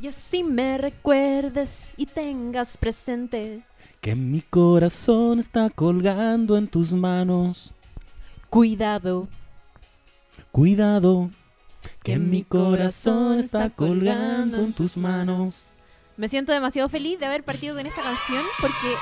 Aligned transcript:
Y 0.00 0.08
así 0.08 0.42
me 0.42 0.78
recuerdes 0.78 1.92
y 1.96 2.06
tengas 2.06 2.76
presente. 2.76 3.62
Que 4.00 4.14
mi 4.14 4.40
corazón 4.40 5.38
está 5.38 5.68
colgando 5.68 6.56
en 6.56 6.68
tus 6.68 6.92
manos. 6.92 7.72
Cuidado, 8.48 9.28
Cuidado, 10.52 11.30
que 12.02 12.18
mi 12.18 12.42
corazón 12.42 13.38
está 13.38 13.70
colgando 13.70 14.58
en 14.58 14.72
tus 14.72 14.96
manos. 14.96 15.74
Me 16.16 16.28
siento 16.28 16.50
demasiado 16.50 16.88
feliz 16.88 17.20
de 17.20 17.26
haber 17.26 17.44
partido 17.44 17.76
con 17.76 17.86
esta 17.86 18.02
canción 18.02 18.44
porque. 18.60 18.94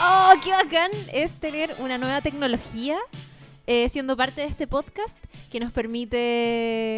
¡Oh, 0.00 0.32
qué 0.42 0.50
bacán! 0.50 0.90
Es 1.12 1.32
tener 1.32 1.74
una 1.80 1.98
nueva 1.98 2.20
tecnología 2.20 2.96
eh, 3.66 3.88
siendo 3.88 4.16
parte 4.16 4.40
de 4.42 4.46
este 4.48 4.66
podcast 4.66 5.14
que 5.50 5.60
nos 5.60 5.72
permite 5.72 6.16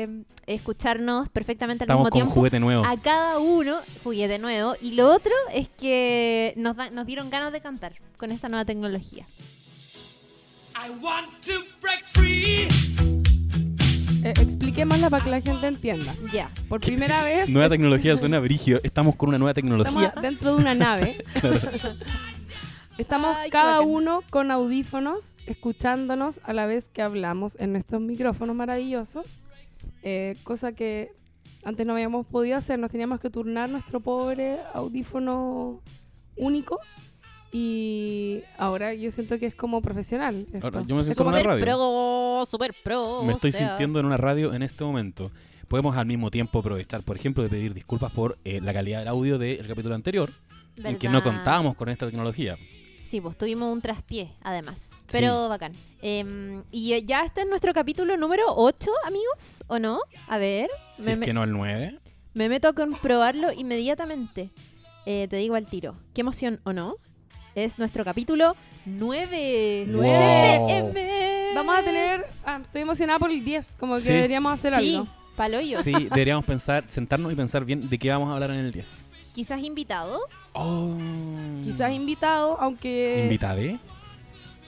eh, 0.04 0.08
escucharnos 0.46 1.28
perfectamente 1.28 1.84
al 1.84 1.86
Estamos 1.86 2.04
mismo 2.04 2.10
con 2.10 2.18
tiempo. 2.18 2.34
juguete 2.34 2.60
nuevo. 2.60 2.84
A 2.84 2.96
cada 3.00 3.38
uno, 3.38 3.76
juguete 4.02 4.38
nuevo. 4.38 4.74
Y 4.80 4.92
lo 4.92 5.12
otro 5.12 5.32
es 5.52 5.68
que 5.68 6.54
nos, 6.56 6.76
da- 6.76 6.90
nos 6.90 7.06
dieron 7.06 7.30
ganas 7.30 7.52
de 7.52 7.60
cantar 7.60 7.94
con 8.16 8.30
esta 8.32 8.48
nueva 8.48 8.64
tecnología. 8.64 9.26
I 10.76 10.90
want 11.02 11.28
to 11.46 11.52
break 11.80 12.04
free. 12.12 12.68
Eh, 14.24 14.32
expliquémosla 14.40 15.10
para 15.10 15.22
que 15.24 15.30
la 15.30 15.40
gente 15.40 15.66
entienda. 15.66 16.14
Ya. 16.32 16.50
Por 16.68 16.80
primera 16.80 17.22
vez 17.24 17.48
Nueva 17.50 17.68
tecnología 17.68 18.16
suena 18.16 18.40
brigio. 18.40 18.80
Estamos 18.82 19.16
con 19.16 19.28
una 19.28 19.38
nueva 19.38 19.52
tecnología. 19.54 20.06
estamos 20.08 20.22
dentro 20.22 20.54
de 20.54 20.60
una 20.62 20.74
nave. 20.74 21.24
Estamos 22.98 23.36
Ay, 23.36 23.50
cada 23.50 23.80
uno 23.80 24.22
con 24.30 24.50
audífonos, 24.50 25.36
escuchándonos 25.46 26.40
a 26.44 26.52
la 26.52 26.66
vez 26.66 26.88
que 26.88 27.02
hablamos 27.02 27.58
en 27.58 27.72
nuestros 27.72 28.00
micrófonos 28.00 28.54
maravillosos. 28.54 29.40
eh, 30.06 30.36
cosa 30.44 30.72
que 30.72 31.12
antes 31.64 31.86
no 31.86 31.94
habíamos 31.94 32.26
podido 32.26 32.56
hacer. 32.58 32.78
Nos 32.78 32.90
teníamos 32.90 33.20
que 33.20 33.30
turnar 33.30 33.68
nuestro 33.70 34.00
pobre 34.00 34.58
audífono 34.74 35.80
único. 36.36 36.78
Y 37.52 38.42
ahora 38.58 38.92
yo 38.94 39.10
siento 39.10 39.38
que 39.38 39.46
es 39.46 39.54
como 39.54 39.80
profesional. 39.80 40.46
esto. 40.52 40.66
Ahora, 40.66 40.82
yo 40.86 40.94
me 40.94 41.00
Es 41.00 41.06
siento 41.06 41.24
como 41.24 41.36
en 41.36 41.42
que- 41.42 41.48
una 41.48 41.54
radio. 41.56 41.64
pro, 41.64 42.44
super 42.46 42.74
pro. 42.84 43.22
Me 43.24 43.32
estoy 43.32 43.50
o 43.50 43.52
sea. 43.52 43.68
sintiendo 43.68 43.98
en 44.00 44.06
una 44.06 44.16
radio 44.18 44.52
en 44.54 44.62
este 44.62 44.84
momento. 44.84 45.30
Podemos 45.68 45.96
al 45.96 46.06
mismo 46.06 46.30
tiempo 46.30 46.58
aprovechar, 46.58 47.02
por 47.02 47.16
ejemplo, 47.16 47.42
de 47.42 47.48
pedir 47.48 47.72
disculpas 47.74 48.12
por 48.12 48.36
eh, 48.44 48.60
la 48.62 48.72
calidad 48.74 48.98
del 49.00 49.08
audio 49.08 49.38
del 49.38 49.66
capítulo 49.66 49.94
anterior, 49.94 50.30
en 50.76 50.98
que 50.98 51.08
no 51.08 51.22
contábamos 51.22 51.76
con 51.76 51.88
esta 51.88 52.06
tecnología. 52.06 52.56
Sí, 53.04 53.20
pues 53.20 53.36
tuvimos 53.36 53.70
un 53.70 53.82
traspié, 53.82 54.32
además. 54.42 54.90
Pero 55.12 55.48
bacán. 55.50 55.72
Em, 56.00 56.62
y 56.72 56.94
eh, 56.94 57.04
ya 57.04 57.22
este 57.22 57.42
es 57.42 57.46
nuestro 57.46 57.74
capítulo 57.74 58.16
número 58.16 58.44
8, 58.48 58.90
amigos, 59.06 59.62
¿o 59.66 59.78
no? 59.78 60.00
A 60.26 60.38
ver, 60.38 60.70
Si 60.96 61.02
me, 61.02 61.12
es 61.12 61.18
me- 61.18 61.26
que 61.26 61.32
no 61.34 61.44
el 61.44 61.52
9. 61.52 62.00
me 62.32 62.48
meto 62.48 62.68
a 62.68 62.72
comprobarlo 62.72 63.52
inmediatamente. 63.52 64.48
Eh, 65.04 65.26
te 65.28 65.36
digo 65.36 65.54
al 65.54 65.66
tiro. 65.66 65.94
¿Qué 66.14 66.22
emoción 66.22 66.60
o 66.64 66.72
no? 66.72 66.96
Es 67.54 67.78
nuestro 67.78 68.04
capítulo 68.06 68.56
9. 68.86 69.86
Wow. 69.92 70.92
Vamos 71.54 71.76
a 71.76 71.84
tener... 71.84 72.24
Ah, 72.44 72.58
estoy 72.62 72.82
emocionada 72.82 73.18
por 73.18 73.30
el 73.30 73.44
10, 73.44 73.76
como 73.76 73.94
que 73.96 74.00
Sí. 74.00 74.12
deberíamos 74.14 74.52
hacer 74.52 74.74
Sí, 74.80 74.94
algo. 74.96 75.06
paloyo. 75.36 75.82
Sí, 75.82 75.92
deberíamos 75.92 76.44
pensar, 76.46 76.84
sentarnos 76.88 77.30
y 77.32 77.36
pensar 77.36 77.64
bien 77.66 77.88
de 77.88 77.98
qué 77.98 78.08
vamos 78.10 78.30
a 78.30 78.34
hablar 78.34 78.50
en 78.50 78.56
el 78.60 78.72
10. 78.72 79.03
Quizás 79.34 79.60
invitado. 79.64 80.20
Oh. 80.52 80.94
Quizás 81.64 81.92
invitado, 81.92 82.56
aunque... 82.60 83.22
¿Invitade? 83.24 83.80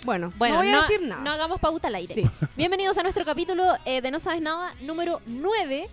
Bueno, 0.05 0.33
Bueno, 0.39 0.57
no 0.57 0.63
voy 0.63 0.71
a 0.71 0.77
decir 0.79 1.03
nada. 1.03 1.23
no 1.23 1.31
hagamos 1.31 1.61
pauta 1.61 1.87
al 1.87 1.95
aire. 1.95 2.13
Sí. 2.13 2.25
Bienvenidos 2.57 2.99
a 2.99 3.05
nuestro 3.05 3.25
capítulo 3.25 3.63
eh, 3.85 4.01
de 4.03 4.11
No 4.11 4.19
Sabes 4.19 4.43
Nada 4.43 4.73
número 4.83 5.21
9, 5.27 5.87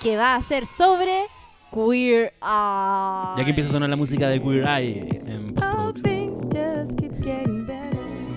que 0.00 0.16
va 0.16 0.34
a 0.34 0.40
ser 0.40 0.64
sobre 0.64 1.26
Queer 1.70 2.32
Eye. 2.40 3.34
Ya 3.36 3.44
que 3.44 3.50
empieza 3.50 3.68
a 3.68 3.72
sonar 3.74 3.90
la 3.90 3.96
música 3.96 4.26
de 4.28 4.40
Queer 4.40 4.66
Eye 4.66 5.22
en 5.26 5.54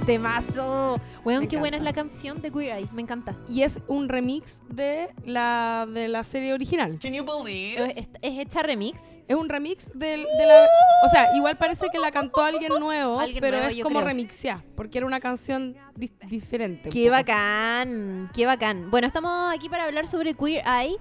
Temazo. 0.05 0.99
Weón, 1.23 1.47
qué 1.47 1.57
buena 1.57 1.77
es 1.77 1.83
la 1.83 1.93
canción 1.93 2.41
de 2.41 2.51
Queer 2.51 2.77
Eye. 2.77 2.87
Me 2.93 3.01
encanta. 3.01 3.35
Y 3.47 3.61
es 3.63 3.79
un 3.87 4.09
remix 4.09 4.61
de 4.69 5.09
la, 5.25 5.87
de 5.91 6.07
la 6.07 6.23
serie 6.23 6.53
original. 6.53 6.97
Can 7.01 7.13
you 7.13 7.23
believe? 7.23 7.93
Es, 7.99 8.07
es 8.21 8.39
hecha 8.39 8.63
remix. 8.63 8.99
Es 9.27 9.35
un 9.35 9.47
remix 9.49 9.91
del- 9.93 10.25
de 10.37 10.45
la... 10.45 10.65
O 11.05 11.09
sea, 11.09 11.35
igual 11.35 11.57
parece 11.57 11.87
que 11.91 11.99
la 11.99 12.11
cantó 12.11 12.43
alguien 12.43 12.71
nuevo, 12.79 13.19
Alguien 13.19 13.41
pero 13.41 13.57
nuevo, 13.57 13.71
es 13.71 13.83
como 13.83 14.01
remixeada, 14.01 14.63
porque 14.75 14.97
era 14.97 15.07
una 15.07 15.19
canción 15.19 15.75
di- 15.95 16.11
diferente. 16.27 16.89
Qué 16.89 17.09
bacán, 17.09 18.29
qué 18.33 18.45
bacán. 18.45 18.89
Bueno, 18.91 19.07
estamos 19.07 19.53
aquí 19.53 19.69
para 19.69 19.85
hablar 19.85 20.07
sobre 20.07 20.33
Queer 20.33 20.63
Eye. 20.65 20.97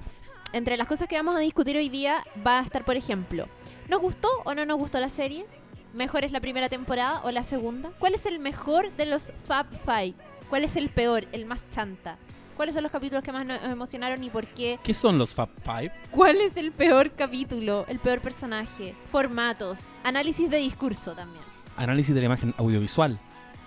Entre 0.52 0.76
las 0.76 0.88
cosas 0.88 1.06
que 1.06 1.14
vamos 1.16 1.36
a 1.36 1.38
discutir 1.38 1.76
hoy 1.76 1.88
día 1.88 2.24
va 2.44 2.58
a 2.58 2.62
estar, 2.62 2.84
por 2.84 2.96
ejemplo, 2.96 3.46
¿nos 3.88 4.00
gustó 4.00 4.28
o 4.44 4.52
no 4.54 4.64
nos 4.64 4.78
gustó 4.78 4.98
la 4.98 5.08
serie? 5.08 5.46
¿Mejor 5.92 6.24
es 6.24 6.30
la 6.30 6.40
primera 6.40 6.68
temporada 6.68 7.20
o 7.24 7.32
la 7.32 7.42
segunda? 7.42 7.90
¿Cuál 7.98 8.14
es 8.14 8.24
el 8.24 8.38
mejor 8.38 8.92
de 8.92 9.06
los 9.06 9.32
Fab 9.44 9.66
Five? 9.84 10.14
¿Cuál 10.48 10.62
es 10.62 10.76
el 10.76 10.88
peor, 10.88 11.26
el 11.32 11.46
más 11.46 11.68
chanta? 11.68 12.16
¿Cuáles 12.56 12.74
son 12.74 12.84
los 12.84 12.92
capítulos 12.92 13.24
que 13.24 13.32
más 13.32 13.44
nos 13.44 13.60
emocionaron 13.62 14.22
y 14.22 14.30
por 14.30 14.46
qué? 14.46 14.78
¿Qué 14.84 14.94
son 14.94 15.18
los 15.18 15.34
Fab 15.34 15.48
Five? 15.64 15.90
¿Cuál 16.10 16.36
es 16.42 16.56
el 16.56 16.70
peor 16.70 17.10
capítulo, 17.12 17.86
el 17.88 17.98
peor 17.98 18.20
personaje? 18.20 18.94
Formatos, 19.10 19.92
análisis 20.04 20.48
de 20.48 20.58
discurso 20.58 21.14
también. 21.14 21.42
Análisis 21.76 22.14
de 22.14 22.20
la 22.20 22.26
imagen 22.26 22.54
audiovisual. 22.58 23.18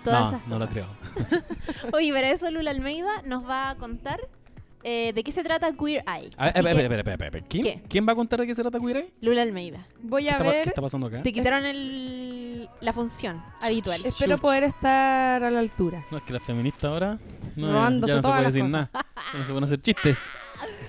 Todas 0.02 0.20
no, 0.20 0.28
esas 0.28 0.48
no 0.48 0.58
lo 0.58 0.68
creo. 0.68 0.86
Oye, 1.92 2.12
para 2.12 2.30
eso 2.30 2.50
Lula 2.50 2.70
Almeida 2.70 3.22
nos 3.24 3.46
va 3.46 3.70
a 3.70 3.74
contar 3.74 4.20
eh, 4.84 5.12
de 5.14 5.24
qué 5.24 5.32
se 5.32 5.42
trata 5.42 5.72
Queer 5.72 6.04
Eye. 6.06 6.06
A 6.06 6.14
ver, 6.20 6.28
Así 6.36 6.58
espera, 6.58 6.62
que, 6.62 6.70
espera, 6.82 6.84
espera, 6.84 7.00
espera, 7.14 7.26
espera. 7.26 7.46
¿Quién, 7.48 7.62
¿Qué? 7.64 7.82
¿Quién 7.88 8.06
va 8.08 8.12
a 8.12 8.14
contar 8.14 8.40
de 8.40 8.46
qué 8.46 8.54
se 8.54 8.62
trata 8.62 8.78
Queer 8.78 8.96
Eye? 8.98 9.12
Lula 9.22 9.42
Almeida. 9.42 9.86
Voy 10.02 10.24
¿Qué 10.24 10.28
a 10.30 10.32
está, 10.32 10.44
pa- 10.44 10.50
ver... 10.50 10.62
qué 10.62 10.68
está 10.68 10.82
pasando 10.82 11.06
acá? 11.08 11.22
Te 11.22 11.32
quitaron 11.32 11.64
el, 11.64 12.68
la 12.80 12.92
función 12.92 13.42
habitual. 13.60 14.00
Espero 14.04 14.36
Chuch. 14.36 14.42
poder 14.42 14.64
estar 14.64 15.42
a 15.42 15.50
la 15.50 15.58
altura. 15.60 16.04
No, 16.10 16.18
es 16.18 16.24
que 16.24 16.32
la 16.32 16.40
feminista 16.40 16.88
ahora 16.88 17.18
no, 17.56 17.72
Robándose 17.72 18.10
ya 18.12 18.16
no 18.16 18.22
se 18.22 18.22
todas 18.22 18.34
puede 18.36 18.44
las 18.44 18.54
decir 18.54 18.70
cosas. 18.70 18.90
nada. 18.92 19.06
Ya 19.32 19.38
no 19.38 19.44
se 19.44 19.50
pueden 19.50 19.64
hacer 19.64 19.80
chistes. 19.82 20.18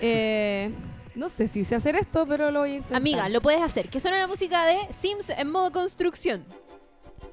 Eh, 0.01 0.71
no 1.15 1.27
sé 1.29 1.47
si 1.47 1.63
sé 1.63 1.75
hacer 1.75 1.95
esto, 1.95 2.25
pero 2.27 2.51
lo 2.51 2.59
voy 2.59 2.71
a 2.71 2.75
intentar. 2.75 2.97
Amiga, 2.97 3.29
lo 3.29 3.41
puedes 3.41 3.61
hacer. 3.61 3.89
Que 3.89 3.99
suena 3.99 4.17
la 4.19 4.27
música 4.27 4.65
de 4.65 4.77
Sims 4.91 5.29
en 5.29 5.49
modo 5.51 5.71
construcción. 5.71 6.45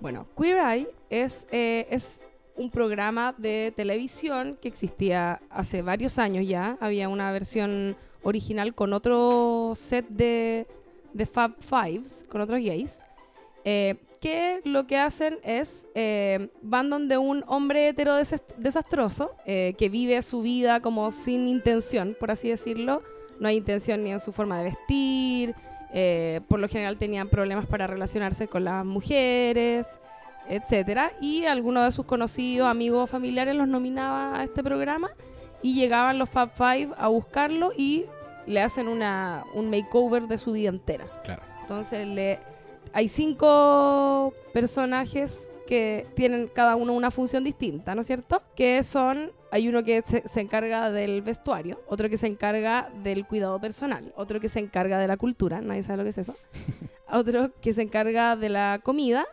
Bueno, 0.00 0.26
Queer 0.36 0.58
Eye 0.58 0.88
es, 1.10 1.46
eh, 1.52 1.86
es 1.90 2.22
un 2.56 2.70
programa 2.70 3.34
de 3.38 3.72
televisión 3.74 4.58
que 4.60 4.68
existía 4.68 5.40
hace 5.50 5.82
varios 5.82 6.18
años 6.18 6.46
ya. 6.46 6.76
Había 6.80 7.08
una 7.08 7.32
versión 7.32 7.96
original 8.22 8.74
con 8.74 8.92
otro 8.92 9.72
set 9.74 10.06
de, 10.08 10.66
de 11.12 11.26
Fab 11.26 11.54
Fives, 11.60 12.24
con 12.28 12.40
otros 12.40 12.60
gays, 12.60 13.04
eh, 13.64 13.96
que 14.20 14.60
lo 14.64 14.86
que 14.86 14.98
hacen 14.98 15.38
es, 15.42 15.88
eh, 15.96 16.48
van 16.62 16.88
donde 16.90 17.18
un 17.18 17.42
hombre 17.48 17.88
hetero 17.88 18.16
desas- 18.16 18.44
desastroso, 18.56 19.32
eh, 19.46 19.74
que 19.76 19.88
vive 19.88 20.22
su 20.22 20.42
vida 20.42 20.80
como 20.80 21.10
sin 21.10 21.48
intención, 21.48 22.16
por 22.20 22.30
así 22.30 22.48
decirlo. 22.48 23.02
No 23.40 23.48
hay 23.48 23.56
intención 23.56 24.04
ni 24.04 24.12
en 24.12 24.20
su 24.20 24.30
forma 24.32 24.58
de 24.58 24.64
vestir, 24.64 25.54
eh, 25.92 26.40
por 26.46 26.60
lo 26.60 26.68
general 26.68 26.96
tenían 26.96 27.28
problemas 27.28 27.66
para 27.66 27.88
relacionarse 27.88 28.46
con 28.46 28.62
las 28.62 28.84
mujeres, 28.84 29.98
etcétera, 30.48 31.12
y 31.20 31.44
algunos 31.44 31.84
de 31.84 31.92
sus 31.92 32.06
conocidos, 32.06 32.68
amigos, 32.68 33.10
familiares 33.10 33.54
los 33.56 33.68
nominaba 33.68 34.38
a 34.38 34.44
este 34.44 34.62
programa 34.62 35.10
y 35.62 35.74
llegaban 35.74 36.18
los 36.18 36.28
Fab 36.28 36.50
Five 36.54 36.90
a 36.98 37.08
buscarlo 37.08 37.72
y 37.76 38.06
le 38.46 38.60
hacen 38.60 38.88
una, 38.88 39.44
un 39.54 39.70
makeover 39.70 40.26
de 40.26 40.38
su 40.38 40.52
vida 40.52 40.68
entera. 40.68 41.06
Claro. 41.24 41.42
Entonces 41.60 42.06
le, 42.06 42.40
hay 42.92 43.08
cinco 43.08 44.32
personajes 44.52 45.50
que 45.66 46.06
tienen 46.14 46.48
cada 46.48 46.76
uno 46.76 46.92
una 46.92 47.10
función 47.10 47.44
distinta, 47.44 47.94
¿no 47.94 48.00
es 48.00 48.06
cierto? 48.06 48.42
Que 48.56 48.82
son, 48.82 49.30
hay 49.50 49.68
uno 49.68 49.84
que 49.84 50.02
se, 50.02 50.26
se 50.26 50.40
encarga 50.40 50.90
del 50.90 51.22
vestuario, 51.22 51.80
otro 51.86 52.10
que 52.10 52.16
se 52.16 52.26
encarga 52.26 52.90
del 53.02 53.26
cuidado 53.26 53.60
personal, 53.60 54.12
otro 54.16 54.40
que 54.40 54.48
se 54.48 54.58
encarga 54.58 54.98
de 54.98 55.06
la 55.06 55.16
cultura, 55.16 55.60
nadie 55.60 55.82
sabe 55.82 55.98
lo 55.98 56.02
que 56.02 56.10
es 56.10 56.18
eso, 56.18 56.34
otro 57.10 57.52
que 57.60 57.72
se 57.72 57.82
encarga 57.82 58.36
de 58.36 58.48
la 58.48 58.80
comida 58.82 59.24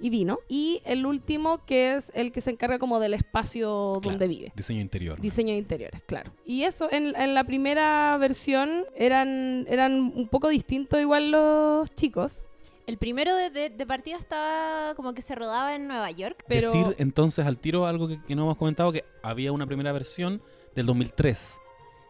y 0.00 0.10
vino, 0.10 0.38
y 0.48 0.80
el 0.84 1.04
último 1.06 1.64
que 1.66 1.94
es 1.94 2.10
el 2.14 2.32
que 2.32 2.40
se 2.40 2.50
encarga 2.50 2.78
como 2.78 3.00
del 3.00 3.14
espacio 3.14 3.98
Claro. 4.02 4.10
donde 4.18 4.28
vive. 4.28 4.52
Diseño 4.56 4.80
interior. 4.80 5.20
Diseño 5.20 5.52
de 5.52 5.58
interiores, 5.58 6.02
claro. 6.06 6.32
Y 6.44 6.62
eso, 6.62 6.88
en, 6.90 7.14
en 7.16 7.34
la 7.34 7.44
primera 7.44 8.16
versión 8.18 8.84
eran, 8.96 9.66
eran 9.68 10.12
un 10.14 10.28
poco 10.28 10.48
distintos 10.48 11.00
igual 11.00 11.30
los 11.30 11.90
chicos, 11.94 12.48
El 12.86 12.96
primero 12.98 13.34
de, 13.36 13.50
de- 13.50 13.70
de 13.70 13.86
partida 13.86 14.16
estaba 14.16 14.94
como 14.94 15.12
que 15.14 15.20
se 15.22 15.34
rodaba 15.34 15.74
en 15.74 15.86
Nueva 15.88 16.10
York. 16.10 16.44
pero... 16.48 16.70
Decir 16.72 16.94
entonces 16.98 17.44
al 17.46 17.58
tiro 17.58 17.86
algo 17.86 18.08
que, 18.08 18.22
que 18.22 18.34
no 18.34 18.42
hemos 18.44 18.56
comentado, 18.56 18.92
que 18.92 19.04
había 19.22 19.52
una 19.52 19.66
primera 19.66 19.92
versión 19.92 20.40
del 20.74 20.86
2003. 20.86 21.58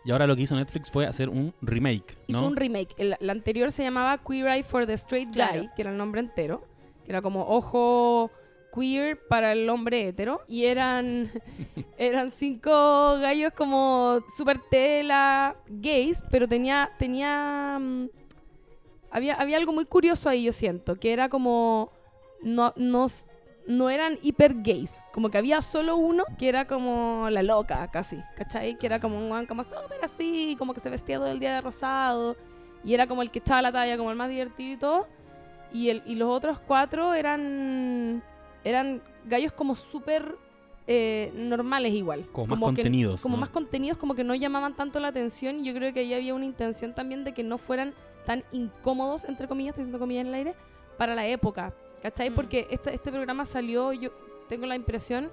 Y 0.04 0.12
ahora 0.12 0.26
lo 0.28 0.36
que 0.36 0.42
hizo 0.42 0.54
Netflix 0.54 0.90
fue 0.90 1.06
hacer 1.06 1.28
un 1.28 1.52
remake, 1.60 2.16
Hizo 2.28 2.40
¿no? 2.40 2.46
un 2.46 2.56
remake. 2.56 2.94
El, 2.96 3.16
la 3.18 3.32
anterior 3.32 3.72
se 3.72 3.82
llamaba 3.82 4.18
Queer 4.18 4.46
Eye 4.46 4.62
for 4.62 4.86
the 4.86 4.92
Straight 4.94 5.28
Guy, 5.28 5.34
Claro. 5.34 5.66
que 5.74 5.82
era 5.82 5.90
el 5.90 5.96
nombre 5.98 6.20
entero. 6.20 6.62
Era 7.08 7.22
como 7.22 7.48
ojo 7.48 8.30
queer 8.72 9.18
para 9.28 9.52
el 9.52 9.68
hombre 9.70 10.08
hetero 10.08 10.42
y 10.46 10.66
eran 10.66 11.30
eran 11.98 12.30
cinco 12.30 12.70
gallos 13.18 13.52
como 13.54 14.20
super 14.36 14.58
tela 14.70 15.56
gays 15.68 16.22
pero 16.30 16.46
tenía 16.46 16.90
tenía 16.98 17.78
mm, 17.80 18.08
había 19.10 19.34
había 19.36 19.56
algo 19.56 19.72
muy 19.72 19.86
curioso 19.86 20.28
ahí 20.28 20.44
yo 20.44 20.52
siento 20.52 20.96
que 20.96 21.12
era 21.12 21.30
como 21.30 21.90
no 22.42 22.74
nos 22.76 23.30
no 23.66 23.90
eran 23.90 24.18
hiper 24.22 24.54
gays 24.62 25.00
como 25.12 25.30
que 25.30 25.38
había 25.38 25.62
solo 25.62 25.96
uno 25.96 26.24
que 26.38 26.48
era 26.48 26.66
como 26.66 27.28
la 27.30 27.42
loca 27.42 27.90
casi 27.90 28.18
¿cachai? 28.36 28.76
que 28.76 28.86
era 28.86 29.00
como 29.00 29.18
un 29.18 29.28
guan 29.28 29.46
como 29.46 29.64
súper 29.64 29.98
así 30.02 30.56
como 30.58 30.74
que 30.74 30.80
se 30.80 30.90
vestía 30.90 31.16
todo 31.16 31.28
el 31.28 31.40
día 31.40 31.54
de 31.54 31.60
rosado 31.62 32.36
y 32.84 32.94
era 32.94 33.06
como 33.06 33.22
el 33.22 33.30
que 33.30 33.40
echaba 33.40 33.62
la 33.62 33.72
talla 33.72 33.96
como 33.96 34.10
el 34.10 34.16
más 34.16 34.28
divertido 34.28 34.72
y 34.72 34.76
todo 34.76 35.17
y, 35.72 35.90
el, 35.90 36.02
y 36.06 36.14
los 36.14 36.28
otros 36.30 36.58
cuatro 36.58 37.14
eran 37.14 38.22
eran 38.64 39.00
gallos 39.24 39.52
como 39.52 39.76
súper 39.76 40.34
eh, 40.86 41.30
normales 41.34 41.92
igual. 41.92 42.26
Como 42.32 42.46
más 42.56 42.58
que- 42.58 42.64
contenidos, 42.82 43.20
como 43.20 43.36
¿no? 43.36 43.40
más 43.40 43.50
contenidos, 43.50 43.98
como 43.98 44.14
que 44.14 44.24
no 44.24 44.34
llamaban 44.34 44.74
tanto 44.74 44.98
la 45.00 45.08
atención. 45.08 45.60
Y 45.60 45.64
yo 45.64 45.74
creo 45.74 45.92
que 45.92 46.00
ahí 46.00 46.14
había 46.14 46.34
una 46.34 46.44
intención 46.46 46.94
también 46.94 47.24
de 47.24 47.32
que 47.32 47.44
no 47.44 47.58
fueran 47.58 47.94
tan 48.24 48.44
incómodos, 48.52 49.24
entre 49.24 49.48
comillas, 49.48 49.70
estoy 49.72 49.82
diciendo 49.84 49.98
comillas 49.98 50.22
en 50.22 50.28
el 50.28 50.34
aire, 50.34 50.54
para 50.96 51.14
la 51.14 51.26
época. 51.26 51.72
¿Cachai? 52.02 52.30
Mm. 52.30 52.34
Porque 52.34 52.66
este, 52.70 52.94
este 52.94 53.10
programa 53.10 53.44
salió, 53.44 53.92
yo 53.92 54.10
tengo 54.48 54.66
la 54.66 54.76
impresión, 54.76 55.30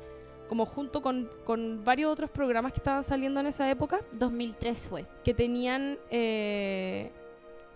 como 0.50 0.66
junto 0.66 1.02
con, 1.02 1.30
con 1.44 1.84
varios 1.84 2.12
otros 2.12 2.30
programas 2.30 2.72
que 2.74 2.78
estaban 2.80 3.04
saliendo 3.04 3.40
en 3.40 3.48
esa 3.48 3.70
época 3.70 4.00
2003 4.18 4.88
fue. 4.88 5.06
que 5.24 5.34
tenían 5.34 5.98
eh, 6.12 7.12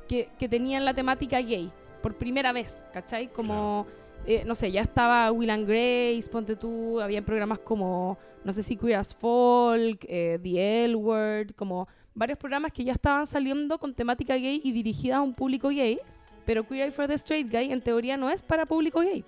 que, 0.07 0.29
que 0.38 0.47
tenían 0.50 0.85
la 0.85 0.94
temática 0.94 1.39
gay 1.41 1.71
por 2.01 2.16
primera 2.16 2.51
vez, 2.51 2.84
¿cachai? 2.94 3.28
Como, 3.28 3.86
eh, 4.25 4.44
no 4.46 4.56
sé, 4.56 4.72
ya 4.72 4.81
estaba 4.81 5.31
Will 5.31 5.50
and 5.50 5.68
Grace, 5.68 6.30
ponte 6.31 6.56
tú, 6.56 7.00
habían 7.00 7.24
programas 7.24 7.60
como, 7.60 8.18
no 8.44 8.54
sé 8.54 8.63
si 8.63 8.75
Queer 8.75 8.98
as 8.98 9.16
Folk, 9.16 10.06
eh, 10.07 10.40
The 10.42 10.86
L 10.86 10.96
Word, 10.96 11.56
como 11.56 11.88
varios 12.13 12.38
programas 12.38 12.72
que 12.72 12.84
ya 12.84 12.94
estaban 12.94 13.25
saliendo 13.25 13.78
con 13.80 13.94
temática 13.94 14.36
gay 14.36 14.62
y 14.63 14.72
dirigidas 14.72 15.18
a 15.18 15.22
un 15.22 15.34
público 15.34 15.69
gay, 15.69 15.98
pero 16.46 16.68
Queer 16.68 16.86
Eye 16.86 16.92
for 16.92 17.07
the 17.07 17.13
Straight 17.13 17.50
Guy 17.51 17.72
en 17.72 17.81
teoría 17.81 18.18
no 18.18 18.30
es 18.30 18.42
para 18.42 18.66
público 18.66 19.02
gay. 19.02 19.24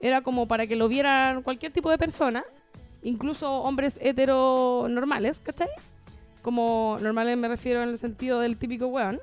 Era 0.00 0.20
como 0.22 0.48
para 0.48 0.66
que 0.66 0.76
lo 0.76 0.88
vieran 0.88 1.42
cualquier 1.42 1.72
tipo 1.72 1.90
de 1.90 1.98
persona, 1.98 2.42
incluso 3.02 3.50
hombres 3.62 3.98
heteronormales, 4.00 5.40
¿cachai? 5.40 5.68
Como 6.42 6.98
normales 7.00 7.36
me 7.36 7.48
refiero 7.48 7.82
en 7.82 7.90
el 7.90 7.98
sentido 7.98 8.40
del 8.40 8.56
típico 8.56 8.86
weón, 8.86 9.20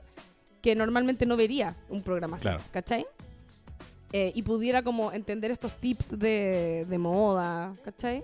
que 0.62 0.76
normalmente 0.76 1.26
no 1.26 1.36
vería 1.38 1.76
un 1.90 2.02
programa 2.02 2.36
así, 2.36 2.44
Claro. 2.44 2.64
¿cachai? 2.72 3.06
Eh, 4.12 4.32
y 4.36 4.42
pudiera 4.42 4.82
como 4.82 5.12
entender 5.12 5.52
estos 5.52 5.72
tips 5.80 6.18
de, 6.18 6.86
de 6.90 6.98
moda, 6.98 7.72
¿cachai? 7.84 8.24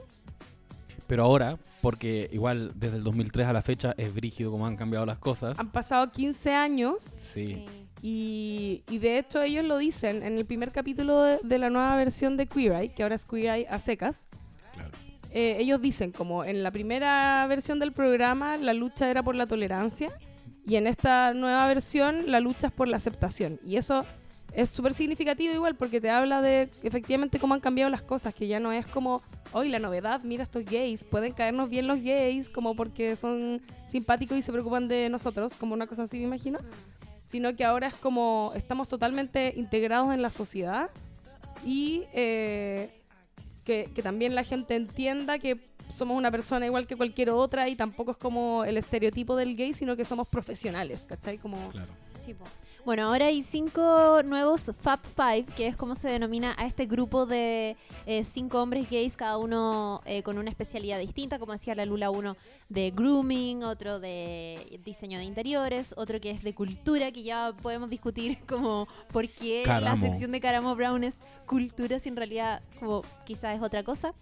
Pero 1.08 1.24
ahora, 1.24 1.60
porque 1.82 2.28
igual 2.34 2.72
desde 2.76 2.98
el 2.98 3.04
2003 3.04 3.46
a 3.46 3.54
la 3.54 3.62
fecha 3.62 3.94
es 3.98 4.12
brígido 4.14 4.50
como 4.50 4.66
han 4.66 4.76
cambiado 4.76 5.06
las 5.06 5.20
cosas. 5.20 5.60
Han 5.60 5.70
pasado 5.72 6.12
15 6.12 6.54
años 6.56 7.04
Sí. 7.04 7.64
y, 8.02 8.82
y 8.90 8.98
de 8.98 9.20
hecho 9.20 9.42
ellos 9.44 9.64
lo 9.66 9.78
dicen 9.78 10.24
en 10.24 10.38
el 10.40 10.46
primer 10.46 10.72
capítulo 10.72 11.22
de, 11.22 11.40
de 11.44 11.58
la 11.60 11.70
nueva 11.70 11.96
versión 11.96 12.36
de 12.38 12.48
Queer 12.48 12.72
Eye, 12.74 12.90
que 12.90 13.04
ahora 13.04 13.14
es 13.14 13.26
Queer 13.26 13.46
Eye 13.56 13.68
a 13.70 13.78
secas. 13.78 14.26
Claro. 14.74 14.90
eh, 15.30 15.58
ellos 15.60 15.80
dicen 15.80 16.12
como 16.12 16.44
en 16.44 16.64
la 16.64 16.72
primera 16.72 17.46
versión 17.48 17.78
del 17.78 17.92
programa 17.94 18.58
la 18.58 18.74
lucha 18.74 19.08
era 19.12 19.22
por 19.22 19.36
la 19.36 19.46
tolerancia 19.46 20.12
y 20.66 20.78
en 20.78 20.88
esta 20.88 21.34
nueva 21.34 21.68
versión 21.68 22.32
la 22.32 22.40
lucha 22.40 22.68
es 22.68 22.74
por 22.74 22.88
la 22.88 22.98
aceptación. 22.98 23.60
Y 23.66 23.78
eso 23.78 24.04
es 24.54 24.70
súper 24.70 24.94
significativo 24.94 25.54
igual 25.54 25.76
porque 25.76 26.02
te 26.02 26.10
habla 26.10 26.42
de 26.42 26.70
efectivamente 26.82 27.40
cómo 27.40 27.54
han 27.54 27.60
cambiado 27.60 27.90
las 27.90 28.02
cosas, 28.02 28.34
que 28.34 28.48
ya 28.48 28.60
no 28.60 28.72
es 28.72 28.88
como, 28.88 29.22
hoy 29.52 29.70
la 29.70 29.80
novedad, 29.80 30.22
mira 30.24 30.44
estos 30.44 30.66
gays, 30.66 31.04
pueden 31.04 31.34
caernos 31.34 31.70
bien 31.70 31.88
los 31.88 32.02
gays 32.02 32.50
como 32.50 32.76
porque 32.76 33.16
son 33.16 33.62
simpáticos 33.86 34.38
y 34.38 34.42
se 34.42 34.52
preocupan 34.52 34.88
de 34.88 35.10
nosotros, 35.10 35.54
como 35.54 35.74
una 35.74 35.88
cosa 35.88 36.04
así 36.04 36.18
me 36.18 36.24
imagino, 36.24 36.60
sino 37.18 37.56
que 37.56 37.66
ahora 37.66 37.88
es 37.88 37.96
como 37.96 38.54
estamos 38.56 38.88
totalmente 38.88 39.54
integrados 39.58 40.14
en 40.14 40.22
la 40.22 40.30
sociedad 40.30 40.90
y 41.66 42.04
eh, 42.14 42.90
que, 43.66 43.90
que 43.94 44.02
también 44.02 44.36
la 44.36 44.44
gente 44.44 44.76
entienda 44.76 45.38
que 45.38 45.60
somos 45.96 46.18
una 46.18 46.32
persona 46.32 46.66
igual 46.66 46.86
que 46.86 46.96
cualquier 46.96 47.30
otra 47.30 47.70
y 47.70 47.76
tampoco 47.76 48.12
es 48.12 48.18
como 48.18 48.64
el 48.64 48.78
estereotipo 48.78 49.36
del 49.36 49.56
gay, 49.56 49.74
sino 49.74 49.96
que 49.96 50.06
somos 50.06 50.28
profesionales, 50.28 51.06
¿cachai? 51.08 51.38
Como... 51.38 51.70
Claro. 51.70 51.92
Sí. 52.20 52.36
Bueno, 52.86 53.08
ahora 53.08 53.26
hay 53.28 53.42
cinco 53.42 54.22
nuevos 54.24 54.72
Fab 54.80 55.00
Five, 55.16 55.46
que 55.56 55.66
es 55.66 55.76
como 55.76 55.96
se 55.96 56.08
denomina 56.08 56.54
a 56.56 56.68
este 56.68 56.86
grupo 56.86 57.26
de 57.26 57.78
eh, 58.06 58.24
cinco 58.24 58.62
hombres 58.62 58.88
gays, 58.88 59.18
cada 59.18 59.40
uno 59.40 60.02
eh, 60.06 60.22
con 60.22 60.38
una 60.38 60.52
especialidad 60.52 61.00
distinta, 61.00 61.40
como 61.40 61.54
decía 61.54 61.74
la 61.74 61.86
Lula, 61.86 62.12
uno 62.12 62.38
de 62.70 62.92
grooming, 62.92 63.64
otro 63.64 64.00
de 64.00 64.80
diseño 64.86 65.18
de 65.18 65.26
interiores, 65.26 65.96
otro 65.98 66.22
que 66.22 66.30
es 66.30 66.44
de 66.44 66.54
cultura, 66.54 67.12
que 67.12 67.24
ya 67.24 67.50
podemos 67.64 67.90
discutir 67.90 68.38
como 68.48 68.88
por 69.12 69.28
qué 69.30 69.64
la 69.66 69.98
sección 69.98 70.32
de 70.32 70.40
Caramo 70.40 70.76
Brown 70.76 71.04
es 71.04 71.18
cultura, 71.48 71.98
si 71.98 72.10
en 72.10 72.16
realidad 72.16 72.62
como 72.80 73.02
quizás 73.26 73.58
es 73.58 73.64
otra 73.64 73.84
cosa. 73.84 74.14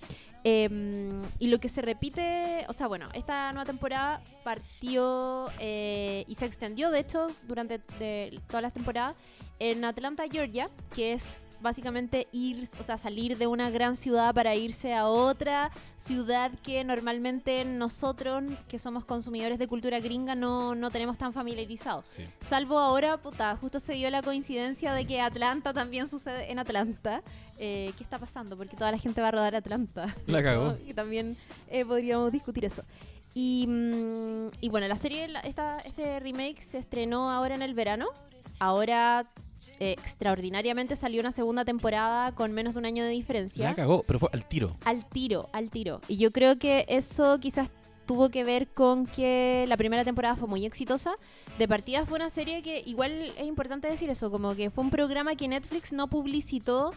Em, 0.45 1.21
y 1.39 1.47
lo 1.47 1.59
que 1.59 1.69
se 1.69 1.81
repite, 1.81 2.65
o 2.67 2.73
sea, 2.73 2.87
bueno, 2.87 3.07
esta 3.13 3.53
nueva 3.53 3.65
temporada 3.65 4.21
partió 4.43 5.45
eh, 5.59 6.25
y 6.27 6.35
se 6.35 6.45
extendió, 6.45 6.91
de 6.91 6.99
hecho, 6.99 7.27
durante 7.47 7.79
todas 7.79 8.61
las 8.61 8.73
temporadas, 8.73 9.15
en 9.59 9.85
Atlanta, 9.85 10.23
Georgia, 10.29 10.69
que 10.93 11.13
es 11.13 11.47
básicamente 11.63 12.27
ir, 12.31 12.67
o 12.79 12.83
sea, 12.83 12.97
salir 12.97 13.37
de 13.37 13.47
una 13.47 13.69
gran 13.69 13.95
ciudad 13.95 14.35
para 14.35 14.53
irse 14.53 14.93
a 14.93 15.07
otra 15.07 15.71
ciudad 15.95 16.51
que 16.61 16.83
normalmente 16.83 17.63
nosotros, 17.63 18.43
que 18.67 18.77
somos 18.77 19.05
consumidores 19.05 19.57
de 19.57 19.67
cultura 19.67 19.99
gringa, 19.99 20.35
no, 20.35 20.75
no 20.75 20.91
tenemos 20.91 21.17
tan 21.17 21.33
familiarizados. 21.33 22.05
Sí. 22.05 22.25
Salvo 22.45 22.77
ahora, 22.77 23.17
puta, 23.17 23.55
justo 23.55 23.79
se 23.79 23.93
dio 23.93 24.09
la 24.09 24.21
coincidencia 24.21 24.93
de 24.93 25.07
que 25.07 25.21
Atlanta 25.21 25.73
también 25.73 26.07
sucede 26.07 26.51
en 26.51 26.59
Atlanta. 26.59 27.23
Eh, 27.57 27.93
¿Qué 27.97 28.03
está 28.03 28.17
pasando? 28.17 28.57
Porque 28.57 28.75
toda 28.75 28.91
la 28.91 28.97
gente 28.97 29.21
va 29.21 29.29
a 29.29 29.31
rodar 29.31 29.55
Atlanta. 29.55 30.13
La 30.27 30.43
cagó. 30.43 30.75
Y 30.85 30.93
también 30.93 31.37
eh, 31.69 31.85
podríamos 31.85 32.31
discutir 32.31 32.65
eso. 32.65 32.83
Y, 33.33 33.65
mm, 33.67 34.49
y 34.59 34.69
bueno, 34.69 34.87
la 34.87 34.97
serie, 34.97 35.27
esta, 35.43 35.79
este 35.79 36.19
remake 36.19 36.61
se 36.61 36.77
estrenó 36.77 37.31
ahora 37.31 37.55
en 37.55 37.61
el 37.61 37.73
verano. 37.73 38.07
Ahora, 38.59 39.25
eh, 39.79 39.93
extraordinariamente, 39.93 40.95
salió 40.95 41.19
una 41.21 41.31
segunda 41.31 41.65
temporada 41.65 42.33
con 42.33 42.51
menos 42.53 42.73
de 42.73 42.79
un 42.79 42.85
año 42.85 43.03
de 43.03 43.09
diferencia 43.11 43.69
La 43.69 43.75
cagó, 43.75 44.03
pero 44.03 44.19
fue 44.19 44.29
al 44.33 44.45
tiro. 44.47 44.73
al 44.85 45.05
tiro, 45.07 45.49
al 45.53 45.69
tiro. 45.69 46.01
Y 46.07 46.17
yo 46.17 46.31
creo 46.31 46.57
que 46.57 46.85
eso 46.87 47.39
quizás 47.39 47.69
tuvo 48.05 48.29
que 48.29 48.43
ver 48.43 48.67
con 48.67 49.05
que 49.05 49.65
la 49.67 49.77
primera 49.77 50.03
temporada 50.03 50.35
fue 50.35 50.47
muy 50.47 50.65
exitosa. 50.65 51.13
De 51.57 51.67
partida 51.67 52.05
fue 52.05 52.17
una 52.17 52.29
serie 52.29 52.61
que 52.61 52.83
igual 52.85 53.11
es 53.37 53.45
importante 53.45 53.87
decir 53.87 54.09
eso, 54.09 54.29
como 54.29 54.55
que 54.55 54.69
fue 54.69 54.83
un 54.83 54.89
programa 54.89 55.35
que 55.35 55.47
Netflix 55.47 55.93
no 55.93 56.07
publicitó 56.07 56.91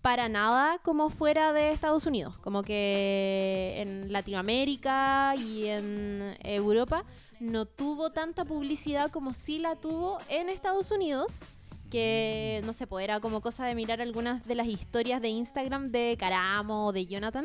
para 0.00 0.28
nada 0.28 0.78
como 0.82 1.10
fuera 1.10 1.52
de 1.52 1.70
Estados 1.70 2.06
Unidos, 2.06 2.36
como 2.38 2.62
que 2.62 3.74
en 3.78 4.12
Latinoamérica 4.12 5.36
y 5.36 5.66
en 5.66 6.36
Europa 6.42 7.04
no 7.42 7.66
tuvo 7.66 8.10
tanta 8.10 8.44
publicidad 8.44 9.10
como 9.10 9.34
sí 9.34 9.58
la 9.58 9.76
tuvo 9.76 10.18
en 10.28 10.48
Estados 10.48 10.90
Unidos 10.92 11.40
que 11.90 12.62
no 12.64 12.72
sé, 12.72 12.86
pues 12.86 13.04
era 13.04 13.20
como 13.20 13.42
cosa 13.42 13.66
de 13.66 13.74
mirar 13.74 14.00
algunas 14.00 14.46
de 14.46 14.54
las 14.54 14.66
historias 14.66 15.20
de 15.20 15.28
Instagram 15.28 15.90
de 15.90 16.16
Caramo 16.18 16.86
o 16.86 16.92
de 16.92 17.04
Jonathan 17.04 17.44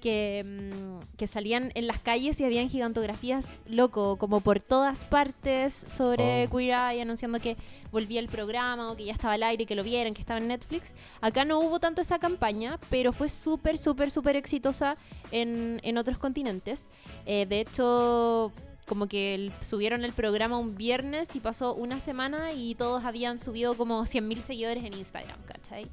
que, 0.00 0.44
mm, 0.44 1.16
que 1.16 1.26
salían 1.26 1.72
en 1.74 1.86
las 1.86 2.00
calles 2.00 2.38
y 2.40 2.44
habían 2.44 2.68
gigantografías 2.68 3.46
loco, 3.66 4.18
como 4.18 4.42
por 4.42 4.62
todas 4.62 5.06
partes 5.06 5.72
sobre 5.88 6.44
Oh. 6.44 6.50
Queer 6.50 6.74
Eye 6.74 7.00
anunciando 7.00 7.40
que 7.40 7.56
volvía 7.90 8.20
el 8.20 8.26
programa 8.28 8.90
o 8.90 8.96
que 8.96 9.06
ya 9.06 9.12
estaba 9.12 9.34
al 9.34 9.42
aire, 9.42 9.64
que 9.64 9.74
lo 9.74 9.82
vieran, 9.82 10.12
que 10.12 10.20
estaba 10.20 10.40
en 10.40 10.48
Netflix. 10.48 10.94
Acá 11.22 11.46
no 11.46 11.58
hubo 11.60 11.80
tanto 11.80 12.02
esa 12.02 12.18
campaña, 12.18 12.78
pero 12.90 13.14
fue 13.14 13.30
súper, 13.30 13.78
súper, 13.78 14.10
súper 14.10 14.36
exitosa 14.36 14.98
en, 15.30 15.80
en 15.82 15.96
otros 15.96 16.18
continentes. 16.18 16.90
Eh, 17.24 17.46
de 17.46 17.60
hecho, 17.60 18.52
como 18.86 19.08
que 19.08 19.50
subieron 19.62 20.04
el 20.04 20.12
programa 20.12 20.58
un 20.58 20.76
viernes 20.76 21.34
y 21.36 21.40
pasó 21.40 21.74
una 21.74 22.00
semana 22.00 22.52
y 22.52 22.74
todos 22.76 23.04
habían 23.04 23.38
subido 23.38 23.76
como 23.76 24.04
100.000 24.04 24.40
seguidores 24.42 24.84
en 24.84 24.94
Instagram, 24.94 25.40
¿cachai? 25.42 25.86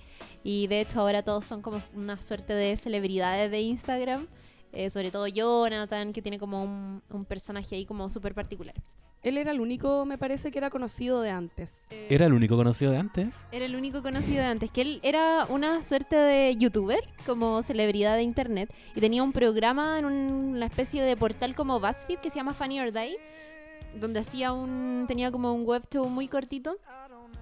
Y 0.43 0.67
de 0.67 0.81
hecho 0.81 1.01
ahora 1.01 1.23
todos 1.23 1.43
son 1.45 1.61
como 1.61 1.79
una 1.95 2.21
suerte 2.21 2.53
de 2.53 2.77
celebridades 2.77 3.49
de 3.51 3.61
Instagram. 3.61 4.27
eh, 4.71 4.89
sobre 4.89 5.11
todo 5.11 5.27
Jonathan, 5.27 6.13
que 6.13 6.21
tiene 6.21 6.39
como 6.39 6.63
un, 6.63 7.03
un 7.09 7.25
personaje 7.25 7.75
ahí 7.75 7.85
como 7.85 8.09
súper 8.09 8.33
particular. 8.33 8.75
Él 9.23 9.37
era 9.37 9.51
el 9.51 9.61
único, 9.61 10.05
me 10.05 10.17
parece, 10.17 10.51
que 10.51 10.57
era 10.57 10.69
conocido 10.69 11.21
de 11.21 11.29
antes. 11.31 11.87
¿Era 12.09 12.25
el 12.25 12.33
único 12.33 12.57
conocido 12.57 12.91
de 12.91 12.97
antes? 12.97 13.45
Era 13.53 13.65
el 13.65 13.75
único 13.75 14.01
conocido 14.03 14.41
de 14.41 14.47
antes, 14.47 14.69
que 14.69 14.81
él 14.81 14.99
era 15.01 15.45
una 15.49 15.81
suerte 15.81 16.15
de 16.17 16.55
youtuber, 16.57 16.99
como 17.25 17.63
celebridad 17.63 18.15
de 18.17 18.23
internet, 18.23 18.69
y 18.95 18.99
tenía 18.99 19.23
un 19.23 19.31
programa 19.31 19.97
en 19.97 20.05
un- 20.05 20.53
una 20.55 20.65
especie 20.65 21.01
de 21.01 21.15
portal 21.15 21.55
como 21.55 21.79
BuzzFeed 21.79 22.19
que 22.19 22.29
se 22.29 22.35
llama 22.35 22.53
Funny 22.53 22.81
or 22.81 22.91
Die, 22.91 23.15
donde 24.01 24.19
hacía 24.19 24.51
un, 24.51 25.05
tenía 25.07 25.31
como 25.31 25.53
un 25.53 25.63
web 25.65 25.83
show 25.91 26.09
muy 26.09 26.27
cortito 26.27 26.75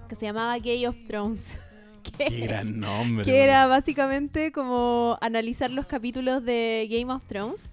que 0.07 0.15
se 0.15 0.25
llamaba 0.27 0.57
Gay 0.59 0.85
of 0.85 0.95
Thrones, 1.07 1.55
que, 2.03 2.25
Qué 2.25 2.39
gran 2.41 2.79
nombre. 2.79 3.25
que 3.25 3.43
era 3.43 3.65
básicamente 3.67 4.51
como 4.51 5.17
analizar 5.21 5.71
los 5.71 5.87
capítulos 5.87 6.43
de 6.43 6.87
Game 6.91 7.11
of 7.11 7.25
Thrones 7.25 7.71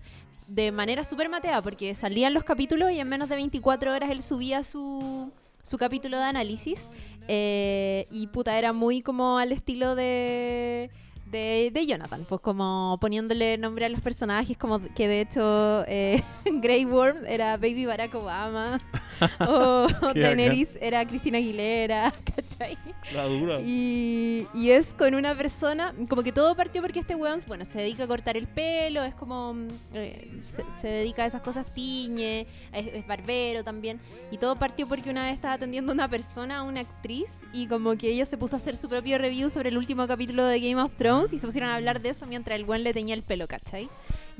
de 0.49 0.73
manera 0.73 1.05
súper 1.05 1.28
matea, 1.28 1.62
porque 1.62 1.95
salían 1.95 2.35
los 2.35 2.45
capítulos 2.45 2.90
y 2.90 2.99
en 2.99 3.09
menos 3.09 3.28
de 3.28 3.37
24 3.37 3.93
horas 3.93 4.11
él 4.11 4.23
subía 4.23 4.62
su, 4.62 5.31
su 5.62 5.78
capítulo 5.78 6.17
de 6.17 6.25
análisis. 6.25 6.88
eh, 7.28 8.07
y 8.11 8.26
puta, 8.28 8.59
era 8.59 8.73
muy 8.73 9.02
como 9.02 9.38
al 9.38 9.52
estilo 9.52 9.95
de, 9.95 10.90
de, 11.30 11.70
de 11.73 11.87
Jonathan, 11.87 12.25
pues 12.28 12.40
como 12.40 12.99
poniéndole 13.00 13.58
nombre 13.58 13.87
a 13.87 13.88
los 13.88 14.00
personajes, 14.00 14.56
como 14.56 14.80
que 14.94 15.08
de 15.08 15.20
hecho 15.20 15.85
eh, 15.87 16.23
Grey 16.44 16.85
Worm 16.85 17.26
era 17.26 17.56
Baby 17.56 17.87
Barack 17.87 18.14
Obama, 18.14 18.78
o 19.40 19.87
Daenerys 20.14 20.78
era 20.80 21.06
Cristina 21.06 21.38
Aguilera, 21.38 22.12
¿cachai? 22.37 22.78
La 23.12 23.25
dura. 23.25 23.61
Y, 23.61 24.47
y 24.54 24.70
es 24.70 24.94
con 24.94 25.14
una 25.14 25.37
persona, 25.37 25.94
como 26.08 26.23
que 26.23 26.32
todo 26.32 26.54
partió 26.54 26.82
porque 26.82 27.00
este 27.00 27.14
weón, 27.14 27.40
bueno, 27.47 27.64
se 27.64 27.78
dedica 27.78 28.04
a 28.04 28.06
cortar 28.06 28.37
el 28.37 28.47
pelo, 28.47 29.02
es 29.02 29.14
como, 29.14 29.54
mm, 29.54 29.68
eh, 29.94 30.40
se, 30.47 30.64
se 30.80 30.88
dedica 30.88 31.25
a 31.25 31.26
esas 31.26 31.42
cosas, 31.42 31.66
tiñe, 31.75 32.47
es, 32.73 32.87
es 32.94 33.06
barbero 33.06 33.64
también. 33.64 34.00
Y 34.30 34.38
todo 34.38 34.56
partió 34.56 34.87
porque 34.87 35.11
una 35.11 35.25
vez 35.25 35.35
estaba 35.35 35.54
atendiendo 35.54 35.92
a 35.92 35.94
una 35.94 36.08
persona, 36.08 36.58
a 36.58 36.62
una 36.62 36.80
actriz, 36.80 37.38
y 37.52 37.66
como 37.66 37.97
que 37.97 38.08
ella 38.08 38.25
se 38.25 38.37
puso 38.38 38.56
a 38.56 38.58
hacer 38.58 38.76
su 38.76 38.88
propio 38.88 39.18
review 39.18 39.50
sobre 39.50 39.70
el 39.70 39.78
último 39.78 40.06
capítulo 40.06 40.44
de 40.44 40.61
Game 40.61 40.80
of 40.80 40.90
Thrones 40.97 41.18
y 41.27 41.39
se 41.39 41.47
pusieron 41.47 41.71
a 41.71 41.77
hablar 41.77 42.01
de 42.01 42.11
eso 42.11 42.27
mientras 42.27 42.59
el 42.59 42.65
weón 42.65 42.85
le 42.85 42.93
teñía 42.93 43.15
el 43.15 43.23
pelo, 43.23 43.49
¿cachai? 43.49 43.89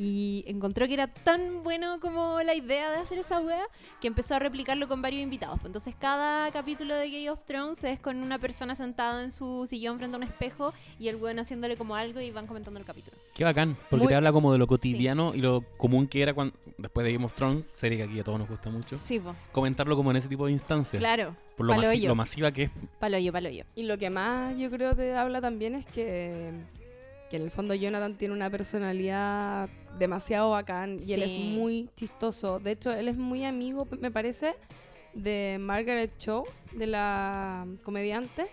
Y 0.01 0.45
encontró 0.47 0.87
que 0.87 0.95
era 0.95 1.09
tan 1.09 1.65
bueno 1.65 1.99
como 1.99 2.41
la 2.43 2.55
idea 2.55 2.89
de 2.93 2.99
hacer 2.99 3.19
esa 3.19 3.41
wea 3.41 3.65
que 4.01 4.07
empezó 4.07 4.37
a 4.37 4.39
replicarlo 4.39 4.87
con 4.87 5.03
varios 5.03 5.23
invitados. 5.25 5.59
Entonces 5.65 5.95
cada 5.99 6.49
capítulo 6.53 6.95
de 6.95 7.11
Game 7.11 7.29
of 7.31 7.41
Thrones 7.47 7.83
es 7.83 7.99
con 7.99 8.17
una 8.23 8.39
persona 8.39 8.77
sentada 8.77 9.25
en 9.25 9.33
su 9.33 9.67
sillón 9.67 9.99
frente 9.99 10.15
a 10.15 10.19
un 10.19 10.23
espejo 10.23 10.73
y 11.01 11.09
el 11.09 11.17
weón 11.17 11.41
haciéndole 11.41 11.77
como 11.77 11.97
algo 11.97 12.21
y 12.21 12.31
van 12.31 12.47
comentando 12.47 12.79
el 12.79 12.87
capítulo. 12.87 13.17
Qué 13.35 13.43
bacán, 13.43 13.77
porque 13.91 14.05
Muy- 14.05 14.09
te 14.09 14.15
habla 14.15 14.31
como 14.33 14.53
de 14.53 14.59
lo 14.59 14.69
cotidiano 14.69 15.35
y 15.35 15.39
lo 15.39 15.63
común 15.77 16.07
que 16.07 16.23
era 16.23 16.33
cuando, 16.33 16.55
después 16.79 17.05
de 17.05 17.13
Game 17.15 17.25
of 17.25 17.35
Thrones, 17.35 17.65
serie 17.73 17.99
que 17.99 18.05
aquí 18.05 18.21
a 18.21 18.25
todos 18.25 18.39
nos 18.39 18.49
gusta 18.49 18.71
mucho, 18.71 18.97
Sí, 18.97 19.21
comentarlo 19.51 19.97
como 19.97 20.13
en 20.13 20.19
ese 20.19 20.29
tipo 20.29 20.47
de 20.47 20.53
instancias. 20.53 21.01
claro. 21.01 21.35
Por 21.57 21.67
lo, 21.67 21.75
masi- 21.75 22.07
lo 22.07 22.15
masiva 22.15 22.53
que 22.53 22.63
es. 22.65 22.71
Paloyo, 23.01 23.33
paloyo. 23.33 23.65
Y 23.75 23.83
lo 23.83 23.99
que 23.99 24.11
más 24.11 24.57
yo 24.57 24.71
creo 24.71 24.95
te 24.95 25.13
habla 25.17 25.41
también 25.41 25.75
es 25.75 25.87
que, 25.87 26.53
que 27.31 27.37
en 27.37 27.43
el 27.43 27.51
fondo 27.51 27.75
Jonathan 27.75 28.15
tiene 28.15 28.33
una 28.33 28.49
personalidad 28.49 29.69
demasiado 29.99 30.51
bacán 30.51 30.97
y 31.05 31.13
él 31.13 31.23
es 31.23 31.37
muy 31.37 31.91
chistoso. 31.97 32.59
De 32.59 32.73
hecho, 32.73 32.93
él 32.93 33.09
es 33.09 33.17
muy 33.17 33.45
amigo, 33.45 33.87
me 34.01 34.11
parece, 34.11 34.55
de 35.15 35.59
Margaret 35.61 36.17
Cho, 36.19 36.45
de 36.73 36.87
la 36.87 37.67
comediante. 37.83 38.47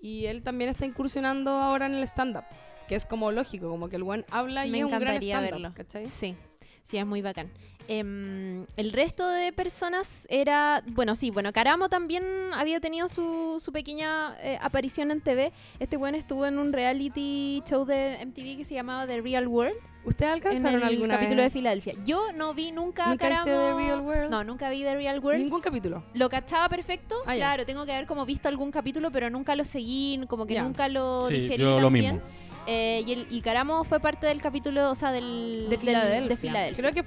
Y 0.00 0.26
él 0.26 0.42
también 0.42 0.68
está 0.68 0.84
incursionando 0.84 1.50
ahora 1.50 1.86
en 1.86 1.94
el 1.94 2.02
stand-up, 2.02 2.44
que 2.88 2.94
es 2.94 3.06
como 3.06 3.32
lógico, 3.32 3.70
como 3.70 3.88
que 3.88 3.96
el 3.96 4.02
buen 4.02 4.26
habla 4.30 4.66
y 4.66 4.70
Me 4.70 4.78
es 4.80 4.84
un 4.84 4.90
gran 4.98 5.16
stand-up, 5.16 5.50
verlo. 5.50 5.72
¿cachai? 5.74 6.04
Sí, 6.04 6.36
sí, 6.84 6.96
es 6.98 7.04
muy 7.06 7.20
bacán. 7.22 7.50
Em, 7.86 8.64
el 8.78 8.92
resto 8.92 9.28
de 9.28 9.52
personas 9.52 10.26
era, 10.30 10.82
bueno, 10.86 11.14
sí, 11.14 11.30
bueno, 11.30 11.52
Caramo 11.52 11.90
también 11.90 12.24
había 12.54 12.80
tenido 12.80 13.08
su, 13.08 13.60
su 13.62 13.72
pequeña 13.72 14.36
eh, 14.40 14.58
aparición 14.62 15.10
en 15.10 15.20
TV. 15.20 15.52
Este 15.80 15.98
bueno 15.98 16.16
estuvo 16.16 16.46
en 16.46 16.58
un 16.58 16.72
reality 16.72 17.62
show 17.66 17.84
de 17.84 18.24
MTV 18.24 18.56
que 18.56 18.64
se 18.64 18.74
llamaba 18.74 19.06
The 19.06 19.20
Real 19.20 19.46
World, 19.48 19.74
¿Ustedes 20.06 20.28
en 20.28 20.34
alcanzaron 20.34 20.80
el 20.80 20.82
alguna 20.88 21.14
capítulo 21.14 21.42
de? 21.42 21.50
Filadelfia. 21.50 21.94
Yo 22.06 22.32
no 22.32 22.52
vi 22.54 22.72
nunca, 22.72 23.08
¿Nunca 23.08 23.28
viste 23.28 23.44
Caramo. 23.44 23.76
The 23.78 23.82
Real 23.84 24.00
World? 24.00 24.30
No, 24.30 24.44
nunca 24.44 24.68
vi 24.70 24.82
The 24.82 24.94
Real 24.94 25.18
World. 25.20 25.42
Ningún 25.42 25.60
capítulo. 25.60 26.04
Lo 26.14 26.28
cachaba 26.30 26.68
perfecto, 26.70 27.16
Ah, 27.26 27.34
claro, 27.34 27.66
tengo 27.66 27.84
que 27.84 27.92
haber 27.92 28.06
como 28.06 28.24
visto 28.24 28.48
algún 28.48 28.70
capítulo, 28.70 29.10
pero 29.10 29.28
nunca 29.28 29.54
lo 29.56 29.64
seguí, 29.64 30.20
como 30.28 30.46
que 30.46 30.58
nunca 30.60 30.88
lo 30.88 31.20
Sí, 31.22 31.34
digerí 31.34 31.62
yo 31.62 31.74
tan 31.74 31.82
lo 31.82 31.90
bien. 31.90 32.14
mismo. 32.14 32.28
Eh, 32.66 33.02
y, 33.06 33.12
el, 33.12 33.26
y 33.30 33.40
Caramo 33.42 33.84
fue 33.84 34.00
parte 34.00 34.26
del 34.26 34.40
capítulo, 34.40 34.90
o 34.90 34.94
sea, 34.94 35.12
del... 35.12 35.64
De 35.64 35.70
del- 35.70 35.78
Filadelfia. 35.78 36.28
de 36.28 36.36
Filadelfia. 36.36 36.82
Creo 36.90 36.94
que 36.94 37.04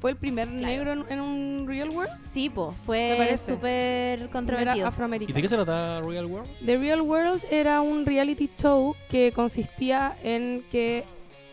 fue 0.00 0.12
el 0.12 0.16
primer 0.16 0.48
Claro. 0.48 0.66
negro 0.66 0.92
en, 0.92 1.04
en 1.10 1.20
un 1.20 1.64
Real 1.68 1.90
World. 1.90 2.22
Sí, 2.22 2.48
po, 2.48 2.70
Me 2.70 2.76
fue 3.16 3.36
súper 3.36 4.20
Era 4.20 4.28
controvertido. 4.30 4.76
¿Y 4.76 4.80
de 4.80 4.86
afroamericano. 4.86 5.40
qué 5.42 5.48
se 5.48 5.56
trata 5.56 6.00
Real 6.00 6.26
World? 6.26 6.48
The 6.64 6.76
Real 6.78 7.00
World 7.02 7.42
era 7.50 7.80
un 7.82 8.06
reality 8.06 8.48
show 8.56 8.94
que 9.10 9.32
consistía 9.32 10.16
en 10.22 10.64
que 10.70 11.04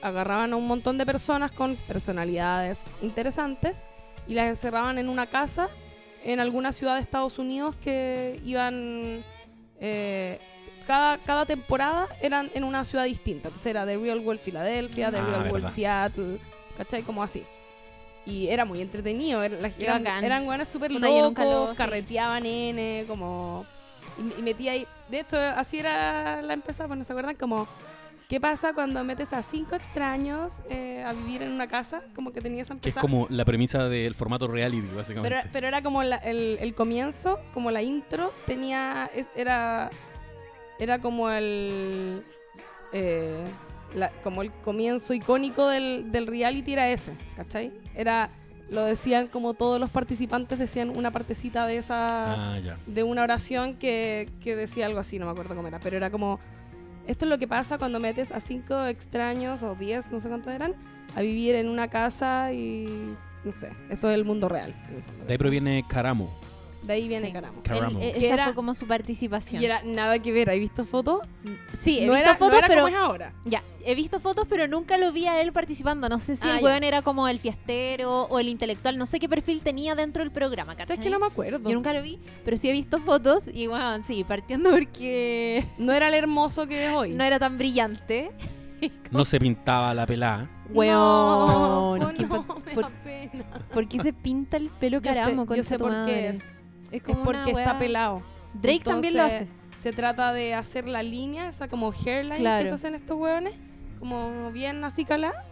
agarraban 0.02 0.54
a 0.54 0.56
un 0.56 0.66
montón 0.68 0.98
de 0.98 1.06
personas 1.06 1.52
con 1.52 1.76
personalidades 1.88 2.84
interesantes 3.02 3.86
y 4.28 4.34
las 4.36 4.48
encerraban 4.48 4.98
en 4.98 5.10
una 5.10 5.26
casa 5.28 5.68
en 6.24 6.40
alguna 6.40 6.72
ciudad 6.72 6.96
de 6.96 7.02
Estados 7.02 7.40
Unidos 7.40 7.76
que 7.84 8.40
iban... 8.46 9.24
eh, 9.80 10.40
cada, 10.88 11.18
cada 11.20 11.46
temporada 11.46 12.08
eran 12.22 12.50
en 12.56 12.64
una 12.64 12.84
ciudad 12.86 13.04
distinta. 13.04 13.50
Entonces 13.50 13.66
era 13.68 13.86
The 13.86 13.98
Real 13.98 14.20
World 14.22 14.40
Filadelfia, 14.42 15.12
The 15.12 15.18
Ah, 15.18 15.26
Real 15.26 15.40
World 15.42 15.54
verdad. 15.54 15.72
Seattle, 15.72 16.38
¿cachai? 16.78 17.04
Como 17.04 17.22
así. 17.22 17.44
Y 18.26 18.48
era 18.48 18.66
muy 18.66 18.82
entretenido. 18.82 19.44
Era, 19.44 19.70
Qué 19.70 19.84
eran, 19.86 20.04
bacán. 20.04 20.24
eran 20.24 20.46
buenas 20.46 20.68
súper 20.68 20.92
locos, 20.92 21.46
lo- 21.46 21.72
sí. 21.72 21.78
carreteaban 21.78 22.46
N, 22.46 23.06
como... 23.08 23.66
Y, 24.18 24.40
y 24.40 24.42
metía 24.42 24.72
ahí... 24.72 24.88
De 25.10 25.20
hecho, 25.20 25.38
así 25.38 25.80
era 25.80 26.42
la 26.42 26.54
empezada, 26.54 26.96
¿no 26.96 27.04
se 27.04 27.14
acuerdan? 27.14 27.36
Como... 27.36 27.68
¿Qué 28.28 28.42
pasa 28.42 28.74
cuando 28.74 29.02
metes 29.06 29.32
a 29.32 29.42
cinco 29.42 29.76
extraños 29.76 30.52
eh, 30.70 31.02
a 31.08 31.14
vivir 31.14 31.44
en 31.44 31.52
una 31.54 31.68
casa? 31.68 32.02
Como 32.14 32.34
que 32.34 32.42
tenías 32.42 32.68
esa 32.70 32.78
Que 32.78 32.90
es 32.90 32.96
como 32.96 33.26
la 33.30 33.46
premisa 33.46 33.88
del 33.88 34.16
formato 34.16 34.48
reality, 34.50 34.86
básicamente. 34.94 35.30
Pero, 35.38 35.50
pero 35.54 35.68
era 35.70 35.82
como 35.82 36.04
la- 36.04 36.18
el, 36.18 36.58
el 36.60 36.74
comienzo, 36.76 37.40
como 37.54 37.72
la 37.72 37.82
intro, 37.82 38.34
tenía. 38.46 39.10
es- 39.16 39.32
era. 39.34 39.90
Era 40.80 41.00
como 41.00 41.30
el. 41.30 42.24
eh, 42.94 43.44
la- 43.96 44.12
como 44.24 44.42
el 44.42 44.52
comienzo 44.52 45.14
icónico 45.14 45.68
del, 45.68 46.12
del 46.12 46.28
reality 46.28 46.74
era 46.74 46.90
ese, 46.90 47.16
¿cachai? 47.36 47.72
Era. 47.96 48.30
Lo 48.70 48.84
decían 48.84 49.28
como 49.28 49.54
todos 49.54 49.80
los 49.80 49.90
participantes 49.92 50.60
decían 50.60 50.90
una 50.90 51.10
partecita 51.12 51.66
de 51.68 51.78
esa. 51.78 52.56
Ah, 52.56 52.60
ya. 52.60 52.78
de 52.86 53.04
una 53.04 53.24
oración 53.24 53.76
que, 53.76 54.30
que 54.42 54.58
decía 54.58 54.86
algo 54.88 55.00
así, 55.00 55.20
no 55.20 55.26
me 55.26 55.32
acuerdo 55.32 55.56
cómo 55.56 55.68
era, 55.70 55.80
pero 55.80 55.96
era 55.96 56.10
como. 56.12 56.40
Esto 57.08 57.24
es 57.24 57.30
lo 57.30 57.38
que 57.38 57.48
pasa 57.48 57.78
cuando 57.78 58.02
metes 58.02 58.34
a 58.34 58.42
cinco 58.42 58.86
extraños 58.86 59.64
o 59.64 59.74
diez, 59.76 60.12
no 60.12 60.20
sé 60.20 60.28
cuántos 60.28 60.52
eran, 60.54 60.74
a 61.16 61.22
vivir 61.22 61.56
en 61.56 61.70
una 61.70 61.88
casa 61.88 62.52
y. 62.52 63.16
No 63.46 63.54
sé, 63.54 63.70
esto 63.90 64.10
es 64.10 64.16
el 64.16 64.26
mundo 64.26 64.50
real. 64.50 64.74
De 65.26 65.32
ahí 65.34 65.38
proviene 65.38 65.86
Caramo. 65.88 66.30
De 66.88 66.94
ahí 66.94 67.08
viene 67.08 67.28
Sí. 67.28 67.34
Caramo. 67.34 67.62
Caramo. 67.64 68.00
Él- 68.02 68.14
Que 68.14 68.26
esa 68.26 68.34
era- 68.34 68.44
fue 68.46 68.56
como 68.56 68.74
su 68.74 68.88
participación. 68.88 69.62
Y 69.62 69.66
era 69.66 69.82
nada 69.84 70.18
que 70.20 70.32
ver, 70.32 70.50
¿has 70.50 70.58
visto 70.58 70.86
fotos? 70.86 71.20
sí, 71.80 72.00
he 72.00 72.06
no 72.06 72.14
visto 72.14 72.24
era, 72.24 72.34
no 72.34 72.40
fotos, 72.40 72.58
era 72.58 72.68
pero 72.68 72.82
como 72.84 72.96
es 72.96 73.02
ahora. 73.02 73.34
ya, 73.46 73.62
he 73.86 73.94
visto 73.96 74.20
fotos, 74.20 74.46
pero 74.50 74.68
nunca 74.68 74.98
lo 74.98 75.12
vi 75.12 75.28
a 75.28 75.40
él 75.42 75.52
participando. 75.54 76.10
No 76.10 76.18
sé 76.20 76.36
si 76.36 76.48
Ah, 76.48 76.56
el 76.56 76.60
ya. 76.62 76.66
weón 76.66 76.84
era 76.84 77.02
como 77.02 77.28
el 77.28 77.40
fiestero 77.40 78.24
o 78.24 78.40
el 78.40 78.48
intelectual, 78.50 78.98
no 78.98 79.06
sé 79.06 79.20
qué 79.20 79.28
perfil 79.30 79.62
tenía 79.62 79.94
dentro 79.96 80.24
del 80.24 80.32
programa, 80.32 80.74
¿cachai? 80.76 80.96
¿Sabes 80.96 81.04
que 81.04 81.10
no 81.12 81.20
me 81.20 81.28
acuerdo? 81.28 81.60
Yo 81.70 81.76
nunca 81.76 81.94
lo 81.94 82.02
vi, 82.02 82.20
pero 82.46 82.58
sí 82.58 82.70
he 82.70 82.72
visto 82.74 83.00
fotos 83.02 83.44
y 83.54 83.68
bueno, 83.68 84.02
sí, 84.02 84.24
partiendo 84.24 84.72
porque 84.72 85.66
No 85.78 85.94
era 85.94 86.08
el 86.08 86.14
hermoso 86.14 86.68
que 86.68 86.88
es 86.88 86.92
hoy. 86.94 87.12
no 87.12 87.24
era 87.24 87.38
tan 87.40 87.58
brillante. 87.58 88.32
No 89.12 89.26
se 89.26 89.40
pintaba 89.40 89.92
la 89.96 90.06
pelada. 90.06 90.48
Weón, 90.70 92.00
no, 92.00 92.14
¿qué 92.14 92.24
no, 92.24 92.44
por- 92.46 92.64
me 92.66 92.76
da 92.76 92.90
pena. 93.04 93.44
¿Por 93.74 93.88
qué 93.88 94.00
se 94.00 94.14
pinta 94.14 94.58
el 94.58 94.70
pelo 94.70 95.02
Yo 95.02 95.14
sé, 95.14 95.20
caramo? 95.20 95.56
yo 95.56 95.64
sé 95.64 95.80
por 95.80 96.06
qué? 96.06 96.38
Es. 96.88 96.94
Es 96.94 96.94
Es 97.02 97.04
como 97.04 97.24
porque 97.24 97.52
una 97.52 97.62
está 97.62 97.78
pelado. 97.78 98.22
Drake 98.54 98.82
también 98.84 99.16
lo 99.16 99.24
hace. 99.24 99.48
Se 99.76 99.92
trata 99.94 100.34
de 100.34 100.54
hacer 100.56 100.88
la 100.88 101.04
línea, 101.04 101.50
esa 101.50 101.68
como 101.68 101.92
hairline 101.92 102.38
Claro. 102.40 102.64
que 102.64 102.70
se 102.70 102.74
hacen 102.76 102.96
estos 102.96 103.18
hueones, 103.18 103.54
como 104.00 104.52
bien 104.52 104.84
así 104.84 105.06
calada, 105.06 105.46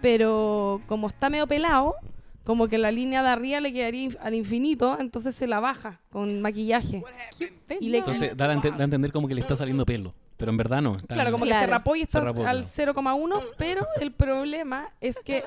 pero 0.00 0.80
como 0.86 1.08
está 1.08 1.28
medio 1.28 1.46
pelado, 1.46 1.94
como 2.44 2.68
que 2.68 2.78
la 2.78 2.90
línea 2.90 3.22
de 3.22 3.28
arriba 3.28 3.60
le 3.60 3.72
quedaría 3.72 4.10
al 4.22 4.34
infinito, 4.34 4.96
entonces 4.98 5.34
se 5.34 5.46
la 5.46 5.60
baja 5.60 6.00
con 6.10 6.40
maquillaje. 6.40 7.02
Y 7.80 7.90
le 7.90 7.98
Entonces 7.98 8.36
da 8.36 8.46
a, 8.46 8.48
da 8.48 8.54
a 8.78 8.84
entender 8.84 9.12
como 9.12 9.28
que 9.28 9.34
le 9.34 9.40
está 9.42 9.56
saliendo 9.56 9.84
pelo. 9.84 10.14
Pero 10.38 10.50
en 10.52 10.56
verdad 10.56 10.80
no. 10.80 10.96
está- 10.96 11.14
Claro, 11.14 11.32
como 11.32 11.44
que 11.44 11.50
se 11.52 11.58
Claro. 11.58 11.72
rapó 11.72 11.96
y 11.96 12.00
está 12.02 12.18
al 12.20 12.34
claro. 12.34 12.62
0,1, 12.62 13.42
pero 13.58 13.86
el 14.00 14.10
problema 14.12 14.88
es 15.02 15.18
que 15.22 15.44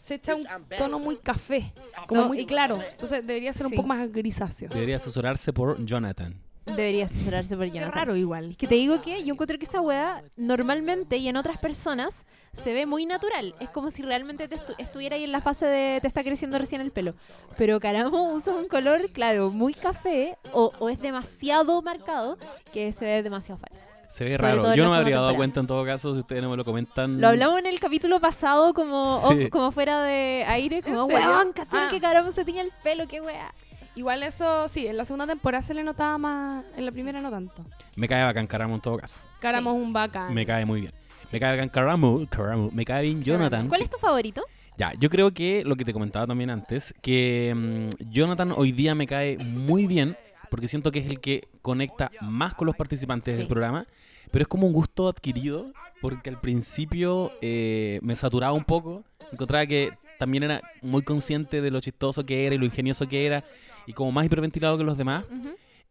se 0.00 0.14
echa 0.14 0.34
un 0.34 0.44
tono 0.76 0.98
muy 0.98 1.16
café, 1.16 1.72
como 2.06 2.22
No, 2.22 2.28
muy 2.28 2.40
y- 2.40 2.46
claro. 2.46 2.80
Entonces 2.90 3.26
debería 3.26 3.52
ser 3.52 3.66
un 3.66 3.70
Sí. 3.70 3.76
poco 3.76 3.88
más 3.88 4.10
grisáceo. 4.10 4.68
Debería 4.70 4.96
asesorarse 4.96 5.52
por 5.52 5.84
Jonathan. 5.84 6.40
Debería 6.66 7.06
asesorarse 7.06 7.56
por 7.56 7.64
Qué 7.66 7.72
Jonathan. 7.72 7.92
raro 7.92 8.16
igual. 8.16 8.50
Es 8.50 8.56
que 8.56 8.68
te 8.68 8.76
digo 8.76 9.00
que 9.00 9.24
yo 9.24 9.32
encuentro 9.32 9.58
que 9.58 9.64
esa 9.64 9.80
weá 9.80 10.22
normalmente 10.36 11.16
y 11.16 11.26
en 11.26 11.36
otras 11.36 11.58
personas 11.58 12.24
se 12.52 12.72
ve 12.72 12.86
muy 12.86 13.06
natural. 13.06 13.54
Es 13.60 13.70
como 13.70 13.90
si 13.90 14.02
realmente 14.02 14.46
te 14.46 14.56
estu- 14.56 14.74
estuviera 14.78 15.16
ahí 15.16 15.24
en 15.24 15.32
la 15.32 15.40
fase 15.40 15.66
de 15.66 16.00
te 16.00 16.06
está 16.06 16.22
creciendo 16.22 16.58
recién 16.58 16.80
el 16.80 16.92
pelo. 16.92 17.14
Pero 17.56 17.80
Caramo 17.80 18.32
usa 18.34 18.54
un 18.54 18.68
color, 18.68 19.10
claro, 19.10 19.50
muy 19.50 19.74
café 19.74 20.36
o, 20.52 20.70
o 20.78 20.88
es 20.90 21.00
demasiado 21.00 21.82
marcado 21.82 22.38
que 22.72 22.92
se 22.92 23.04
ve 23.04 23.22
demasiado 23.22 23.58
falso. 23.60 23.88
Se 24.10 24.24
ve 24.24 24.36
Sobre 24.36 24.56
raro. 24.56 24.74
Yo 24.74 24.84
no 24.84 24.90
me 24.90 24.96
habría 24.96 25.16
dado 25.16 25.28
temporada. 25.28 25.36
cuenta 25.36 25.60
en 25.60 25.66
todo 25.68 25.84
caso 25.86 26.12
si 26.12 26.18
ustedes 26.18 26.42
no 26.42 26.50
me 26.50 26.56
lo 26.56 26.64
comentan. 26.64 27.20
Lo 27.20 27.28
hablamos 27.28 27.58
en 27.60 27.66
el 27.66 27.78
capítulo 27.80 28.20
pasado 28.20 28.74
como, 28.74 29.20
Sí. 29.28 29.44
off- 29.44 29.50
como 29.50 29.70
fuera 29.70 30.02
de 30.02 30.44
aire, 30.48 30.82
como 30.82 31.04
weón, 31.04 31.52
¿cachai 31.54 31.84
Ah. 31.86 31.88
que 31.90 32.00
Caramo 32.00 32.30
se 32.32 32.44
tenía 32.44 32.62
el 32.62 32.72
pelo? 32.82 33.06
¿Qué 33.06 33.20
weá? 33.20 33.54
Igual 33.94 34.22
eso, 34.24 34.66
sí, 34.68 34.86
en 34.86 34.96
la 34.96 35.04
segunda 35.04 35.26
temporada 35.26 35.62
se 35.62 35.74
le 35.74 35.84
notaba 35.84 36.18
más, 36.18 36.64
en 36.76 36.86
la 36.86 36.92
primera 36.92 37.20
no 37.20 37.30
tanto. 37.30 37.64
Me 37.96 38.08
cae 38.08 38.24
bacán 38.24 38.46
Caramo 38.46 38.74
en 38.74 38.80
todo 38.80 38.98
caso. 38.98 39.20
Caramo 39.40 39.70
es 39.70 39.76
un 39.76 39.92
bacán. 39.92 40.34
Me 40.34 40.44
cae 40.44 40.64
muy 40.66 40.80
bien. 40.80 40.92
Me 41.32 41.38
cae 41.38 41.52
bacán 41.52 41.68
Caramo, 41.68 42.26
Caramo. 42.28 42.70
Me 42.72 42.84
cae 42.84 43.02
bien 43.04 43.22
Jonathan. 43.22 43.68
¿Cuál 43.68 43.82
es 43.82 43.90
tu 43.90 43.98
favorito? 43.98 44.42
Ya, 44.76 44.92
yo 44.98 45.08
creo 45.10 45.32
que 45.32 45.62
lo 45.64 45.76
que 45.76 45.84
te 45.84 45.92
comentaba 45.92 46.26
también 46.26 46.50
antes, 46.50 46.94
que 47.02 47.52
mm, 47.54 48.10
Jonathan 48.10 48.52
hoy 48.56 48.72
día 48.72 48.94
me 48.94 49.06
cae 49.06 49.36
muy 49.38 49.86
bien, 49.86 50.16
porque 50.50 50.68
siento 50.68 50.90
que 50.92 50.98
es 50.98 51.06
el 51.06 51.20
que 51.20 51.48
conecta 51.62 52.10
más 52.20 52.54
con 52.54 52.66
los 52.66 52.76
participantes 52.76 53.34
Sí. 53.34 53.38
del 53.38 53.48
programa, 53.48 53.86
pero 54.30 54.42
es 54.42 54.48
como 54.48 54.66
un 54.66 54.72
gusto 54.72 55.08
adquirido, 55.08 55.72
porque 56.00 56.30
al 56.30 56.40
principio 56.40 57.32
eh, 57.40 57.98
me 58.02 58.14
saturaba 58.14 58.52
un 58.52 58.64
poco, 58.64 59.04
encontraba 59.32 59.64
que 59.66 59.92
también 60.18 60.42
era 60.44 60.60
muy 60.82 61.02
consciente 61.02 61.60
de 61.62 61.70
lo 61.70 61.80
chistoso 61.80 62.24
que 62.26 62.46
era 62.46 62.54
y 62.54 62.58
lo 62.58 62.64
ingenioso 62.66 63.08
que 63.08 63.24
era, 63.26 63.44
y 63.86 63.92
como 63.92 64.12
más 64.12 64.26
hiperventilado 64.26 64.76
que 64.76 64.84
los 64.84 64.98
demás, 64.98 65.24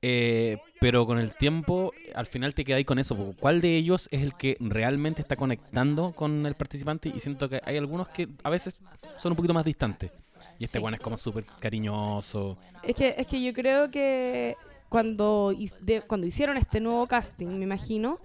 eh, 0.01 0.57
pero 0.79 1.05
con 1.05 1.19
el 1.19 1.33
tiempo, 1.35 1.91
al 2.15 2.25
final 2.25 2.53
te 2.53 2.63
quedáis 2.63 2.85
con 2.85 2.99
eso. 2.99 3.33
¿Cuál 3.39 3.59
de 3.59 3.75
ellos 3.75 4.07
es 4.11 4.21
el 4.21 4.33
que 4.35 4.55
realmente 4.61 5.21
está 5.21 5.35
conectando 5.35 6.13
con 6.13 6.45
el 6.45 6.55
participante? 6.55 7.11
Y 7.13 7.19
siento 7.19 7.49
que 7.49 7.59
hay 7.65 7.75
algunos 7.77 8.07
que 8.09 8.27
a 8.43 8.49
veces 8.49 8.79
son 9.17 9.33
un 9.33 9.35
poquito 9.35 9.53
más 9.53 9.65
distantes. 9.65 10.11
Y 10.59 10.65
este 10.65 10.77
Sí. 10.79 10.83
one 10.85 10.97
es 10.97 11.01
como 11.01 11.17
súper 11.17 11.45
cariñoso. 11.59 12.57
Es 12.83 12.93
que, 12.95 13.15
es 13.17 13.25
que 13.25 13.41
yo 13.41 13.53
creo 13.53 13.89
que 13.89 14.55
cuando, 14.89 15.53
de- 15.79 16.01
cuando 16.01 16.27
hicieron 16.27 16.57
este 16.57 16.79
nuevo 16.81 17.07
casting, 17.07 17.47
me 17.47 17.63
imagino, 17.63 18.19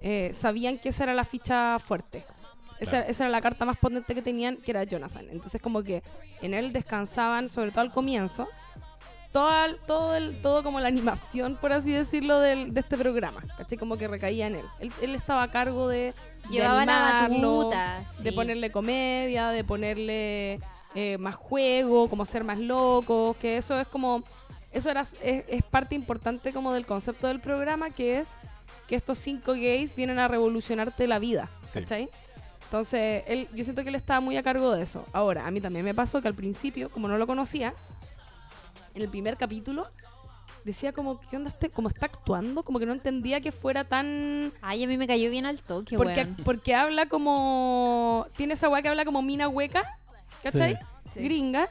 eh, 0.00 0.30
sabían 0.32 0.78
que 0.78 0.90
esa 0.90 1.04
era 1.04 1.14
la 1.14 1.24
ficha 1.24 1.78
fuerte. 1.78 2.24
Esa, 2.78 2.90
Claro. 2.98 3.06
esa 3.08 3.24
era 3.24 3.30
la 3.30 3.40
carta 3.40 3.64
más 3.64 3.76
potente 3.78 4.14
que 4.14 4.22
tenían, 4.22 4.56
que 4.58 4.70
era 4.70 4.84
Jonathan. 4.84 5.26
Entonces 5.30 5.60
como 5.60 5.82
que 5.82 6.02
en 6.42 6.54
él 6.54 6.72
descansaban, 6.72 7.48
sobre 7.48 7.70
todo 7.72 7.80
al 7.80 7.90
comienzo, 7.90 8.46
todo, 9.32 9.64
el- 9.64 9.78
todo, 9.80 10.14
el, 10.14 10.40
todo 10.42 10.62
como 10.62 10.78
la 10.80 10.88
animación, 10.88 11.56
por 11.56 11.72
así 11.72 11.90
decirlo, 11.92 12.38
del, 12.38 12.72
de 12.74 12.80
este 12.80 12.96
programa. 12.96 13.42
¿Cachai? 13.56 13.78
Como 13.78 13.96
que 13.96 14.06
recaía 14.08 14.46
en 14.46 14.56
él. 14.56 14.64
Él, 14.80 14.92
él 15.02 15.14
estaba 15.14 15.42
a 15.42 15.50
cargo 15.50 15.88
de... 15.88 15.96
de 15.98 16.14
Llevaba 16.50 16.84
la 16.86 17.24
animarlo, 17.24 17.70
de 18.22 18.32
ponerle 18.32 18.70
comedia, 18.70 19.48
de 19.48 19.64
ponerle 19.64 20.60
eh, 20.94 21.18
más 21.18 21.34
juego, 21.36 22.08
como 22.08 22.24
ser 22.26 22.44
más 22.44 22.58
locos, 22.58 23.36
que 23.36 23.56
eso 23.56 23.78
es 23.78 23.86
como, 23.88 24.22
eso 24.72 24.90
era, 24.90 25.02
es, 25.02 25.12
es 25.22 25.62
parte 25.62 25.94
importante 25.94 26.52
como 26.52 26.72
del 26.72 26.86
concepto 26.86 27.26
del 27.26 27.40
programa, 27.40 27.90
que 27.90 28.18
es 28.20 28.28
que 28.86 28.96
estos 28.96 29.18
cinco 29.18 29.52
gays 29.52 29.94
vienen 29.94 30.18
a 30.18 30.28
revolucionarte 30.28 31.06
la 31.06 31.18
vida, 31.18 31.48
Sí. 31.64 31.80
¿cachai? 31.80 32.08
Entonces, 32.64 33.22
él, 33.26 33.48
yo 33.54 33.64
siento 33.64 33.82
que 33.82 33.88
él 33.88 33.94
estaba 33.94 34.20
muy 34.20 34.36
a 34.36 34.42
cargo 34.42 34.72
de 34.72 34.82
eso. 34.82 35.04
Ahora, 35.14 35.46
a 35.46 35.50
mí 35.50 35.58
también 35.60 35.84
me 35.86 35.94
pasó 35.94 36.20
que 36.20 36.28
al 36.28 36.34
principio, 36.34 36.90
como 36.90 37.08
no 37.08 37.16
lo 37.16 37.26
conocía, 37.26 37.72
en 38.94 39.02
el 39.02 39.08
primer 39.08 39.38
capítulo, 39.38 39.86
decía 40.64 40.92
como, 40.92 41.18
¿qué 41.20 41.36
onda 41.36 41.48
este? 41.48 41.70
Como 41.70 41.88
está 41.88 42.06
actuando, 42.06 42.62
como 42.62 42.78
que 42.78 42.84
no 42.84 42.92
entendía 42.92 43.40
que 43.40 43.52
fuera 43.52 43.84
tan... 43.84 44.52
Ay, 44.60 44.84
a 44.84 44.86
mí 44.86 44.98
me 44.98 45.06
cayó 45.06 45.30
bien 45.30 45.46
al 45.46 45.60
toque, 45.62 45.96
Porque, 45.96 46.22
weón. 46.24 46.36
porque 46.44 46.74
habla 46.74 47.06
como. 47.08 48.26
Tiene 48.36 48.52
esa 48.54 48.68
weá 48.68 48.82
que 48.82 48.88
habla 48.88 49.06
como 49.06 49.22
mina 49.22 49.48
hueca, 49.48 49.96
¿cachai? 50.52 50.78
Sí. 51.14 51.20
Gringa. 51.20 51.68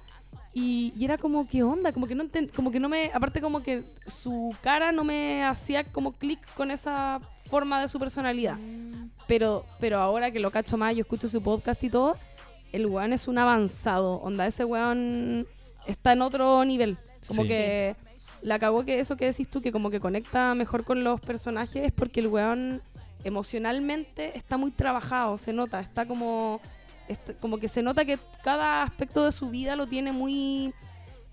Y, 0.54 0.92
y 0.96 1.06
era 1.06 1.18
como, 1.20 1.48
¿qué 1.48 1.62
onda? 1.62 1.92
Como 1.92 2.08
que 2.08 2.16
no 2.16 2.24
enten- 2.24 2.52
como 2.52 2.72
que 2.72 2.80
no 2.80 2.90
me. 2.90 3.12
Aparte, 3.14 3.42
como 3.42 3.62
que 3.62 3.84
su 4.08 4.56
cara 4.62 4.92
no 4.92 5.04
me 5.04 5.44
hacía 5.44 5.84
como 5.84 6.14
clic 6.14 6.40
con 6.56 6.72
esa 6.72 7.20
forma 7.48 7.80
de 7.80 7.88
su 7.88 8.00
personalidad. 8.00 8.56
Mm, 8.58 9.10
Pero, 9.28 9.66
pero 9.80 10.00
ahora 10.00 10.32
que 10.32 10.40
lo 10.40 10.50
cacho 10.52 10.78
más, 10.78 10.96
yo 10.96 11.02
escucho 11.02 11.30
su 11.30 11.42
podcast 11.44 11.84
y 11.84 11.90
todo, 11.90 12.18
el 12.72 12.88
weón 12.88 13.14
es 13.14 13.28
un 13.28 13.38
avanzado. 13.38 14.16
Onda, 14.16 14.48
ese 14.48 14.66
weón 14.66 15.48
está 15.86 16.14
en 16.14 16.22
otro 16.24 16.66
nivel. 16.66 16.98
Como 17.28 17.44
Sí. 17.44 17.50
que 17.50 17.96
la 18.42 18.58
cagó 18.58 18.84
que 18.84 19.00
eso 19.00 19.16
que 19.16 19.26
decís 19.26 19.48
tú, 19.50 19.62
que 19.62 19.72
como 19.72 19.90
que 19.92 20.00
conecta 20.00 20.56
mejor 20.56 20.84
con 20.86 21.04
los 21.04 21.22
personajes, 21.22 21.86
es 21.86 21.92
porque 21.92 22.20
el 22.22 22.28
weón 22.28 22.82
emocionalmente 23.24 24.36
está 24.38 24.58
muy 24.58 24.72
trabajado, 24.72 25.38
se 25.38 25.54
nota, 25.54 25.80
está 25.80 26.06
como, 26.06 26.60
como 27.40 27.58
que 27.58 27.68
se 27.68 27.82
nota 27.82 28.06
que 28.06 28.18
cada 28.44 28.84
aspecto 28.84 29.26
de 29.26 29.32
su 29.32 29.50
vida 29.50 29.76
lo 29.76 29.88
tiene 29.88 30.12
muy 30.12 30.74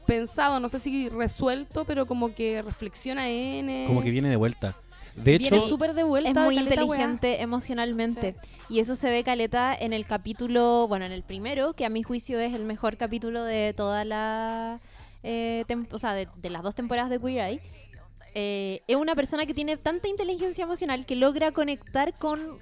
pensado, 0.06 0.60
no 0.60 0.68
sé 0.68 0.78
si 0.78 1.08
resuelto, 1.08 1.84
pero 1.84 2.06
como 2.06 2.34
que 2.34 2.62
reflexiona 2.62 3.28
en... 3.30 3.86
Como 3.86 4.02
que 4.02 4.10
viene 4.10 4.28
de 4.28 4.36
vuelta. 4.36 4.76
De 5.16 5.38
Viene 5.38 5.56
hecho, 5.56 5.68
súper 5.68 5.94
de 5.94 6.02
vuelta. 6.02 6.30
Es 6.30 6.36
muy 6.36 6.56
weá. 6.56 6.62
inteligente 6.64 7.40
emocionalmente. 7.40 8.34
Y 8.68 8.80
eso 8.80 8.96
se 8.96 9.08
ve 9.10 9.22
caleta 9.22 9.74
en 9.74 9.92
el 9.92 10.06
capítulo, 10.06 10.88
bueno, 10.88 11.04
en 11.04 11.12
el 11.12 11.22
primero, 11.22 11.72
que 11.74 11.84
a 11.84 11.88
mi 11.88 12.02
juicio 12.02 12.40
es 12.40 12.52
el 12.52 12.64
mejor 12.64 12.96
capítulo 12.96 13.44
de 13.44 13.74
toda 13.76 14.04
la. 14.04 14.80
eh, 15.22 15.64
o 15.92 15.98
sea, 15.98 16.14
de, 16.14 16.26
de 16.42 16.50
las 16.50 16.62
dos 16.62 16.74
temporadas 16.74 17.10
de 17.10 17.20
Queer 17.20 17.44
Eye. 17.44 17.60
Eh, 18.34 18.82
es 18.88 18.96
una 18.96 19.14
persona 19.14 19.46
que 19.46 19.54
tiene 19.54 19.76
tanta 19.76 20.08
inteligencia 20.08 20.64
emocional 20.64 21.06
que 21.06 21.14
logra 21.14 21.52
conectar 21.52 22.12
con 22.18 22.58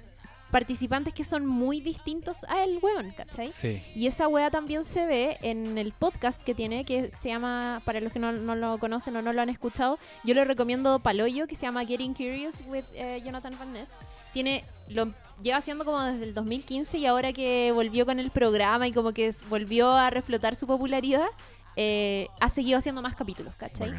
participantes 0.53 1.15
que 1.15 1.23
son 1.23 1.47
muy 1.47 1.81
distintos 1.81 2.43
a 2.47 2.63
el 2.63 2.77
weón, 2.79 3.09
¿cachai? 3.11 3.51
sí. 3.51 3.81
Y 3.95 4.05
esa 4.05 4.27
wea 4.27 4.51
también 4.51 4.83
se 4.83 5.07
ve 5.07 5.37
en 5.41 5.79
el 5.79 5.93
podcast 5.93 6.41
que 6.43 6.53
tiene, 6.53 6.85
que 6.85 7.11
se 7.19 7.29
llama, 7.29 7.81
para 7.85 7.99
los 7.99 8.13
que 8.13 8.19
no, 8.19 8.31
no 8.31 8.55
lo 8.55 8.77
conocen 8.77 9.15
o 9.15 9.23
no 9.23 9.33
lo 9.33 9.41
han 9.41 9.49
escuchado, 9.49 9.97
yo 10.23 10.35
le 10.35 10.45
recomiendo 10.45 10.99
Paloyo, 10.99 11.47
que 11.47 11.55
se 11.55 11.63
llama 11.63 11.83
Getting 11.85 12.13
Curious 12.13 12.61
with 12.67 12.83
eh, 12.93 13.19
Jonathan 13.25 13.57
Van 13.57 13.73
Ness. 13.73 13.93
Tiene, 14.31 14.63
lo 14.89 15.11
lleva 15.41 15.57
haciendo 15.57 15.85
como 15.85 15.99
desde 16.03 16.23
el 16.23 16.35
2015 16.35 16.99
y 16.99 17.07
ahora 17.07 17.33
que 17.33 17.71
volvió 17.71 18.05
con 18.05 18.19
el 18.19 18.29
programa 18.29 18.87
y 18.87 18.91
como 18.91 19.11
que 19.11 19.33
volvió 19.49 19.91
a 19.93 20.11
reflotar 20.11 20.55
su 20.55 20.67
popularidad, 20.67 21.27
eh, 21.75 22.27
ha 22.39 22.49
seguido 22.49 22.77
haciendo 22.77 23.01
más 23.01 23.15
capítulos, 23.15 23.55
¿cachai? 23.55 23.91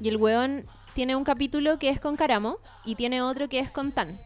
Y 0.00 0.08
el 0.08 0.16
weón 0.16 0.64
tiene 0.94 1.16
un 1.16 1.24
capítulo 1.24 1.78
que 1.78 1.90
es 1.90 2.00
con 2.00 2.16
Caramo 2.16 2.56
y 2.86 2.94
tiene 2.94 3.20
otro 3.20 3.50
que 3.50 3.58
es 3.58 3.70
con 3.70 3.92
Tan. 3.92 4.18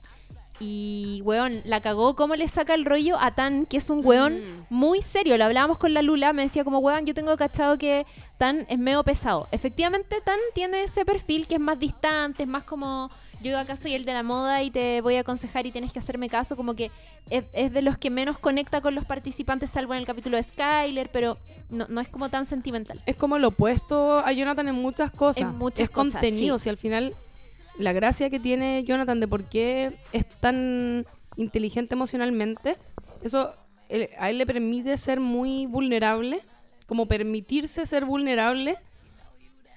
Y, 0.64 1.20
weón, 1.24 1.60
la 1.64 1.80
cagó 1.80 2.14
cómo 2.14 2.36
le 2.36 2.46
saca 2.46 2.74
el 2.74 2.84
rollo 2.84 3.18
a 3.20 3.32
Tan, 3.34 3.66
que 3.66 3.78
es 3.78 3.90
un 3.90 4.04
weón 4.06 4.34
Mm. 4.38 4.66
muy 4.70 5.02
serio. 5.02 5.36
Lo 5.36 5.44
hablábamos 5.44 5.78
con 5.78 5.92
la 5.92 6.02
Lula, 6.02 6.32
me 6.32 6.42
decía 6.42 6.62
como, 6.62 6.78
weón, 6.78 7.04
yo 7.04 7.14
tengo 7.14 7.36
cachado 7.36 7.76
que 7.78 8.06
Tan 8.38 8.66
es 8.68 8.78
medio 8.78 9.02
pesado. 9.02 9.48
Efectivamente, 9.50 10.20
Tan 10.24 10.38
tiene 10.54 10.84
ese 10.84 11.04
perfil 11.04 11.46
que 11.46 11.56
es 11.56 11.60
más 11.60 11.78
distante, 11.78 12.44
es 12.44 12.48
más 12.48 12.62
como, 12.64 13.10
yo 13.42 13.58
acá 13.58 13.76
soy 13.76 13.94
el 13.94 14.04
de 14.04 14.12
la 14.14 14.22
moda 14.22 14.62
y 14.62 14.70
te 14.70 15.00
voy 15.00 15.16
a 15.16 15.20
aconsejar 15.20 15.66
y 15.66 15.72
tienes 15.72 15.92
que 15.92 15.98
hacerme 15.98 16.28
caso, 16.28 16.56
como 16.56 16.74
que 16.74 16.90
es, 17.30 17.44
es 17.52 17.72
de 17.72 17.82
los 17.82 17.98
que 17.98 18.10
menos 18.10 18.38
conecta 18.38 18.80
con 18.80 18.94
los 18.94 19.04
participantes, 19.04 19.70
salvo 19.70 19.94
en 19.94 20.00
el 20.00 20.06
capítulo 20.06 20.36
de 20.36 20.42
Skyler, 20.44 21.08
pero 21.12 21.38
no, 21.70 21.86
no 21.88 22.00
es 22.00 22.08
como 22.08 22.28
tan 22.30 22.44
sentimental. 22.44 23.00
es 23.06 23.16
como 23.16 23.38
lo 23.38 23.48
opuesto 23.48 24.18
a 24.18 24.32
Jonathan 24.32 24.68
en 24.68 24.74
muchas 24.76 25.10
cosas. 25.12 25.42
En 25.42 25.58
muchas 25.58 25.80
es 25.84 25.90
cosas, 25.90 26.12
contenido. 26.14 26.58
sí. 26.58 26.64
Si 26.64 26.68
al 26.70 26.76
final 26.76 27.14
la 27.78 27.92
gracia 27.92 28.30
que 28.30 28.38
tiene 28.40 28.84
Jonathan 28.84 29.20
de 29.20 29.28
por 29.28 29.44
qué 29.44 29.92
es 30.12 30.26
tan 30.40 31.06
inteligente 31.36 31.94
emocionalmente, 31.94 32.76
eso 33.22 33.54
eh, 33.88 34.10
a 34.18 34.30
él 34.30 34.38
le 34.38 34.46
permite 34.46 34.96
ser 34.98 35.20
muy 35.20 35.66
vulnerable, 35.66 36.40
como 36.86 37.06
permitirse 37.06 37.86
ser 37.86 38.04
vulnerable. 38.04 38.76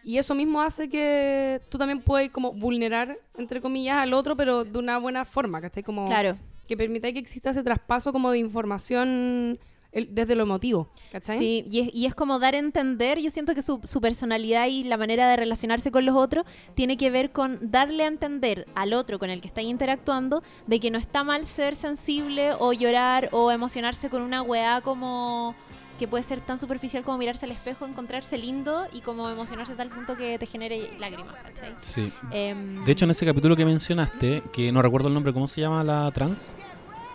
Y 0.04 0.18
eso 0.18 0.36
mismo 0.36 0.62
hace 0.62 0.88
que 0.88 1.62
tú 1.70 1.78
también 1.78 2.00
puedas 2.02 2.30
como 2.30 2.52
vulnerar, 2.52 3.18
entre 3.38 3.60
comillas, 3.62 3.98
al 3.98 4.14
otro, 4.14 4.36
pero 4.36 4.64
de 4.64 4.78
una 4.78 5.00
buena 5.00 5.26
forma, 5.26 5.60
¿cachai? 5.62 5.82
Como 5.82 6.08
Claro. 6.08 6.38
que 6.68 6.78
permita 6.78 7.12
que 7.12 7.20
exista 7.20 7.50
ese 7.50 7.64
traspaso 7.64 8.12
como 8.14 8.30
de 8.32 8.38
información 8.38 9.58
el- 9.96 10.14
desde 10.14 10.36
lo 10.36 10.44
emotivo, 10.44 10.88
¿cachai? 11.12 11.40
Sí, 11.40 11.66
y 11.68 11.80
es, 11.80 11.90
y 11.96 12.06
es 12.06 12.14
como 12.14 12.38
dar 12.38 12.54
a 12.54 12.60
entender, 12.60 13.18
yo 13.20 13.32
siento 13.32 13.56
que 13.56 13.64
su, 13.64 13.80
su 13.84 14.00
personalidad 14.02 14.68
y 14.68 14.84
la 14.84 14.98
manera 14.98 15.28
de 15.28 15.38
relacionarse 15.38 15.90
con 15.90 16.06
los 16.06 16.16
otros 16.16 16.46
tiene 16.76 16.96
que 16.98 17.10
ver 17.10 17.32
con 17.32 17.58
darle 17.72 18.04
a 18.04 18.08
entender 18.08 18.68
al 18.76 18.94
otro 18.94 19.18
con 19.18 19.32
el 19.32 19.42
que 19.42 19.48
está 19.48 19.64
interactuando 19.64 20.44
de 20.68 20.80
que 20.80 20.92
no 20.92 21.00
está 21.00 21.24
mal 21.24 21.48
ser 21.48 21.76
sensible 21.76 22.52
o 22.60 22.72
llorar 22.74 23.30
o 23.32 23.52
emocionarse 23.52 24.10
con 24.12 24.22
una 24.22 24.44
weá 24.44 24.82
como 24.82 25.56
que 25.98 26.10
puede 26.10 26.24
ser 26.24 26.42
tan 26.42 26.60
superficial 26.60 27.04
como 27.06 27.18
mirarse 27.18 27.46
al 27.46 27.54
espejo, 27.54 27.86
encontrarse 27.86 28.38
lindo 28.38 28.86
y 28.92 29.00
como 29.00 29.30
emocionarse 29.30 29.72
a 29.72 29.76
tal 29.78 29.88
punto 29.88 30.18
que 30.18 30.38
te 30.38 30.46
genere 30.46 30.90
lágrimas, 31.00 31.36
¿cachai? 31.42 31.74
Sí. 31.80 32.12
Em, 32.32 32.84
De 32.84 32.92
hecho, 32.92 33.06
en 33.06 33.12
ese 33.12 33.26
capítulo 33.26 33.56
que 33.56 33.64
mencionaste, 33.64 34.44
que 34.52 34.74
no 34.74 34.82
recuerdo 34.82 35.08
el 35.08 35.14
nombre, 35.14 35.32
¿cómo 35.32 35.48
se 35.48 35.62
llama 35.62 35.86
la 35.86 36.12
trans? 36.12 36.58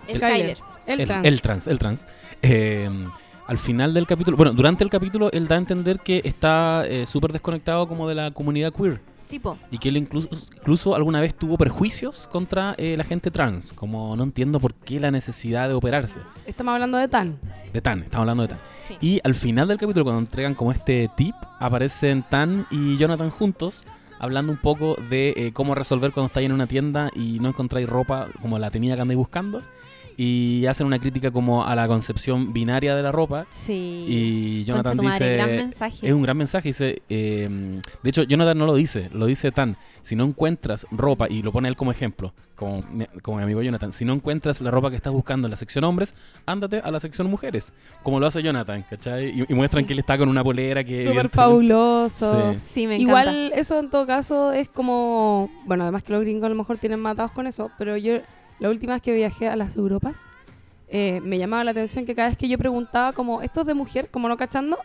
Skyler. 0.05 0.59
El, 0.87 1.01
el, 1.01 1.07
trans. 1.07 1.27
el 1.27 1.43
trans, 1.43 1.67
el 1.67 1.79
trans. 1.79 2.07
Eh, 2.43 2.89
al 3.47 3.59
final 3.59 3.93
del 3.93 4.07
capítulo, 4.07 4.37
bueno, 4.37 4.53
durante 4.53 4.85
el 4.85 4.91
capítulo 4.91 5.31
él 5.33 5.49
da 5.49 5.57
a 5.57 5.59
entender 5.59 5.99
que 5.99 6.23
está 6.25 6.85
eh, 6.87 7.05
súper 7.05 7.33
desconectado 7.33 7.89
como 7.89 8.09
de 8.09 8.15
la 8.15 8.31
comunidad 8.31 8.73
queer 8.73 9.01
Sí, 9.25 9.39
po. 9.41 9.59
y 9.73 9.79
que 9.79 9.89
él 9.89 9.97
incluso, 9.97 10.29
incluso 10.57 10.95
alguna 10.95 11.21
vez 11.21 11.35
tuvo 11.35 11.57
perjuicios 11.57 12.29
contra 12.29 12.75
eh, 12.79 12.97
la 12.97 13.05
gente 13.05 13.31
trans, 13.31 13.73
como 13.73 14.15
no 14.17 14.23
entiendo 14.25 14.61
por 14.61 14.75
qué 14.75 15.01
la 15.01 15.11
necesidad 15.11 15.69
de 15.69 15.75
operarse. 15.75 16.21
Estamos 16.47 16.75
hablando 16.75 16.99
de 16.99 17.09
Tan. 17.09 17.39
De 17.73 17.81
Tan, 17.81 18.03
estamos 18.03 18.23
hablando 18.23 18.43
de 18.43 18.49
Tan. 18.51 18.59
Sí. 18.83 18.97
Y 19.01 19.21
al 19.23 19.35
final 19.35 19.69
del 19.69 19.79
capítulo, 19.79 20.05
cuando 20.05 20.21
entregan 20.21 20.55
como 20.55 20.73
este 20.73 21.09
tip, 21.17 21.35
aparecen 21.59 22.25
Tan 22.29 22.67
y 22.71 22.97
Jonathan 22.99 23.31
juntos, 23.31 23.85
hablando 24.21 24.53
un 24.53 24.59
poco 24.59 24.97
de 25.09 25.35
eh, 25.37 25.53
cómo 25.53 25.75
resolver 25.75 26.13
cuando 26.13 26.27
estáis 26.29 26.47
en 26.47 26.53
una 26.53 26.67
tienda 26.67 27.11
y 27.15 27.39
no 27.41 27.49
encontráis 27.49 27.89
ropa 27.89 28.29
como 28.41 28.59
la 28.59 28.71
tenida 28.71 28.95
que 28.95 29.01
andáis 29.03 29.19
buscando. 29.19 29.63
Y 30.23 30.67
hacen 30.67 30.87
una 30.87 30.99
crítica 30.99 31.31
como 31.31 31.65
a 31.65 31.75
la 31.75 31.89
concepción 31.89 32.53
binaria 32.53 32.95
de 32.95 33.03
la 33.03 33.11
ropa. 33.11 33.47
Sí. 33.49 34.05
Y 34.07 34.65
Jonathan 34.65 34.99
Concha 34.99 35.13
dice. 35.15 35.35
gran 35.35 35.51
mensaje. 35.57 36.07
Es 36.07 36.13
un 36.13 36.21
gran 36.23 36.37
mensaje. 36.37 36.69
Dice. 36.69 37.01
eh, 37.09 37.81
de 38.03 38.11
hecho, 38.11 38.25
Jonathan 38.25 38.59
no 38.59 38.67
lo 38.67 38.75
dice. 38.75 39.09
Lo 39.15 39.25
dice 39.25 39.51
Tan. 39.51 39.79
Si 40.03 40.17
no 40.17 40.25
encuentras 40.25 40.87
ropa, 40.91 41.27
y 41.31 41.41
lo 41.43 41.53
pone 41.53 41.69
él 41.69 41.77
como 41.77 41.91
ejemplo, 41.91 42.35
como, 42.55 42.83
mi- 42.93 43.07
como 43.23 43.39
mi 43.39 43.45
amigo 43.45 43.63
Jonathan. 43.63 43.93
Si 43.93 44.05
no 44.05 44.13
encuentras 44.13 44.61
la 44.61 44.71
ropa 44.71 44.91
que 44.91 44.97
estás 44.97 45.13
buscando 45.13 45.47
en 45.47 45.53
la 45.53 45.57
sección 45.57 45.85
hombres, 45.85 46.15
ándate 46.45 46.81
a 46.81 46.91
la 46.91 47.01
sección 47.01 47.31
mujeres. 47.31 47.73
Como 48.03 48.21
lo 48.21 48.27
hace 48.27 48.43
Jonathan, 48.43 48.85
¿cachai? 48.91 49.31
Y, 49.41 49.45
y 49.49 49.55
muestran 49.55 49.85
Sí. 49.85 49.87
que 49.87 49.93
él 49.95 49.99
está 50.01 50.19
con 50.19 50.29
una 50.29 50.45
polera 50.45 50.85
que. 50.85 51.07
Súper 51.07 51.31
fabuloso. 51.31 52.53
Sí. 52.53 52.59
Sí, 52.61 52.87
me 52.87 52.97
encanta. 52.97 53.33
Igual 53.33 53.53
eso 53.55 53.79
en 53.79 53.89
todo 53.91 54.07
caso 54.07 54.53
es 54.53 54.69
como, 54.69 55.51
bueno, 55.65 55.85
además 55.85 56.03
que 56.03 56.13
los 56.13 56.21
gringos 56.21 56.45
a 56.45 56.49
lo 56.51 56.55
mejor 56.57 56.77
tienen 56.79 57.01
matados 57.01 57.33
con 57.33 57.47
eso, 57.47 57.71
pero 57.79 57.97
yo 57.97 58.19
la 58.61 58.69
última 58.71 58.93
vez 58.95 59.03
que 59.03 59.13
viajé 59.13 59.49
a 59.49 59.57
las 59.57 59.77
Europas, 59.77 60.21
eh, 60.89 61.21
me 61.23 61.39
llamaba 61.39 61.65
la 61.65 61.71
atención 61.73 62.05
que 62.05 62.15
cada 62.15 62.29
vez 62.29 62.37
que 62.37 62.49
yo 62.49 62.59
preguntaba 62.59 63.13
como, 63.13 63.43
¿esto 63.43 63.61
es 63.63 63.67
de 63.67 63.75
mujer? 63.75 64.11
Como 64.11 64.29
no 64.29 64.37
cachando, 64.37 64.79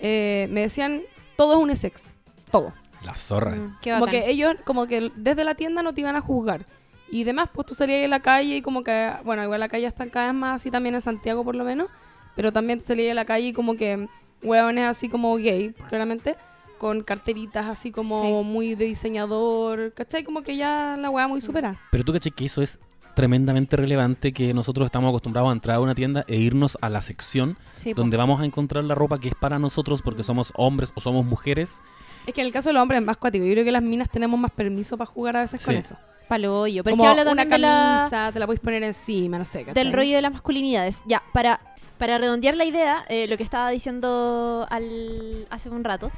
eh, 0.00 0.48
me 0.50 0.62
decían, 0.62 1.02
todo 1.36 1.52
es 1.54 1.58
unisex, 1.58 2.12
todo. 2.50 2.72
La 3.04 3.16
zorra. 3.16 3.52
Mm, 3.56 3.78
qué 3.82 3.92
como 3.92 4.06
que 4.06 4.30
ellos, 4.30 4.54
como 4.64 4.86
que 4.86 5.10
desde 5.16 5.44
la 5.44 5.54
tienda 5.54 5.82
no 5.82 5.92
te 5.92 6.00
iban 6.02 6.16
a 6.16 6.20
juzgar. 6.20 6.66
Y 7.10 7.24
demás, 7.24 7.50
pues 7.52 7.66
tú 7.66 7.74
salías 7.74 8.04
en 8.04 8.10
la 8.10 8.20
calle 8.20 8.56
y 8.56 8.62
como 8.62 8.82
que, 8.84 9.12
bueno, 9.24 9.42
igual 9.42 9.60
la 9.60 9.68
calle 9.68 9.86
están 9.86 10.08
cada 10.08 10.26
vez 10.26 10.34
más 10.34 10.60
así 10.60 10.70
también 10.70 10.94
en 10.94 11.00
Santiago 11.00 11.44
por 11.44 11.54
lo 11.54 11.64
menos, 11.64 11.88
pero 12.36 12.52
también 12.52 12.78
tú 12.78 12.84
salías 12.86 13.10
en 13.10 13.16
la 13.16 13.24
calle 13.26 13.48
y 13.48 13.52
como 13.52 13.74
que 13.74 14.08
hueones 14.42 14.84
así 14.86 15.08
como 15.08 15.34
gay, 15.36 15.74
claramente, 15.88 16.36
con 16.78 17.02
carteritas 17.02 17.66
así 17.66 17.90
como 17.90 18.22
Sí. 18.22 18.48
muy 18.48 18.74
de 18.76 18.86
diseñador, 18.86 19.92
¿cachai? 19.92 20.24
Como 20.24 20.42
que 20.42 20.56
ya 20.56 20.96
la 20.98 21.10
hueá 21.10 21.28
muy 21.28 21.40
superada. 21.40 21.78
Pero 21.90 22.02
tú 22.04 22.12
caché 22.12 22.30
que 22.30 22.44
eso 22.46 22.62
es 22.62 22.78
tremendamente 23.14 23.76
relevante 23.76 24.32
que 24.32 24.54
nosotros 24.54 24.86
estamos 24.86 25.08
acostumbrados 25.08 25.50
a 25.50 25.52
entrar 25.52 25.76
a 25.76 25.80
una 25.80 25.94
tienda 25.94 26.24
e 26.28 26.36
irnos 26.36 26.78
a 26.80 26.88
la 26.88 27.00
sección 27.00 27.56
Sí, 27.72 27.94
po. 27.94 28.00
donde 28.00 28.16
vamos 28.16 28.40
a 28.40 28.44
encontrar 28.44 28.84
la 28.84 28.94
ropa 28.94 29.18
que 29.18 29.28
es 29.28 29.34
para 29.34 29.58
nosotros 29.58 30.02
porque 30.02 30.22
somos 30.22 30.52
hombres 30.56 30.92
o 30.94 31.00
somos 31.00 31.24
mujeres. 31.24 31.82
Es 32.26 32.34
que 32.34 32.40
en 32.40 32.46
el 32.46 32.52
caso 32.52 32.68
de 32.68 32.74
los 32.74 32.82
hombres 32.82 33.00
es 33.00 33.06
más 33.06 33.16
cuático. 33.16 33.44
Yo 33.44 33.52
creo 33.52 33.64
que 33.64 33.72
las 33.72 33.82
minas 33.82 34.08
tenemos 34.10 34.38
más 34.38 34.50
permiso 34.52 34.96
para 34.96 35.10
jugar 35.10 35.36
a 35.36 35.40
veces 35.40 35.64
con 35.64 35.74
eso. 35.74 35.96
Palo 36.28 36.60
hoyo. 36.60 36.82
Pero 36.84 36.94
es 36.94 36.98
como 36.98 37.02
que 37.14 37.20
habla 37.20 37.30
una 37.32 37.42
también 37.42 37.50
de 37.50 37.66
la- 37.66 37.96
camisa, 38.10 38.32
te 38.32 38.38
la 38.38 38.46
puedes 38.46 38.60
poner 38.60 38.82
encima, 38.84 39.38
no 39.38 39.44
sé, 39.44 39.64
¿cachai? 39.64 39.82
del 39.84 39.92
rollo 39.92 40.14
de 40.16 40.22
las 40.22 40.32
masculinidades. 40.32 41.02
Ya, 41.04 41.22
para, 41.32 41.60
para 41.98 42.16
redondear 42.18 42.56
la 42.56 42.64
idea, 42.64 43.04
eh, 43.08 43.26
lo 43.26 43.36
que 43.36 43.42
estaba 43.42 43.68
diciendo 43.70 44.66
al, 44.70 45.46
hace 45.50 45.68
un 45.68 45.84
rato, 45.84 46.10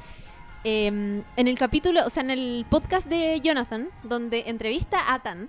eh, 0.63 0.87
en 0.87 1.49
el 1.49 1.59
capítulo, 1.59 2.07
o 2.07 2.11
sea, 2.11 2.23
en 2.23 2.31
el 2.31 2.67
podcast 2.69 3.09
de 3.09 3.41
Jonathan, 3.43 3.89
donde 4.03 4.45
entrevista 4.47 5.13
a 5.13 5.23
Tan, 5.23 5.49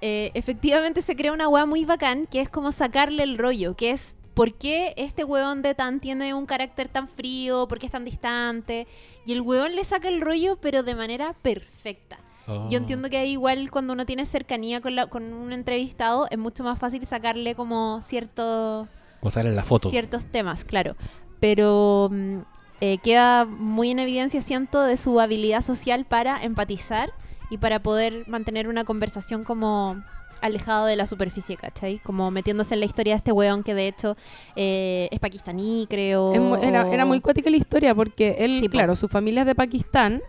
eh, 0.00 0.30
efectivamente 0.34 1.00
se 1.02 1.16
crea 1.16 1.32
una 1.32 1.48
weá 1.48 1.66
muy 1.66 1.84
bacán, 1.84 2.26
que 2.26 2.40
es 2.40 2.48
como 2.48 2.72
sacarle 2.72 3.22
el 3.22 3.38
rollo, 3.38 3.74
que 3.76 3.90
es 3.90 4.16
por 4.34 4.52
qué 4.54 4.92
este 4.96 5.24
weón 5.24 5.62
de 5.62 5.74
Tan 5.74 5.98
tiene 6.00 6.34
un 6.34 6.44
carácter 6.46 6.88
tan 6.88 7.08
frío, 7.08 7.66
por 7.68 7.78
qué 7.78 7.86
es 7.86 7.92
tan 7.92 8.04
distante, 8.04 8.86
y 9.24 9.32
el 9.32 9.40
weón 9.40 9.74
le 9.74 9.82
saca 9.84 10.08
el 10.08 10.20
rollo, 10.20 10.58
pero 10.60 10.82
de 10.82 10.94
manera 10.94 11.32
perfecta. 11.42 12.18
Oh. 12.46 12.68
Yo 12.70 12.78
entiendo 12.78 13.08
que 13.10 13.26
igual 13.26 13.70
cuando 13.70 13.92
uno 13.94 14.04
tiene 14.06 14.24
cercanía 14.26 14.80
con, 14.80 14.94
la- 14.94 15.08
con 15.08 15.32
un 15.32 15.52
entrevistado 15.52 16.28
es 16.30 16.38
mucho 16.38 16.62
más 16.64 16.78
fácil 16.78 17.04
sacarle 17.06 17.54
como 17.54 18.00
cierto, 18.02 18.86
O 19.20 19.30
sale 19.30 19.48
en 19.48 19.56
la 19.56 19.62
foto. 19.64 19.90
ciertos 19.90 20.26
temas, 20.26 20.64
claro. 20.64 20.94
Pero 21.40 22.08
mm, 22.12 22.38
eh, 22.82 22.98
queda 23.02 23.46
muy 23.46 23.90
en 23.90 23.98
evidencia, 23.98 24.42
siento, 24.42 24.82
de 24.82 24.96
su 24.96 25.18
habilidad 25.18 25.60
social 25.62 26.04
para 26.04 26.42
empatizar 26.42 27.10
y 27.50 27.58
para 27.58 27.80
poder 27.80 28.26
mantener 28.28 28.68
una 28.68 28.84
conversación 28.84 29.44
como 29.44 30.02
alejado 30.42 30.86
de 30.86 30.96
la 30.96 31.06
superficie, 31.06 31.56
¿cachai? 31.56 31.98
Como 32.00 32.30
metiéndose 32.30 32.74
en 32.74 32.80
la 32.80 32.86
historia 32.86 33.14
de 33.14 33.18
este 33.18 33.32
weón 33.32 33.62
que 33.62 33.74
de 33.74 33.88
hecho 33.88 34.16
eh, 34.54 35.08
es 35.10 35.18
pakistaní, 35.18 35.86
creo. 35.88 36.32
Es 36.34 36.40
mu- 36.40 36.56
era, 36.56 36.90
era 36.92 37.04
muy 37.06 37.18
o- 37.18 37.22
cuática 37.22 37.48
la 37.50 37.56
historia 37.56 37.94
porque 37.94 38.36
él, 38.40 38.58
Sí, 38.60 38.68
po. 38.68 38.72
claro, 38.72 38.94
su 38.96 39.08
familia 39.08 39.40
es 39.42 39.46
de 39.46 39.54
Pakistán 39.54 40.20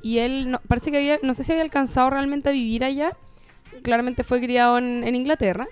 y 0.00 0.18
él 0.18 0.50
no- 0.52 0.60
parece 0.68 0.90
que 0.92 0.98
había, 0.98 1.18
no 1.22 1.34
sé 1.34 1.42
si 1.42 1.52
había 1.52 1.64
alcanzado 1.64 2.10
realmente 2.10 2.48
a 2.48 2.52
vivir 2.52 2.84
allá. 2.84 3.12
Claramente 3.82 4.22
fue 4.24 4.40
criado 4.40 4.78
en, 4.78 5.02
en 5.04 5.14
Inglaterra, 5.16 5.66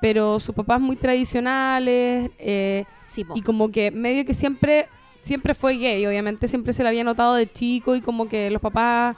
pero 0.00 0.38
sus 0.38 0.54
papás 0.54 0.80
muy 0.80 0.96
tradicionales 0.96 2.30
eh, 2.38 2.84
Sí, 3.06 3.24
y 3.34 3.42
como 3.42 3.70
que 3.70 3.90
medio 3.90 4.24
que 4.24 4.34
siempre 4.34 4.86
siempre 5.18 5.54
fue 5.54 5.76
gay, 5.76 6.04
obviamente 6.06 6.48
siempre 6.48 6.72
se 6.72 6.82
le 6.82 6.88
había 6.88 7.04
notado 7.04 7.34
de 7.34 7.50
chico 7.50 7.94
y 7.94 8.00
como 8.00 8.28
que 8.28 8.50
los 8.50 8.60
papás 8.60 9.16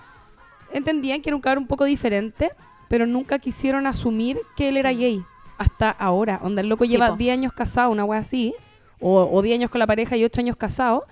entendían 0.74 1.22
que 1.22 1.30
era 1.30 1.36
un 1.36 1.42
cabrón 1.42 1.62
un 1.64 1.68
poco 1.68 1.84
diferente, 1.84 2.50
pero 2.88 3.06
nunca 3.06 3.38
quisieron 3.38 3.86
asumir 3.86 4.38
que 4.56 4.68
él 4.68 4.76
era 4.76 4.92
gay 4.92 5.22
hasta 5.58 5.90
ahora. 5.90 6.40
Onda, 6.42 6.60
el 6.62 6.68
loco 6.68 6.84
Sí, 6.84 6.90
lleva 6.92 7.10
po. 7.10 7.16
10 7.16 7.32
años 7.32 7.52
casado, 7.52 7.90
una 7.90 8.04
wea 8.04 8.20
así, 8.20 8.54
o, 9.00 9.28
o 9.30 9.42
10 9.42 9.58
años 9.58 9.70
con 9.70 9.78
la 9.78 9.86
pareja 9.86 10.16
y 10.16 10.24
8 10.24 10.40
años 10.40 10.56
casado, 10.56 11.04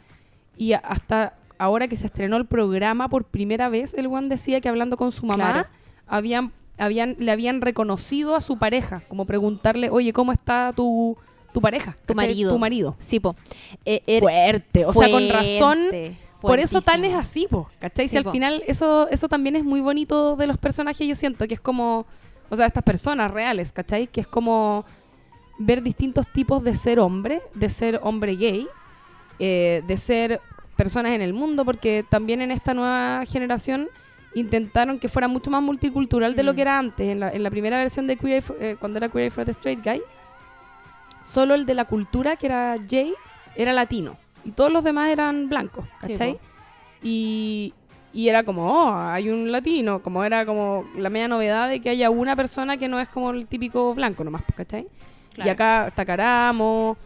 y 0.56 0.72
hasta 0.74 1.34
ahora 1.58 1.88
que 1.88 1.96
se 1.96 2.06
estrenó 2.06 2.36
el 2.36 2.44
programa 2.46 3.08
por 3.08 3.24
primera 3.24 3.68
vez, 3.68 3.94
el 3.94 4.06
one 4.08 4.28
decía 4.28 4.60
que 4.60 4.68
hablando 4.68 4.96
con 4.96 5.12
su 5.12 5.24
mamá, 5.26 5.52
Claro. 5.52 5.68
habían, 6.08 6.52
habían, 6.78 7.16
le 7.18 7.30
habían 7.30 7.60
reconocido 7.60 8.34
a 8.36 8.40
su 8.40 8.58
pareja, 8.58 9.02
como 9.08 9.24
preguntarle, 9.26 9.88
oye, 9.90 10.12
¿cómo 10.12 10.32
está 10.32 10.72
tu, 10.74 11.16
tu 11.52 11.60
pareja? 11.60 11.96
Tu 12.04 12.14
marido. 12.14 12.52
Tu 12.52 12.58
marido. 12.58 12.96
Sí, 12.98 13.20
po. 13.20 13.36
Eh, 13.84 14.02
era- 14.06 14.20
Fuerte, 14.20 14.84
o 14.86 14.92
sea, 14.92 15.08
con 15.10 15.28
razón 15.28 15.78
fuerte, 15.90 16.16
por 16.48 16.58
eso 16.58 16.80
tan 16.82 17.04
es 17.04 17.14
así, 17.14 17.46
po, 17.48 17.68
¿cachai? 17.78 18.06
Sí, 18.08 18.12
si 18.12 18.18
al 18.18 18.30
final 18.30 18.62
eso, 18.66 19.08
eso 19.08 19.28
también 19.28 19.56
es 19.56 19.64
muy 19.64 19.80
bonito 19.80 20.36
de 20.36 20.46
los 20.46 20.58
personajes, 20.58 21.06
yo 21.06 21.14
siento 21.14 21.46
que 21.48 21.54
es 21.54 21.60
como, 21.60 22.06
o 22.50 22.56
sea, 22.56 22.66
estas 22.66 22.82
personas 22.84 23.30
reales, 23.30 23.72
¿cachai? 23.72 24.06
Que 24.08 24.20
es 24.20 24.26
como 24.26 24.84
ver 25.58 25.82
distintos 25.82 26.26
tipos 26.26 26.62
de 26.64 26.74
ser 26.74 26.98
hombre, 27.00 27.40
de 27.54 27.68
ser 27.68 28.00
hombre 28.02 28.36
gay, 28.36 28.66
eh, 29.38 29.82
de 29.86 29.96
ser 29.96 30.40
personas 30.76 31.12
en 31.12 31.22
el 31.22 31.32
mundo, 31.32 31.64
porque 31.64 32.04
también 32.08 32.40
en 32.42 32.50
esta 32.50 32.74
nueva 32.74 33.24
generación 33.26 33.88
intentaron 34.34 34.98
que 34.98 35.08
fuera 35.08 35.28
mucho 35.28 35.50
más 35.50 35.62
multicultural 35.62 36.34
de 36.34 36.42
lo 36.42 36.52
Mm. 36.52 36.56
que 36.56 36.62
era 36.62 36.78
antes. 36.78 37.06
En 37.08 37.20
la, 37.20 37.30
en 37.30 37.42
la 37.42 37.50
primera 37.50 37.76
versión 37.76 38.06
de 38.06 38.16
Queer 38.16 38.32
Eye 38.36 38.40
for- 38.40 38.56
eh, 38.60 38.76
cuando 38.80 38.96
era 38.98 39.08
Queer 39.10 39.24
Eye 39.24 39.30
for 39.30 39.44
the 39.44 39.50
Straight 39.52 39.84
Guy, 39.84 40.00
solo 41.22 41.54
el 41.54 41.66
de 41.66 41.74
la 41.74 41.84
cultura, 41.84 42.36
que 42.36 42.46
era 42.46 42.76
Jay, 42.88 43.12
era 43.54 43.72
latino. 43.72 44.16
Y 44.44 44.50
todos 44.52 44.72
los 44.72 44.84
demás 44.84 45.10
eran 45.10 45.48
blancos, 45.48 45.84
Sí, 46.02 46.12
¿cachai? 46.12 46.38
y, 47.02 47.74
y 48.12 48.28
era 48.28 48.42
como, 48.44 48.66
oh, 48.66 48.92
hay 48.94 49.28
un 49.30 49.50
latino, 49.52 50.02
como 50.02 50.24
era 50.24 50.44
como 50.46 50.84
la 50.96 51.10
media 51.10 51.28
novedad 51.28 51.68
de 51.68 51.80
que 51.80 51.90
haya 51.90 52.10
una 52.10 52.36
persona 52.36 52.76
que 52.76 52.88
no 52.88 53.00
es 53.00 53.08
como 53.08 53.30
el 53.30 53.46
típico 53.46 53.94
blanco 53.94 54.24
nomás, 54.24 54.42
¿cachai? 54.56 54.86
Claro. 55.34 55.48
Y 55.48 55.50
acá 55.50 55.88
está 55.88 56.04
Karamo, 56.04 56.96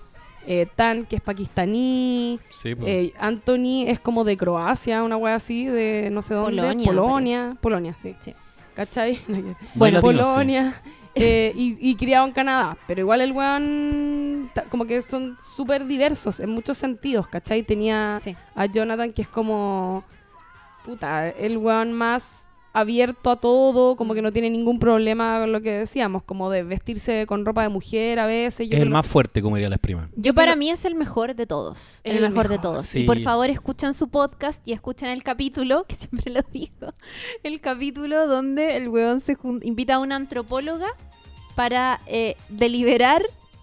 eh, 0.46 0.66
Tan, 0.74 1.06
que 1.06 1.16
es 1.16 1.22
pakistaní, 1.22 2.38
Sí, 2.48 2.74
eh, 2.84 3.12
Anthony 3.18 3.84
es 3.86 4.00
como 4.00 4.24
de 4.24 4.36
Croacia, 4.36 5.02
una 5.02 5.16
wea 5.16 5.36
así, 5.36 5.66
de 5.66 6.08
no 6.10 6.22
sé 6.22 6.34
dónde. 6.34 6.62
Polonia, 6.62 6.86
Polonia. 6.86 7.56
Polonia, 7.60 7.94
sí. 7.98 8.14
Sí. 8.18 8.34
¿Cachai? 8.76 9.18
Bueno, 9.74 10.00
Polonia. 10.02 10.74
eh, 11.14 11.50
y, 11.56 11.78
y 11.80 11.96
criado 11.96 12.26
en 12.26 12.32
Canadá. 12.32 12.76
Pero 12.86 13.00
igual 13.00 13.22
el 13.22 13.32
weón, 13.32 14.50
como 14.68 14.84
que 14.84 15.00
son 15.00 15.36
súper 15.56 15.86
diversos 15.86 16.40
en 16.40 16.50
muchos 16.50 16.76
sentidos, 16.76 17.26
¿cachai? 17.26 17.62
Tenía 17.62 18.20
Sí. 18.22 18.36
a 18.54 18.66
Jonathan, 18.66 19.10
que 19.12 19.22
es 19.22 19.28
como. 19.28 20.04
Puta, 20.84 21.28
el 21.30 21.56
weón 21.56 21.92
más 21.94 22.48
abierto 22.76 23.30
a 23.30 23.36
todo, 23.36 23.96
como 23.96 24.12
que 24.12 24.20
no 24.20 24.32
tiene 24.32 24.50
ningún 24.50 24.78
problema 24.78 25.40
con 25.40 25.50
lo 25.50 25.62
que 25.62 25.72
decíamos, 25.72 26.22
como 26.22 26.50
de 26.50 26.62
vestirse 26.62 27.24
con 27.26 27.46
ropa 27.46 27.62
de 27.62 27.70
mujer 27.70 28.18
a 28.18 28.26
veces. 28.26 28.68
Yo 28.68 28.76
es 28.76 28.82
el 28.82 28.90
más 28.90 29.06
fuerte, 29.06 29.40
como 29.40 29.56
diría 29.56 29.70
la 29.70 29.78
prima. 29.78 30.10
Yo 30.14 30.34
para 30.34 30.56
mí 30.56 30.68
es 30.68 30.84
el 30.84 30.94
mejor 30.94 31.34
de 31.34 31.46
todos. 31.46 32.02
El, 32.04 32.16
El 32.16 32.30
mejor, 32.30 32.48
de 32.48 32.58
todos. 32.58 32.86
sí. 32.86 33.00
Y 33.00 33.04
por 33.04 33.18
favor 33.22 33.48
escuchen 33.48 33.94
su 33.94 34.08
podcast 34.08 34.66
y 34.68 34.72
escuchen 34.72 35.08
el 35.08 35.22
capítulo, 35.22 35.84
que 35.88 35.96
siempre 35.96 36.30
lo 36.30 36.42
digo, 36.52 36.92
el 37.42 37.62
capítulo 37.62 38.26
donde 38.26 38.76
el 38.76 38.90
weón 38.90 39.20
se 39.20 39.38
invita 39.62 39.94
a 39.94 39.98
una 39.98 40.16
antropóloga 40.16 40.88
para 41.54 42.00
eh, 42.06 42.36
deliberar, 42.50 43.22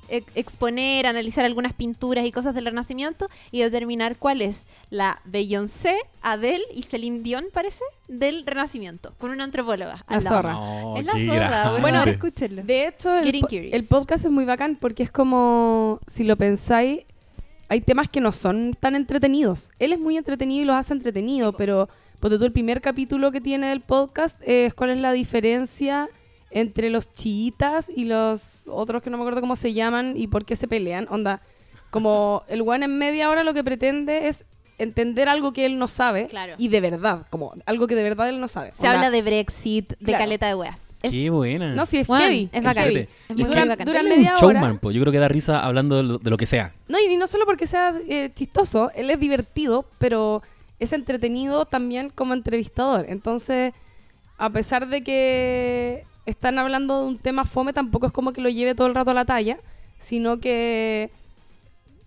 e- 0.10 0.24
exponer, 0.36 1.08
analizar 1.08 1.46
algunas 1.46 1.74
pinturas 1.74 2.26
y 2.26 2.32
cosas 2.32 2.54
del 2.56 2.66
Renacimiento 2.66 3.30
y 3.52 3.60
determinar 3.62 4.18
cuál 4.18 4.42
es 4.42 4.68
la 4.90 5.22
Beyoncé, 5.26 5.96
Adele 6.22 6.64
y 6.74 6.84
Celine 6.84 7.20
Dion, 7.22 7.46
parece, 7.54 7.84
del 8.08 8.46
Renacimiento, 8.46 9.14
con 9.18 9.32
una 9.32 9.44
antropóloga. 9.44 10.06
La 10.10 10.22
zorra. 10.22 10.54
No, 10.54 10.98
Es 10.98 11.06
la 11.06 11.14
zorra. 11.14 11.48
grande. 11.50 11.82
Bueno, 11.82 12.06
De- 12.06 12.12
escúchenlo. 12.12 12.64
De 12.64 12.88
hecho, 12.88 13.16
el, 13.16 13.26
Getting 13.26 13.42
po- 13.42 13.48
curious. 13.48 13.74
el 13.74 13.84
podcast 13.88 14.26
es 14.26 14.32
muy 14.32 14.46
bacán 14.46 14.76
porque 14.80 15.04
es 15.04 15.12
como, 15.12 16.00
si 16.08 16.24
lo 16.24 16.38
pensáis, 16.38 17.02
hay 17.70 17.82
temas 17.82 18.08
que 18.10 18.22
no 18.22 18.32
son 18.32 18.78
tan 18.80 18.96
entretenidos. 18.96 19.72
Él 19.80 19.94
es 19.94 20.00
muy 20.00 20.18
entretenido 20.18 20.62
y 20.62 20.66
los 20.66 20.76
hace 20.76 20.94
entretenido, 20.94 21.54
pero 21.54 21.90
porque 22.20 22.38
tú 22.38 22.46
el 22.46 22.52
primer 22.52 22.82
capítulo 22.82 23.32
que 23.32 23.42
tiene 23.42 23.72
el 23.72 23.82
podcast 23.82 24.40
es 24.46 24.74
cuál 24.74 24.92
es 24.92 25.00
la 25.00 25.12
diferencia 25.12 26.08
entre 26.56 26.90
los 26.90 27.12
chiitas 27.14 27.92
y 27.94 28.06
los 28.06 28.64
otros 28.68 29.02
que 29.02 29.10
no 29.10 29.18
me 29.18 29.24
acuerdo 29.24 29.42
cómo 29.42 29.56
se 29.56 29.74
llaman 29.74 30.14
y 30.16 30.28
por 30.28 30.46
qué 30.46 30.56
se 30.56 30.68
pelean. 30.68 31.08
Onda, 31.10 31.42
como 31.90 32.44
el 32.48 32.62
one 32.62 32.86
en 32.86 32.98
media 32.98 33.30
hora 33.30 33.44
lo 33.44 33.54
que 33.54 33.64
pretende 33.64 34.28
es 34.28 34.46
entender 34.80 35.30
algo 35.30 35.54
que 35.54 35.66
él 35.66 35.78
no 35.78 35.88
sabe 35.88 36.28
Claro. 36.28 36.56
y 36.58 36.68
de 36.68 36.82
verdad, 36.82 37.26
como 37.30 37.54
algo 37.66 37.88
que 37.88 37.96
de 37.96 38.04
verdad 38.04 38.30
él 38.30 38.40
no 38.40 38.48
sabe. 38.48 38.72
Se 38.74 38.88
Onda, 38.88 39.00
habla 39.00 39.12
de 39.12 39.22
Brexit, 39.22 39.90
de 40.00 40.06
Claro. 40.06 40.24
caleta 40.24 40.48
de 40.48 40.56
weas. 40.56 40.88
Es- 41.04 41.12
Qué 41.12 41.30
buena. 41.30 41.76
No, 41.76 41.86
sí, 41.86 41.98
es 41.98 42.08
Bueno, 42.08 42.26
heavy. 42.26 42.50
es 42.52 42.64
bacán. 42.64 42.88
Es 42.90 43.08
Y 43.36 43.44
bacán. 43.44 44.06
media 44.06 44.36
un 44.40 44.46
hora. 44.46 44.60
showman, 44.60 44.80
po. 44.80 44.92
Yo 44.92 45.02
creo 45.02 45.12
que 45.12 45.20
da 45.20 45.28
risa 45.28 45.60
hablando 45.64 45.98
de 45.98 46.04
lo, 46.04 46.18
de 46.18 46.30
lo 46.30 46.38
que 46.38 46.46
sea. 46.46 46.74
No, 46.88 46.98
y 47.00 47.16
no 47.18 47.28
solo 47.28 47.46
porque 47.46 47.68
sea 47.68 47.94
eh, 48.08 48.32
chistoso, 48.34 48.90
él 48.96 49.10
es 49.10 49.20
divertido, 49.20 49.86
pero 50.00 50.42
es 50.80 50.94
entretenido 50.94 51.66
también 51.66 52.10
como 52.10 52.34
entrevistador. 52.34 53.06
Entonces, 53.10 53.74
a 54.38 54.50
pesar 54.50 54.88
de 54.88 55.04
que 55.04 56.06
están 56.26 56.58
hablando 56.60 57.02
de 57.02 57.08
un 57.08 57.18
tema 57.18 57.46
fome, 57.46 57.74
tampoco 57.74 58.08
es 58.08 58.14
como 58.14 58.34
que 58.34 58.42
lo 58.42 58.50
lleve 58.50 58.76
todo 58.76 58.88
el 58.88 58.96
rato 58.96 59.12
a 59.12 59.14
la 59.14 59.26
talla, 59.26 59.58
sino 59.98 60.40
que, 60.40 61.10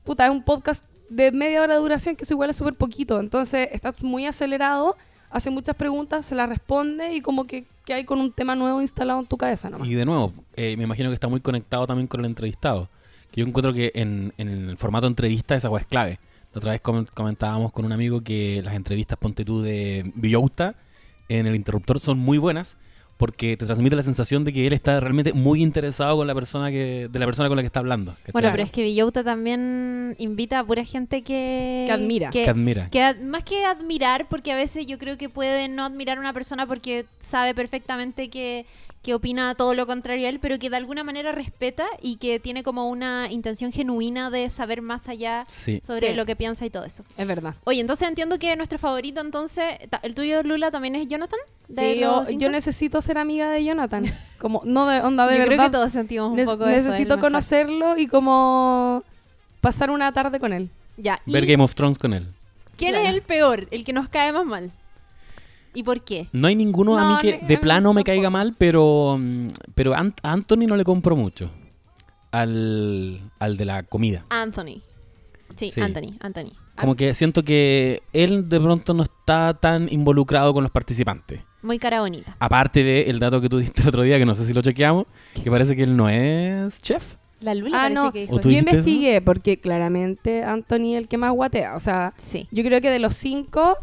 puta, 0.04 0.24
es 0.26 0.30
un 0.30 0.42
podcast 0.42 0.84
de 1.08 1.30
media 1.32 1.62
hora 1.62 1.74
de 1.74 1.80
duración 1.80 2.16
que 2.16 2.24
eso 2.24 2.34
igual 2.34 2.50
es 2.50 2.56
súper 2.56 2.74
poquito. 2.74 3.20
Entonces, 3.20 3.68
estás 3.72 4.02
muy 4.02 4.26
acelerado, 4.26 4.96
hace 5.30 5.50
muchas 5.50 5.76
preguntas, 5.76 6.26
se 6.26 6.34
las 6.34 6.48
responde 6.48 7.14
y 7.14 7.20
como 7.20 7.46
que, 7.46 7.64
que 7.84 7.94
hay 7.94 8.04
con 8.04 8.20
un 8.20 8.32
tema 8.32 8.54
nuevo 8.54 8.80
instalado 8.80 9.20
en 9.20 9.26
tu 9.26 9.36
cabeza 9.36 9.70
nomás. 9.70 9.88
Y 9.88 9.94
de 9.94 10.04
nuevo, 10.04 10.32
eh, 10.54 10.76
me 10.76 10.84
imagino 10.84 11.10
que 11.10 11.14
está 11.14 11.28
muy 11.28 11.40
conectado 11.40 11.86
también 11.86 12.06
con 12.06 12.20
el 12.20 12.26
entrevistado. 12.26 12.88
Que 13.30 13.40
yo 13.42 13.46
encuentro 13.46 13.72
que 13.72 13.92
en, 13.94 14.32
el 14.38 14.76
formato 14.78 15.06
entrevista 15.06 15.54
esa 15.54 15.68
agua 15.68 15.80
es 15.80 15.86
clave. 15.86 16.18
La 16.54 16.58
otra 16.58 16.72
vez 16.72 16.80
com- 16.80 17.06
comentábamos 17.12 17.70
con 17.72 17.84
un 17.84 17.92
amigo 17.92 18.22
que 18.22 18.62
las 18.64 18.74
entrevistas, 18.74 19.18
ponte 19.18 19.44
tú, 19.44 19.60
de 19.62 20.10
Villouta 20.14 20.74
en 21.28 21.46
el 21.46 21.54
interruptor 21.54 22.00
son 22.00 22.18
muy 22.18 22.38
buenas 22.38 22.78
porque 23.16 23.56
te 23.56 23.64
transmite 23.64 23.96
la 23.96 24.02
sensación 24.02 24.44
de 24.44 24.52
que 24.52 24.66
él 24.66 24.72
está 24.72 25.00
realmente 25.00 25.32
muy 25.32 25.62
interesado 25.62 26.16
con 26.18 26.26
la 26.26 26.34
persona 26.34 26.70
que, 26.70 27.08
de 27.10 27.18
la 27.18 27.24
persona 27.26 27.48
con 27.48 27.56
la 27.56 27.62
que 27.62 27.66
está 27.66 27.80
hablando. 27.80 28.12
¿cachai? 28.12 28.32
Bueno, 28.32 28.48
pero 28.52 28.62
es 28.62 28.70
que 28.72 28.82
Villota 28.82 29.24
también 29.24 30.14
invita 30.18 30.58
a 30.60 30.64
pura 30.64 30.84
gente 30.84 31.22
que... 31.22 31.84
Que 31.86 31.92
admira. 31.92 32.30
que 32.30 32.48
admira. 32.48 32.90
que 32.90 33.02
ad- 33.02 33.20
más 33.20 33.42
que 33.44 33.64
admirar, 33.64 34.28
porque 34.28 34.52
a 34.52 34.56
veces 34.56 34.86
yo 34.86 34.98
creo 34.98 35.16
que 35.16 35.28
puede 35.30 35.68
no 35.68 35.84
admirar 35.84 36.18
a 36.18 36.20
una 36.20 36.32
persona 36.32 36.66
porque 36.66 37.06
sabe 37.20 37.54
perfectamente 37.54 38.28
que, 38.28 38.66
que 39.06 39.14
opina 39.14 39.54
todo 39.54 39.72
lo 39.72 39.86
contrario 39.86 40.26
a 40.26 40.30
él, 40.30 40.40
pero 40.40 40.58
que 40.58 40.68
de 40.68 40.76
alguna 40.76 41.04
manera 41.04 41.30
respeta 41.30 41.86
y 42.02 42.16
que 42.16 42.40
tiene 42.40 42.64
como 42.64 42.88
una 42.90 43.28
intención 43.30 43.70
genuina 43.70 44.30
de 44.30 44.50
saber 44.50 44.82
más 44.82 45.08
allá 45.08 45.44
Sí. 45.46 45.80
sobre 45.86 46.08
Sí. 46.08 46.14
lo 46.14 46.26
que 46.26 46.34
piensa 46.34 46.66
y 46.66 46.70
todo 46.70 46.84
eso. 46.84 47.04
Es 47.16 47.24
verdad. 47.26 47.54
Oye, 47.62 47.80
entonces 47.80 48.08
entiendo 48.08 48.38
que 48.40 48.56
nuestro 48.56 48.78
favorito, 48.80 49.20
entonces, 49.20 49.64
el 50.02 50.14
tuyo, 50.14 50.42
Lula, 50.42 50.72
también 50.72 50.96
es 50.96 51.06
Jonathan. 51.06 51.38
de 51.68 52.00
Sí, 52.26 52.36
yo, 52.38 52.48
necesito 52.48 53.00
ser 53.00 53.18
amiga 53.18 53.48
de 53.50 53.64
Jonathan. 53.64 54.04
Como, 54.38 54.62
no 54.64 54.86
de 54.88 55.00
onda 55.00 55.26
de 55.26 55.32
Yo 55.38 55.44
creo 55.44 55.50
verdad. 55.50 55.64
que 55.66 55.70
todos 55.72 55.92
sentimos 55.92 56.30
un 56.30 56.36
Ne- 56.36 56.44
poco 56.44 56.66
necesito 56.66 57.18
conocerlo 57.20 57.96
y 57.98 58.06
como 58.08 59.02
pasar 59.60 59.90
una 59.90 60.12
tarde 60.12 60.38
con 60.40 60.52
él. 60.52 60.68
Ya, 60.96 61.20
¿y 61.26 61.32
Ver 61.32 61.46
Game 61.46 61.62
of 61.64 61.74
Thrones 61.74 61.98
con 61.98 62.12
él. 62.12 62.26
quién 62.76 62.92
Claro. 62.92 63.08
es 63.08 63.14
el 63.14 63.22
peor? 63.22 63.66
El 63.70 63.84
que 63.84 63.92
nos 63.92 64.08
cae 64.08 64.32
más 64.32 64.44
mal. 64.46 64.70
¿Y 65.76 65.82
por 65.82 66.02
qué? 66.02 66.26
No 66.32 66.48
hay 66.48 66.54
ninguno 66.56 66.96
a 66.96 67.02
No, 67.04 67.10
mí 67.16 67.20
que 67.20 67.38
de 67.46 67.58
plano 67.58 67.92
me 67.92 68.02
caiga 68.02 68.30
mal, 68.30 68.54
pero, 68.56 69.16
mm, 69.20 69.48
pero 69.74 69.92
Ant- 69.94 70.18
a 70.22 70.32
Anthony 70.32 70.66
no 70.66 70.74
le 70.76 70.84
compro 70.84 71.14
mucho. 71.16 71.50
Al, 72.32 73.20
al 73.38 73.56
de 73.56 73.64
la 73.64 73.82
comida. 73.84 74.24
Anthony. 74.30 74.80
Sí, 75.56 75.70
Sí. 75.70 75.80
Anthony, 75.80 76.16
Anthony. 76.20 76.52
Como 76.76 76.94
que 76.96 77.14
siento 77.14 77.42
que 77.42 78.02
él 78.12 78.48
de 78.48 78.60
pronto 78.60 78.92
no 78.94 79.02
está 79.02 79.54
tan 79.60 79.90
involucrado 79.90 80.52
con 80.52 80.62
los 80.62 80.70
participantes. 80.70 81.40
Muy 81.62 81.78
cara 81.78 82.00
bonita. 82.00 82.36
Aparte 82.38 82.82
del 82.84 83.18
dato 83.18 83.40
que 83.40 83.48
tú 83.48 83.58
diste 83.58 83.82
el 83.82 83.88
otro 83.88 84.02
día, 84.02 84.18
que 84.18 84.26
no 84.26 84.34
sé 84.34 84.44
si 84.44 84.52
lo 84.52 84.60
chequeamos, 84.60 85.06
que 85.42 85.50
parece 85.50 85.74
que 85.76 85.82
él 85.84 85.96
no 85.96 86.08
es 86.10 86.82
chef. 86.82 87.16
La 87.40 87.54
Lula 87.54 87.76
Ah, 87.78 87.82
parece 87.84 87.94
no. 87.94 88.12
que 88.12 88.20
dijo 88.20 88.34
¿O 88.34 88.40
tú 88.40 88.48
eso. 88.48 88.50
Yo 88.50 88.58
eso? 88.60 88.70
investigué 88.70 89.20
porque 89.22 89.58
claramente 89.60 90.42
Anthony 90.44 90.92
es 90.94 90.98
el 90.98 91.08
que 91.08 91.16
más 91.18 91.32
guatea. 91.32 91.76
O 91.76 91.80
sea, 91.80 92.12
Sí. 92.18 92.48
yo 92.50 92.62
creo 92.64 92.80
que 92.80 92.90
de 92.90 92.98
los 92.98 93.14
cinco 93.14 93.76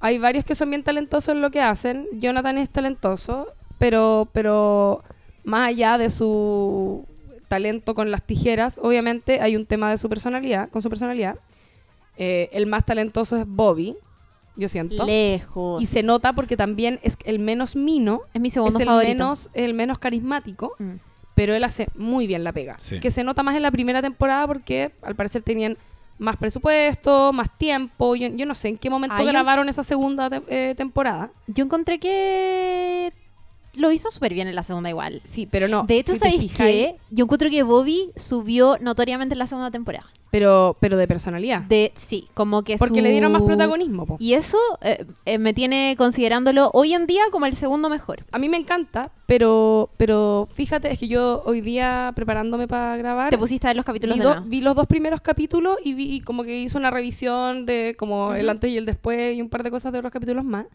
hay 0.00 0.18
varios 0.18 0.44
que 0.44 0.54
son 0.54 0.70
bien 0.70 0.82
talentosos 0.82 1.34
en 1.34 1.40
lo 1.42 1.50
que 1.50 1.60
hacen. 1.60 2.06
Jonathan 2.14 2.58
es 2.58 2.70
talentoso, 2.70 3.48
pero, 3.78 4.28
pero 4.32 5.02
más 5.44 5.68
allá 5.68 5.98
de 5.98 6.10
su 6.10 7.04
talento 7.48 7.94
con 7.94 8.10
las 8.10 8.22
tijeras, 8.22 8.80
obviamente 8.82 9.40
hay 9.40 9.56
un 9.56 9.66
tema 9.66 9.90
de 9.90 9.98
su 9.98 10.08
personalidad, 10.08 10.68
con 10.70 10.82
su 10.82 10.88
personalidad. 10.88 11.36
Eh, 12.16 12.48
el 12.52 12.66
más 12.66 12.84
talentoso 12.84 13.36
es 13.36 13.44
Bobby, 13.46 13.96
yo 14.56 14.68
siento. 14.68 15.04
Lejos. 15.06 15.82
Y 15.82 15.86
se 15.86 16.02
nota 16.02 16.32
porque 16.32 16.56
también 16.56 16.98
es 17.02 17.16
el 17.24 17.38
menos 17.38 17.76
mino, 17.76 18.22
Es 18.34 18.40
mi 18.40 18.48
es 18.48 18.54
segundo 18.54 18.78
el 18.78 18.84
favorito. 18.84 19.08
menos, 19.12 19.50
el 19.54 19.74
menos 19.74 19.98
carismático, 19.98 20.74
Mm. 20.78 20.92
pero 21.34 21.54
él 21.54 21.64
hace 21.64 21.88
muy 21.94 22.26
bien 22.26 22.44
la 22.44 22.52
pega. 22.52 22.78
Sí. 22.78 23.00
Que 23.00 23.10
se 23.10 23.24
nota 23.24 23.42
más 23.42 23.56
en 23.56 23.62
la 23.62 23.70
primera 23.70 24.02
temporada 24.02 24.46
porque 24.46 24.92
al 25.02 25.14
parecer 25.16 25.42
tenían 25.42 25.78
más 26.20 26.36
presupuesto, 26.36 27.32
más 27.32 27.56
tiempo. 27.58 28.14
Yo, 28.14 28.28
yo 28.28 28.46
no 28.46 28.54
sé 28.54 28.68
en 28.68 28.78
qué 28.78 28.88
momento 28.90 29.16
grabaron 29.24 29.68
esa 29.68 29.82
segunda 29.82 30.30
te- 30.30 30.42
eh, 30.70 30.74
temporada. 30.76 31.32
Yo 31.48 31.64
encontré 31.64 31.98
que 31.98 33.12
lo 33.74 33.90
hizo 33.90 34.10
súper 34.10 34.34
bien 34.34 34.46
en 34.48 34.54
la 34.54 34.62
segunda 34.62 34.88
igual. 34.90 35.20
Sí, 35.24 35.46
pero 35.50 35.66
no. 35.66 35.84
de 35.84 35.98
hecho, 35.98 36.12
si 36.12 36.18
¿sabéis 36.20 36.52
qué? 36.52 36.96
Yo 37.10 37.24
encuentro 37.24 37.50
que 37.50 37.62
Bobby 37.62 38.10
subió 38.16 38.76
notoriamente 38.80 39.34
en 39.34 39.38
la 39.40 39.46
segunda 39.46 39.70
temporada. 39.70 40.06
Pero, 40.30 40.76
pero 40.78 40.96
de 40.96 41.08
personalidad. 41.08 41.62
De, 41.62 41.92
sí, 41.96 42.28
como 42.34 42.62
que 42.62 42.76
porque 42.76 42.96
su- 42.96 43.00
le 43.02 43.10
dieron 43.10 43.32
más 43.32 43.42
protagonismo. 43.42 44.06
po. 44.06 44.16
Y 44.20 44.34
eso 44.34 44.58
eh, 44.80 45.04
eh, 45.24 45.38
me 45.38 45.52
tiene 45.54 45.96
considerándolo 45.98 46.70
hoy 46.72 46.94
en 46.94 47.06
día 47.08 47.22
como 47.32 47.46
el 47.46 47.56
segundo 47.56 47.88
mejor. 47.90 48.24
A 48.30 48.38
mí 48.38 48.48
me 48.48 48.56
encanta, 48.56 49.10
pero, 49.26 49.90
pero 49.96 50.46
fíjate, 50.52 50.92
es 50.92 51.00
que 51.00 51.08
yo 51.08 51.42
hoy 51.46 51.60
día 51.60 52.12
preparándome 52.14 52.68
para 52.68 52.96
grabar. 52.96 53.30
Te 53.30 53.38
pusiste 53.38 53.66
a 53.66 53.70
ver 53.70 53.76
los 53.76 53.84
capítulos 53.84 54.16
vi, 54.16 54.22
de 54.22 54.28
do- 54.28 54.42
vi 54.46 54.60
los 54.60 54.76
dos 54.76 54.86
primeros 54.86 55.20
capítulos 55.20 55.78
y 55.84 55.94
vi 55.94 56.14
y 56.14 56.20
como 56.20 56.44
que 56.44 56.56
hizo 56.60 56.78
una 56.78 56.90
revisión 56.92 57.66
de 57.66 57.96
como 57.98 58.32
el 58.34 58.42
Ujú. 58.44 58.50
antes 58.52 58.70
y 58.70 58.76
el 58.76 58.86
después 58.86 59.36
y 59.36 59.42
un 59.42 59.48
par 59.48 59.64
de 59.64 59.70
cosas 59.72 59.92
de 59.92 59.98
otros 59.98 60.12
capítulos 60.12 60.44
más. 60.44 60.66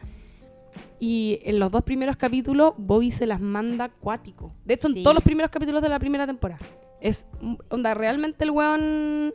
Y 1.00 1.40
en 1.44 1.60
los 1.60 1.72
dos 1.72 1.84
primeros 1.84 2.16
capítulos, 2.16 2.74
Bobby 2.78 3.12
se 3.12 3.26
las 3.26 3.42
manda 3.42 3.86
acuático. 3.86 4.54
De 4.64 4.76
hecho, 4.76 4.88
Sí. 4.90 5.00
en 5.00 5.04
todos 5.04 5.14
los 5.16 5.24
primeros 5.24 5.52
capítulos 5.52 5.82
de 5.82 5.90
la 5.90 6.00
primera 6.00 6.26
temporada. 6.26 6.62
Es, 7.02 7.28
onda, 7.70 7.94
realmente 7.94 8.44
el 8.46 8.52
weón 8.52 9.34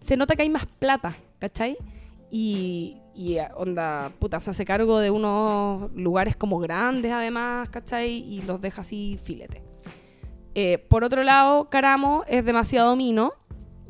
se 0.00 0.16
nota 0.16 0.36
que 0.36 0.42
hay 0.42 0.48
más 0.48 0.66
plata, 0.78 1.14
¿cachai? 1.38 1.76
Y, 2.30 2.98
y 3.14 3.36
onda, 3.56 4.10
puta, 4.18 4.40
se 4.40 4.50
hace 4.50 4.64
cargo 4.64 4.98
de 5.00 5.10
unos 5.10 5.90
lugares 5.94 6.36
como 6.36 6.58
grandes 6.60 7.12
además, 7.12 7.68
¿cachai? 7.68 8.10
Y 8.12 8.42
los 8.42 8.60
deja 8.60 8.80
así 8.82 9.18
filete. 9.22 9.62
Eh, 10.54 10.78
por 10.88 11.02
otro 11.04 11.22
lado, 11.22 11.68
Caramo 11.68 12.24
es 12.28 12.44
demasiado 12.44 12.94
mino 12.94 13.32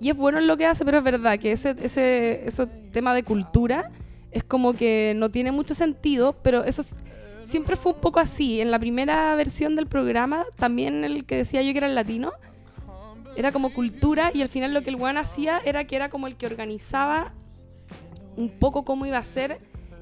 y 0.01 0.11
es 0.11 0.17
bueno 0.17 0.39
en 0.39 0.47
lo 0.47 0.57
que 0.57 0.67
hace, 0.67 0.85
pero 0.85 0.99
es 0.99 1.05
verdad 1.05 1.39
que 1.39 1.53
ese, 1.53 1.77
ese, 1.81 2.47
ese 2.47 2.67
tema 2.67 3.15
de 3.15 3.23
cultura 3.23 3.91
es 4.33 4.43
como 4.45 4.73
que 4.73 5.15
no 5.17 5.31
tiene 5.31 5.53
mucho 5.53 5.75
sentido, 5.75 6.35
pero 6.43 6.65
eso 6.65 6.81
es- 6.83 6.97
siempre 7.45 7.77
fue 7.77 7.93
un 7.93 8.01
poco 8.01 8.19
así. 8.21 8.61
En 8.61 8.71
la 8.71 8.79
primera 8.79 9.35
versión 9.35 9.77
del 9.77 9.87
programa, 9.87 10.45
también 10.57 11.05
el 11.05 11.25
que 11.25 11.37
decía 11.37 11.63
yo 11.63 11.73
que 11.73 11.79
era 11.79 11.87
el 11.87 11.95
latino, 11.95 12.33
era 13.37 13.51
como 13.53 13.73
cultura 13.73 14.31
y 14.35 14.43
al 14.43 14.49
final 14.49 14.75
lo 14.75 14.83
que 14.83 14.91
el 14.91 14.97
weón 14.97 15.17
hacía 15.17 15.61
era 15.65 15.85
que 15.85 15.97
era 15.97 16.09
como 16.11 16.27
el 16.27 16.37
que 16.37 16.47
organizaba 16.47 17.33
un 18.37 18.49
poco 18.51 18.85
cómo 18.85 19.07
iba 19.07 19.19
a 19.19 19.25
ser 19.25 19.59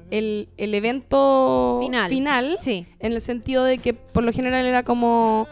el, 0.09 0.49
el 0.57 0.73
evento 0.75 1.79
Final. 1.81 2.09
final 2.09 2.57
Sí. 2.59 2.85
en 2.99 3.13
el 3.13 3.21
sentido 3.21 3.63
de 3.63 3.77
que 3.77 3.93
por 3.93 4.23
lo 4.23 4.31
general 4.33 4.65
era 4.65 4.83
como 4.83 5.47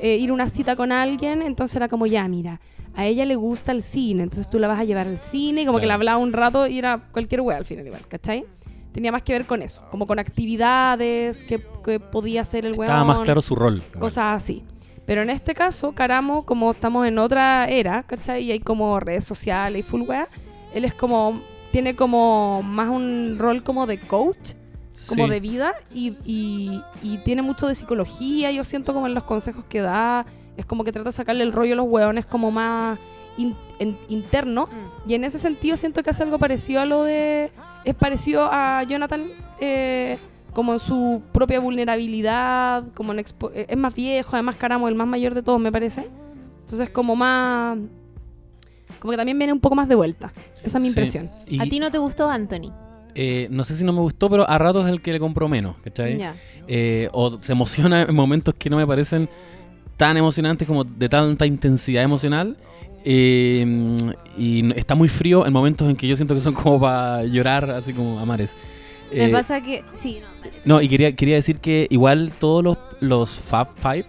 eh, 0.00 0.16
ir 0.16 0.30
a 0.30 0.32
una 0.34 0.48
cita 0.48 0.76
con 0.76 0.92
alguien, 0.92 1.40
entonces 1.40 1.76
era 1.76 1.88
como, 1.88 2.06
ya, 2.06 2.26
mira, 2.28 2.60
a 2.96 3.06
ella 3.06 3.24
le 3.24 3.34
gusta 3.36 3.72
el 3.72 3.82
cine, 3.82 4.22
entonces 4.22 4.48
tú 4.48 4.58
la 4.58 4.68
vas 4.68 4.78
a 4.78 4.84
llevar 4.84 5.06
al 5.08 5.18
cine, 5.18 5.62
y 5.62 5.66
como 5.66 5.80
que 5.80 5.86
la 5.86 5.94
hablaba 5.94 6.18
un 6.18 6.32
rato 6.32 6.66
y 6.66 6.78
era 6.78 7.08
cualquier 7.12 7.40
wea 7.40 7.56
al 7.56 7.64
final 7.64 7.86
igual, 7.86 8.06
¿cachai? 8.08 8.44
Tenía 8.92 9.10
más 9.10 9.22
que 9.24 9.32
ver 9.32 9.44
con 9.46 9.62
eso, 9.62 9.82
como 9.90 10.06
con 10.06 10.18
actividades 10.64 11.44
que, 11.44 11.60
que 11.84 11.98
podía 12.00 12.42
hacer 12.42 12.64
el 12.64 12.72
weón, 12.72 12.84
Estaba 12.84 13.04
más 13.04 13.18
claro 13.20 13.42
su 13.42 13.54
rol. 13.56 13.82
cosas 13.98 14.36
así. 14.42 14.62
Pero 15.06 15.20
en 15.22 15.28
este 15.30 15.54
caso, 15.54 15.92
Caramo, 15.92 16.46
como 16.46 16.70
estamos 16.70 17.06
en 17.06 17.18
otra 17.18 17.68
era, 17.68 18.02
¿cachai? 18.04 18.44
Y 18.44 18.52
hay 18.52 18.60
como 18.60 18.98
redes 19.00 19.24
sociales 19.24 19.80
y 19.80 19.82
full 19.82 20.02
wea, 20.02 20.26
él 20.72 20.84
es 20.84 20.94
como, 20.94 21.42
tiene 21.72 21.94
como 21.94 22.62
más 22.62 22.88
un 22.88 23.36
rol 23.38 23.62
como 23.62 23.86
de 23.86 23.98
coach, 24.00 24.52
como 25.08 25.24
Sí. 25.24 25.30
de 25.30 25.40
vida 25.40 25.74
y, 25.92 26.16
y- 26.24 26.80
y 27.02 27.18
tiene 27.18 27.42
mucho 27.42 27.66
de 27.66 27.74
psicología, 27.74 28.50
yo 28.52 28.62
siento 28.64 28.94
como 28.94 29.06
en 29.08 29.14
los 29.14 29.24
consejos 29.24 29.64
que 29.68 29.80
da, 29.80 30.24
es 30.56 30.66
como 30.66 30.84
que 30.84 30.92
trata 30.92 31.08
de 31.10 31.12
sacarle 31.12 31.42
el 31.42 31.52
rollo 31.52 31.72
a 31.74 31.76
los 31.76 31.86
hueones 31.88 32.26
como 32.26 32.50
más 32.50 32.98
in- 33.36 33.56
en- 33.78 33.98
interno 34.08 34.68
y 35.06 35.14
en 35.14 35.24
ese 35.24 35.38
sentido 35.38 35.76
siento 35.76 36.02
que 36.02 36.10
hace 36.10 36.22
algo 36.22 36.38
parecido 36.38 36.80
a 36.80 36.84
lo 36.84 37.02
de, 37.02 37.50
es 37.84 37.94
parecido 37.94 38.48
a 38.50 38.82
Jonathan 38.84 39.24
eh, 39.60 40.18
como 40.52 40.72
en 40.72 40.78
su 40.78 41.20
propia 41.32 41.58
vulnerabilidad, 41.58 42.84
como 42.94 43.12
en 43.12 43.18
expo- 43.18 43.50
eh, 43.54 43.66
es 43.68 43.76
más 43.76 43.94
viejo, 43.94 44.30
además 44.34 44.56
Caramo 44.56 44.88
el 44.88 44.94
más 44.94 45.06
mayor 45.06 45.34
de 45.34 45.42
todos 45.42 45.60
me 45.60 45.72
parece, 45.72 46.08
entonces 46.60 46.90
como 46.90 47.16
más, 47.16 47.76
como 49.00 49.10
que 49.10 49.16
también 49.16 49.38
viene 49.38 49.52
un 49.52 49.60
poco 49.60 49.74
más 49.74 49.88
de 49.88 49.94
vuelta, 49.96 50.32
esa 50.62 50.78
es 50.78 50.82
mi 50.82 50.88
Sí. 50.88 50.88
impresión. 50.90 51.30
Y, 51.48 51.60
¿A 51.60 51.64
ti 51.64 51.78
no 51.80 51.90
te 51.90 51.98
gustó 51.98 52.28
Anthony? 52.30 52.72
eh, 53.16 53.46
no 53.50 53.62
sé 53.64 53.74
si 53.76 53.84
no 53.84 53.92
me 53.92 54.00
gustó, 54.00 54.28
pero 54.28 54.48
a 54.48 54.58
ratos 54.58 54.86
es 54.86 54.90
el 54.90 55.00
que 55.00 55.12
le 55.12 55.20
compro 55.20 55.48
menos, 55.48 55.76
¿cachai? 55.84 56.18
Eh, 56.66 57.08
o 57.12 57.38
se 57.40 57.52
emociona 57.52 58.02
en 58.02 58.14
momentos 58.14 58.54
que 58.58 58.68
no 58.70 58.76
me 58.76 58.84
parecen 58.86 59.28
tan 59.96 60.16
emocionantes 60.16 60.66
como 60.66 60.84
de 60.84 61.08
tanta 61.08 61.46
intensidad 61.46 62.02
emocional. 62.02 62.56
eh, 63.06 63.94
y 64.38 64.72
está 64.78 64.94
muy 64.94 65.08
frío 65.08 65.46
en 65.46 65.52
momentos 65.52 65.88
en 65.90 65.94
que 65.96 66.06
yo 66.08 66.16
siento 66.16 66.34
que 66.34 66.40
son 66.40 66.54
como 66.54 66.80
para 66.80 67.22
llorar, 67.24 67.70
así 67.70 67.92
como 67.92 68.18
a 68.18 68.24
mares. 68.24 68.56
Me 69.12 69.26
Eh, 69.26 69.28
pasa 69.28 69.60
que. 69.60 69.84
Sí. 69.92 70.20
No, 70.64 70.80
y 70.80 70.88
quería, 70.88 71.14
quería 71.14 71.34
decir 71.36 71.58
que 71.58 71.86
igual 71.90 72.32
todos 72.32 72.64
los, 72.64 72.78
los 73.00 73.30
Fab 73.38 73.68
Five 73.78 74.06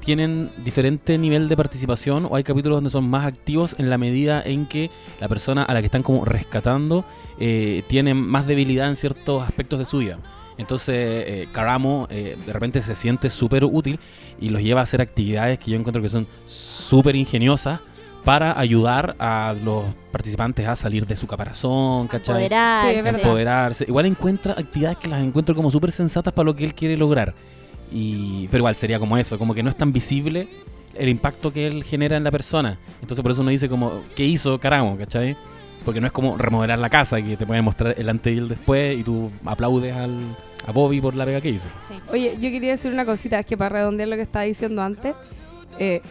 tienen 0.00 0.50
diferente 0.64 1.18
nivel 1.18 1.48
de 1.48 1.56
participación 1.56 2.26
o 2.30 2.36
hay 2.36 2.42
capítulos 2.42 2.76
donde 2.78 2.88
son 2.88 3.08
más 3.10 3.26
activos 3.26 3.76
en 3.78 3.90
la 3.90 3.98
medida 3.98 4.40
en 4.42 4.64
que 4.66 4.90
la 5.20 5.28
persona 5.28 5.62
a 5.64 5.74
la 5.74 5.80
que 5.80 5.86
están 5.86 6.02
como 6.02 6.24
rescatando 6.24 7.04
eh, 7.38 7.82
tiene 7.88 8.14
más 8.14 8.46
debilidad 8.46 8.88
en 8.88 8.96
ciertos 8.96 9.42
aspectos 9.42 9.78
de 9.78 9.84
su 9.84 9.98
vida. 9.98 10.18
Entonces, 10.58 10.94
eh, 10.96 11.48
Karamo 11.52 12.06
eh, 12.10 12.36
de 12.44 12.52
repente 12.52 12.80
se 12.80 12.94
siente 12.94 13.30
súper 13.30 13.64
útil 13.64 13.98
y 14.40 14.50
los 14.50 14.60
lleva 14.60 14.80
a 14.80 14.82
hacer 14.82 15.00
actividades 15.00 15.58
que 15.58 15.70
yo 15.70 15.78
encuentro 15.78 16.02
que 16.02 16.08
son 16.08 16.26
súper 16.46 17.16
ingeniosas 17.16 17.80
para 18.24 18.58
ayudar 18.58 19.16
a 19.18 19.54
los 19.64 19.84
participantes 20.10 20.66
a 20.66 20.76
salir 20.76 21.06
de 21.06 21.16
su 21.16 21.26
caparazón, 21.26 22.08
¿cachai? 22.08 22.44
Empoderarse. 22.44 23.02
Sí, 23.02 23.08
empoderarse. 23.08 23.84
Igual 23.88 24.06
encuentra 24.06 24.52
actividades 24.52 24.98
que 24.98 25.08
las 25.08 25.22
encuentro 25.22 25.54
como 25.54 25.70
súper 25.70 25.92
sensatas 25.92 26.32
para 26.34 26.44
lo 26.44 26.54
que 26.54 26.64
él 26.64 26.74
quiere 26.74 26.96
lograr. 26.96 27.32
Y, 27.90 28.46
pero 28.48 28.58
igual 28.58 28.74
sería 28.74 28.98
como 28.98 29.16
eso, 29.16 29.38
como 29.38 29.54
que 29.54 29.62
no 29.62 29.70
es 29.70 29.76
tan 29.76 29.92
visible 29.92 30.48
el 30.94 31.08
impacto 31.08 31.52
que 31.52 31.66
él 31.66 31.84
genera 31.84 32.16
en 32.16 32.24
la 32.24 32.30
persona. 32.30 32.78
Entonces 33.00 33.22
por 33.22 33.32
eso 33.32 33.40
uno 33.40 33.50
dice 33.50 33.68
como, 33.68 34.02
¿qué 34.14 34.24
hizo 34.24 34.58
Caramo? 34.58 34.98
¿Cachai? 34.98 35.36
Porque 35.84 36.00
no 36.00 36.06
es 36.06 36.12
como 36.12 36.36
remodelar 36.36 36.78
la 36.78 36.90
casa, 36.90 37.20
que 37.22 37.36
te 37.36 37.46
pueden 37.46 37.64
mostrar 37.64 37.94
el 37.96 38.08
antes 38.08 38.34
y 38.34 38.38
el 38.38 38.48
después 38.48 38.98
y 38.98 39.02
tú 39.02 39.30
aplaudes 39.44 39.94
al, 39.94 40.36
a 40.66 40.72
Bobby 40.72 41.00
por 41.00 41.14
la 41.14 41.24
pega 41.24 41.40
que 41.40 41.50
hizo. 41.50 41.68
Sí. 41.86 41.94
Oye, 42.12 42.34
yo 42.34 42.50
quería 42.50 42.70
decir 42.72 42.92
una 42.92 43.06
cosita, 43.06 43.38
es 43.38 43.46
que 43.46 43.56
para 43.56 43.70
redondear 43.70 44.08
lo 44.08 44.16
que 44.16 44.22
estaba 44.22 44.44
diciendo 44.44 44.82
antes, 44.82 45.14
eh, 45.78 46.02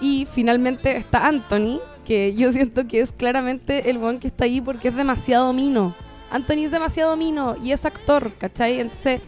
y 0.00 0.26
finalmente 0.30 0.96
está 0.96 1.26
Anthony, 1.26 1.80
que 2.04 2.34
yo 2.34 2.50
siento 2.52 2.86
que 2.86 3.00
es 3.00 3.12
claramente 3.12 3.90
el 3.90 3.98
buen 3.98 4.18
que 4.18 4.28
está 4.28 4.44
ahí 4.44 4.60
porque 4.60 4.88
es 4.88 4.96
demasiado 4.96 5.52
mino. 5.52 5.94
Anthony 6.30 6.64
es 6.64 6.70
demasiado 6.70 7.16
mino 7.16 7.56
y 7.62 7.72
es 7.72 7.84
actor, 7.86 8.32
¿cachai? 8.38 8.80
Entonces 8.80 9.20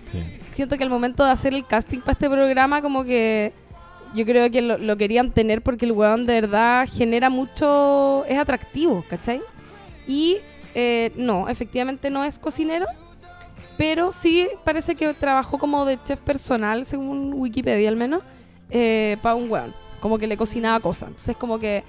siento 0.51 0.77
que 0.77 0.85
al 0.85 0.91
momento 0.91 1.25
de 1.25 1.31
hacer 1.31 1.55
el 1.55 1.67
casting 1.67 2.01
para 2.01 2.13
este 2.13 2.29
programa, 2.29 2.83
como 2.83 3.05
que 3.05 3.53
yo 4.15 4.25
creo 4.27 4.51
que 4.51 4.61
lo, 4.61 4.77
lo 4.77 4.97
querían 4.97 5.31
tener 5.31 5.63
porque 5.63 5.87
el 5.87 5.93
weón 5.93 6.27
de 6.27 6.41
verdad 6.41 6.87
genera 6.91 7.31
mucho, 7.31 8.25
es 8.27 8.39
atractivo, 8.39 9.05
¿cachai? 9.09 9.41
Y 10.11 10.39
eh, 10.75 11.13
no, 11.15 11.49
efectivamente 11.49 12.11
no 12.11 12.25
es 12.25 12.41
cocinero, 12.41 12.87
pero 13.79 14.11
sí 14.11 14.49
parece 14.65 14.97
que 14.97 15.15
trabajó 15.15 15.57
como 15.57 15.85
de 15.85 16.03
chef 16.03 16.21
personal, 16.21 16.85
según 16.85 17.33
Wikipedia 17.35 17.89
al 17.89 17.97
menos, 17.97 18.23
para 19.23 19.37
un 19.37 19.49
weón. 19.49 19.75
Como 20.01 20.19
que 20.19 20.27
le 20.27 20.37
cocinaba 20.37 20.81
cosas. 20.81 21.11
Entonces 21.11 21.37
como 21.37 21.61
que 21.61 21.85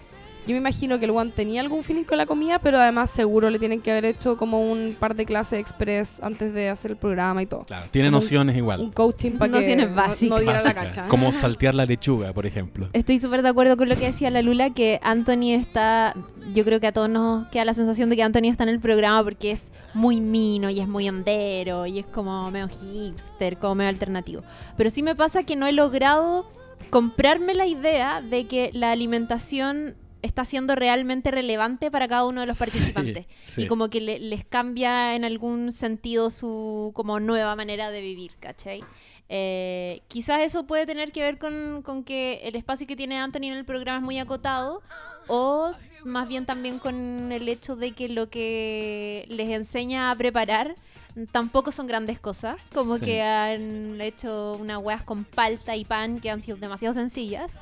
yo 0.47 0.53
me 0.53 0.57
imagino 0.57 0.97
que 0.99 1.05
el 1.05 1.11
weón 1.11 1.31
tenía 1.31 1.61
algún 1.61 1.83
feeling 1.83 2.03
con 2.03 2.17
la 2.17 2.25
comida, 2.25 2.59
pero 2.59 2.79
además 2.79 3.09
seguro 3.11 3.49
le 3.49 3.59
tienen 3.59 3.79
que 3.81 3.91
haber 3.91 4.05
hecho 4.05 4.37
como 4.37 4.59
un 4.71 4.95
par 4.99 5.15
de 5.15 5.25
clases 5.25 5.59
express 5.59 6.19
antes 6.23 6.53
de 6.53 6.69
hacer 6.69 6.91
el 6.91 6.97
programa 6.97 7.41
y 7.43 7.45
todo. 7.45 7.65
Claro, 7.65 7.85
tiene 7.91 8.07
Como 8.07 8.17
un- 8.17 8.23
nociones 8.23 8.53
Un 8.55 8.57
igual. 8.59 8.91
coaching 8.93 9.31
para 9.33 9.51
que 9.53 9.59
Nociones 9.59 9.89
no- 9.89 9.95
básicas. 9.95 10.29
no, 10.29 10.37
diera 10.43 10.53
la 10.57 10.63
básicas, 10.63 10.87
cacha. 10.87 11.07
Como 11.07 11.31
saltear 11.31 11.75
la 11.75 11.85
lechuga, 11.85 12.33
por 12.33 12.45
ejemplo. 12.45 12.89
Estoy 12.93 13.17
súper 13.19 13.41
de 13.43 13.49
acuerdo 13.49 13.77
con 13.77 13.87
lo 13.89 13.95
que 13.95 14.05
decía 14.05 14.29
la 14.31 14.41
Lula, 14.41 14.71
que 14.71 14.99
Anthony 15.03 15.53
está, 15.53 16.15
yo 16.53 16.63
creo 16.65 16.79
que 16.79 16.87
a 16.87 16.91
todos 16.91 17.09
nos 17.09 17.47
queda 17.49 17.65
la 17.65 17.73
sensación 17.73 18.09
de 18.09 18.15
que 18.15 18.23
Anthony 18.23 18.45
está 18.49 18.63
en 18.63 18.69
el 18.69 18.79
programa 18.79 19.23
porque 19.23 19.51
es 19.51 19.71
muy 19.93 20.21
mino 20.21 20.69
y 20.69 20.79
es 20.79 20.87
muy 20.87 21.07
hondero 21.07 21.85
y 21.85 21.99
es 21.99 22.05
como 22.07 22.49
medio 22.49 22.67
hipster, 22.67 23.57
como 23.57 23.75
medio 23.75 23.89
alternativo. 23.89 24.41
Pero 24.77 24.89
sí 24.89 25.03
me 25.03 25.15
pasa 25.15 25.43
que 25.43 25.55
no 25.55 25.67
he 25.67 25.71
logrado 25.71 26.49
comprarme 26.89 27.53
la 27.53 27.67
idea 27.67 28.21
de 28.21 28.47
que 28.47 28.69
la 28.73 28.91
alimentación 28.91 29.95
está 30.21 30.45
siendo 30.45 30.75
realmente 30.75 31.31
relevante 31.31 31.89
para 31.91 32.07
cada 32.07 32.25
uno 32.25 32.41
de 32.41 32.47
los 32.47 32.57
participantes. 32.57 33.25
sí. 33.41 33.63
Y 33.63 33.67
como 33.67 33.89
que 33.89 34.01
le- 34.01 34.19
les 34.19 34.45
cambia 34.45 35.15
en 35.15 35.23
algún 35.25 35.71
sentido 35.71 36.29
su 36.29 36.91
como 36.93 37.19
nueva 37.19 37.55
manera 37.55 37.89
de 37.91 38.01
vivir, 38.01 38.31
¿cachai? 38.39 38.83
Eh, 39.29 40.01
quizás 40.09 40.41
eso 40.41 40.65
puede 40.67 40.85
tener 40.85 41.11
que 41.11 41.21
ver 41.21 41.37
con, 41.37 41.81
con 41.83 42.03
que 42.03 42.41
el 42.43 42.55
espacio 42.55 42.85
que 42.85 42.95
tiene 42.97 43.17
Anthony 43.17 43.43
en 43.45 43.53
el 43.53 43.65
programa 43.65 43.99
es 43.99 44.03
muy 44.03 44.19
acotado 44.19 44.81
o 45.27 45.71
más 46.03 46.27
bien 46.27 46.45
también 46.45 46.79
con 46.79 47.31
el 47.31 47.47
hecho 47.47 47.75
de 47.75 47.93
que 47.93 48.09
lo 48.09 48.29
que 48.29 49.25
les 49.29 49.49
enseña 49.49 50.11
a 50.11 50.15
preparar 50.15 50.75
tampoco 51.31 51.71
son 51.71 51.87
grandes 51.87 52.19
cosas, 52.19 52.57
como 52.73 52.97
Sí. 52.97 53.05
que 53.05 53.21
han 53.21 53.99
hecho 54.01 54.57
unas 54.59 54.77
hueas 54.79 55.03
con 55.03 55.23
palta 55.25 55.75
y 55.75 55.85
pan 55.85 56.19
que 56.19 56.29
han 56.31 56.41
sido 56.41 56.57
demasiado 56.57 56.93
sencillas. 56.93 57.53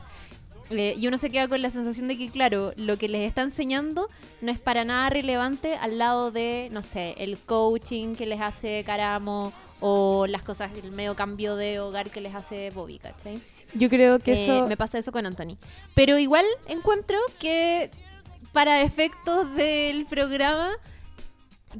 Eh, 0.72 0.94
y 0.98 1.08
uno 1.08 1.18
se 1.18 1.30
queda 1.32 1.48
con 1.48 1.62
la 1.62 1.70
sensación 1.70 2.08
de 2.08 2.18
que, 2.18 2.30
claro, 2.30 2.74
lo 2.76 2.98
que 2.98 3.08
les 3.10 3.28
está 3.28 3.42
enseñando 3.42 4.08
no 4.42 4.52
es 4.52 4.60
para 4.60 4.86
nada 4.86 5.10
relevante 5.10 5.76
al 5.76 5.98
lado 5.98 6.32
de, 6.32 6.70
no 6.72 6.84
sé, 6.84 7.16
el 7.18 7.38
coaching 7.40 8.16
que 8.16 8.26
les 8.28 8.40
hace 8.40 8.84
Caramo 8.84 9.52
o 9.80 10.28
las 10.28 10.44
cosas, 10.44 10.72
el 10.84 10.92
medio 10.92 11.16
cambio 11.16 11.56
de 11.56 11.80
hogar 11.80 12.10
que 12.12 12.22
les 12.22 12.36
hace 12.36 12.70
Bobby, 12.70 13.00
¿cachai? 13.00 13.40
Yo 13.74 13.90
creo 13.90 14.20
que 14.20 14.32
Eh, 14.34 14.44
eso... 14.44 14.68
me 14.68 14.78
pasa 14.78 14.98
eso 15.00 15.12
con 15.12 15.26
Anthony. 15.26 15.58
Pero 15.96 16.18
igual 16.20 16.46
encuentro 16.68 17.18
que 17.40 17.90
para 18.52 18.82
efectos 18.82 19.54
del 19.56 20.06
programa 20.06 20.72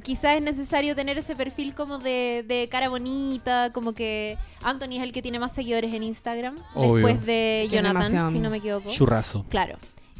quizás 0.02 0.36
es 0.36 0.42
necesario 0.42 0.94
tener 0.94 1.18
ese 1.18 1.34
perfil 1.36 1.74
como 1.74 1.98
de, 1.98 2.44
de 2.46 2.68
cara 2.70 2.88
bonita, 2.88 3.70
como 3.72 3.92
que 3.92 4.36
Anthony 4.62 4.96
es 4.96 5.02
el 5.02 5.12
que 5.12 5.22
tiene 5.22 5.38
más 5.38 5.52
seguidores 5.52 5.92
en 5.94 6.02
Instagram, 6.02 6.56
Obvio. 6.74 6.94
después 7.06 7.26
de 7.26 7.68
Jonathan, 7.70 8.30
si 8.32 8.38
no 8.38 8.50
me 8.50 8.58
equivoco. 8.58 8.90
Churrazo. 8.90 9.44
Claro. 9.48 9.76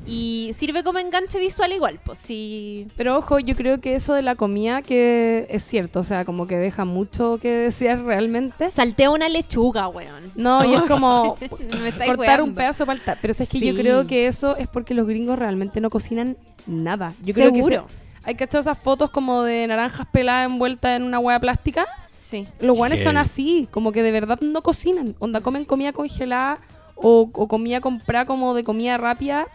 Y 0.06 0.52
sirve 0.54 0.82
como 0.82 0.98
enganche 0.98 1.38
visual 1.38 1.72
igual, 1.74 2.00
pues 2.02 2.18
sí. 2.18 2.86
Pero 2.96 3.18
ojo, 3.18 3.38
yo 3.38 3.54
creo 3.54 3.82
que 3.82 3.94
eso 3.94 4.14
de 4.14 4.22
la 4.22 4.34
comida 4.34 4.80
que 4.80 5.46
es 5.50 5.62
cierto, 5.62 6.00
o 6.00 6.04
sea, 6.04 6.24
como 6.24 6.46
que 6.46 6.56
deja 6.56 6.86
mucho 6.86 7.36
que 7.36 7.50
desear 7.50 8.02
realmente. 8.02 8.70
Saltea 8.70 9.10
una 9.10 9.28
lechuga, 9.28 9.88
weón. 9.88 10.32
No, 10.36 10.64
y 10.64 10.74
es 10.74 10.82
como 10.88 11.36
Me 11.82 11.92
cortar 12.06 12.40
un 12.40 12.54
pedazo 12.54 12.86
para 12.86 12.96
palta. 12.98 13.18
Pero 13.20 13.32
es 13.32 13.38
que 13.40 13.58
Sí. 13.58 13.66
yo 13.66 13.74
creo 13.74 14.06
que 14.06 14.26
eso 14.26 14.56
es 14.56 14.68
porque 14.68 14.94
los 14.94 15.06
gringos 15.06 15.38
realmente 15.38 15.82
no 15.82 15.90
cocinan 15.90 16.38
nada. 16.66 17.12
Yo 17.22 17.34
creo 17.34 17.50
que 17.52 17.56
Seguro. 17.62 17.86
se- 17.86 18.09
hay 18.24 18.34
cachado 18.34 18.60
esas 18.60 18.78
fotos 18.78 19.10
como 19.10 19.42
de 19.42 19.66
naranjas 19.66 20.06
peladas 20.12 20.50
envueltas 20.50 20.96
en 20.96 21.04
una 21.04 21.18
hueá 21.18 21.40
plástica. 21.40 21.86
Sí. 22.14 22.46
Los 22.60 22.76
guanes 22.76 23.02
son 23.02 23.16
así, 23.16 23.68
como 23.70 23.92
que 23.92 24.02
de 24.02 24.12
verdad 24.12 24.38
no 24.40 24.62
cocinan. 24.62 25.16
Onda, 25.18 25.40
comen 25.40 25.64
comida 25.64 25.92
congelada 25.92 26.60
o, 26.94 27.28
o 27.32 27.48
comida 27.48 27.80
comprada 27.80 28.24
como 28.24 28.54
de 28.54 28.62
comida 28.62 28.98
rápida. 28.98 29.46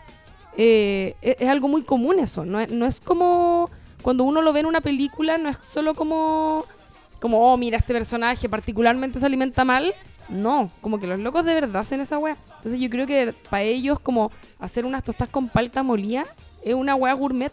Eh, 0.58 1.16
es, 1.22 1.38
es 1.40 1.50
algo 1.50 1.68
muy 1.68 1.84
común 1.84 2.20
eso. 2.20 2.46
No 2.46 2.60
es, 2.60 2.72
no 2.72 2.86
es 2.86 3.00
como 3.00 3.70
cuando 4.02 4.24
uno 4.24 4.42
lo 4.44 4.54
ve 4.54 4.60
en 4.60 4.68
una 4.68 4.82
película, 4.82 5.38
no 5.40 5.50
es 5.50 5.58
solo 5.62 5.96
como, 5.96 6.64
como, 7.20 7.52
oh, 7.52 7.58
mira, 7.58 7.78
este 7.78 7.92
personaje 7.92 8.48
particularmente 8.48 9.20
se 9.20 9.26
alimenta 9.26 9.64
mal. 9.66 9.94
No, 10.30 10.70
como 10.82 11.00
que 11.00 11.08
los 11.08 11.20
locos 11.20 11.46
de 11.46 11.54
verdad 11.54 11.82
hacen 11.82 12.02
esa 12.02 12.18
wea. 12.20 12.38
Entonces 12.58 12.80
yo 12.80 12.90
creo 12.90 13.08
que 13.08 13.34
para 13.50 13.64
ellos 13.64 14.00
como 14.00 14.32
hacer 14.60 14.86
unas 14.86 15.04
tostas 15.04 15.30
con 15.30 15.50
palta 15.50 15.82
molía 15.82 16.26
es 16.64 16.74
una 16.76 16.96
wea 16.96 17.14
gourmet. 17.14 17.52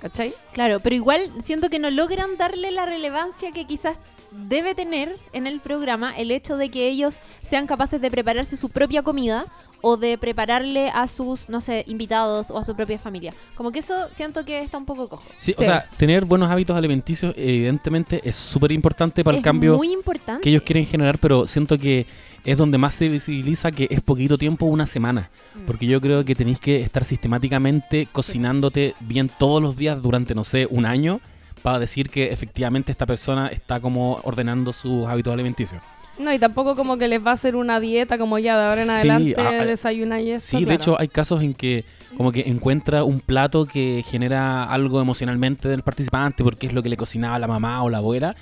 ¿Cachai? 0.00 0.32
Claro, 0.52 0.80
pero 0.80 0.94
igual 0.94 1.32
siento 1.42 1.68
que 1.70 1.78
no 1.78 1.90
logran 1.90 2.36
darle 2.36 2.70
la 2.70 2.86
relevancia 2.86 3.50
que 3.52 3.64
quizás 3.66 3.98
debe 4.30 4.74
tener 4.74 5.14
en 5.32 5.46
el 5.46 5.58
programa 5.60 6.12
el 6.16 6.30
hecho 6.30 6.56
de 6.56 6.70
que 6.70 6.86
ellos 6.88 7.18
sean 7.42 7.66
capaces 7.66 8.00
de 8.00 8.10
prepararse 8.10 8.56
su 8.56 8.68
propia 8.68 9.02
comida 9.02 9.46
o 9.80 9.96
de 9.96 10.18
prepararle 10.18 10.90
a 10.90 11.06
sus, 11.06 11.48
no 11.48 11.60
sé, 11.60 11.84
invitados 11.86 12.50
o 12.50 12.58
a 12.58 12.64
su 12.64 12.74
propia 12.74 12.98
familia. 12.98 13.32
Como 13.54 13.70
que 13.72 13.78
eso 13.78 14.08
siento 14.10 14.44
que 14.44 14.58
está 14.60 14.76
un 14.76 14.84
poco 14.84 15.08
cojo. 15.08 15.22
Sí, 15.38 15.52
Sí. 15.56 15.62
o 15.62 15.66
sea, 15.66 15.88
tener 15.96 16.24
buenos 16.24 16.50
hábitos 16.50 16.76
alimenticios 16.76 17.32
evidentemente 17.36 18.20
es 18.24 18.34
súper 18.36 18.72
importante 18.72 19.22
para 19.24 19.36
el 19.36 19.42
cambio 19.42 19.76
muy 19.76 19.92
importante. 19.92 20.42
que 20.42 20.50
ellos 20.50 20.62
quieren 20.62 20.84
generar, 20.84 21.18
pero 21.18 21.46
siento 21.46 21.78
que 21.78 22.06
es 22.44 22.56
donde 22.56 22.78
más 22.78 22.94
se 22.94 23.08
visibiliza 23.08 23.70
que 23.70 23.88
es 23.90 24.00
poquito 24.00 24.38
tiempo, 24.38 24.66
una 24.66 24.86
semana. 24.86 25.30
Mm. 25.54 25.66
Porque 25.66 25.86
yo 25.86 26.00
creo 26.00 26.24
que 26.24 26.34
tenéis 26.34 26.60
que 26.60 26.80
estar 26.80 27.04
sistemáticamente 27.04 28.08
cocinándote 28.10 28.94
bien 29.00 29.30
todos 29.38 29.62
los 29.62 29.76
días 29.76 30.02
durante, 30.02 30.34
no 30.34 30.44
sé, 30.44 30.66
un 30.70 30.86
año 30.86 31.20
para 31.62 31.78
decir 31.78 32.08
que 32.08 32.32
efectivamente 32.32 32.92
esta 32.92 33.06
persona 33.06 33.48
está 33.48 33.80
como 33.80 34.20
ordenando 34.24 34.72
sus 34.72 35.06
hábitos 35.06 35.32
alimenticios. 35.32 35.82
No, 36.18 36.32
y 36.32 36.38
tampoco 36.38 36.74
como 36.74 36.98
que 36.98 37.06
les 37.06 37.24
va 37.24 37.30
a 37.30 37.34
hacer 37.34 37.54
una 37.54 37.78
dieta 37.78 38.18
como 38.18 38.38
ya 38.38 38.58
de 38.58 38.68
ahora 38.68 38.82
en 38.82 38.88
Sí, 38.88 38.92
adelante 38.92 39.34
ah, 39.38 39.50
ah, 39.60 39.64
desayuna 39.64 40.20
y 40.20 40.32
eso. 40.32 40.58
Sí, 40.58 40.64
de 40.64 40.74
hecho 40.74 40.98
hay 40.98 41.08
casos 41.08 41.42
en 41.42 41.54
que 41.54 41.84
como 42.16 42.32
que 42.32 42.40
encuentra 42.40 43.04
un 43.04 43.20
plato 43.20 43.66
que 43.66 44.04
genera 44.04 44.64
algo 44.64 45.00
emocionalmente 45.00 45.68
del 45.68 45.82
participante 45.82 46.42
porque 46.42 46.66
es 46.66 46.72
lo 46.72 46.82
que 46.82 46.88
le 46.88 46.96
cocinaba 46.96 47.38
la 47.38 47.46
mamá 47.46 47.82
o 47.84 47.88
la 47.88 47.98
abuela, 47.98 48.34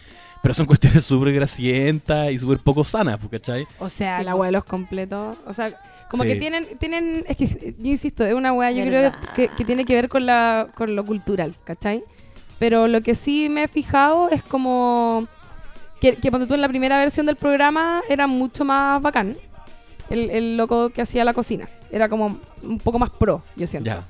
pero 0.43 0.55
son 0.55 0.67
cuestiones 0.67 1.05
súper 1.07 1.33
grasientas 1.33 2.31
y 2.31 2.39
súper 2.39 2.59
poco 2.59 2.85
sanas, 2.85 3.19
pues, 3.19 3.31
¿cachai? 3.31 3.67
O 3.79 3.89
sea, 3.89 4.19
Sí, 4.19 4.25
la 4.25 4.35
weá 4.35 4.47
de 4.49 4.53
los 4.53 4.65
completos. 4.65 5.37
O 5.47 5.53
sea, 5.53 5.69
como 6.11 6.23
Sí. 6.23 6.31
que 6.31 6.37
tienen, 6.37 6.67
tienen, 6.79 7.25
es 7.29 7.37
que 7.37 7.75
yo 7.79 7.91
insisto, 7.91 8.25
es 8.25 8.35
una 8.35 8.53
weá, 8.53 8.71
yo 8.71 8.85
creo 8.85 9.13
que, 9.35 9.49
que 9.49 9.65
tiene 9.65 9.85
que 9.85 9.95
ver 9.95 10.09
con 10.09 10.27
la, 10.27 10.69
con 10.75 10.95
lo 10.95 11.05
cultural, 11.05 11.55
¿cachai? 11.65 12.03
Pero 12.59 12.87
lo 12.89 13.01
que 13.03 13.15
sí 13.15 13.49
me 13.49 13.65
he 13.65 13.69
fijado 13.69 14.31
es 14.31 14.43
como 14.43 15.27
que, 16.01 16.17
que 16.17 16.31
cuando 16.31 16.47
tú 16.47 16.55
en 16.55 16.61
la 16.61 16.69
primera 16.69 16.97
versión 16.99 17.27
del 17.27 17.37
programa 17.37 18.03
era 18.09 18.27
mucho 18.27 18.65
más 18.65 19.03
bacán. 19.03 19.37
El, 20.09 20.31
el 20.31 20.57
loco 20.57 20.91
que 20.91 21.03
hacía 21.03 21.25
la 21.25 21.35
cocina. 21.35 21.69
Era 21.91 22.09
como 22.09 22.39
un 22.63 22.79
poco 22.79 22.99
más 23.01 23.11
pro, 23.11 23.43
yo 23.57 23.67
siento. 23.67 23.89
Ya. 23.91 24.07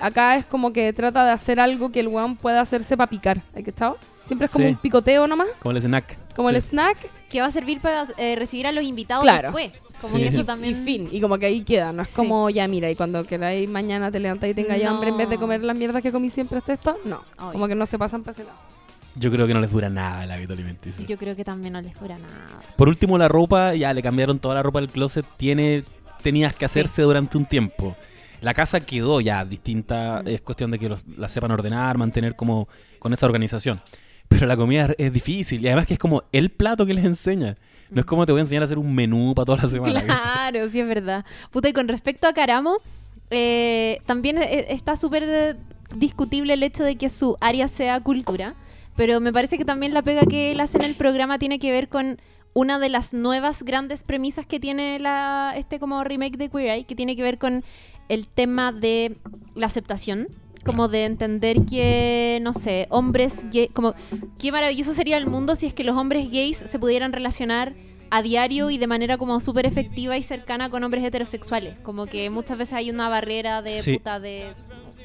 Acá 0.00 0.36
es 0.36 0.46
como 0.46 0.72
que 0.72 0.92
trata 0.92 1.24
de 1.24 1.32
hacer 1.32 1.60
algo 1.60 1.90
que 1.92 2.00
el 2.00 2.08
weón 2.08 2.36
pueda 2.36 2.60
hacerse 2.60 2.96
para 2.96 3.08
picar. 3.10 3.40
¿Hay 3.54 3.62
que 3.62 3.70
estado? 3.70 3.96
Siempre 4.26 4.46
es 4.46 4.50
como 4.52 4.64
Sí. 4.66 4.72
un 4.72 4.76
picoteo 4.78 5.26
nomás, 5.26 5.48
Como 5.60 5.76
el 5.76 5.82
snack. 5.82 6.16
como 6.34 6.50
el 6.50 6.60
Sí. 6.60 6.68
snack 6.70 6.98
Que 7.28 7.42
va 7.42 7.46
a 7.48 7.50
servir 7.50 7.78
para 7.80 8.04
eh, 8.16 8.36
recibir 8.36 8.66
a 8.66 8.72
los 8.72 8.84
invitados 8.84 9.22
Claro. 9.22 9.52
después. 9.52 9.72
Como 10.00 10.16
Sí. 10.16 10.22
que 10.22 10.28
eso 10.28 10.44
también. 10.44 10.80
y 10.80 10.84
fin. 10.84 11.08
Y 11.12 11.20
como 11.20 11.36
que 11.38 11.44
ahí 11.44 11.60
queda, 11.62 11.92
no 11.92 12.00
es 12.02 12.08
Sí. 12.08 12.14
como 12.16 12.48
ya 12.48 12.66
mira, 12.68 12.90
y 12.90 12.94
cuando 12.96 13.22
queráis 13.24 13.68
mañana 13.68 14.10
te 14.10 14.18
levantas 14.18 14.48
y 14.48 14.54
tengas 14.54 14.82
No. 14.82 14.88
hambre 14.90 15.10
en 15.10 15.18
vez 15.18 15.28
de 15.28 15.36
comer 15.36 15.62
las 15.62 15.76
mierdas 15.76 16.02
que 16.02 16.10
comí 16.10 16.30
siempre 16.30 16.56
hasta 16.58 16.72
esto. 16.72 16.96
No, 17.04 17.22
Obvio. 17.38 17.52
como 17.52 17.68
que 17.68 17.74
no 17.74 17.84
se 17.84 17.98
pasan 17.98 18.22
para 18.22 18.32
ese 18.32 18.44
lado. 18.44 18.56
Yo 19.16 19.30
creo 19.30 19.46
que 19.46 19.52
no 19.52 19.60
les 19.60 19.70
dura 19.72 19.90
nada 19.90 20.24
el 20.24 20.30
hábito 20.30 20.52
alimenticio. 20.54 21.04
Yo 21.06 21.18
creo 21.18 21.34
que 21.36 21.44
también 21.44 21.72
no 21.74 21.82
les 21.82 21.94
fuera 21.94 22.16
nada. 22.16 22.60
Por 22.76 22.88
último, 22.88 23.18
la 23.18 23.28
ropa, 23.28 23.74
ya 23.74 23.92
le 23.92 24.02
cambiaron 24.02 24.38
toda 24.38 24.54
la 24.54 24.62
ropa 24.62 24.80
del 24.80 24.88
closet. 24.88 25.26
Tiene, 25.36 25.82
tenías 26.22 26.52
que 26.54 26.60
Sí. 26.60 26.64
hacerse 26.66 27.02
durante 27.02 27.36
un 27.36 27.44
tiempo. 27.44 27.94
La 28.40 28.54
casa 28.54 28.80
quedó 28.80 29.20
ya 29.20 29.44
distinta. 29.44 30.22
Es 30.24 30.40
cuestión 30.40 30.70
de 30.70 30.78
que 30.78 30.88
los- 30.88 31.04
la 31.16 31.28
sepan 31.28 31.50
ordenar, 31.50 31.98
mantener 31.98 32.36
como 32.36 32.68
con 32.98 33.12
esa 33.12 33.26
organización. 33.26 33.80
Pero 34.28 34.46
la 34.46 34.56
comida 34.56 34.94
es 34.98 35.12
difícil. 35.12 35.62
Y 35.62 35.66
además 35.68 35.86
que 35.86 35.94
es 35.94 35.98
como 35.98 36.24
el 36.32 36.50
plato 36.50 36.84
que 36.86 36.94
les 36.94 37.04
enseña. 37.04 37.56
No 37.90 38.00
es 38.00 38.06
como 38.06 38.26
te 38.26 38.32
voy 38.32 38.40
a 38.40 38.42
enseñar 38.42 38.62
a 38.62 38.66
hacer 38.66 38.78
un 38.78 38.94
menú 38.94 39.34
para 39.34 39.46
toda 39.46 39.62
la 39.62 39.68
semana. 39.70 40.00
¿cachai? 40.04 40.20
Claro, 40.20 40.68
sí 40.68 40.80
es 40.80 40.86
verdad. 40.86 41.24
Puta, 41.50 41.68
y 41.68 41.72
con 41.72 41.88
respecto 41.88 42.26
a 42.28 42.32
Caramo, 42.34 42.76
eh, 43.30 43.98
también 44.06 44.38
eh, 44.38 44.66
está 44.68 44.96
súper 44.96 45.56
discutible 45.94 46.52
el 46.54 46.62
hecho 46.62 46.84
de 46.84 46.96
que 46.96 47.08
su 47.08 47.36
área 47.40 47.66
sea 47.68 48.00
cultura, 48.00 48.54
pero 48.96 49.20
me 49.20 49.32
parece 49.32 49.56
que 49.56 49.64
también 49.64 49.94
la 49.94 50.02
pega 50.02 50.22
que 50.26 50.50
él 50.52 50.60
hace 50.60 50.76
en 50.78 50.84
el 50.84 50.94
programa 50.94 51.38
tiene 51.38 51.58
que 51.58 51.70
ver 51.72 51.88
con 51.88 52.20
una 52.52 52.78
de 52.78 52.88
las 52.90 53.14
nuevas 53.14 53.62
grandes 53.62 54.04
premisas 54.04 54.44
que 54.44 54.60
tiene 54.60 54.98
la, 54.98 55.54
este 55.56 55.78
como 55.78 56.02
remake 56.04 56.36
de 56.36 56.50
Queer 56.50 56.68
Eye, 56.70 56.84
que 56.84 56.94
tiene 56.94 57.16
que 57.16 57.22
ver 57.22 57.38
con 57.38 57.62
el 58.08 58.26
tema 58.28 58.72
de 58.72 59.16
la 59.54 59.66
aceptación. 59.66 60.28
Como 60.64 60.88
de 60.88 61.04
entender 61.04 61.64
que, 61.64 62.40
no 62.42 62.52
sé, 62.52 62.88
hombres 62.90 63.46
gay, 63.50 63.68
como 63.68 63.94
qué 64.38 64.52
maravilloso 64.52 64.92
sería 64.92 65.16
el 65.16 65.26
mundo 65.26 65.54
si 65.54 65.66
es 65.66 65.72
que 65.72 65.84
los 65.84 65.96
hombres 65.96 66.30
gays 66.30 66.58
se 66.58 66.78
pudieran 66.78 67.12
relacionar 67.12 67.74
a 68.10 68.22
diario 68.22 68.68
y 68.70 68.76
de 68.76 68.86
manera 68.86 69.16
como 69.18 69.38
súper 69.40 69.66
efectiva 69.66 70.16
y 70.18 70.22
cercana 70.22 70.68
con 70.68 70.82
hombres 70.84 71.04
heterosexuales. 71.04 71.78
Como 71.78 72.06
que 72.06 72.28
muchas 72.28 72.58
veces 72.58 72.74
hay 72.74 72.90
una 72.90 73.08
barrera 73.08 73.62
de 73.62 73.70
Sí. 73.70 73.98
puta 73.98 74.18
de 74.20 74.52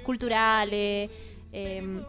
culturales, 0.04 1.10
em, 1.51 2.01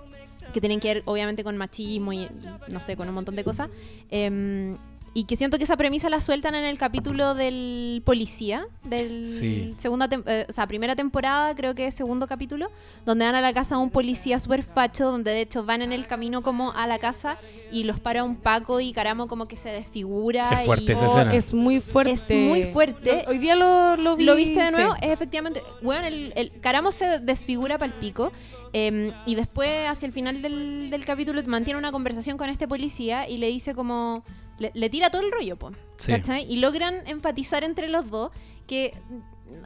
que 0.53 0.61
tienen 0.61 0.81
que 0.81 0.95
ver 0.95 1.03
obviamente 1.07 1.45
con 1.45 1.57
machismo 1.57 2.13
y 2.13 2.27
no 2.69 2.81
sé, 2.81 2.97
con 2.97 3.09
un 3.09 3.15
montón 3.15 3.37
de 3.37 3.45
cosas. 3.45 3.71
Em, 4.11 4.77
y 5.17 5.25
que 5.25 5.37
siento 5.37 5.59
que 5.59 5.65
esa 5.65 5.77
premisa 5.77 6.11
la 6.11 6.21
sueltan 6.21 6.57
en 6.57 6.65
el 6.65 6.77
capítulo 6.77 7.35
del 7.35 8.03
policía, 8.05 8.67
del 8.83 9.27
Sí. 9.29 9.73
segunda 9.79 10.09
tem- 10.09 10.25
eh, 10.27 10.45
o 10.49 10.53
sea, 10.53 10.67
primera 10.67 10.97
temporada, 10.97 11.55
creo 11.55 11.73
que 11.75 11.87
es 11.87 11.95
segundo 11.95 12.27
capítulo, 12.27 12.69
donde 13.07 13.25
van 13.25 13.37
a 13.37 13.41
la 13.41 13.53
casa 13.53 13.77
de 13.77 13.83
un 13.83 13.91
policía 13.91 14.41
súper 14.41 14.65
facho, 14.65 15.05
donde 15.13 15.31
de 15.31 15.43
hecho 15.43 15.65
van 15.65 15.83
en 15.83 15.93
el 15.93 16.09
camino 16.09 16.43
como 16.43 16.73
a 16.73 16.87
la 16.89 16.99
casa 16.99 17.39
y 17.71 17.85
los 17.85 18.01
para 18.01 18.25
un 18.25 18.35
Paco 18.37 18.81
y 18.81 18.93
Caramo 18.93 19.29
como 19.29 19.47
que 19.47 19.57
se 19.57 19.69
desfigura. 19.71 20.51
Es 20.53 20.67
fuerte 20.67 20.85
y- 20.93 20.95
esa 20.97 21.07
Oh, 21.07 21.17
escena. 21.19 21.35
es 21.35 21.55
muy 21.55 21.81
fuerte. 21.81 22.13
Es 22.13 22.31
muy 22.49 22.65
fuerte. 22.65 23.23
Lo- 23.25 23.31
hoy 23.31 23.39
día 23.39 23.55
lo, 23.55 23.97
lo 23.97 24.17
vi. 24.17 24.25
¿Lo 24.25 24.35
viste 24.35 24.61
de 24.61 24.67
sí. 24.67 24.75
nuevo? 24.75 24.95
Es 25.01 25.11
efectivamente. 25.11 25.63
Bueno, 25.81 26.07
el, 26.09 26.33
el 26.35 26.61
Caramo 26.61 26.91
se 26.91 27.21
desfigura 27.21 27.79
para 27.79 27.93
el 27.93 27.99
pico. 28.01 28.33
eh, 28.77 29.13
y 29.27 29.37
después, 29.37 29.89
hacia 29.89 30.07
el 30.07 30.13
final 30.13 30.43
del, 30.43 30.91
del 30.91 31.05
capítulo, 31.05 31.41
mantiene 31.47 31.79
una 31.79 31.93
conversación 31.93 32.37
con 32.37 32.49
este 32.49 32.67
policía 32.67 33.29
y 33.29 33.37
le 33.37 33.47
dice 33.47 33.73
como. 33.73 34.25
Le, 34.59 34.71
le 34.75 34.91
tira 34.91 35.11
todo 35.11 35.23
el 35.23 35.33
rollo, 35.33 35.57
po, 35.57 35.73
Sí. 35.99 36.13
¿cachai? 36.13 36.51
Y 36.53 36.57
logran 36.57 37.07
empatizar 37.07 37.65
entre 37.65 37.89
los 37.89 38.09
dos. 38.11 38.31
Que 38.67 38.93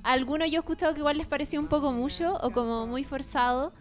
a 0.02 0.12
algunos 0.12 0.48
yo 0.50 0.56
he 0.56 0.58
escuchado 0.58 0.92
que 0.92 1.00
igual 1.00 1.18
les 1.18 1.26
pareció 1.26 1.60
un 1.60 1.68
poco 1.68 1.92
mucho 1.92 2.34
o 2.42 2.50
como 2.50 2.86
muy 2.86 3.04
forzado. 3.04 3.72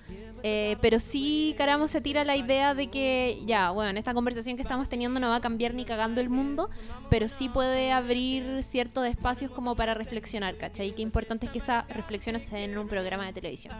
eh, 0.43 0.77
pero 0.81 0.99
sí, 0.99 1.55
Caramo 1.57 1.87
se 1.87 1.99
tira 1.99 2.23
la 2.23 2.37
idea 2.37 2.75
de 2.75 2.87
que, 2.91 3.41
ya, 3.47 3.71
bueno, 3.71 3.97
esta 3.97 4.13
conversación 4.13 4.55
que 4.55 4.61
estamos 4.61 4.87
teniendo 4.87 5.19
no 5.19 5.29
va 5.29 5.37
a 5.37 5.41
cambiar 5.41 5.73
ni 5.73 5.83
cagando 5.83 6.21
el 6.21 6.29
mundo, 6.29 6.69
pero 7.09 7.27
sí 7.27 7.49
puede 7.49 7.91
abrir 7.91 8.61
ciertos 8.63 9.07
espacios 9.07 9.49
como 9.49 9.75
para 9.75 9.95
reflexionar, 9.95 10.55
¿cachai? 10.55 10.89
Y 10.89 10.91
qué 10.91 11.01
importante 11.01 11.47
es 11.47 11.51
que 11.51 11.57
esas 11.57 11.87
reflexiones 11.89 12.43
se 12.43 12.55
den 12.55 12.71
en 12.71 12.77
un 12.77 12.87
programa 12.87 13.25
de 13.25 13.33
televisión. 13.33 13.73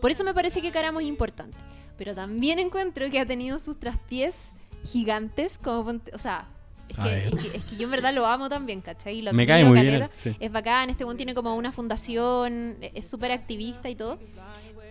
Por 0.00 0.12
eso 0.12 0.22
me 0.22 0.32
parece 0.32 0.62
que 0.62 0.70
Caramo 0.70 1.00
es 1.00 1.06
importante. 1.08 1.58
Pero 1.98 2.14
también 2.14 2.60
encuentro 2.60 3.10
que 3.10 3.18
ha 3.18 3.26
tenido 3.26 3.58
sus 3.58 3.78
traspiés 3.80 4.50
gigantes, 4.84 5.58
como, 5.58 5.84
ponte- 5.84 6.12
o 6.14 6.18
sea, 6.18 6.46
es 6.88 6.96
que, 6.98 7.28
es 7.28 7.42
que, 7.42 7.56
es 7.58 7.64
que 7.64 7.76
yo 7.76 7.84
en 7.84 7.90
verdad 7.92 8.12
lo 8.12 8.26
amo 8.26 8.48
también, 8.48 8.80
¿cachai? 8.80 9.18
Y 9.18 9.22
lo 9.22 9.32
Me 9.32 9.46
cae 9.46 9.64
muy 9.64 9.76
caleta. 9.78 9.98
bien. 9.98 10.10
sí. 10.14 10.36
Es 10.40 10.50
bacán, 10.50 10.90
este 10.90 11.04
buen 11.04 11.16
tiene 11.16 11.34
como 11.34 11.54
una 11.54 11.70
fundación, 11.72 12.76
es 12.80 13.08
súper 13.08 13.30
activista 13.32 13.88
y 13.88 13.94
todo. 13.94 14.18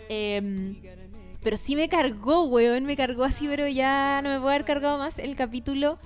Em, 0.08 0.76
pero 1.44 1.58
sí 1.58 1.76
me 1.76 1.88
cargó, 1.90 2.46
weón, 2.46 2.86
me 2.86 2.96
cargó 2.96 3.24
así, 3.24 3.48
pero 3.48 3.68
ya 3.68 4.22
no 4.22 4.30
me 4.30 4.36
puedo 4.38 4.50
haber 4.50 4.66
cargado 4.66 4.98
más 4.98 5.20
el 5.20 5.36
capítulo 5.36 6.00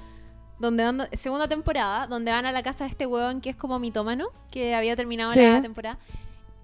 donde 0.59 0.83
van, 0.83 1.07
segunda 1.13 1.47
temporada, 1.47 2.07
donde 2.07 2.31
van 2.31 2.45
a 2.45 2.51
la 2.51 2.63
casa 2.63 2.83
de 2.85 2.89
este 2.91 3.05
weón 3.05 3.41
que 3.41 3.49
es 3.49 3.55
como 3.55 3.79
mitómano, 3.79 4.27
que 4.51 4.75
había 4.75 4.95
terminado 4.95 5.31
Sí. 5.31 5.41
la 5.41 5.61
temporada, 5.61 5.97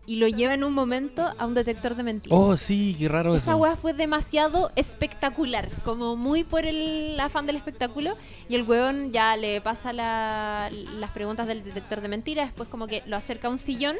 y 0.10 0.16
lo 0.16 0.28
lleva 0.28 0.56
en 0.56 0.64
un 0.64 0.74
momento 0.74 1.22
a 1.38 1.46
un 1.46 1.54
detector 1.54 1.94
de 1.96 2.02
mentiras. 2.02 2.40
Oh, 2.40 2.58
sí, 2.58 2.96
qué 2.98 3.08
raro 3.08 3.36
Esa 3.36 3.52
eso. 3.52 3.58
weá 3.60 3.76
fue 3.76 3.94
demasiado 3.94 4.72
espectacular, 4.76 5.70
como 5.84 6.16
muy 6.16 6.44
por 6.44 6.66
el 6.66 7.20
afán 7.20 7.46
del 7.46 7.56
espectáculo. 7.58 8.18
Y 8.50 8.56
el 8.56 8.64
weón 8.64 9.12
ya 9.12 9.38
le 9.38 9.62
pasa 9.62 9.94
la- 9.94 10.72
las 11.00 11.12
preguntas 11.12 11.46
del 11.46 11.64
detector 11.64 12.02
de 12.02 12.08
mentiras, 12.08 12.48
después 12.48 12.68
como 12.70 12.88
que 12.88 13.04
lo 13.06 13.16
acerca 13.18 13.50
a 13.50 13.52
un 13.52 13.60
sillón 13.60 13.98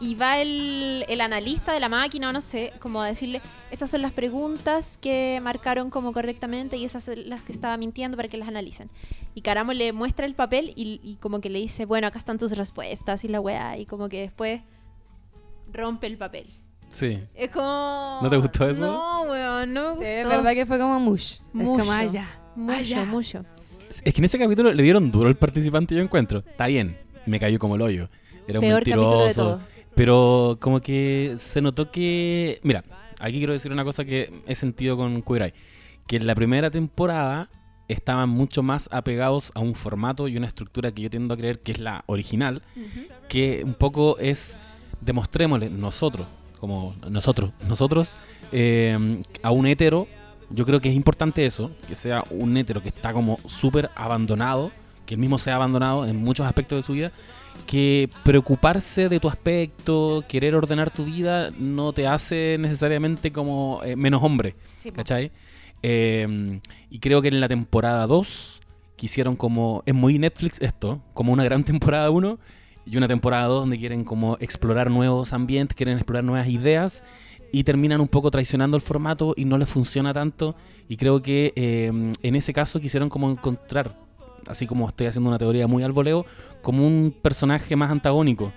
y 0.00 0.14
va 0.16 0.38
el, 0.42 1.06
el 1.08 1.20
analista 1.22 1.72
de 1.72 1.80
la 1.80 1.88
máquina 1.88 2.28
o 2.28 2.32
no 2.32 2.42
sé, 2.42 2.72
como 2.80 3.00
a 3.00 3.06
decirle, 3.06 3.40
estas 3.70 3.88
son 3.90 4.02
las 4.02 4.12
preguntas 4.12 4.98
que 5.00 5.40
marcaron 5.42 5.88
como 5.88 6.12
correctamente 6.12 6.76
y 6.76 6.84
esas 6.84 7.04
son 7.04 7.14
las 7.30 7.42
que 7.44 7.52
estaba 7.52 7.76
mintiendo 7.78 8.16
para 8.18 8.28
que 8.28 8.36
las 8.36 8.48
analicen. 8.48 8.90
Y 9.34 9.40
Caramo 9.40 9.72
le 9.72 9.92
muestra 9.94 10.26
el 10.26 10.34
papel 10.34 10.74
y, 10.76 11.00
y 11.02 11.14
como 11.16 11.40
que 11.40 11.48
le 11.48 11.60
dice, 11.60 11.86
bueno, 11.86 12.08
acá 12.08 12.18
están 12.18 12.36
tus 12.36 12.52
respuestas 12.58 13.24
y 13.24 13.28
la 13.28 13.40
weá, 13.40 13.78
y 13.78 13.86
como 13.86 14.08
que 14.10 14.20
después 14.20 14.60
rompe 15.74 16.06
el 16.06 16.16
papel. 16.16 16.46
Sí. 16.88 17.18
Es 17.34 17.50
como. 17.50 18.20
¿No 18.22 18.30
te 18.30 18.36
gustó 18.36 18.68
eso? 18.68 18.86
No, 18.86 19.22
weón, 19.30 19.72
no 19.74 19.82
me 19.82 19.88
Sí, 19.90 19.96
gustó. 19.96 20.04
es 20.14 20.28
verdad 20.28 20.52
que 20.54 20.66
fue 20.66 20.78
como 20.78 21.00
mush. 21.00 21.36
Mucho. 21.52 21.72
Es 21.72 21.78
como 21.80 21.92
allá. 21.92 22.38
Mucho, 22.56 22.78
allá. 22.78 23.04
mucho. 23.04 23.44
Es 24.04 24.12
que 24.14 24.20
en 24.20 24.24
ese 24.24 24.38
capítulo 24.38 24.72
le 24.72 24.82
dieron 24.82 25.10
duro 25.12 25.28
al 25.28 25.34
participante, 25.36 25.94
yo 25.94 26.00
encuentro. 26.00 26.38
Está 26.38 26.66
bien, 26.68 26.96
me 27.26 27.38
cayó 27.40 27.58
como 27.58 27.76
el 27.76 27.82
hoyo. 27.82 28.08
Era 28.46 28.60
un 28.60 28.64
Peor 28.66 28.78
capítulo 28.80 29.02
de 29.10 29.16
mentiroso. 29.26 29.42
todo. 29.56 29.60
Pero 29.94 30.58
como 30.60 30.80
que 30.80 31.34
se 31.38 31.60
notó 31.62 31.90
que... 31.90 32.58
Mira, 32.64 32.82
aquí 33.20 33.38
quiero 33.38 33.52
decir 33.52 33.70
una 33.72 33.84
cosa 33.84 34.04
que 34.04 34.42
he 34.46 34.54
sentido 34.56 34.96
con 34.96 35.22
Queer 35.22 35.42
Eye. 35.44 35.54
Que 36.06 36.16
en 36.16 36.26
la 36.26 36.34
primera 36.34 36.70
temporada 36.70 37.48
estaban 37.86 38.28
mucho 38.28 38.62
más 38.62 38.88
apegados 38.92 39.52
a 39.54 39.60
un 39.60 39.74
formato 39.74 40.26
y 40.28 40.36
una 40.36 40.46
estructura 40.48 40.90
que 40.92 41.02
yo 41.02 41.10
tiendo 41.10 41.34
a 41.34 41.36
creer 41.36 41.60
que 41.60 41.72
es 41.72 41.78
la 41.78 42.02
original, 42.06 42.62
que 43.28 43.62
un 43.64 43.74
poco 43.74 44.18
es 44.18 44.58
demostrémosle 45.04 45.70
nosotros, 45.70 46.26
como 46.58 46.94
nosotros, 47.08 47.50
nosotros 47.68 48.18
eh, 48.52 49.22
a 49.42 49.50
un 49.50 49.66
hétero, 49.66 50.06
yo 50.50 50.64
creo 50.64 50.80
que 50.80 50.88
es 50.88 50.94
importante 50.94 51.44
eso, 51.44 51.70
que 51.88 51.94
sea 51.94 52.24
un 52.30 52.56
hétero 52.56 52.82
que 52.82 52.88
está 52.88 53.12
como 53.12 53.38
súper 53.46 53.90
abandonado, 53.94 54.70
que 55.06 55.14
él 55.14 55.20
mismo 55.20 55.38
sea 55.38 55.56
abandonado 55.56 56.06
en 56.06 56.16
muchos 56.16 56.46
aspectos 56.46 56.78
de 56.78 56.82
su 56.82 56.92
vida, 56.92 57.12
que 57.66 58.08
preocuparse 58.22 59.08
de 59.08 59.20
tu 59.20 59.28
aspecto, 59.28 60.24
querer 60.28 60.54
ordenar 60.54 60.90
tu 60.90 61.04
vida, 61.04 61.50
no 61.58 61.92
te 61.92 62.06
hace 62.06 62.56
necesariamente 62.58 63.32
como 63.32 63.80
eh, 63.84 63.96
menos 63.96 64.22
hombre. 64.22 64.54
Sí. 64.78 64.90
¿Cachai? 64.90 65.30
Eh, 65.82 66.60
y 66.90 66.98
creo 66.98 67.20
que 67.20 67.28
en 67.28 67.40
la 67.40 67.48
temporada 67.48 68.06
2 68.06 68.60
quisieron 68.96 69.36
como... 69.36 69.82
Es 69.86 69.94
muy 69.94 70.18
Netflix 70.18 70.60
esto, 70.60 71.00
como 71.12 71.32
una 71.32 71.44
gran 71.44 71.64
temporada 71.64 72.10
1 72.10 72.38
y 72.86 72.96
una 72.96 73.08
temporada 73.08 73.46
2 73.46 73.62
donde 73.62 73.78
quieren 73.78 74.04
como 74.04 74.36
explorar 74.40 74.90
nuevos 74.90 75.32
ambientes, 75.32 75.76
quieren 75.76 75.96
explorar 75.96 76.24
nuevas 76.24 76.48
ideas 76.48 77.02
y 77.52 77.64
terminan 77.64 78.00
un 78.00 78.08
poco 78.08 78.30
traicionando 78.30 78.76
el 78.76 78.82
formato 78.82 79.34
y 79.36 79.44
no 79.44 79.58
les 79.58 79.68
funciona 79.68 80.12
tanto. 80.12 80.56
Y 80.88 80.96
creo 80.96 81.22
que 81.22 81.52
eh, 81.56 82.12
en 82.22 82.36
ese 82.36 82.52
caso 82.52 82.80
quisieron 82.80 83.08
como 83.08 83.30
encontrar, 83.30 83.96
así 84.46 84.66
como 84.66 84.88
estoy 84.88 85.06
haciendo 85.06 85.28
una 85.30 85.38
teoría 85.38 85.66
muy 85.66 85.82
al 85.82 85.92
voleo, 85.92 86.26
como 86.62 86.86
un 86.86 87.14
personaje 87.22 87.76
más 87.76 87.90
antagónico. 87.90 88.52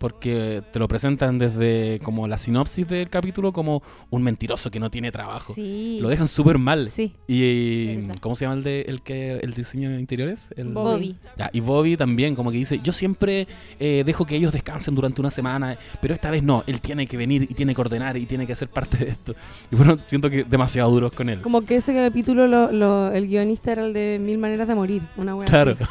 Porque 0.00 0.62
te 0.72 0.78
lo 0.78 0.88
presentan 0.88 1.38
desde 1.38 2.00
como 2.02 2.26
la 2.26 2.38
sinopsis 2.38 2.88
del 2.88 3.10
capítulo 3.10 3.52
como 3.52 3.82
un 4.08 4.22
mentiroso 4.22 4.70
que 4.70 4.80
no 4.80 4.90
tiene 4.90 5.12
trabajo. 5.12 5.52
Sí. 5.52 5.98
Lo 6.00 6.08
dejan 6.08 6.26
súper 6.26 6.56
mal. 6.56 6.88
Sí. 6.88 7.12
Y 7.28 7.96
Verdad. 7.96 8.16
¿cómo 8.22 8.34
se 8.34 8.46
llama 8.46 8.56
el 8.56 8.62
de 8.62 8.80
el 8.88 9.02
que 9.02 9.32
el 9.42 9.52
diseño 9.52 9.90
de 9.90 10.00
interiores? 10.00 10.54
El- 10.56 10.68
Bobby. 10.68 11.16
Ya, 11.36 11.50
y 11.52 11.60
Bobby 11.60 11.98
también, 11.98 12.34
como 12.34 12.50
que 12.50 12.56
dice, 12.56 12.80
yo 12.82 12.92
siempre 12.94 13.46
eh, 13.78 14.02
dejo 14.06 14.24
que 14.24 14.36
ellos 14.36 14.54
descansen 14.54 14.94
durante 14.94 15.20
una 15.20 15.30
semana, 15.30 15.76
pero 16.00 16.14
esta 16.14 16.30
vez 16.30 16.42
no, 16.42 16.64
él 16.66 16.80
tiene 16.80 17.06
que 17.06 17.18
venir 17.18 17.42
y 17.42 17.54
tiene 17.54 17.74
que 17.74 17.80
ordenar 17.82 18.16
y 18.16 18.24
tiene 18.24 18.46
que 18.46 18.56
ser 18.56 18.68
parte 18.68 19.04
de 19.04 19.10
esto. 19.10 19.34
Y 19.70 19.76
bueno, 19.76 19.98
siento 20.06 20.30
que 20.30 20.44
demasiado 20.44 20.90
duros 20.90 21.12
con 21.12 21.28
él. 21.28 21.42
Como 21.42 21.60
que 21.66 21.76
ese 21.76 21.94
capítulo, 21.94 22.46
lo, 22.46 22.72
lo- 22.72 23.12
el 23.12 23.26
guionista 23.28 23.72
era 23.72 23.84
el 23.84 23.92
de 23.92 24.18
Mil 24.18 24.38
Maneras 24.38 24.66
de 24.66 24.74
Morir. 24.74 25.02
Una 25.18 25.36
wea 25.36 25.46
Claro, 25.46 25.76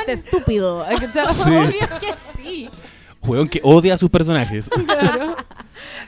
Este 0.00 0.12
estúpido. 0.12 0.82
¿hay 0.84 0.96
que 0.96 1.06
obvio 1.06 1.70
que 2.00 2.14
sí. 2.36 2.47
juegón 3.20 3.48
que 3.48 3.60
odia 3.62 3.94
a 3.94 3.98
sus 3.98 4.10
personajes. 4.10 4.68
claro. 4.86 5.36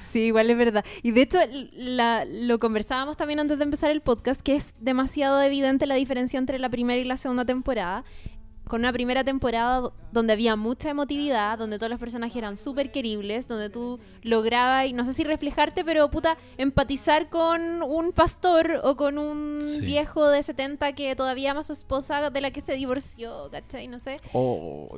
Sí, 0.00 0.22
igual 0.22 0.50
es 0.50 0.56
verdad. 0.58 0.84
Y 1.02 1.12
de 1.12 1.22
hecho, 1.22 1.38
la- 1.74 2.24
lo 2.24 2.58
conversábamos 2.58 3.16
también 3.16 3.38
antes 3.38 3.58
de 3.58 3.64
empezar 3.64 3.92
el 3.92 4.00
podcast, 4.00 4.40
que 4.40 4.56
es 4.56 4.74
demasiado 4.80 5.40
evidente 5.40 5.86
la 5.86 5.94
diferencia 5.94 6.38
entre 6.38 6.58
la 6.58 6.68
primera 6.68 7.00
y 7.00 7.04
la 7.04 7.16
segunda 7.16 7.44
temporada. 7.44 8.02
Con 8.70 8.82
una 8.82 8.92
primera 8.92 9.24
temporada 9.24 9.80
do- 9.80 9.92
donde 10.12 10.32
había 10.32 10.54
mucha 10.54 10.90
emotividad, 10.90 11.58
donde 11.58 11.76
todos 11.76 11.90
los 11.90 11.98
personajes 11.98 12.36
eran 12.36 12.56
súper 12.56 12.92
queribles, 12.92 13.48
donde 13.48 13.68
tú 13.68 13.98
lograbas, 14.22 14.86
y 14.86 14.92
no 14.92 15.04
sé 15.04 15.12
si 15.12 15.24
reflejarte, 15.24 15.84
pero 15.84 16.08
puta, 16.08 16.38
empatizar 16.56 17.28
con 17.28 17.82
un 17.82 18.12
pastor 18.12 18.80
o 18.84 18.94
con 18.96 19.18
un 19.18 19.58
Sí. 19.60 19.84
viejo 19.84 20.28
de 20.28 20.40
70 20.44 20.92
que 20.94 21.16
todavía 21.16 21.50
ama 21.50 21.60
a 21.60 21.64
su 21.64 21.72
esposa 21.72 22.30
de 22.30 22.40
la 22.40 22.52
que 22.52 22.60
se 22.60 22.74
divorció, 22.74 23.48
¿cachai? 23.50 23.88
No 23.88 23.98
sé. 23.98 24.20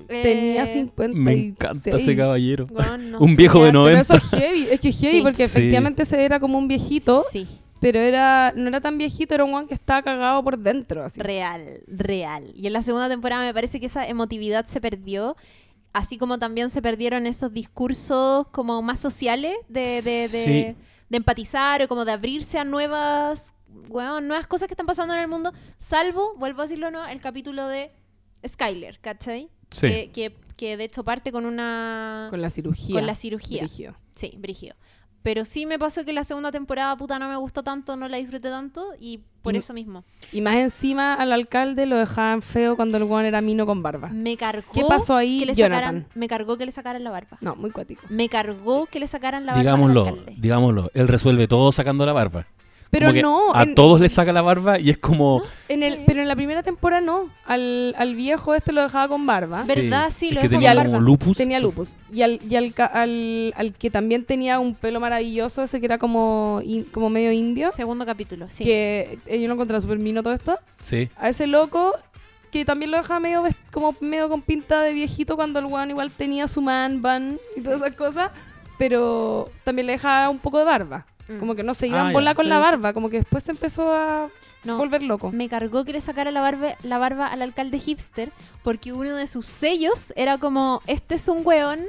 Tenía 0.06 0.64
Eh, 0.64 0.66
56. 0.66 1.16
Me 1.16 1.32
encanta 1.32 1.96
ese 1.96 2.14
caballero. 2.16 2.66
no 2.98 3.18
Un 3.20 3.30
sé, 3.30 3.36
viejo 3.36 3.60
de 3.60 3.66
ya- 3.68 3.72
90. 3.72 4.02
Pero 4.06 4.18
eso 4.18 4.26
es 4.36 4.40
heavy, 4.42 4.66
es 4.70 4.80
que 4.80 4.88
es 4.88 5.00
heavy 5.00 5.16
Sí. 5.16 5.22
porque 5.22 5.36
Sí. 5.48 5.58
efectivamente 5.58 6.02
ese 6.02 6.24
era 6.24 6.38
como 6.40 6.58
un 6.58 6.68
viejito, 6.68 7.24
Sí. 7.30 7.46
Pero 7.82 7.98
era 8.00 8.52
no 8.56 8.68
era 8.68 8.80
tan 8.80 8.96
viejito, 8.96 9.34
era 9.34 9.44
un 9.44 9.50
guan 9.50 9.66
que 9.66 9.74
estaba 9.74 10.00
cagado 10.02 10.42
por 10.42 10.56
dentro, 10.56 11.04
así. 11.04 11.20
Real, 11.20 11.82
real. 11.88 12.50
Y 12.54 12.66
en 12.68 12.72
la 12.72 12.80
segunda 12.80 13.08
temporada 13.10 13.44
me 13.44 13.52
parece 13.52 13.78
que 13.80 13.86
esa 13.86 14.06
emotividad 14.06 14.64
se 14.66 14.80
perdió. 14.80 15.36
Así 15.92 16.16
como 16.16 16.38
también 16.38 16.70
se 16.70 16.80
perdieron 16.80 17.26
esos 17.26 17.52
discursos 17.52 18.46
como 18.52 18.80
más 18.80 18.98
sociales 19.00 19.54
de, 19.68 20.00
de, 20.00 20.00
de, 20.02 20.28
Sí. 20.28 20.76
de 21.10 21.16
empatizar 21.16 21.82
o 21.82 21.88
como 21.88 22.06
de 22.06 22.12
abrirse 22.12 22.58
a 22.58 22.64
nuevas, 22.64 23.54
weón, 23.90 24.26
nuevas 24.26 24.46
cosas 24.46 24.68
que 24.68 24.72
están 24.74 24.86
pasando 24.86 25.12
en 25.12 25.20
el 25.20 25.28
mundo. 25.28 25.52
Salvo, 25.76 26.34
vuelvo 26.38 26.60
a 26.62 26.64
decirlo, 26.64 26.90
¿no? 26.90 27.06
El 27.06 27.20
capítulo 27.20 27.66
de 27.68 27.90
Skyler, 28.46 29.00
¿cachai? 29.00 29.50
Sí. 29.70 29.88
Que, 29.88 30.10
que, 30.12 30.36
que 30.56 30.76
de 30.78 30.84
hecho 30.84 31.04
parte 31.04 31.30
con 31.30 31.44
una... 31.44 32.28
Con 32.30 32.40
la 32.40 32.48
cirugía. 32.48 32.94
Con 32.94 33.06
la 33.06 33.14
cirugía. 33.14 33.62
Brígido. 33.62 33.94
Sí, 34.14 34.34
brígido. 34.38 34.76
Pero 35.22 35.44
sí 35.44 35.66
me 35.66 35.78
pasó 35.78 36.04
que 36.04 36.12
la 36.12 36.24
segunda 36.24 36.50
temporada, 36.50 36.96
puta, 36.96 37.18
no 37.18 37.28
me 37.28 37.36
gustó 37.36 37.62
tanto, 37.62 37.94
no 37.96 38.08
la 38.08 38.16
disfruté 38.16 38.50
tanto 38.50 38.84
y 38.98 39.20
por 39.42 39.54
Y- 39.54 39.58
eso 39.58 39.72
mismo. 39.72 40.04
Y 40.32 40.40
más 40.40 40.56
encima 40.56 41.14
al 41.14 41.32
alcalde 41.32 41.86
lo 41.86 41.96
dejaban 41.96 42.42
feo 42.42 42.74
cuando 42.76 42.96
el 42.98 43.04
guan 43.04 43.24
era 43.24 43.40
mino 43.40 43.64
con 43.64 43.82
barba. 43.82 44.08
Me 44.08 44.36
cargó. 44.36 44.72
¿Qué 44.72 44.82
pasó 44.88 45.14
ahí, 45.16 45.40
que 45.40 45.46
le 45.46 45.54
Jonathan? 45.54 45.84
sacaran- 46.02 46.06
me 46.14 46.28
cargó 46.28 46.56
que 46.58 46.66
le 46.66 46.72
sacaran 46.72 47.04
la 47.04 47.10
barba. 47.10 47.38
No, 47.40 47.54
muy 47.54 47.70
cuático. 47.70 48.02
Me 48.08 48.28
cargó 48.28 48.86
que 48.86 48.98
le 48.98 49.06
sacaran 49.06 49.46
la 49.46 49.52
barba. 49.52 49.60
Digámoslo, 49.62 50.16
digámoslo. 50.36 50.90
Él 50.94 51.06
resuelve 51.08 51.46
todo 51.46 51.70
sacando 51.72 52.04
la 52.04 52.12
barba. 52.12 52.46
Pero 52.92 53.10
no, 53.10 53.54
A 53.54 53.62
en, 53.62 53.74
todos 53.74 54.00
les 54.02 54.12
saca 54.12 54.32
la 54.34 54.42
barba 54.42 54.78
y 54.78 54.90
es 54.90 54.98
como. 54.98 55.38
No 55.40 55.44
en 55.70 55.82
el, 55.82 56.00
pero 56.06 56.20
en 56.20 56.28
la 56.28 56.36
primera 56.36 56.62
temporada 56.62 57.00
no. 57.00 57.30
Al, 57.46 57.94
al 57.96 58.14
viejo 58.14 58.54
este 58.54 58.70
lo 58.72 58.82
dejaba 58.82 59.08
con 59.08 59.24
barba. 59.26 59.64
¿Verdad? 59.66 60.10
Sí, 60.10 60.28
es 60.28 60.34
lo 60.34 60.40
que 60.42 60.48
dejó 60.50 60.60
tenía 60.60 60.74
con 60.74 60.82
como 60.84 60.92
barba. 60.98 61.04
lupus. 61.06 61.36
Tenía 61.38 61.56
entonces- 61.56 61.94
lupus. 61.96 62.14
Y 62.14 62.20
al, 62.20 62.38
y 62.46 62.54
al, 62.54 62.74
ca- 62.74 62.84
al, 62.84 63.54
al 63.56 63.72
que 63.72 63.90
también 63.90 64.26
tenía 64.26 64.58
un 64.58 64.74
pelo 64.74 65.00
maravilloso, 65.00 65.62
ese 65.62 65.80
que 65.80 65.86
era 65.86 65.96
como, 65.96 66.60
in- 66.64 66.84
como 66.84 67.08
medio 67.08 67.32
indio, 67.32 67.72
Segundo 67.72 68.04
capítulo, 68.04 68.50
sí. 68.50 68.62
que 68.62 69.18
eh, 69.26 69.40
yo 69.40 69.48
lo 69.48 69.54
encontraba 69.54 69.80
súper 69.80 69.98
mino 69.98 70.22
todo 70.22 70.34
esto. 70.34 70.58
Sí. 70.82 71.08
A 71.16 71.30
ese 71.30 71.46
loco, 71.46 71.94
que 72.50 72.66
también 72.66 72.90
lo 72.90 72.98
dejaba 72.98 73.20
medio 73.20 73.42
como 73.72 73.96
medio 74.02 74.28
con 74.28 74.42
pinta 74.42 74.82
de 74.82 74.92
viejito 74.92 75.36
cuando 75.36 75.60
el 75.60 75.64
weón 75.64 75.88
igual 75.88 76.10
tenía 76.10 76.46
su 76.46 76.60
man 76.60 77.00
bun 77.00 77.40
y 77.56 77.62
todas 77.62 77.80
esas 77.80 77.94
cosas, 77.96 78.30
pero 78.78 79.50
también 79.64 79.86
le 79.86 79.92
dejaba 79.92 80.28
un 80.28 80.38
poco 80.38 80.58
de 80.58 80.64
barba. 80.64 81.06
Mm. 81.36 81.38
Como 81.40 81.54
que 81.54 81.62
no 81.62 81.74
se 81.74 81.86
iban 81.88 82.00
Ah, 82.00 82.04
a 82.04 82.08
ya. 82.08 82.12
volar 82.12 82.36
con 82.36 82.44
Sí, 82.46 82.50
la 82.50 82.58
barba, 82.58 82.92
como 82.92 83.10
que 83.10 83.18
después 83.18 83.42
se 83.44 83.52
empezó 83.52 83.92
a 83.92 84.28
No, 84.64 84.76
volver 84.76 85.02
loco. 85.02 85.30
me 85.32 85.48
cargó 85.48 85.84
que 85.84 85.92
le 85.92 86.00
sacara 86.00 86.30
la 86.30 86.40
barba, 86.40 86.76
la 86.82 86.98
barba 86.98 87.26
al 87.26 87.42
alcalde 87.42 87.78
hipster 87.78 88.30
porque 88.62 88.92
uno 88.92 89.14
de 89.16 89.26
sus 89.26 89.44
sellos 89.46 90.12
era 90.16 90.38
como, 90.38 90.80
este 90.86 91.14
es 91.16 91.28
un 91.28 91.40
weón 91.44 91.80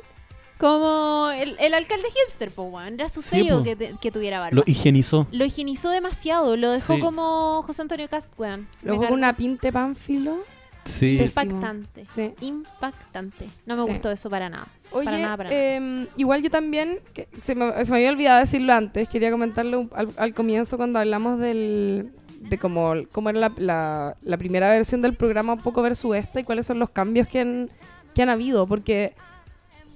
como 0.58 1.30
el, 1.36 1.56
el 1.60 1.74
alcalde 1.74 2.08
hipster, 2.14 2.52
po, 2.52 2.64
weón. 2.64 2.94
Era 2.94 3.10
su 3.10 3.22
Sí, 3.22 3.30
sello 3.30 3.64
que, 3.64 3.76
te- 3.76 3.96
que 4.00 4.12
tuviera 4.12 4.40
barba. 4.40 4.56
Lo 4.56 4.64
higienizó. 4.66 5.28
Lo 5.32 5.44
higienizó 5.46 5.90
demasiado, 5.90 6.56
lo 6.56 6.72
dejó 6.72 6.96
Sí. 6.96 7.02
como 7.02 7.62
José 7.64 7.82
Antonio 7.82 8.08
Cast, 8.08 8.32
weón. 8.40 8.68
Me 8.82 8.90
Luego 8.90 9.04
con 9.06 9.14
una 9.14 9.34
pinte 9.36 9.72
pánfilo. 9.74 10.38
Sí. 10.86 11.20
Impactante. 11.20 12.06
Sí. 12.06 12.34
Impactante. 12.42 13.50
No 13.66 13.76
me 13.76 13.84
Sí. 13.84 13.90
gustó 13.90 14.12
eso 14.12 14.30
para 14.30 14.50
nada. 14.50 14.68
Oye, 14.94 15.06
Para 15.06 15.18
nada, 15.18 15.38
para 15.38 15.50
nada. 15.50 15.62
em, 15.62 16.08
igual 16.18 16.42
yo 16.42 16.50
también, 16.50 17.00
que 17.14 17.28
se, 17.42 17.56
me, 17.56 17.84
se 17.86 17.92
me 17.92 17.98
había 17.98 18.12
olvidado 18.12 18.40
decirlo 18.40 18.74
antes, 18.74 19.10
quería 19.10 19.32
comentarlo 19.32 19.90
al, 19.94 20.10
al 20.18 20.34
comienzo 20.34 20.78
cuando 20.78 21.00
hablamos 21.00 21.40
del, 21.40 22.12
de 22.42 22.58
cómo, 22.58 22.94
cómo 23.12 23.30
era 23.30 23.40
la, 23.40 23.52
la- 23.58 24.16
la 24.22 24.38
primera 24.38 24.70
versión 24.70 25.02
del 25.02 25.16
programa 25.16 25.54
un 25.54 25.60
poco 25.62 25.82
versus 25.82 26.16
esta 26.16 26.40
y 26.40 26.44
cuáles 26.44 26.66
son 26.66 26.80
los 26.80 26.90
cambios 26.92 27.28
que 27.28 27.40
han, 27.40 27.68
que 28.14 28.22
han 28.22 28.30
habido, 28.30 28.68
porque 28.68 29.14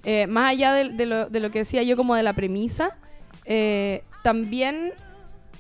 eh, 0.04 0.26
más 0.28 0.52
allá 0.52 0.74
de, 0.74 0.89
de 0.89 1.06
lo, 1.06 1.30
de 1.30 1.39
lo 1.39 1.52
que 1.52 1.60
decía 1.60 1.84
yo 1.84 1.95
como 1.95 2.16
de 2.16 2.24
la 2.24 2.34
premisa, 2.34 2.98
eh, 3.45 4.04
también 4.24 4.93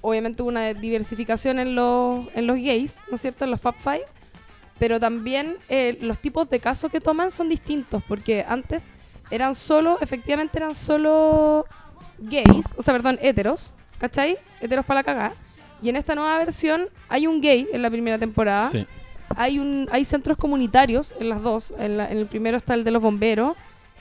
obviamente 0.01 0.41
hubo 0.41 0.49
una 0.49 0.73
diversificación 0.73 1.59
en 1.59 1.75
los, 1.75 2.25
en 2.35 2.47
los 2.47 2.57
gays, 2.57 2.99
¿no 3.09 3.15
es 3.15 3.21
cierto? 3.21 3.45
En 3.45 3.51
los 3.51 3.61
Fab 3.61 3.75
Five. 3.75 4.05
Pero 4.79 4.99
también 4.99 5.57
eh, 5.69 5.97
los 6.01 6.19
tipos 6.19 6.47
de 6.51 6.59
casos 6.59 6.91
que 6.91 7.01
toman 7.01 7.31
son 7.31 7.49
distintos, 7.49 8.03
porque 8.07 8.45
antes 8.47 8.85
eran 9.31 9.55
solo, 9.55 9.97
efectivamente 10.01 10.57
eran 10.57 10.73
solo 10.75 11.65
gays, 12.19 12.65
o 12.77 12.81
sea, 12.81 12.93
perdón, 12.93 13.17
heteros, 13.21 13.73
¿cachai? 13.99 14.37
Heteros 14.61 14.85
para 14.85 14.99
la 14.99 15.03
cagada. 15.03 15.33
Y 15.81 15.89
en 15.89 15.95
esta 15.95 16.15
nueva 16.15 16.37
versión 16.39 16.87
hay 17.09 17.27
un 17.27 17.39
gay 17.41 17.67
en 17.71 17.81
la 17.81 17.89
primera 17.91 18.17
temporada, 18.17 18.69
Sí. 18.69 18.85
hay 19.35 19.59
un 19.59 19.87
hay 19.91 20.05
centros 20.05 20.37
comunitarios 20.37 21.13
en 21.19 21.29
las 21.29 21.41
dos. 21.41 21.73
En, 21.77 21.97
la- 21.97 22.09
en 22.11 22.17
el 22.17 22.25
primero 22.25 22.57
está 22.57 22.73
el 22.73 22.83
de 22.83 22.91
los 22.91 23.01
bomberos 23.01 23.55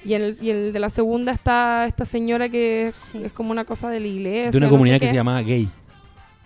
y 0.04 0.14
en 0.14 0.22
el, 0.22 0.38
y 0.40 0.50
el 0.50 0.72
de 0.72 0.78
la 0.80 0.88
segunda 0.88 1.32
está 1.32 1.84
esta 1.86 2.04
señora 2.04 2.48
que 2.48 2.88
es, 2.88 2.96
Sí. 2.96 3.20
es 3.24 3.32
como 3.32 3.50
una 3.50 3.64
cosa 3.64 3.90
de 3.90 4.00
la 4.00 4.06
iglesia. 4.06 4.50
De 4.52 4.56
una 4.56 4.66
no 4.66 4.70
sé 4.70 4.74
comunidad 4.74 5.00
que 5.00 5.08
se 5.08 5.14
llamaba 5.14 5.42
gay. 5.42 5.68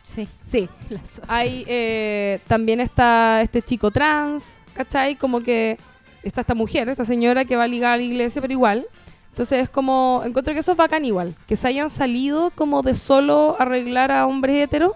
Sí. 0.03 0.27
Sí, 0.43 0.69
hay 1.29 1.65
eh, 1.69 2.41
también 2.49 2.81
está 2.81 3.41
este 3.43 3.63
chico 3.63 3.91
trans, 3.93 4.61
¿cachai? 4.75 5.15
Como 5.15 5.41
que 5.41 5.79
está 6.23 6.43
esta 6.43 6.55
mujer, 6.55 6.89
esta 6.89 7.05
señora 7.05 7.45
que 7.45 7.57
va 7.57 7.65
a 7.65 7.69
ligar 7.69 7.93
a 7.93 7.97
la 7.97 8.03
iglesia, 8.03 8.41
pero 8.41 8.53
igual. 8.53 8.87
Entonces 9.31 9.63
es 9.63 9.71
como, 9.71 10.23
encuentro 10.25 10.53
que 10.53 10.61
eso 10.61 10.73
es 10.73 10.77
bacán 10.77 11.05
igual, 11.05 11.35
que 11.47 11.57
se 11.57 11.69
hayan 11.69 11.89
salido 11.89 12.51
como 12.51 12.83
de 12.83 12.95
solo 12.95 13.57
arreglar 13.59 14.11
a 14.11 14.27
hombres 14.27 14.63
heteros, 14.63 14.93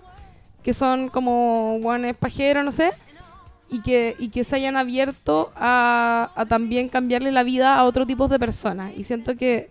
que 0.62 0.74
son 0.74 1.08
como 1.08 1.78
guanes 1.80 2.16
pajeros, 2.16 2.64
no 2.64 2.72
sé, 2.72 2.90
y 3.70 3.80
que, 3.82 4.16
y 4.18 4.28
que 4.28 4.44
se 4.44 4.56
hayan 4.56 4.76
abierto 4.76 5.52
a, 5.56 6.32
a 6.34 6.46
también 6.46 6.88
cambiarle 6.88 7.32
la 7.32 7.42
vida 7.42 7.76
a 7.76 7.84
otro 7.84 8.06
tipo 8.06 8.28
de 8.28 8.38
personas. 8.38 8.92
Y 8.96 9.04
siento 9.04 9.36
que, 9.36 9.70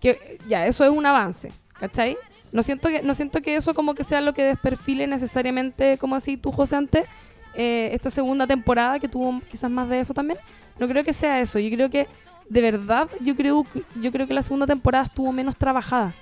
que 0.00 0.38
ya, 0.48 0.66
eso 0.66 0.84
es 0.84 0.90
un 0.90 1.06
avance, 1.06 1.50
¿cachai? 1.78 2.16
No 2.52 2.62
siento 2.62 2.88
que, 2.88 3.02
no 3.02 3.14
siento 3.14 3.40
que 3.40 3.56
eso 3.56 3.72
como 3.72 3.94
que 3.94 4.04
sea 4.04 4.20
lo 4.20 4.34
que 4.34 4.44
desperfile 4.44 5.06
necesariamente, 5.06 5.96
como 5.96 6.16
así 6.16 6.36
tú, 6.36 6.52
José, 6.52 6.76
antes, 6.76 7.06
eh, 7.54 7.90
esta 7.92 8.10
segunda 8.10 8.46
temporada 8.46 8.98
que 8.98 9.08
tuvo 9.08 9.40
quizás 9.50 9.70
más 9.70 9.88
de 9.88 10.00
eso 10.00 10.12
también. 10.12 10.38
No 10.78 10.88
creo 10.88 11.04
que 11.04 11.12
sea 11.12 11.40
eso. 11.40 11.58
Yo 11.58 11.74
creo 11.74 11.90
que, 11.90 12.06
de 12.48 12.60
verdad, 12.60 13.08
yo 13.20 13.34
creo, 13.36 13.64
que- 13.64 13.82
yo 14.00 14.10
creo 14.12 14.26
que 14.26 14.34
la 14.34 14.42
segunda 14.42 14.66
temporada 14.66 15.04
estuvo 15.04 15.32
menos 15.32 15.56
trabajada. 15.56 16.12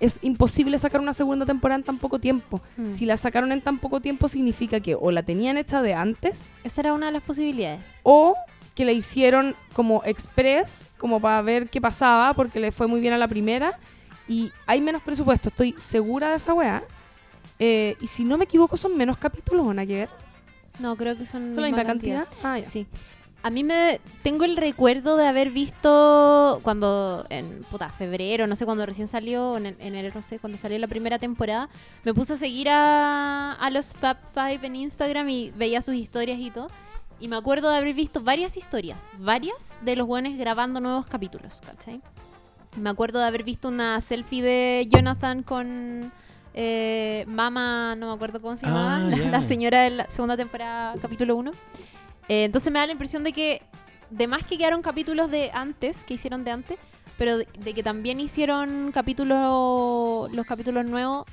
Es 0.00 0.18
imposible 0.22 0.76
sacar 0.78 1.00
una 1.00 1.12
segunda 1.12 1.46
temporada 1.46 1.78
en 1.78 1.84
tan 1.84 1.98
poco 1.98 2.18
tiempo. 2.18 2.60
Mm. 2.76 2.90
Si 2.90 3.06
la 3.06 3.16
sacaron 3.16 3.52
en 3.52 3.60
tan 3.60 3.78
poco 3.78 4.00
tiempo 4.00 4.26
significa 4.28 4.80
que 4.80 4.96
o 4.96 5.12
la 5.12 5.22
tenían 5.22 5.56
hecha 5.56 5.80
de 5.80 5.94
antes 5.94 6.54
Esa 6.64 6.80
era 6.80 6.92
una 6.92 7.06
de 7.06 7.12
las 7.12 7.22
posibilidades. 7.22 7.80
o 8.02 8.34
que 8.74 8.84
la 8.84 8.92
hicieron 8.92 9.54
como 9.74 10.02
express, 10.04 10.86
como 10.98 11.20
para 11.20 11.40
ver 11.42 11.68
qué 11.68 11.80
pasaba, 11.80 12.32
porque 12.34 12.58
le 12.58 12.72
fue 12.72 12.86
muy 12.88 13.00
bien 13.00 13.12
a 13.12 13.18
la 13.18 13.28
primera. 13.28 13.78
Y 14.26 14.50
hay 14.66 14.80
menos 14.80 15.02
presupuesto, 15.02 15.50
estoy 15.50 15.74
segura 15.78 16.30
de 16.30 16.36
esa 16.36 16.54
weá. 16.54 16.82
Eh, 17.58 17.96
y 18.00 18.06
si 18.06 18.24
no 18.24 18.38
me 18.38 18.44
equivoco, 18.44 18.76
son 18.76 18.96
menos 18.96 19.18
capítulos, 19.18 19.66
¿o 19.66 19.74
nada 19.74 19.86
que 19.86 19.94
ver? 19.94 20.08
No, 20.80 20.96
creo 20.96 21.16
que 21.16 21.26
son, 21.26 21.52
¿Son 21.52 21.62
la 21.62 21.68
misma 21.68 21.84
cantidad? 21.84 22.26
Ah, 22.42 22.58
ya. 22.58 22.64
Sí. 22.66 22.86
A 23.44 23.50
mí 23.50 23.64
me 23.64 24.00
tengo 24.22 24.44
el 24.44 24.56
recuerdo 24.56 25.16
de 25.16 25.26
haber 25.26 25.50
visto 25.50 26.60
cuando 26.62 27.26
en 27.28 27.64
puta, 27.64 27.88
febrero, 27.88 28.46
no 28.46 28.54
sé 28.54 28.64
cuando 28.64 28.86
recién 28.86 29.08
salió, 29.08 29.56
en, 29.56 29.66
en 29.66 29.76
enero, 29.80 30.12
no 30.14 30.22
sé, 30.22 30.38
cuando 30.38 30.56
salió 30.56 30.78
la 30.78 30.86
primera 30.86 31.18
temporada, 31.18 31.68
me 32.04 32.14
puse 32.14 32.34
a 32.34 32.36
seguir 32.36 32.68
a, 32.68 33.52
a 33.54 33.70
los 33.70 33.94
Fab 33.94 34.18
Five 34.32 34.60
en 34.64 34.76
Instagram 34.76 35.28
y 35.28 35.50
veía 35.56 35.82
sus 35.82 35.94
historias 35.96 36.38
y 36.38 36.50
todo. 36.52 36.68
Y 37.18 37.28
me 37.28 37.36
acuerdo 37.36 37.70
de 37.70 37.78
haber 37.78 37.94
visto 37.94 38.20
varias 38.20 38.56
historias, 38.56 39.10
varias 39.18 39.74
de 39.82 39.96
los 39.96 40.06
buenos 40.06 40.36
grabando 40.36 40.80
nuevos 40.80 41.06
capítulos, 41.06 41.60
¿cachai? 41.64 42.00
Me 42.76 42.90
acuerdo 42.90 43.18
de 43.20 43.26
haber 43.26 43.42
visto 43.44 43.68
una 43.68 44.00
selfie 44.00 44.42
de 44.42 44.88
Jonathan 44.88 45.42
con 45.42 46.12
eh, 46.54 47.24
Mama, 47.28 47.94
no 47.96 48.08
me 48.08 48.14
acuerdo 48.14 48.40
cómo 48.40 48.56
se 48.56 48.66
llamaba, 48.66 48.96
Ah, 48.96 49.00
la, 49.00 49.16
la 49.30 49.42
señora 49.42 49.82
de 49.82 49.90
la 49.90 50.10
segunda 50.10 50.36
temporada, 50.36 50.94
capítulo 51.00 51.36
1. 51.36 51.50
Eh, 52.28 52.44
entonces 52.44 52.72
me 52.72 52.78
da 52.78 52.86
la 52.86 52.92
impresión 52.92 53.24
de 53.24 53.32
que, 53.32 53.62
de 54.10 54.26
más 54.26 54.44
que 54.44 54.56
quedaron 54.58 54.82
capítulos 54.82 55.30
de 55.30 55.50
antes, 55.52 56.04
que 56.04 56.14
hicieron 56.14 56.44
de 56.44 56.50
antes, 56.52 56.78
pero 57.18 57.38
de, 57.38 57.48
de 57.58 57.74
que 57.74 57.82
también 57.82 58.20
hicieron 58.20 58.90
capítulos, 58.92 60.32
los 60.32 60.46
capítulos 60.46 60.84
nuevos 60.84 61.26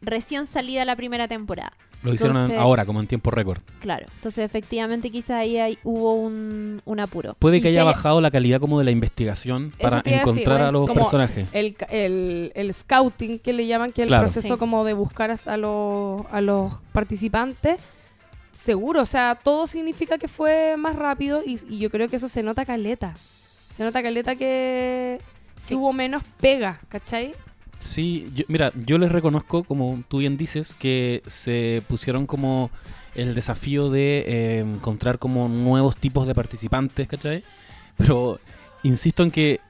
recién 0.00 0.46
salida 0.46 0.84
la 0.84 0.96
primera 0.96 1.28
temporada. 1.28 1.72
Lo 2.02 2.14
hicieron 2.14 2.34
Entonces- 2.36 2.58
ahora, 2.58 2.86
como 2.86 3.00
en 3.00 3.06
tiempo 3.06 3.30
récord. 3.30 3.60
Claro. 3.80 4.06
Entonces, 4.14 4.42
efectivamente, 4.42 5.10
quizás 5.10 5.32
ahí 5.32 5.58
hay- 5.58 5.78
hubo 5.84 6.14
un, 6.14 6.80
un 6.86 7.00
apuro. 7.00 7.34
Puede 7.38 7.58
Y 7.58 7.60
que 7.60 7.68
haya 7.68 7.84
bajado 7.84 8.22
la 8.22 8.30
calidad 8.30 8.58
como 8.58 8.78
de 8.78 8.86
la 8.86 8.90
investigación 8.90 9.72
para 9.78 10.00
decir, 10.00 10.18
encontrar 10.20 10.62
a 10.62 10.70
los 10.70 10.86
como- 10.86 10.94
personajes. 10.94 11.46
El, 11.52 11.74
ca- 11.74 11.84
el, 11.90 12.52
el 12.54 12.72
scouting 12.72 13.38
que 13.38 13.52
le 13.52 13.66
llaman, 13.66 13.90
que 13.90 14.00
es 14.00 14.04
el 14.04 14.08
Claro. 14.08 14.22
proceso 14.22 14.54
Sí. 14.54 14.58
como 14.58 14.84
de 14.84 14.94
buscar 14.94 15.30
hasta 15.30 15.52
a 15.54 15.56
los, 15.58 16.22
a 16.30 16.40
los 16.40 16.72
participantes, 16.92 17.78
seguro, 18.52 19.02
o 19.02 19.06
sea, 19.06 19.38
todo 19.42 19.66
significa 19.66 20.18
que 20.18 20.28
fue 20.28 20.76
más 20.76 20.96
rápido 20.96 21.42
y, 21.44 21.58
y 21.68 21.78
yo 21.78 21.90
creo 21.90 22.08
que 22.08 22.16
eso 22.16 22.28
se 22.28 22.42
nota 22.42 22.64
caleta. 22.64 23.14
Se 23.74 23.84
nota 23.84 24.02
caleta 24.02 24.36
que 24.36 25.20
Sí. 25.56 25.74
hubo 25.74 25.92
menos 25.92 26.22
pega, 26.40 26.80
¿cachai? 26.88 27.32
Sí, 27.78 28.28
yo- 28.34 28.44
mira, 28.48 28.72
yo 28.76 28.98
les 28.98 29.10
reconozco, 29.12 29.64
como 29.64 30.02
tú 30.08 30.18
bien 30.18 30.36
dices, 30.36 30.74
que 30.74 31.22
se 31.26 31.82
pusieron 31.88 32.26
como 32.26 32.70
el 33.14 33.34
desafío 33.34 33.90
de 33.90 34.24
eh, 34.26 34.58
encontrar 34.60 35.18
como 35.18 35.48
nuevos 35.48 35.96
tipos 35.96 36.26
de 36.26 36.34
participantes, 36.34 37.08
¿cachai? 37.08 37.42
Pero 37.96 38.38
insisto 38.82 39.22
en 39.22 39.30
que, 39.30 39.60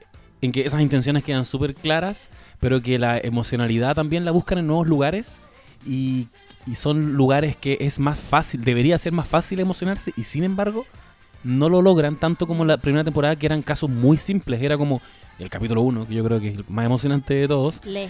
en 0.41 0.51
que 0.51 0.65
esas 0.65 0.81
intenciones 0.81 1.23
quedan 1.23 1.45
súper 1.45 1.73
claras, 1.75 2.29
pero 2.59 2.81
que 2.81 2.99
la 2.99 3.17
emocionalidad 3.17 3.95
también 3.95 4.25
la 4.25 4.31
buscan 4.31 4.57
en 4.59 4.67
nuevos 4.67 4.87
lugares 4.87 5.41
y, 5.85 6.27
y 6.67 6.75
son 6.75 7.13
lugares 7.13 7.55
que 7.55 7.77
es 7.81 7.99
más 7.99 8.19
fácil, 8.19 8.63
debería 8.63 8.97
ser 8.97 9.13
más 9.13 9.27
fácil 9.27 9.59
emocionarse 9.59 10.13
y 10.15 10.23
sin 10.23 10.43
embargo 10.43 10.85
no 11.43 11.69
lo 11.69 11.81
logran 11.81 12.17
tanto 12.17 12.45
como 12.47 12.65
la 12.65 12.77
primera 12.77 13.03
temporada 13.03 13.35
que 13.35 13.45
eran 13.45 13.61
casos 13.61 13.89
muy 13.89 14.17
simples, 14.17 14.61
era 14.61 14.77
como 14.77 15.01
el 15.39 15.49
capítulo 15.49 15.81
1, 15.81 16.07
que 16.07 16.13
yo 16.13 16.23
creo 16.23 16.39
que 16.39 16.49
es 16.49 16.57
el 16.57 16.65
más 16.69 16.85
emocionante 16.85 17.33
de 17.33 17.47
todos, 17.47 17.83
Le. 17.85 18.09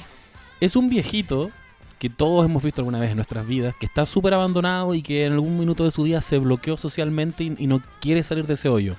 es 0.59 0.75
un 0.75 0.89
viejito 0.89 1.49
que 1.97 2.09
todos 2.09 2.45
hemos 2.45 2.63
visto 2.63 2.81
alguna 2.81 2.99
vez 2.99 3.11
en 3.11 3.15
nuestras 3.17 3.47
vidas, 3.47 3.75
que 3.79 3.85
está 3.85 4.05
súper 4.05 4.33
abandonado 4.33 4.95
y 4.95 5.01
que 5.01 5.25
en 5.25 5.33
algún 5.33 5.57
minuto 5.57 5.85
de 5.85 5.91
su 5.91 6.03
vida 6.03 6.19
se 6.19 6.39
bloqueó 6.39 6.75
socialmente 6.75 7.43
y, 7.43 7.55
y 7.57 7.67
no 7.67 7.81
quiere 7.99 8.23
salir 8.23 8.47
de 8.47 8.55
ese 8.55 8.69
hoyo. 8.69 8.95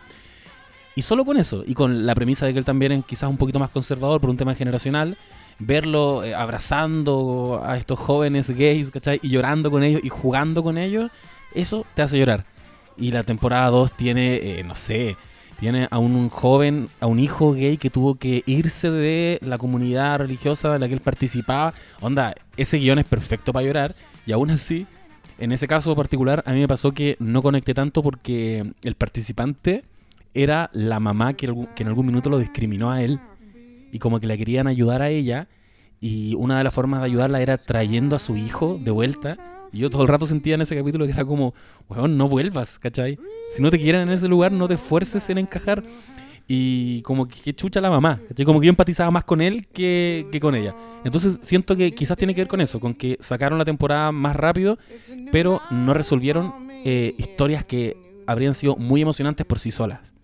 Y 0.95 1.03
solo 1.03 1.25
con 1.25 1.37
eso, 1.37 1.65
y 1.67 1.75
con 1.75 2.07
la 2.07 2.15
premisa 2.15 2.47
de 2.47 2.53
que 2.53 2.59
él 2.59 2.65
también 2.65 2.93
es 2.93 3.05
quizás 3.05 3.29
un 3.29 3.39
poquito 3.39 3.59
más 3.59 3.71
conservador 3.71 4.21
por 4.21 4.31
un 4.31 4.37
tema 4.37 4.55
generacional, 4.55 5.17
verlo 5.59 6.25
eh, 6.25 6.35
abrazando 6.35 7.63
a 7.65 7.77
estos 7.77 7.99
jóvenes 7.99 8.51
gays, 8.51 8.91
¿cachai? 8.91 9.21
Y 9.23 9.29
llorando 9.29 9.71
con 9.71 9.83
ellos 9.83 10.03
y 10.05 10.09
jugando 10.09 10.63
con 10.63 10.79
ellos, 10.79 11.11
eso 11.55 11.87
te 11.95 12.03
hace 12.03 12.19
llorar. 12.19 12.45
Y 12.97 13.11
la 13.11 13.23
temporada 13.23 13.69
2 13.71 13.93
tiene, 13.93 14.37
eh, 14.37 14.65
no 14.65 14.75
sé, 14.75 15.17
tiene 15.63 15.87
a 15.91 15.99
un, 15.99 16.29
joven, 16.29 16.89
a 17.01 17.07
un 17.07 17.21
hijo 17.21 17.53
gay 17.53 17.77
que 17.77 17.89
tuvo 17.89 18.17
que 18.17 18.43
irse 18.47 18.91
de 18.91 19.39
la 19.43 19.59
comunidad 19.59 20.19
religiosa 20.19 20.73
de 20.73 20.79
la 20.79 20.89
que 20.89 20.95
él 20.95 21.01
participaba. 21.01 21.73
Onda, 22.01 22.35
ese 22.57 22.79
guion 22.79 22.99
es 22.99 23.05
perfecto 23.05 23.53
para 23.53 23.65
llorar. 23.65 23.95
Y 24.27 24.33
aún 24.33 24.51
así, 24.51 24.87
en 25.39 25.53
ese 25.53 25.69
caso 25.69 25.95
particular, 25.95 26.43
a 26.47 26.53
mí 26.53 26.61
me 26.61 26.69
pasó 26.69 26.93
que 26.93 27.17
no 27.21 27.43
conecté 27.43 27.75
tanto 27.75 28.03
porque 28.03 28.73
el 28.83 28.95
participante 28.97 29.85
era 30.35 30.69
la 30.73 30.99
mamá 30.99 31.35
que, 31.35 31.47
que 31.77 31.83
en 31.83 31.89
algún 31.89 32.07
minuto 32.07 32.29
lo 32.29 32.39
discriminó 32.39 32.91
a 32.91 33.03
él. 33.03 33.21
Y 33.93 34.01
como 34.01 34.19
que 34.19 34.27
la 34.27 34.37
querían 34.37 34.67
ayudar 34.67 35.03
a 35.03 35.11
ella. 35.11 35.47
Y 36.01 36.35
una 36.35 36.59
de 36.59 36.65
las 36.65 36.75
formas 36.75 37.01
de 37.01 37.07
ayudarla 37.07 37.41
era 37.41 37.57
trayendo 37.59 38.17
a 38.17 38.19
su 38.19 38.37
hijo 38.37 38.81
de 38.83 38.91
vuelta. 38.91 39.37
Y 39.73 39.79
yo 39.79 39.91
todo 39.91 40.03
el 40.03 40.09
rato 40.09 40.27
sentía 40.27 40.57
en 40.57 40.63
ese 40.63 40.75
capítulo 40.77 41.07
que 41.07 41.13
era 41.13 41.25
como, 41.25 41.55
weón, 41.89 42.17
no 42.17 42.27
vuelvas, 42.27 42.79
¿cachai? 42.79 43.19
Si 43.51 43.63
no 43.63 43.71
te 43.71 43.79
quieren 43.79 44.03
en 44.03 44.11
ese 44.11 44.27
lugar, 44.27 44.51
no 44.51 44.67
te 44.67 44.75
esfuerces 44.75 45.31
en 45.31 45.39
encajar. 45.39 45.85
Y 46.49 47.03
como 47.03 47.29
que, 47.29 47.55
chucha 47.55 47.81
la 47.81 47.89
mamá, 47.89 48.21
¿cachai? 48.29 48.45
Como 48.45 48.61
que 48.61 48.67
yo 48.67 48.71
empatizaba 48.71 49.11
más 49.11 49.25
con 49.25 49.41
él 49.41 49.69
que, 49.69 50.27
que 50.33 50.41
con 50.41 50.55
ella. 50.55 50.75
Entonces 51.05 51.39
siento 51.43 51.77
que 51.77 51.93
quizás 51.93 52.19
tiene 52.19 52.35
que 52.35 52.41
ver 52.41 52.49
con 52.49 52.61
eso, 52.61 52.81
con 52.81 52.95
que 52.95 53.17
sacaron 53.21 53.59
la 53.59 53.65
temporada 53.65 54.11
más 54.11 54.35
rápido, 54.35 54.79
pero 55.31 55.61
no 55.71 55.95
resolvieron 55.95 56.53
eh, 56.85 57.15
historias 57.17 57.65
que 57.65 57.97
habrían 58.27 58.55
sido 58.55 58.77
muy 58.77 59.03
emocionantes 59.03 59.47
por 59.47 59.59
sí 59.59 59.71
solas. 59.71 60.15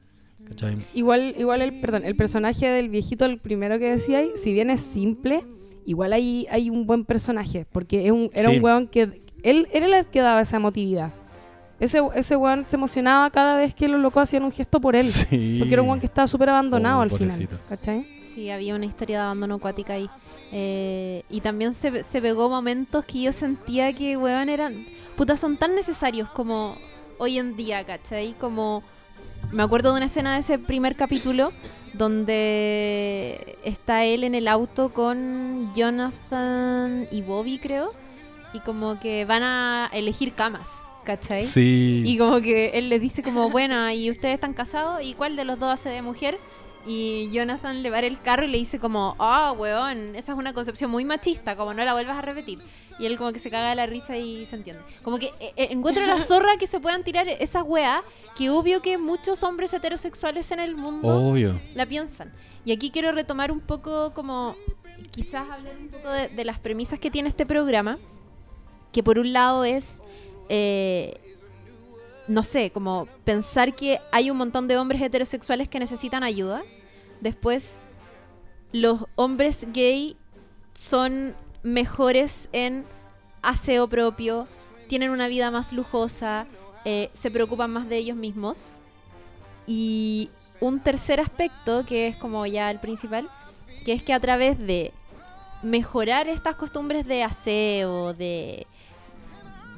¿Cachai? 0.48 0.78
Igual, 0.94 1.34
igual 1.38 1.62
el, 1.62 1.80
perdón, 1.80 2.04
el 2.04 2.16
personaje 2.16 2.66
del 2.68 2.88
viejito, 2.88 3.24
el 3.24 3.38
primero 3.38 3.78
que 3.78 3.90
decía 3.90 4.18
ahí, 4.18 4.30
si 4.36 4.52
bien 4.52 4.70
es 4.70 4.80
simple, 4.80 5.44
igual 5.84 6.12
hay, 6.12 6.46
hay 6.50 6.70
un 6.70 6.86
buen 6.86 7.04
personaje, 7.04 7.66
porque 7.70 8.06
es 8.06 8.12
un, 8.12 8.30
era 8.32 8.50
Sí. 8.50 8.56
un 8.56 8.64
weón 8.64 8.88
que, 8.88 9.22
él 9.42 9.68
era 9.72 9.98
el 10.00 10.06
que 10.06 10.20
daba 10.20 10.40
esa 10.40 10.56
emotividad. 10.56 11.12
Ese, 11.80 12.00
ese 12.16 12.34
weón 12.36 12.64
se 12.66 12.74
emocionaba 12.76 13.30
cada 13.30 13.56
vez 13.56 13.72
que 13.72 13.86
los 13.86 14.00
locos 14.00 14.24
hacían 14.24 14.42
un 14.42 14.50
gesto 14.50 14.80
por 14.80 14.96
él. 14.96 15.04
Sí. 15.04 15.56
Porque 15.60 15.74
era 15.74 15.82
un 15.82 15.88
weón 15.88 16.00
que 16.00 16.06
estaba 16.06 16.26
súper 16.26 16.48
abandonado 16.48 16.98
Oh, 16.98 17.02
al 17.02 17.10
final. 17.10 17.28
pobrecito. 17.28 17.56
¿Cachai? 17.68 18.04
Sí, 18.22 18.50
había 18.50 18.74
una 18.74 18.86
historia 18.86 19.18
de 19.18 19.24
abandono 19.24 19.54
acuática 19.56 19.92
ahí. 19.92 20.10
Eh, 20.50 21.22
y 21.30 21.40
también 21.40 21.74
se, 21.74 22.02
se 22.02 22.20
pegó 22.20 22.48
momentos 22.48 23.04
que 23.04 23.22
yo 23.22 23.32
sentía 23.32 23.92
que, 23.92 24.16
weón, 24.16 24.48
eran. 24.48 24.86
Puta, 25.16 25.36
son 25.36 25.56
tan 25.56 25.74
necesarios 25.76 26.28
como 26.30 26.74
hoy 27.18 27.38
en 27.38 27.54
día, 27.54 27.84
¿cachai? 27.84 28.34
Como. 28.38 28.82
Me 29.50 29.62
acuerdo 29.62 29.92
de 29.92 29.96
una 29.96 30.06
escena 30.06 30.34
de 30.34 30.40
ese 30.40 30.58
primer 30.58 30.94
capítulo 30.94 31.52
donde 31.94 33.56
está 33.64 34.04
él 34.04 34.24
en 34.24 34.34
el 34.34 34.46
auto 34.46 34.92
con 34.92 35.72
Jonathan 35.74 37.08
y 37.10 37.22
Bobby, 37.22 37.58
creo. 37.58 37.90
Y 38.52 38.60
como 38.60 39.00
que 39.00 39.24
van 39.24 39.42
a 39.42 39.90
elegir 39.92 40.34
camas, 40.34 40.68
¿cachai? 41.04 41.44
Sí. 41.44 42.02
Y 42.04 42.18
como 42.18 42.40
que 42.40 42.70
él 42.74 42.90
le 42.90 42.98
dice 42.98 43.22
como, 43.22 43.48
bueno, 43.50 43.90
¿y 43.90 44.10
ustedes 44.10 44.34
están 44.34 44.52
casados? 44.52 45.00
¿Y 45.02 45.14
cuál 45.14 45.34
de 45.34 45.44
los 45.44 45.58
dos 45.58 45.72
hace 45.72 45.88
de 45.88 46.02
mujer? 46.02 46.38
Y 46.88 47.28
Jonathan 47.30 47.82
le 47.82 47.90
va 47.90 47.98
el 47.98 48.18
carro 48.22 48.46
y 48.46 48.48
le 48.48 48.56
dice 48.56 48.78
como, 48.78 49.14
ah, 49.18 49.52
weón, 49.52 50.16
esa 50.16 50.32
es 50.32 50.38
una 50.38 50.54
concepción 50.54 50.90
muy 50.90 51.04
machista, 51.04 51.54
como 51.54 51.74
no 51.74 51.84
la 51.84 51.92
vuelvas 51.92 52.16
a 52.16 52.22
repetir. 52.22 52.58
Y 52.98 53.04
él 53.04 53.18
como 53.18 53.30
que 53.30 53.38
se 53.38 53.50
caga 53.50 53.68
de 53.68 53.74
la 53.74 53.84
risa 53.84 54.16
y 54.16 54.46
se 54.46 54.56
entiende. 54.56 54.82
Como 55.02 55.18
que 55.18 55.26
eh, 55.38 55.52
eh, 55.56 55.68
encuentro 55.70 56.06
la 56.06 56.22
zorra 56.22 56.56
que 56.56 56.66
se 56.66 56.80
puedan 56.80 57.04
tirar 57.04 57.28
esas 57.28 57.62
weas, 57.62 58.00
que 58.34 58.48
obvio 58.48 58.80
que 58.80 58.96
muchos 58.96 59.42
hombres 59.42 59.74
heterosexuales 59.74 60.50
en 60.50 60.60
el 60.60 60.76
mundo 60.76 61.08
Obvio. 61.08 61.60
la 61.74 61.84
piensan. 61.84 62.32
Y 62.64 62.72
aquí 62.72 62.90
quiero 62.90 63.12
retomar 63.12 63.52
un 63.52 63.60
poco 63.60 64.14
como, 64.14 64.56
quizás 65.10 65.46
hablar 65.50 65.76
un 65.78 65.88
poco 65.88 66.08
de, 66.08 66.28
de 66.28 66.44
las 66.46 66.58
premisas 66.58 66.98
que 66.98 67.10
tiene 67.10 67.28
este 67.28 67.44
programa, 67.44 67.98
que 68.92 69.02
por 69.02 69.18
un 69.18 69.32
lado 69.34 69.64
es, 69.64 70.00
eh, 70.48 71.20
no 72.26 72.42
sé, 72.42 72.70
como 72.70 73.06
pensar 73.24 73.74
que 73.74 74.00
hay 74.10 74.30
un 74.30 74.38
montón 74.38 74.68
de 74.68 74.78
hombres 74.78 75.02
heterosexuales 75.02 75.68
que 75.68 75.78
necesitan 75.78 76.22
ayuda. 76.22 76.62
Después, 77.20 77.80
los 78.72 79.06
hombres 79.16 79.66
gay 79.72 80.16
son 80.74 81.34
mejores 81.62 82.48
en 82.52 82.84
aseo 83.42 83.88
propio, 83.88 84.46
tienen 84.88 85.10
una 85.10 85.28
vida 85.28 85.50
más 85.50 85.72
lujosa, 85.72 86.46
eh, 86.84 87.10
se 87.12 87.30
preocupan 87.30 87.70
más 87.70 87.88
de 87.88 87.96
ellos 87.96 88.16
mismos. 88.16 88.72
Y 89.66 90.30
un 90.60 90.80
tercer 90.80 91.20
aspecto, 91.20 91.84
que 91.84 92.08
es 92.08 92.16
como 92.16 92.46
ya 92.46 92.70
el 92.70 92.78
principal, 92.78 93.28
que 93.84 93.92
es 93.92 94.02
que 94.02 94.12
a 94.12 94.20
través 94.20 94.58
de 94.58 94.92
mejorar 95.62 96.28
estas 96.28 96.56
costumbres 96.56 97.06
de 97.06 97.22
aseo, 97.24 98.14
de, 98.14 98.66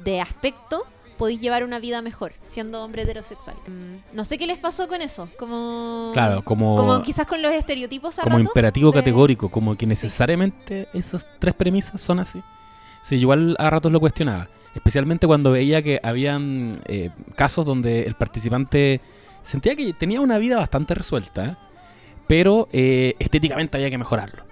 de 0.03 0.21
aspecto, 0.21 0.85
podéis 1.21 1.39
llevar 1.39 1.63
una 1.63 1.79
vida 1.79 2.01
mejor 2.01 2.33
siendo 2.47 2.83
hombre 2.83 3.03
heterosexual. 3.03 3.55
Mm, 3.67 4.15
No 4.15 4.25
sé 4.25 4.37
qué 4.37 4.47
les 4.47 4.57
pasó 4.57 4.87
con 4.87 5.01
eso, 5.01 5.29
como... 5.37 6.09
Claro, 6.13 6.43
como, 6.43 6.75
Como 6.75 7.01
quizás 7.03 7.27
con 7.27 7.41
los 7.41 7.53
estereotipos 7.53 8.17
a 8.19 8.23
como 8.23 8.37
ratos 8.37 8.49
imperativo 8.49 8.91
de- 8.91 8.97
categórico, 8.99 9.49
como 9.49 9.75
que 9.77 9.85
Sí. 9.85 9.89
necesariamente 9.89 10.87
esas 10.93 11.25
tres 11.39 11.53
premisas 11.53 12.01
son 12.01 12.19
así. 12.19 12.41
Sí, 13.03 13.15
igual 13.17 13.55
a 13.59 13.69
ratos 13.69 13.91
lo 13.91 13.99
cuestionaba. 13.99 14.47
Especialmente 14.73 15.27
cuando 15.27 15.51
veía 15.51 15.81
que 15.81 15.99
habían 16.01 16.81
eh, 16.85 17.11
casos 17.35 17.65
donde 17.65 18.03
el 18.03 18.15
participante 18.15 19.01
sentía 19.43 19.75
que 19.75 19.93
tenía 19.93 20.21
una 20.21 20.37
vida 20.37 20.57
bastante 20.57 20.95
resuelta, 20.95 21.57
pero 22.27 22.67
eh, 22.71 23.15
estéticamente 23.19 23.77
había 23.77 23.89
que 23.89 23.97
mejorarlo. 23.97 24.43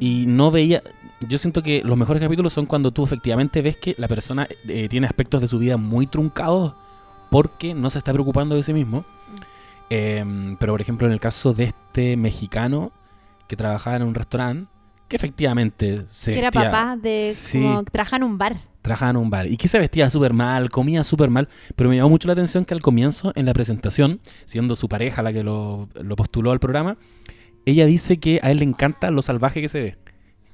Y 0.00 0.24
no 0.26 0.50
veía... 0.50 0.82
Yo 1.28 1.36
siento 1.38 1.62
que 1.62 1.82
los 1.84 1.96
mejores 1.96 2.20
capítulos 2.22 2.52
son 2.52 2.66
cuando 2.66 2.90
tú 2.90 3.04
efectivamente 3.04 3.60
ves 3.62 3.76
que 3.76 3.94
la 3.98 4.08
persona 4.08 4.48
eh, 4.66 4.88
tiene 4.88 5.06
aspectos 5.06 5.40
de 5.42 5.46
su 5.46 5.58
vida 5.58 5.76
muy 5.76 6.06
truncados 6.06 6.72
porque 7.30 7.74
no 7.74 7.90
se 7.90 7.98
está 7.98 8.12
preocupando 8.12 8.54
de 8.56 8.62
sí 8.62 8.72
mismo. 8.72 9.04
Em, 9.90 10.56
pero 10.56 10.72
por 10.72 10.80
ejemplo 10.80 11.06
en 11.06 11.12
el 11.12 11.20
caso 11.20 11.52
de 11.52 11.64
este 11.64 12.16
mexicano 12.16 12.92
que 13.48 13.56
trabajaba 13.56 13.96
en 13.96 14.04
un 14.04 14.14
restaurante, 14.14 14.70
que 15.08 15.16
efectivamente 15.16 16.04
se 16.12 16.32
Que 16.32 16.38
era 16.38 16.50
vestía- 16.50 16.70
papá 16.70 16.96
de... 16.96 17.32
Sí. 17.34 17.60
Como 17.60 17.82
trabaja 17.84 18.16
en 18.16 18.22
un 18.22 18.38
bar. 18.38 18.56
trabajaba 18.82 19.10
en 19.10 19.16
un 19.16 19.28
bar 19.30 19.46
y 19.48 19.56
que 19.56 19.66
se 19.68 19.78
vestía 19.80 20.08
súper 20.08 20.32
mal, 20.32 20.70
comía 20.70 21.02
súper 21.02 21.28
mal, 21.30 21.48
pero 21.74 21.90
me 21.90 21.96
llamó 21.96 22.08
mucho 22.10 22.28
la 22.28 22.32
atención 22.34 22.64
que 22.64 22.72
al 22.74 22.80
comienzo, 22.80 23.32
en 23.34 23.44
la 23.46 23.52
presentación, 23.52 24.20
siendo 24.46 24.76
su 24.76 24.88
pareja 24.88 25.22
la 25.22 25.32
que 25.32 25.42
lo, 25.42 25.88
lo 26.00 26.14
postuló 26.16 26.52
al 26.52 26.60
programa, 26.60 26.96
ella 27.66 27.86
dice 27.86 28.18
que 28.18 28.40
a 28.42 28.50
él 28.50 28.58
le 28.58 28.64
encanta 28.64 29.10
lo 29.10 29.22
salvaje 29.22 29.60
que 29.60 29.68
se 29.68 29.80
ve. 29.80 29.96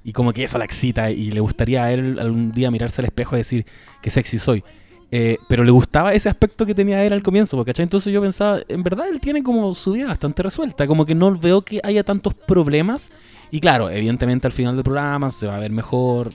Y 0.05 0.13
como 0.13 0.33
que 0.33 0.45
eso 0.45 0.59
la 0.59 0.65
excita 0.65 1.11
y 1.11 1.33
le 1.33 1.41
gustaría 1.41 1.85
a 1.85 1.93
él 1.93 2.19
algún 2.21 2.53
día 2.53 2.71
mirarse 2.71 3.01
al 3.01 3.07
espejo 3.07 3.35
y 3.35 3.39
decir 3.39 3.67
que 4.01 4.11
sexy 4.11 4.39
soy. 4.39 4.63
Eh, 5.11 5.39
pero 5.49 5.63
le 5.63 5.71
gustaba 5.71 6.15
ese 6.15 6.29
aspecto 6.29 6.67
que 6.67 6.75
tenía 6.75 7.05
él 7.05 7.13
al 7.13 7.23
comienzo, 7.23 7.65
¿cachai? 7.65 7.85
Entonces 7.85 8.13
yo 8.13 8.21
pensaba, 8.21 8.61
en 8.69 8.83
verdad 8.83 9.09
él 9.09 9.21
tiene 9.21 9.43
como 9.43 9.73
su 9.75 9.93
vida 9.93 10.07
bastante 10.07 10.43
resuelta, 10.43 10.87
como 10.87 11.07
que 11.07 11.15
no 11.15 11.35
veo 11.37 11.63
que 11.63 11.81
haya 11.83 12.03
tantos 12.03 12.35
problemas. 12.35 13.11
Y 13.51 13.61
claro, 13.61 13.89
evidentemente 13.89 14.47
al 14.47 14.53
final 14.53 14.75
del 14.75 14.85
programa 14.85 15.31
se 15.31 15.47
va 15.47 15.57
a 15.57 15.61
ver 15.61 15.71
mejor, 15.71 16.33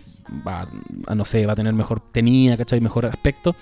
va, 0.47 0.67
no 1.13 1.25
sé, 1.25 1.45
va 1.45 1.53
a 1.53 1.55
tener 1.55 1.73
mejor 1.73 1.99
tenía, 1.99 2.55
¿cachai? 2.57 2.79
Mejor 2.79 3.05
aspecto. 3.05 3.55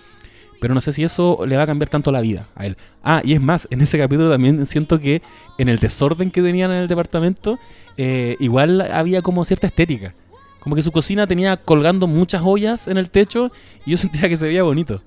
Pero 0.59 0.73
no 0.73 0.81
sé 0.81 0.91
si 0.91 1.03
eso 1.03 1.45
le 1.45 1.55
va 1.55 1.63
a 1.63 1.65
cambiar 1.65 1.89
tanto 1.89 2.11
la 2.11 2.21
vida 2.21 2.47
a 2.55 2.65
él. 2.65 2.77
Ah, 3.03 3.21
y 3.23 3.33
es 3.33 3.41
más, 3.41 3.67
en 3.71 3.81
ese 3.81 3.97
capítulo 3.97 4.29
también 4.29 4.65
siento 4.65 4.99
que 4.99 5.21
en 5.57 5.69
el 5.69 5.79
desorden 5.79 6.31
que 6.31 6.41
tenían 6.41 6.71
en 6.71 6.77
el 6.77 6.87
departamento, 6.87 7.59
eh, 7.97 8.35
igual 8.39 8.81
había 8.81 9.21
como 9.21 9.45
cierta 9.45 9.67
estética. 9.67 10.13
Como 10.59 10.75
que 10.75 10.81
su 10.81 10.91
cocina 10.91 11.25
tenía 11.27 11.57
colgando 11.57 12.07
muchas 12.07 12.41
ollas 12.43 12.87
en 12.87 12.97
el 12.97 13.09
techo 13.09 13.51
y 13.85 13.91
yo 13.91 13.97
sentía 13.97 14.27
que 14.27 14.35
se 14.35 14.47
veía 14.47 14.63
bonito. 14.63 15.01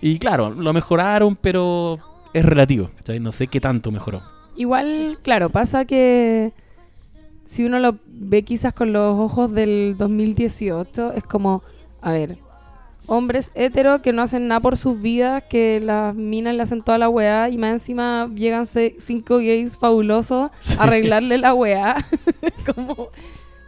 Y 0.00 0.18
claro, 0.18 0.50
lo 0.50 0.72
mejoraron, 0.72 1.36
pero 1.36 1.98
es 2.32 2.44
relativo. 2.44 2.90
No 3.20 3.32
sé 3.32 3.46
qué 3.46 3.60
tanto 3.60 3.90
mejoró. 3.90 4.22
Igual, 4.56 5.18
claro, 5.22 5.50
pasa 5.50 5.84
que 5.84 6.52
si 7.44 7.64
uno 7.64 7.78
lo 7.78 7.98
ve 8.06 8.42
quizás 8.42 8.72
con 8.72 8.92
los 8.92 9.18
ojos 9.18 9.52
del 9.52 9.96
2018, 9.98 11.12
es 11.12 11.24
como, 11.24 11.62
a 12.00 12.12
ver, 12.12 12.36
hombres 13.06 13.52
heteros 13.54 14.00
que 14.00 14.12
no 14.12 14.22
hacen 14.22 14.48
nada 14.48 14.60
por 14.60 14.76
sus 14.76 15.00
vidas, 15.00 15.42
que 15.48 15.80
las 15.82 16.14
minas 16.14 16.54
le 16.54 16.62
hacen 16.62 16.82
toda 16.82 16.98
la 16.98 17.08
weá 17.08 17.48
y 17.48 17.58
más 17.58 17.72
encima 17.72 18.30
llegan 18.34 18.64
cinco 18.66 19.38
gays 19.38 19.76
fabulosos 19.78 20.50
a 20.78 20.82
arreglarle 20.82 21.38
la 21.38 21.54
weá. 21.54 21.96
como, 22.74 23.08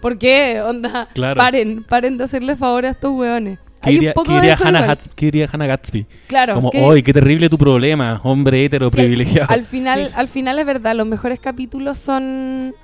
¿por 0.01 0.18
qué? 0.18 0.61
Onda, 0.62 1.09
Claro. 1.14 1.37
paren, 1.39 1.84
paren 1.84 2.16
de 2.18 2.24
hacerle 2.24 2.57
favores 2.57 2.89
a 2.91 2.93
estos 2.93 3.12
weones. 3.12 3.59
¿Qué 3.82 3.91
diría, 3.93 4.14
qué 4.14 4.20
Hannah 4.64 4.97
qué 5.14 5.26
diría 5.26 5.49
Hannah 5.53 5.66
Gatsby? 5.66 6.07
Claro, 6.26 6.55
Como, 6.55 6.70
que- 6.70 6.84
¡ay, 6.84 7.03
qué 7.05 7.12
terrible 7.12 7.49
tu 7.49 7.57
problema! 7.59 8.20
Hombre 8.24 8.64
hetero 8.64 8.91
Sí, 8.91 8.97
privilegiado. 8.97 9.49
Al 9.51 9.62
final, 9.62 10.11
al 10.16 10.26
final 10.26 10.59
es 10.59 10.66
verdad, 10.66 10.97
los 10.97 11.07
mejores 11.07 11.39
capítulos 11.39 11.99
son, 11.99 12.74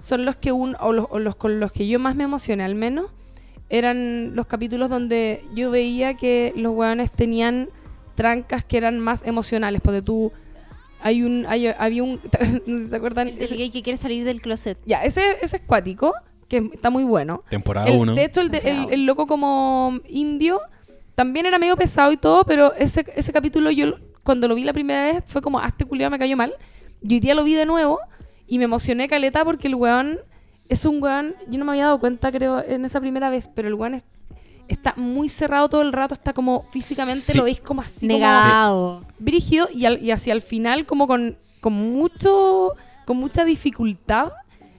son 0.00 0.24
los 0.24 0.34
que 0.36 0.50
un, 0.50 0.74
o 0.80 0.92
los, 0.92 1.06
o 1.10 1.20
los 1.20 1.36
con 1.36 1.60
los 1.60 1.70
que 1.70 1.86
yo 1.86 2.00
más 2.00 2.16
me 2.16 2.24
emocioné 2.24 2.64
al 2.64 2.74
menos, 2.74 3.06
eran 3.70 4.34
los 4.34 4.46
capítulos 4.46 4.88
donde 4.90 5.44
yo 5.54 5.70
veía 5.70 6.14
que 6.14 6.52
los 6.56 6.74
hueones 6.74 7.10
tenían 7.12 7.68
trancas 8.14 8.64
que 8.64 8.76
eran 8.78 8.98
más 8.98 9.24
emocionales, 9.26 9.80
porque 9.82 10.02
tú 10.02 10.32
hay 11.00 11.22
un, 11.22 11.44
hay- 11.48 11.68
había 11.78 12.02
un, 12.02 12.20
no 12.66 12.78
sé 12.78 12.84
si 12.84 12.88
se 12.90 12.96
acuerdan, 12.96 13.28
El 13.28 13.48
gay 13.48 13.70
que 13.70 13.82
quiere 13.82 13.96
salir 13.96 14.24
del 14.24 14.40
closet. 14.40 14.78
ya, 14.86 15.04
ese, 15.04 15.36
ese 15.42 15.56
es 15.56 15.62
cuático, 15.62 16.12
que 16.48 16.70
está 16.72 16.90
muy 16.90 17.04
bueno. 17.04 17.44
Temporada 17.50 17.86
El- 17.88 17.98
1. 18.00 18.14
de 18.14 18.24
hecho, 18.24 18.40
el, 18.40 18.50
de- 18.50 18.58
el- 18.58 18.92
el 18.92 19.06
loco 19.06 19.26
como 19.26 20.00
indio 20.08 20.60
también 21.14 21.46
era 21.46 21.58
medio 21.58 21.76
pesado 21.76 22.10
y 22.10 22.16
todo, 22.16 22.44
pero 22.44 22.72
ese, 22.74 23.04
ese 23.14 23.32
capítulo 23.32 23.70
yo 23.70 23.94
cuando 24.22 24.48
lo 24.48 24.54
vi 24.54 24.64
la 24.64 24.72
primera 24.72 25.02
vez 25.04 25.24
fue 25.26 25.42
como, 25.42 25.58
ah, 25.58 25.66
este 25.68 25.84
culiao 25.84 26.10
me 26.10 26.18
cayó 26.18 26.36
mal. 26.36 26.54
Y 27.02 27.14
hoy 27.14 27.20
día 27.20 27.34
lo 27.34 27.44
vi 27.44 27.54
de 27.54 27.66
nuevo 27.66 27.98
y 28.46 28.58
me 28.58 28.64
emocioné 28.64 29.08
caleta 29.08 29.44
porque 29.44 29.68
el 29.68 29.74
weón 29.74 30.18
es 30.68 30.84
un 30.84 31.02
weón, 31.02 31.34
yo 31.48 31.58
no 31.58 31.64
me 31.64 31.72
había 31.72 31.84
dado 31.86 31.98
cuenta 32.00 32.30
creo 32.32 32.62
en 32.62 32.84
esa 32.84 33.00
primera 33.00 33.30
vez, 33.30 33.48
pero 33.54 33.68
el 33.68 33.74
weón 33.74 33.94
es- 33.94 34.04
está 34.68 34.92
muy 34.96 35.28
cerrado 35.30 35.68
todo 35.70 35.80
el 35.82 35.92
rato, 35.94 36.12
está 36.14 36.32
como 36.34 36.62
físicamente 36.62 37.20
Sí. 37.32 37.38
lo 37.38 37.44
veis 37.44 37.60
como 37.60 37.80
así, 37.80 38.06
como 38.06 38.18
Negado. 38.18 39.04
brígido 39.18 39.66
y, 39.74 39.86
al- 39.86 40.02
y 40.02 40.10
hacia 40.10 40.32
el 40.34 40.42
final 40.42 40.84
como 40.84 41.06
con, 41.06 41.36
con 41.60 41.72
mucho 41.72 42.72
con 43.06 43.16
mucha 43.16 43.44
dificultad 43.46 44.32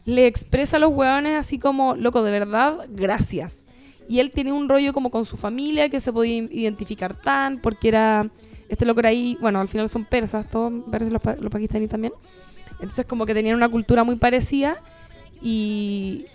le 0.05 0.27
expresa 0.27 0.77
a 0.77 0.79
los 0.79 0.91
hueones 0.93 1.35
así 1.37 1.57
como 1.57 1.95
loco 1.95 2.21
de 2.21 2.29
verdad 2.31 2.85
gracias 2.89 3.65
y 4.07 4.19
él 4.19 4.29
tiene 4.29 4.51
un 4.51 4.69
rollo 4.69 4.93
como 4.93 5.09
con 5.09 5.25
su 5.25 5.35
familia 5.37 5.89
que 5.89 5.99
se 5.99 6.13
podía 6.13 6.35
identificar 6.37 7.15
tan 7.15 7.57
porque 7.57 7.87
era 7.87 8.29
este 8.69 8.85
loco 8.85 8.99
era 8.99 9.09
ahí 9.09 9.35
bueno 9.41 9.59
al 9.59 9.67
final 9.67 9.89
son 9.89 10.05
persas 10.05 10.47
todos 10.47 10.71
parece 10.91 11.09
los, 11.11 11.21
pa- 11.21 11.35
los 11.35 11.51
pakistaníes 11.51 11.89
también 11.89 12.13
entonces 12.73 13.05
como 13.07 13.25
que 13.25 13.33
tenían 13.33 13.55
una 13.55 13.67
cultura 13.69 14.03
muy 14.03 14.15
parecida 14.15 14.77
y 15.41 16.25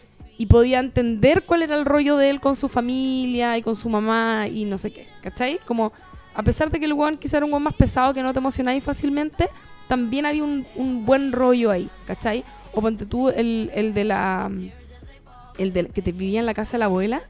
podía 0.48 0.78
entender 0.78 1.42
cuál 1.42 1.62
era 1.62 1.76
el 1.76 1.84
rollo 1.84 2.16
de 2.16 2.30
él 2.30 2.40
con 2.40 2.54
su 2.54 2.68
familia 2.68 3.56
y 3.58 3.62
con 3.62 3.76
su 3.76 3.88
mamá 3.88 4.46
y 4.48 4.64
no 4.64 4.78
sé 4.78 4.92
qué, 4.92 5.06
¿cachai? 5.22 5.58
Como, 5.64 5.92
a 6.34 6.42
pesar 6.42 6.70
de 6.70 6.78
que 6.78 6.84
el 6.86 6.92
weón 6.92 7.16
quizá 7.16 7.38
era 7.38 7.46
un 7.46 7.52
weón 7.52 7.62
más 7.62 7.74
pesado 7.74 8.12
que 8.14 8.22
no 8.22 8.32
te 8.32 8.38
emocionáis 8.38 8.84
fácilmente, 8.84 9.48
también 9.88 10.26
había 10.26 10.44
un, 10.44 10.66
un 10.76 11.04
buen 11.06 11.32
rollo 11.32 11.70
ahí, 11.70 11.88
¿cachai? 12.06 12.44
O 12.72 12.80
ponte 12.80 13.06
tú 13.06 13.28
el, 13.28 13.70
el 13.74 13.94
de 13.94 14.04
la... 14.04 14.50
El 15.56 15.72
del 15.72 15.90
que 15.90 16.02
te 16.02 16.10
vivía 16.10 16.40
en 16.40 16.46
la 16.46 16.54
casa 16.54 16.72
de 16.72 16.80
la 16.80 16.86
abuela, 16.86 17.22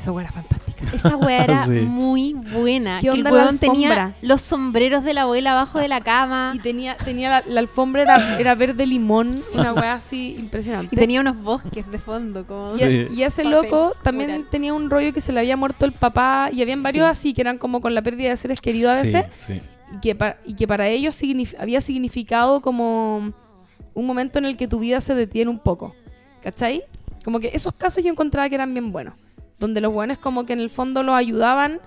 esa 0.00 0.12
weá 0.12 0.24
era 0.24 0.32
fantástica. 0.32 0.86
Esa 0.94 1.16
weá 1.16 1.44
era 1.44 1.64
Sí. 1.66 1.72
muy 1.72 2.32
buena. 2.32 3.00
¿Qué 3.00 3.08
que 3.10 3.16
el 3.16 3.24
weón 3.26 3.58
tenía 3.58 4.14
los 4.22 4.40
sombreros 4.40 5.04
de 5.04 5.12
la 5.14 5.22
abuela 5.22 5.52
abajo 5.52 5.78
de 5.78 5.88
la 5.88 6.00
cama. 6.00 6.52
Y 6.54 6.58
tenía, 6.58 6.96
tenía 6.96 7.28
la, 7.30 7.42
la 7.46 7.60
alfombra 7.60 8.02
era, 8.02 8.38
era 8.40 8.54
verde 8.54 8.86
limón, 8.86 9.34
una 9.54 9.72
weá 9.74 9.94
así 9.94 10.36
impresionante. 10.38 10.94
Y 10.94 10.98
tenía 10.98 11.20
unos 11.20 11.36
bosques 11.42 11.88
de 11.90 11.98
fondo. 11.98 12.46
Como... 12.46 12.74
Y, 12.74 12.78
Sí. 12.78 13.06
y 13.14 13.22
ese 13.22 13.42
Papel 13.44 13.62
loco 13.62 13.92
también 14.02 14.30
mural. 14.30 14.48
tenía 14.50 14.72
un 14.74 14.88
rollo 14.90 15.12
que 15.12 15.20
se 15.20 15.32
le 15.32 15.40
había 15.40 15.56
muerto 15.56 15.84
el 15.84 15.92
papá 15.92 16.48
y 16.52 16.62
habían 16.62 16.82
varios 16.82 17.04
Sí. 17.06 17.10
así 17.10 17.34
que 17.34 17.42
eran 17.42 17.58
como 17.58 17.80
con 17.80 17.94
la 17.94 18.02
pérdida 18.02 18.30
de 18.30 18.36
seres 18.36 18.60
queridos 18.60 18.92
a 18.92 19.04
Sí, 19.04 19.12
veces 19.12 19.26
sí. 19.36 19.60
y, 19.94 20.00
que 20.00 20.14
para, 20.14 20.38
y 20.46 20.54
que 20.54 20.66
para 20.66 20.88
ellos 20.88 21.20
signif- 21.20 21.56
había 21.58 21.80
significado 21.80 22.60
como 22.62 23.32
un 23.92 24.06
momento 24.06 24.38
en 24.38 24.46
el 24.46 24.56
que 24.56 24.66
tu 24.66 24.78
vida 24.78 25.00
se 25.02 25.14
detiene 25.14 25.50
un 25.50 25.58
poco. 25.58 25.94
¿Cachai? 26.42 26.84
Como 27.22 27.38
que 27.38 27.50
esos 27.52 27.74
casos 27.74 28.02
yo 28.02 28.10
encontraba 28.10 28.48
que 28.48 28.54
eran 28.54 28.72
bien 28.72 28.92
buenos. 28.92 29.12
Donde 29.60 29.80
los 29.80 29.92
buenos 29.92 30.18
como 30.18 30.44
que 30.46 30.52
en 30.54 30.60
el 30.60 30.70
fondo 30.70 31.02
los 31.04 31.14
ayudaban 31.14 31.80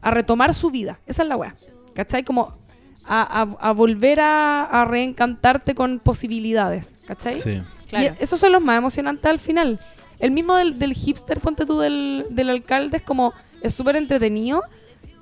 a 0.00 0.10
retomar 0.10 0.52
su 0.54 0.70
vida. 0.72 0.98
Esa 1.06 1.22
es 1.22 1.28
la 1.28 1.36
weá. 1.36 1.54
¿Cachai? 1.94 2.24
Como 2.24 2.56
a, 3.04 3.42
a- 3.42 3.68
a 3.68 3.72
volver 3.72 4.18
a, 4.20 4.64
a 4.64 4.84
reencantarte 4.86 5.74
con 5.76 6.00
posibilidades. 6.00 7.04
¿Cachai? 7.06 7.32
Sí. 7.34 7.62
Claro. 7.88 8.16
Y 8.18 8.22
esos 8.22 8.40
son 8.40 8.50
los 8.52 8.62
más 8.62 8.78
emocionantes 8.78 9.26
al 9.30 9.38
final. 9.38 9.78
El 10.18 10.30
mismo 10.30 10.54
del, 10.56 10.78
del 10.78 10.94
hipster, 10.94 11.40
ponte 11.40 11.66
tú, 11.66 11.78
del, 11.80 12.26
del 12.30 12.48
alcalde, 12.48 12.96
es 12.98 13.02
como, 13.02 13.34
es 13.60 13.74
súper 13.74 13.96
entretenido, 13.96 14.62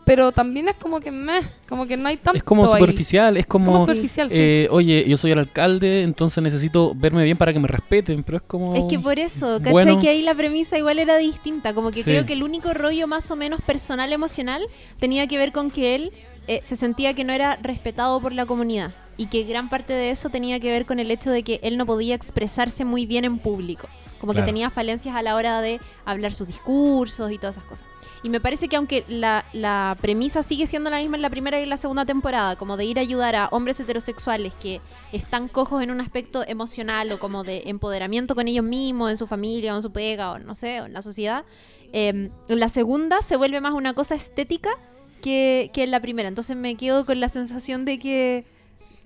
pero 0.04 0.32
también 0.32 0.68
es 0.68 0.76
como 0.76 0.98
que 1.00 1.10
meh, 1.10 1.40
como 1.68 1.86
que 1.86 1.96
no 1.96 2.08
hay 2.08 2.16
tanto 2.16 2.36
Es 2.36 2.42
como 2.42 2.64
ahí. 2.64 2.80
superficial, 2.80 3.36
es 3.36 3.46
como... 3.46 3.66
Como 3.66 3.78
superficial, 3.80 4.28
sí. 4.28 4.34
eh, 4.36 4.68
oye, 4.70 5.04
yo 5.06 5.16
soy 5.16 5.30
el 5.32 5.38
alcalde, 5.38 6.02
entonces 6.02 6.42
necesito 6.42 6.92
verme 6.96 7.22
bien 7.24 7.36
para 7.36 7.52
que 7.52 7.60
me 7.60 7.68
respeten, 7.68 8.22
pero 8.24 8.38
es 8.38 8.44
como... 8.46 8.74
Es 8.74 8.84
que 8.86 8.98
por 8.98 9.18
eso, 9.18 9.58
¿cachai? 9.58 9.72
Bueno. 9.72 9.98
Que 10.00 10.08
ahí 10.08 10.22
la 10.22 10.34
premisa 10.34 10.76
igual 10.78 10.98
era 10.98 11.16
distinta. 11.16 11.74
Como 11.74 11.90
que 11.90 11.98
Sí. 11.98 12.04
creo 12.04 12.26
que 12.26 12.32
el 12.32 12.42
único 12.42 12.72
rollo 12.74 13.06
más 13.06 13.30
o 13.30 13.36
menos 13.36 13.60
personal, 13.60 14.12
emocional, 14.12 14.62
tenía 14.98 15.26
que 15.26 15.38
ver 15.38 15.52
con 15.52 15.70
que 15.70 15.94
él 15.94 16.10
eh, 16.48 16.60
se 16.64 16.74
sentía 16.74 17.14
que 17.14 17.22
no 17.22 17.32
era 17.32 17.56
respetado 17.62 18.20
por 18.20 18.32
la 18.32 18.46
comunidad. 18.46 18.92
Y 19.16 19.26
que 19.26 19.44
gran 19.44 19.68
parte 19.68 19.92
de 19.92 20.10
eso 20.10 20.30
tenía 20.30 20.58
que 20.60 20.70
ver 20.70 20.86
con 20.86 20.98
el 20.98 21.10
hecho 21.10 21.30
de 21.30 21.42
que 21.42 21.60
él 21.62 21.76
no 21.76 21.84
podía 21.86 22.14
expresarse 22.14 22.84
muy 22.86 23.04
bien 23.06 23.24
en 23.26 23.38
público. 23.38 23.86
Como 24.18 24.32
Claro. 24.32 24.44
que 24.46 24.50
tenía 24.52 24.70
falencias 24.70 25.14
a 25.14 25.22
la 25.22 25.36
hora 25.36 25.60
de 25.60 25.78
hablar 26.06 26.32
sus 26.32 26.46
discursos 26.46 27.30
y 27.30 27.36
todas 27.38 27.56
esas 27.58 27.68
cosas. 27.68 27.86
Y 28.22 28.28
me 28.28 28.40
parece 28.40 28.68
que 28.68 28.76
aunque 28.76 29.04
la, 29.08 29.96
premisa 30.00 30.42
sigue 30.42 30.66
siendo 30.66 30.90
la 30.90 30.98
misma 30.98 31.16
en 31.16 31.22
la 31.22 31.30
primera 31.30 31.58
y 31.58 31.62
en 31.62 31.70
la 31.70 31.78
segunda 31.78 32.04
temporada, 32.04 32.56
como 32.56 32.76
de 32.76 32.84
ir 32.84 32.98
a 32.98 33.02
ayudar 33.02 33.34
a 33.34 33.48
hombres 33.48 33.80
heterosexuales 33.80 34.52
que 34.54 34.80
están 35.12 35.48
cojos 35.48 35.82
en 35.82 35.90
un 35.90 36.00
aspecto 36.00 36.44
emocional 36.46 37.10
o 37.12 37.18
como 37.18 37.44
de 37.44 37.62
empoderamiento 37.66 38.34
con 38.34 38.46
ellos 38.46 38.64
mismos, 38.64 39.10
en 39.10 39.16
su 39.16 39.26
familia 39.26 39.72
o 39.72 39.76
en 39.76 39.82
su 39.82 39.90
pega 39.90 40.32
o 40.32 40.38
no 40.38 40.54
sé, 40.54 40.82
o 40.82 40.86
en 40.86 40.92
la 40.92 41.00
sociedad, 41.00 41.44
eh, 41.92 42.30
la 42.48 42.68
segunda 42.68 43.22
se 43.22 43.36
vuelve 43.36 43.60
más 43.60 43.72
una 43.72 43.94
cosa 43.94 44.14
estética 44.14 44.70
que, 45.22 45.70
que 45.72 45.82
en 45.82 45.90
la 45.90 46.00
primera. 46.00 46.28
Entonces 46.28 46.56
me 46.56 46.76
quedo 46.76 47.06
con 47.06 47.20
la 47.20 47.28
sensación 47.30 47.86
de 47.86 47.98
que 47.98 48.44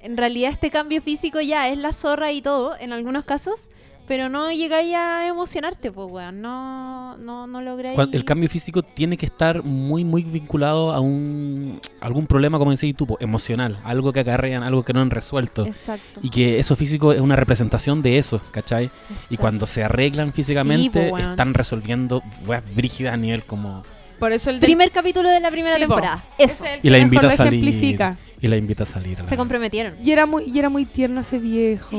en 0.01 0.17
realidad 0.17 0.51
este 0.51 0.71
cambio 0.71 1.01
físico 1.01 1.41
ya 1.41 1.69
es 1.69 1.79
la 1.79 1.93
zorra 1.93 2.33
y 2.33 2.43
todo, 2.43 2.77
en 2.79 2.93
algunos 2.93 3.25
casos, 3.25 3.71
pero 4.07 4.29
no 4.29 4.53
llegáis 4.53 4.95
a 4.95 5.27
emocionarte, 5.27 5.91
pues, 5.91 6.09
weón. 6.11 6.41
No, 6.43 7.17
no, 7.17 7.47
no 7.47 7.63
lográis. 7.63 7.99
El 8.13 8.25
cambio 8.25 8.49
físico 8.49 8.83
tiene 8.83 9.17
que 9.17 9.27
estar 9.27 9.63
muy, 9.63 10.05
muy 10.05 10.23
vinculado 10.23 10.93
a 10.93 11.01
un 11.01 11.81
a 12.01 12.07
algún 12.07 12.27
problema, 12.27 12.59
como 12.59 12.71
decís 12.71 12.95
tú, 12.95 13.07
po, 13.07 13.17
emocional, 13.21 13.79
algo 13.85 14.13
que 14.13 14.21
acarrean, 14.21 14.63
algo 14.63 14.83
que 14.83 14.93
no 14.93 15.01
han 15.01 15.11
resuelto. 15.11 15.65
Exacto. 15.67 16.21
Y 16.23 16.31
que 16.31 16.59
eso 16.59 16.77
físico 16.77 17.13
es 17.13 17.21
una 17.21 17.37
representación 17.37 18.03
de 18.03 18.19
eso, 18.19 18.41
¿cachai? 18.51 18.91
Y 19.31 19.37
cuando 19.39 19.65
se 19.67 19.85
arreglan 19.85 20.33
físicamente, 20.33 21.09
po, 21.09 21.15
weón. 21.17 21.31
están 21.31 21.55
resolviendo 21.55 22.23
weas 22.47 22.63
brígidas 22.75 23.15
a 23.15 23.17
nivel 23.17 23.45
como... 23.45 23.83
Por 24.19 24.33
eso 24.33 24.51
el 24.51 24.61
del- 24.61 24.69
Primer 24.69 24.91
capítulo 24.93 25.29
de 25.29 25.41
la 25.41 25.51
primera 25.51 25.75
Sí, 25.75 25.81
temporada. 25.81 26.25
Eso. 26.39 26.65
es 26.65 26.71
el 26.75 26.79
Y 26.79 26.83
que 26.83 26.91
la 26.91 26.99
invita 26.99 27.27
a 27.27 27.31
salir. 27.31 27.55
ejemplifica. 27.67 28.17
Y 28.41 28.49
la 28.49 28.57
invita 28.57 28.83
a 28.85 28.87
salir. 28.87 29.21
a 29.21 29.27
Se 29.27 29.37
comprometieron. 29.37 29.95
Y 30.05 30.13
era 30.13 30.27
muy, 30.27 30.45
y 30.45 30.59
era 30.59 30.69
muy 30.69 30.85
tierno 30.85 31.21
ese 31.21 31.39
viejo. 31.39 31.97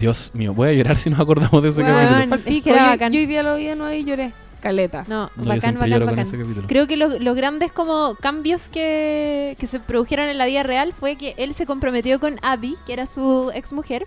Dios 0.00 0.30
mío, 0.34 0.52
voy 0.54 0.68
a 0.70 0.72
llorar 0.72 0.96
si 0.96 1.10
nos 1.10 1.20
acordamos 1.20 1.62
de 1.62 1.68
ese 1.68 1.82
Weón. 1.82 2.30
capítulo. 2.30 2.62
Que 2.64 2.70
era 2.70 2.84
yo, 2.84 2.86
bacán. 2.90 3.12
yo 3.12 3.18
hoy 3.20 3.26
día 3.26 3.42
lo 3.42 3.54
vi 3.56 3.66
de 3.66 3.76
nuevo 3.76 3.92
y 3.94 4.04
lloré. 4.04 4.32
Caleta. 4.60 5.04
No, 5.08 5.30
bacán, 5.36 5.78
bacán, 5.78 6.00
bacán. 6.04 6.18
ese 6.18 6.36
capítulo. 6.38 6.66
Creo 6.66 6.86
que 6.86 6.96
lo- 6.96 7.18
los 7.18 7.36
grandes 7.36 7.72
como 7.72 8.14
cambios 8.16 8.68
que, 8.68 9.56
que 9.58 9.66
se 9.66 9.80
produjeron 9.80 10.28
en 10.28 10.36
la 10.38 10.46
vida 10.46 10.62
real 10.62 10.92
fue 10.92 11.16
que 11.16 11.34
él 11.38 11.54
se 11.54 11.64
comprometió 11.66 12.18
con 12.20 12.38
Abby, 12.42 12.76
que 12.86 12.92
era 12.92 13.06
su 13.06 13.50
ex 13.54 13.72
mujer, 13.72 14.06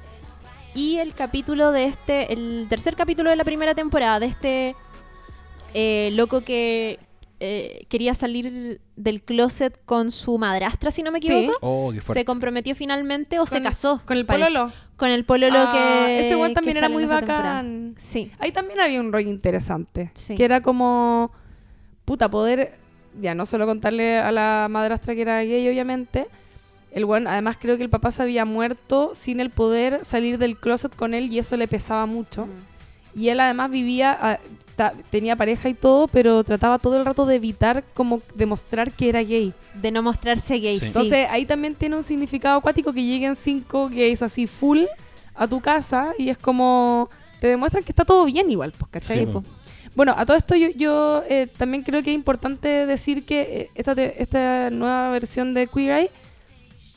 y 0.75 0.97
el 0.97 1.13
capítulo 1.15 1.71
de 1.71 1.85
este, 1.85 2.33
el 2.33 2.65
tercer 2.69 2.95
capítulo 2.95 3.29
de 3.31 3.35
la 3.35 3.43
primera 3.43 3.73
temporada 3.73 4.19
de 4.19 4.25
este 4.27 4.75
eh, 5.73 6.09
loco 6.13 6.41
que 6.41 6.99
eh, 7.39 7.85
quería 7.89 8.13
salir 8.13 8.79
del 8.95 9.21
closet 9.23 9.77
con 9.85 10.11
su 10.11 10.37
madrastra, 10.37 10.91
si 10.91 11.01
no 11.03 11.11
me 11.11 11.19
Sí. 11.19 11.31
equivoco. 11.31 11.57
Oh. 11.61 11.93
Se 12.13 12.25
comprometió 12.25 12.75
finalmente 12.75 13.39
o 13.39 13.45
se 13.45 13.61
casó. 13.61 14.01
con 14.05 14.17
el 14.17 14.25
parece. 14.25 14.51
Con 15.03 15.11
el 15.11 15.25
pololo 15.25 15.59
Ah, 15.59 15.69
que. 16.07 16.19
ese 16.21 16.37
que 16.39 16.53
también 16.53 16.77
era 16.77 16.87
muy 16.87 17.03
temporada. 17.05 17.55
bacán. 17.55 17.93
Sí. 17.97 18.31
Ahí 18.39 18.53
también 18.53 18.79
había 18.79 19.01
un 19.01 19.11
rollo 19.11 19.29
interesante. 19.29 20.11
Sí. 20.13 20.35
Que 20.35 20.45
era 20.45 20.61
como, 20.61 21.29
puta, 22.05 22.29
poder, 22.29 22.75
ya 23.19 23.35
no 23.35 23.45
solo 23.45 23.65
contarle 23.65 24.17
a 24.19 24.31
la 24.31 24.67
madrastra 24.69 25.13
que 25.13 25.21
era 25.23 25.41
gay, 25.43 25.67
obviamente. 25.67 26.27
El 26.93 27.03
buen, 27.03 27.27
además 27.27 27.57
creo 27.59 27.75
que 27.75 27.83
el 27.83 27.89
papá 27.89 28.11
se 28.11 28.21
había 28.21 28.45
muerto 28.45 29.11
sin 29.13 29.41
el 29.41 29.49
poder 29.49 30.05
salir 30.05 30.37
del 30.37 30.57
closet 30.57 30.95
con 30.95 31.13
él 31.13 31.33
y 31.33 31.39
eso 31.39 31.57
le 31.57 31.67
pesaba 31.67 32.05
mucho. 32.05 32.47
Y 33.15 33.29
él 33.29 33.39
además 33.39 33.69
vivía, 33.71 34.17
ah, 34.19 34.39
ta- 34.75 34.93
tenía 35.09 35.35
pareja 35.35 35.69
y 35.69 35.73
todo, 35.75 36.07
pero 36.07 36.43
trataba 36.43 36.79
todo 36.79 36.97
el 36.97 37.05
rato 37.05 37.25
de 37.25 37.35
evitar 37.35 37.83
como 37.93 38.21
demostrar 38.35 38.91
que 38.91 39.09
era 39.09 39.21
gay. 39.21 39.53
De 39.75 39.91
no 39.91 40.01
mostrarse 40.01 40.55
gay. 40.55 40.75
Sí. 40.75 40.79
Sí. 40.79 40.85
Entonces 40.87 41.27
ahí 41.29 41.45
también 41.45 41.75
tiene 41.75 41.95
un 41.95 42.03
significado 42.03 42.57
acuático 42.57 42.91
que 42.93 43.03
lleguen 43.03 43.35
cinco 43.35 43.89
gays 43.89 44.21
así 44.21 44.47
full 44.47 44.83
a 45.35 45.47
tu 45.47 45.61
casa 45.61 46.13
y 46.17 46.29
es 46.29 46.37
como 46.37 47.09
te 47.39 47.47
demuestran 47.47 47.83
que 47.83 47.91
está 47.91 48.05
todo 48.05 48.25
bien 48.25 48.49
igual, 48.49 48.71
pues, 48.77 48.89
¿cachai? 48.91 49.19
Sí, 49.19 49.25
po. 49.25 49.43
Bueno, 49.95 50.15
a 50.17 50.25
todo 50.25 50.37
esto 50.37 50.55
yo, 50.55 50.69
yo, 50.75 51.21
eh, 51.29 51.47
también 51.57 51.83
creo 51.83 52.01
que 52.01 52.09
es 52.11 52.15
importante 52.15 52.67
decir 52.87 53.25
que 53.25 53.41
eh, 53.41 53.69
esta, 53.75 53.93
te- 53.93 54.21
esta 54.23 54.69
nueva 54.71 55.11
versión 55.11 55.53
de 55.53 55.67
Queer 55.67 55.91
Eye 55.99 56.11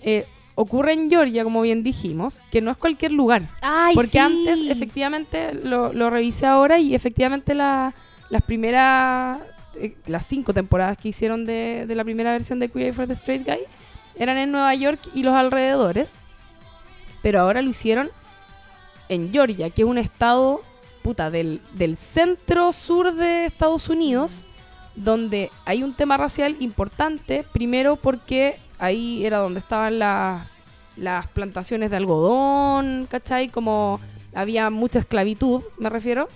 eh, 0.03 0.27
ocurre 0.57 0.95
en 0.95 1.09
Georgia, 1.09 1.45
como 1.45 1.61
bien 1.63 1.85
dijimos, 1.85 2.43
que 2.51 2.61
no 2.61 2.73
es 2.73 2.77
cualquier 2.77 3.13
lugar. 3.13 3.49
Ay, 3.63 3.95
Porque 3.95 4.11
sí. 4.13 4.19
antes, 4.19 4.61
efectivamente, 4.69 5.55
lo, 5.55 5.93
lo 5.93 6.11
revisé 6.11 6.47
ahora 6.47 6.79
y 6.81 6.95
efectivamente 6.97 7.55
la- 7.55 7.95
las 8.31 8.43
primeras, 8.43 9.39
eh, 9.77 9.95
las 10.07 10.27
cinco 10.27 10.53
temporadas 10.53 10.99
que 10.99 11.11
hicieron 11.11 11.47
de, 11.47 11.85
de 11.87 11.95
la 11.95 12.03
primera 12.03 12.33
versión 12.33 12.59
de 12.59 12.69
Queer 12.69 12.93
for 12.93 13.07
the 13.07 13.13
Straight 13.13 13.47
Guy 13.47 13.61
eran 14.17 14.37
en 14.39 14.51
Nueva 14.51 14.75
York 14.75 14.99
y 15.15 15.23
los 15.23 15.35
alrededores. 15.35 16.21
Pero 17.23 17.41
ahora 17.41 17.63
lo 17.63 17.71
hicieron 17.71 18.11
en 19.09 19.31
Georgia, 19.33 19.71
que 19.71 19.83
es 19.83 19.89
un 19.89 19.99
estado, 19.99 20.63
puta, 21.03 21.31
del, 21.31 21.61
del 21.75 21.97
centro 21.97 22.73
sur 22.73 23.15
de 23.15 23.45
Estados 23.47 23.89
Unidos, 23.89 24.47
donde 24.97 25.51
hay 25.67 25.83
un 25.83 25.95
tema 25.95 26.17
racial 26.17 26.57
importante, 26.61 27.45
primero 27.53 27.97
porque 27.97 28.59
ahí 28.79 29.24
era 29.24 29.39
donde 29.39 29.61
estaban 29.61 29.99
las 29.99 30.47
las 30.97 31.27
plantaciones 31.27 31.91
de 31.91 31.97
algodón, 31.99 33.07
¿cachai? 33.11 33.49
Como 33.49 34.01
había 34.35 34.70
mucha 34.70 34.99
esclavitud, 34.99 35.61
me 35.79 35.91
refiero. 35.91 36.29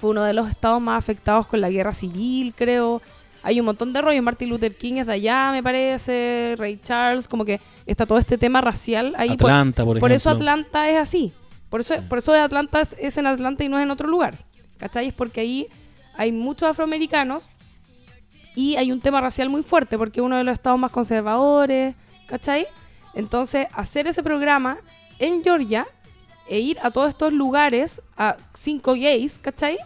Fue 0.00 0.10
uno 0.10 0.22
de 0.22 0.34
los 0.34 0.48
estados 0.48 0.80
más 0.80 0.96
afectados 0.98 1.46
con 1.48 1.60
la 1.60 1.68
guerra 1.68 1.92
civil, 1.92 2.54
creo. 2.54 3.02
Hay 3.42 3.58
un 3.58 3.66
montón 3.66 3.92
de 3.92 4.02
rollos. 4.02 4.22
Martin 4.22 4.50
Luther 4.50 4.76
King 4.76 4.94
es 4.98 5.06
de 5.06 5.14
allá, 5.14 5.50
me 5.52 5.62
parece. 5.64 6.54
Ray 6.58 6.78
Charles, 6.84 7.26
como 7.26 7.44
que 7.44 7.60
está 7.86 8.06
todo 8.06 8.18
este 8.18 8.38
tema 8.38 8.60
racial 8.60 9.14
ahí. 9.16 9.36
por- 9.36 9.50
Atlanta, 9.50 9.84
por, 9.84 9.98
por 9.98 10.12
eso 10.12 10.28
ejemplo. 10.30 10.50
Atlanta 10.50 10.88
es 10.90 10.98
así. 10.98 11.32
Por 11.68 11.80
eso, 11.80 11.94
Sí. 11.94 12.00
por 12.08 12.18
eso 12.18 12.32
Atlanta 12.34 12.80
es, 12.80 12.94
es 13.00 13.16
en 13.18 13.26
Atlanta 13.26 13.64
y 13.64 13.68
no 13.68 13.78
es 13.78 13.82
en 13.82 13.90
otro 13.90 14.06
lugar. 14.08 14.38
¿Cachai? 14.78 15.08
Es 15.08 15.12
porque 15.14 15.40
ahí 15.40 15.66
hay 16.16 16.30
muchos 16.30 16.68
afroamericanos 16.68 17.48
y 18.56 18.74
hay 18.76 18.90
un 18.90 19.00
tema 19.00 19.20
racial 19.20 19.48
muy 19.48 19.62
fuerte 19.62 19.96
porque 19.96 20.18
es 20.18 20.24
uno 20.24 20.36
de 20.36 20.42
los 20.42 20.54
estados 20.54 20.80
más 20.80 20.90
conservadores. 20.90 21.94
¿Cachai? 22.26 22.66
Entonces, 23.14 23.68
hacer 23.72 24.08
ese 24.08 24.22
programa 24.22 24.78
en 25.20 25.44
Georgia 25.44 25.86
e 26.48 26.58
ir 26.58 26.78
a 26.82 26.90
todos 26.90 27.10
estos 27.10 27.32
lugares, 27.32 28.02
a 28.16 28.36
cinco 28.52 28.94
gays, 28.94 29.38
¿cachai? 29.38 29.78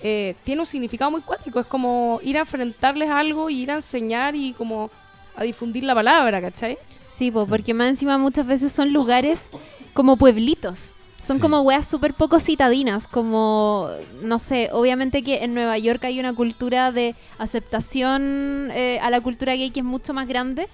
Eh, 0.00 0.36
tiene 0.44 0.60
un 0.60 0.66
significado 0.66 1.10
muy 1.10 1.22
cuático. 1.22 1.58
Es 1.58 1.66
como 1.66 2.20
ir 2.22 2.36
a 2.36 2.40
enfrentarles 2.40 3.10
algo 3.10 3.50
y 3.50 3.62
ir 3.62 3.70
a 3.70 3.76
enseñar 3.76 4.36
y 4.36 4.52
como 4.52 4.90
a 5.34 5.42
difundir 5.42 5.84
la 5.84 5.94
palabra, 5.94 6.40
¿cachai? 6.40 6.78
Sí, 7.06 7.30
po, 7.30 7.46
porque 7.46 7.74
más 7.74 7.88
encima 7.88 8.18
muchas 8.18 8.46
veces 8.46 8.72
son 8.72 8.92
lugares 8.92 9.48
como 9.94 10.16
pueblitos. 10.16 10.92
Son 11.28 11.36
Sí. 11.36 11.40
como 11.42 11.60
weas 11.60 11.86
súper 11.86 12.14
poco 12.14 12.40
citadinas, 12.40 13.06
como, 13.06 13.88
no 14.22 14.38
sé, 14.38 14.70
obviamente 14.72 15.22
que 15.22 15.44
en 15.44 15.54
Nueva 15.54 15.76
York 15.78 16.02
hay 16.04 16.18
una 16.18 16.34
cultura 16.34 16.90
de 16.90 17.14
aceptación 17.38 18.70
eh, 18.72 18.98
a 19.00 19.10
la 19.10 19.20
cultura 19.20 19.54
gay 19.54 19.70
que 19.70 19.80
es 19.80 19.86
mucho 19.86 20.14
más 20.14 20.26
grande, 20.26 20.68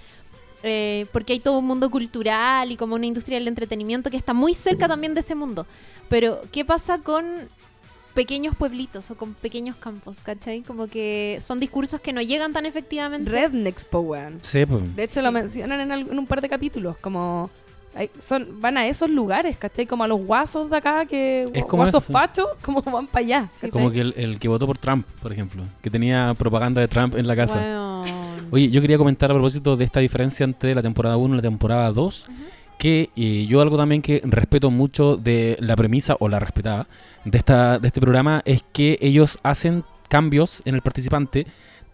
eh, 0.63 1.07
porque 1.13 1.35
hay 1.35 1.41
todo 1.41 1.59
un 1.59 1.67
mundo 1.67 1.91
cultural 1.91 2.71
y 2.71 2.77
como 2.77 2.95
una 2.95 3.07
industria 3.07 3.39
del 3.39 3.49
entretenimiento 3.49 4.11
que 4.11 4.17
está 4.17 4.33
muy 4.33 4.55
cerca 4.55 4.89
también 4.89 5.13
de 5.15 5.21
ese 5.21 5.35
mundo. 5.35 5.67
Pero, 6.09 6.41
¿qué 6.53 6.65
pasa 6.65 6.99
con 6.99 7.25
pequeños 8.15 8.55
pueblitos 8.55 9.11
o 9.11 9.17
con 9.17 9.35
pequeños 9.35 9.75
campos, 9.77 10.21
¿cachai? 10.23 10.63
Como 10.63 10.87
que 10.87 11.39
son 11.41 11.59
discursos 11.59 12.01
que 12.01 12.13
no 12.13 12.23
llegan 12.23 12.53
tan 12.53 12.65
efectivamente. 12.65 13.29
Rednecks, 13.31 13.85
po, 13.87 13.99
weón. 14.01 14.39
Sí, 14.43 14.65
pues. 14.65 14.95
De 14.95 15.03
hecho, 15.03 15.15
Sí. 15.21 15.23
lo 15.27 15.33
mencionan 15.33 15.81
en, 15.81 15.91
al- 15.93 16.09
en 16.13 16.19
un 16.19 16.27
par 16.27 16.41
de 16.41 16.49
capítulos, 16.49 16.97
como... 16.99 17.51
son, 18.19 18.61
van 18.61 18.77
a 18.77 18.87
esos 18.87 19.11
lugares, 19.11 19.57
¿cachai? 19.57 19.87
Como 19.87 20.05
a 20.05 20.09
los 20.09 20.21
guasos 20.21 20.71
de 20.71 20.77
acá, 20.77 21.07
que 21.07 21.45
Es 21.53 21.65
como 21.65 21.83
guasos 21.83 22.03
eso, 22.03 22.07
sí. 22.07 22.13
fachos, 22.13 22.49
como 22.63 22.83
van 22.83 23.07
para 23.07 23.25
allá. 23.25 23.49
¿cachai? 23.53 23.71
Como 23.71 23.91
que 23.91 24.01
el, 24.01 24.15
el 24.17 24.39
que 24.39 24.49
votó 24.49 24.67
por 24.67 24.79
Trump, 24.79 25.07
por 25.23 25.33
ejemplo, 25.33 25.65
que 25.83 25.91
tenía 25.91 26.35
propaganda 26.37 26.81
de 26.81 26.89
Trump 26.89 27.15
en 27.17 27.27
la 27.27 27.37
casa. 27.37 28.05
Oye, 28.51 28.69
yo 28.71 28.81
quería 28.81 28.99
comentar 28.99 29.31
a 29.31 29.35
propósito 29.35 29.77
de 29.77 29.85
esta 29.85 30.01
diferencia 30.01 30.45
entre 30.45 30.75
la 30.75 30.83
temporada 30.83 31.17
1 31.17 31.35
y 31.35 31.37
la 31.37 31.43
temporada 31.43 31.91
2, 31.91 32.27
que 32.79 33.11
eh, 33.17 33.47
yo 33.49 33.61
algo 33.61 33.77
también 33.77 34.03
que 34.03 34.21
respeto 34.25 34.71
mucho 34.71 35.17
de 35.17 35.57
la 35.61 35.77
premisa, 35.77 36.17
o 36.21 36.29
la 36.29 36.39
respetaba, 36.39 36.87
de, 37.25 37.39
esta, 37.39 37.79
de 37.79 37.89
este 37.89 38.01
programa, 38.01 38.43
es 38.45 38.63
que 38.73 38.99
ellos 39.01 39.39
hacen 39.43 39.85
cambios 40.09 40.63
en 40.65 40.75
el 40.75 40.83
participante, 40.83 41.47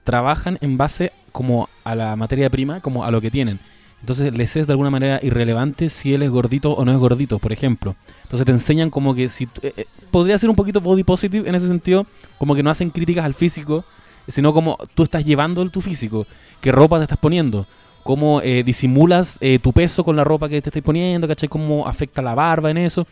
trabajan 0.05 0.59
en 0.61 0.76
base 0.76 1.12
como 1.32 1.68
a 1.84 1.94
la 1.94 2.16
materia 2.16 2.51
prima, 2.51 2.80
como 2.80 3.05
a 3.05 3.11
lo 3.11 3.20
que 3.20 3.30
tienen. 3.30 3.61
Entonces 4.01 4.32
les 4.32 4.57
es 4.57 4.66
de 4.66 4.72
alguna 4.72 4.90
manera 4.90 5.20
irrelevante 5.22 5.88
si 5.88 6.14
él 6.14 6.22
es 6.22 6.30
gordito 6.30 6.72
o 6.72 6.84
no 6.84 6.92
es 6.92 6.98
gordito, 6.98 7.38
por 7.38 7.53
ejemplo. 7.53 7.94
Entonces 8.22 8.46
te 8.46 8.53
enseñan 8.53 8.90
como 8.90 9.14
que 9.14 9.28
si... 9.28 9.44
eh, 9.62 9.72
eh, 9.76 9.84
podría 10.11 10.38
ser 10.38 10.51
un 10.51 10.57
poquito 10.57 10.80
body 10.80 11.05
positive 11.05 11.48
en 11.48 11.55
ese 11.55 11.66
sentido, 11.66 12.07
como 12.38 12.55
que 12.55 12.62
no 12.62 12.70
hacen 12.70 12.90
críticas 12.90 13.24
al 13.24 13.34
físico, 13.34 13.84
sino 14.26 14.53
como 14.53 14.78
tú 14.94 15.03
estás 15.03 15.24
llevando 15.24 15.68
tu 15.70 15.80
físico, 15.80 16.26
qué 16.61 16.72
ropa 16.72 16.98
te 16.98 17.05
estás 17.05 17.18
poniendo, 17.18 17.66
cómo 18.03 18.40
eh, 18.42 18.62
disimulas 18.64 19.38
eh, 19.40 19.59
tu 19.59 19.72
peso 19.72 20.05
con 20.05 20.16
la 20.16 20.24
ropa 20.24 20.48
que 20.48 20.61
te 20.62 20.70
estás 20.70 20.82
poniendo, 20.82 21.28
¿cachai? 21.28 21.48
Cómo 21.48 21.86
afecta 21.86 22.22
la 22.22 22.34
barba 22.34 22.70
en 22.70 22.78
eso. 22.78 23.07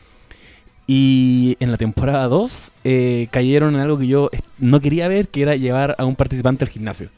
Y 0.87 1.57
en 1.61 1.71
la 1.71 1.77
temporada 1.77 2.27
2 2.29 2.73
eh, 2.85 3.29
cayeron 3.31 3.75
en 3.75 3.81
algo 3.83 3.99
que 3.99 4.07
yo 4.07 4.31
no 4.59 4.81
quería 4.81 5.07
ver, 5.07 5.29
que 5.29 5.43
era 5.43 5.55
llevar 5.55 5.95
a 5.99 6.07
un 6.07 6.17
participante 6.17 6.65
al 6.65 6.71
gimnasio. 6.71 7.11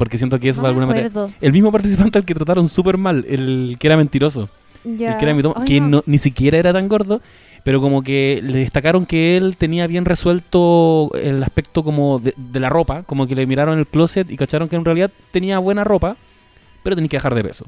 Porque 0.00 0.16
siento 0.16 0.40
que 0.40 0.48
eso 0.48 0.62
No 0.62 0.68
de 0.68 0.68
alguna 0.70 0.86
manera... 0.86 1.10
El 1.42 1.52
mismo 1.52 1.70
participante 1.70 2.16
al 2.16 2.24
que 2.24 2.34
trataron 2.34 2.70
súper 2.70 2.96
mal, 2.96 3.26
el 3.28 3.76
que 3.78 3.86
era 3.86 3.98
mentiroso, 3.98 4.48
el 4.82 4.96
que 5.18 5.24
era 5.26 5.34
mitó- 5.34 5.52
Ay, 5.54 5.66
que 5.66 5.78
no. 5.82 5.88
no- 5.88 6.02
ni 6.06 6.16
siquiera 6.16 6.56
era 6.56 6.72
tan 6.72 6.88
gordo, 6.88 7.20
pero 7.64 7.82
como 7.82 8.00
que 8.02 8.40
le 8.42 8.60
destacaron 8.60 9.04
que 9.04 9.36
él 9.36 9.58
tenía 9.58 9.86
bien 9.86 10.06
resuelto 10.06 11.10
el 11.20 11.42
aspecto 11.42 11.84
como 11.84 12.18
de, 12.18 12.32
de 12.34 12.60
la 12.60 12.70
ropa, 12.70 13.02
como 13.02 13.26
que 13.26 13.34
le 13.34 13.44
miraron 13.46 13.78
el 13.78 13.86
closet 13.86 14.30
y 14.30 14.38
cacharon 14.38 14.70
que 14.70 14.76
en 14.76 14.86
realidad 14.86 15.10
tenía 15.32 15.58
buena 15.58 15.84
ropa, 15.84 16.16
pero 16.82 16.96
tenía 16.96 17.10
que 17.10 17.18
bajar 17.18 17.34
de 17.34 17.44
peso. 17.44 17.66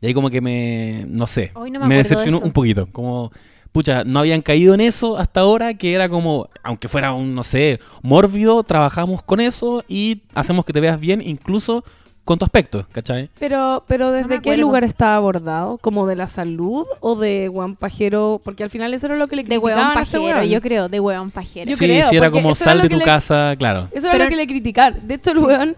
Y 0.00 0.06
ahí 0.08 0.14
como 0.14 0.28
que 0.28 0.40
me, 0.40 1.04
no 1.08 1.26
sé, 1.26 1.52
no 1.54 1.62
me 1.62 1.86
me, 1.86 1.94
de 1.94 1.98
decepcionó 1.98 2.40
un 2.40 2.50
poquito, 2.50 2.88
como... 2.90 3.30
Pucha, 3.72 4.04
no 4.04 4.20
habían 4.20 4.42
caído 4.42 4.74
en 4.74 4.80
eso 4.82 5.16
hasta 5.16 5.40
ahora, 5.40 5.72
que 5.74 5.94
era 5.94 6.08
como, 6.08 6.48
aunque 6.62 6.88
fuera 6.88 7.12
un, 7.14 7.34
no 7.34 7.42
sé, 7.42 7.80
mórbido, 8.02 8.62
trabajamos 8.64 9.22
con 9.22 9.40
eso 9.40 9.82
y 9.88 10.20
hacemos 10.34 10.64
que 10.66 10.72
te 10.74 10.80
veas 10.80 11.00
bien 11.00 11.22
incluso 11.22 11.82
con 12.24 12.38
tu 12.38 12.44
aspecto, 12.44 12.86
¿cachai? 12.92 13.30
Pero, 13.40 13.82
pero 13.88 14.12
¿desde 14.12 14.40
qué 14.42 14.56
lugar 14.56 14.84
estaba 14.84 15.16
abordado? 15.16 15.78
¿Como 15.78 16.06
de 16.06 16.14
la 16.16 16.28
salud 16.28 16.84
o 17.00 17.16
de 17.16 17.48
Juan 17.52 17.74
Pajero? 17.74 18.40
Porque 18.44 18.62
al 18.62 18.70
final 18.70 18.92
eso 18.94 19.06
era 19.06 19.16
lo 19.16 19.26
que 19.26 19.36
le 19.36 19.42
De 19.42 19.48
criticaban 19.48 19.86
hueón 19.86 19.98
a 19.98 20.02
ese 20.02 20.18
pajero, 20.18 20.38
weón. 20.38 20.50
yo 20.50 20.60
creo, 20.60 20.88
de 20.88 21.00
hueón 21.00 21.30
pajero. 21.32 21.70
Yo 21.70 21.76
sí, 21.76 21.84
creo, 21.84 22.08
sí, 22.10 22.16
era 22.16 22.30
porque 22.30 22.42
como 22.42 22.54
sal 22.54 22.80
de 22.82 22.88
tu 22.90 22.98
le- 22.98 23.04
casa, 23.04 23.54
claro. 23.58 23.88
Eso 23.90 24.06
era 24.06 24.12
Pero- 24.12 24.24
lo 24.24 24.30
que 24.30 24.36
le 24.36 24.46
criticaban. 24.46 25.00
De 25.08 25.14
hecho, 25.14 25.30
el 25.32 25.38
weón, 25.38 25.76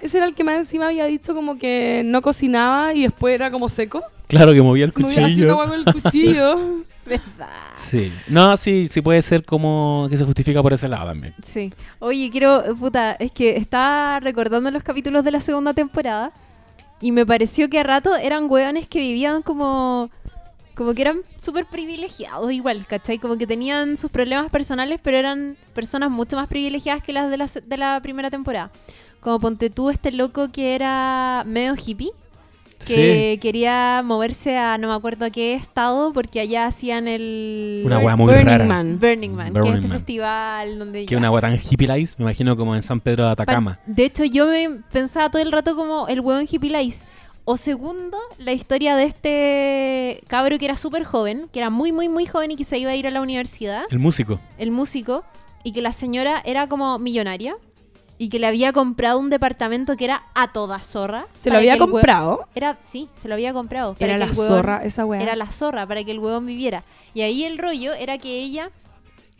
ese 0.00 0.18
era 0.18 0.26
el 0.26 0.34
que 0.34 0.44
más 0.44 0.56
encima 0.56 0.86
había 0.86 1.04
dicho 1.06 1.34
como 1.34 1.58
que 1.58 2.02
no 2.04 2.22
cocinaba 2.22 2.94
y 2.94 3.02
después 3.02 3.34
era 3.34 3.50
como 3.50 3.68
seco. 3.68 4.02
Claro 4.28 4.52
que 4.52 4.62
movía 4.62 4.86
el 4.86 4.90
así 4.90 5.02
cuchillo. 5.02 5.56
hueá 5.56 5.68
con 5.68 5.78
el 5.78 5.84
cuchillo. 5.84 6.56
¿Verdad? 7.06 7.48
Sí. 7.76 8.12
No, 8.26 8.56
sí, 8.56 8.88
sí 8.88 9.00
puede 9.00 9.22
ser 9.22 9.44
como 9.44 10.08
que 10.10 10.16
se 10.16 10.24
justifica 10.24 10.60
por 10.60 10.72
ese 10.72 10.88
lado 10.88 11.06
también. 11.06 11.34
Sí. 11.40 11.72
Oye, 12.00 12.28
quiero, 12.30 12.64
puta, 12.74 13.12
es 13.12 13.30
que 13.30 13.56
estaba 13.56 14.18
recordando 14.18 14.68
los 14.72 14.82
capítulos 14.82 15.24
de 15.24 15.30
la 15.30 15.40
segunda 15.40 15.72
temporada 15.72 16.32
y 17.00 17.12
me 17.12 17.24
pareció 17.24 17.70
que 17.70 17.78
a 17.78 17.84
rato 17.84 18.16
eran 18.16 18.50
hueones 18.50 18.88
que 18.88 18.98
vivían 18.98 19.42
como 19.42 20.10
como 20.74 20.92
que 20.92 21.02
eran 21.02 21.20
súper 21.38 21.64
privilegiados 21.64 22.52
igual, 22.52 22.86
¿cachai? 22.86 23.18
Como 23.18 23.38
que 23.38 23.46
tenían 23.46 23.96
sus 23.96 24.10
problemas 24.10 24.50
personales, 24.50 25.00
pero 25.02 25.16
eran 25.16 25.56
personas 25.74 26.10
mucho 26.10 26.36
más 26.36 26.48
privilegiadas 26.48 27.02
que 27.02 27.14
las 27.14 27.30
de 27.30 27.36
la, 27.38 27.46
de 27.46 27.76
la 27.78 27.98
primera 28.02 28.30
temporada. 28.30 28.70
Como 29.20 29.40
ponte 29.40 29.70
tú 29.70 29.90
este 29.90 30.12
loco 30.12 30.50
que 30.52 30.74
era 30.74 31.42
medio 31.46 31.74
hippie, 31.74 32.10
que 32.86 33.38
quería 33.40 34.02
moverse 34.04 34.56
a 34.58 34.76
no 34.78 34.88
me 34.88 34.94
acuerdo 34.94 35.24
a 35.24 35.30
qué 35.30 35.54
estado 35.54 36.12
porque 36.12 36.40
allá 36.40 36.66
hacían 36.66 37.08
el 37.08 37.82
Una 37.84 37.98
muy 38.16 38.26
Burning 38.32 38.44
rara. 38.46 38.64
Man. 38.66 38.98
Burning 39.00 39.30
Man, 39.34 39.46
que 39.52 39.58
Burning 39.58 39.70
es 39.72 39.76
este 39.78 39.88
Man. 39.88 39.98
festival 39.98 40.78
donde 40.78 41.00
Que 41.06 41.12
ya- 41.12 41.18
una 41.18 41.28
agua 41.28 41.40
tan 41.40 41.54
hippie 41.54 41.88
lice, 41.88 42.14
me 42.18 42.24
imagino 42.24 42.56
como 42.56 42.74
en 42.76 42.82
San 42.82 43.00
Pedro 43.00 43.24
de 43.24 43.30
Atacama. 43.32 43.80
De 43.86 44.04
hecho, 44.04 44.24
yo 44.24 44.46
me 44.46 44.80
pensaba 44.92 45.30
todo 45.30 45.42
el 45.42 45.50
rato 45.50 45.74
como 45.74 46.06
el 46.08 46.20
hueón 46.20 46.46
hippie 46.50 46.70
lice. 46.70 47.04
O 47.48 47.56
segundo, 47.56 48.18
la 48.38 48.52
historia 48.52 48.96
de 48.96 49.04
este 49.04 50.20
cabro 50.28 50.58
que 50.58 50.64
era 50.64 50.76
súper 50.76 51.04
joven, 51.04 51.48
que 51.52 51.60
era 51.60 51.70
muy, 51.70 51.92
muy, 51.92 52.08
muy 52.08 52.26
joven 52.26 52.50
y 52.50 52.56
que 52.56 52.64
se 52.64 52.76
iba 52.78 52.90
a 52.90 52.96
ir 52.96 53.06
a 53.06 53.10
la 53.10 53.20
universidad, 53.22 53.84
El 53.90 54.00
músico. 54.00 54.40
el 54.58 54.70
músico, 54.72 55.24
y 55.62 55.72
que 55.72 55.80
la 55.80 55.92
señora 55.92 56.42
era 56.44 56.68
como 56.68 56.98
millonaria 56.98 57.56
y 58.18 58.28
que 58.28 58.38
le 58.38 58.46
había 58.46 58.72
comprado 58.72 59.18
un 59.18 59.30
departamento 59.30 59.96
que 59.96 60.04
era 60.04 60.24
a 60.34 60.52
toda 60.52 60.78
zorra. 60.78 61.26
¿Se 61.34 61.50
lo 61.50 61.58
había 61.58 61.76
comprado? 61.76 62.46
Era, 62.54 62.76
sí, 62.80 63.08
se 63.14 63.28
lo 63.28 63.34
había 63.34 63.52
comprado. 63.52 63.94
para 63.94 64.14
Era 64.14 64.26
la 64.26 64.32
zorra 64.32 64.84
esa 64.84 65.04
weá. 65.04 65.20
Era 65.20 65.36
la 65.36 65.46
zorra 65.46 65.86
para 65.86 66.02
que 66.04 66.12
el 66.12 66.18
huevón 66.18 66.46
viviera. 66.46 66.84
Y 67.14 67.22
ahí 67.22 67.44
el 67.44 67.58
rollo 67.58 67.92
era 67.92 68.18
que 68.18 68.38
ella, 68.38 68.70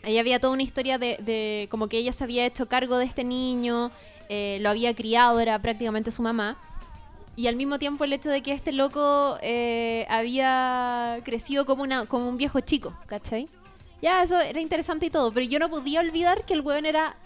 ella 0.04 0.20
había 0.20 0.40
toda 0.40 0.52
una 0.52 0.62
historia 0.62 0.98
de, 0.98 1.16
de 1.20 1.68
como 1.70 1.88
que 1.88 1.98
ella 1.98 2.12
se 2.12 2.24
había 2.24 2.44
hecho 2.44 2.66
cargo 2.68 2.98
de 2.98 3.06
este 3.06 3.24
niño, 3.24 3.90
eh, 4.28 4.58
lo 4.60 4.70
había 4.70 4.94
criado, 4.94 5.40
era 5.40 5.58
prácticamente 5.60 6.10
su 6.10 6.22
mamá. 6.22 6.58
Y 7.36 7.48
al 7.48 7.56
mismo 7.56 7.78
tiempo 7.78 8.04
el 8.04 8.12
hecho 8.12 8.30
de 8.30 8.42
que 8.42 8.52
este 8.52 8.72
loco 8.72 9.38
eh, 9.42 10.06
había 10.08 11.20
crecido 11.22 11.66
como, 11.66 11.82
una, 11.82 12.06
como 12.06 12.28
un 12.28 12.38
viejo 12.38 12.60
chico, 12.60 12.94
¿cachai? 13.06 13.48
Ya, 14.00 14.22
eso 14.22 14.40
era 14.40 14.60
interesante 14.60 15.06
y 15.06 15.10
todo, 15.10 15.32
pero 15.32 15.46
yo 15.46 15.58
no 15.58 15.68
podía 15.68 16.00
olvidar 16.00 16.44
que 16.44 16.54
el 16.54 16.60
huevón 16.60 16.86
era 16.86 17.16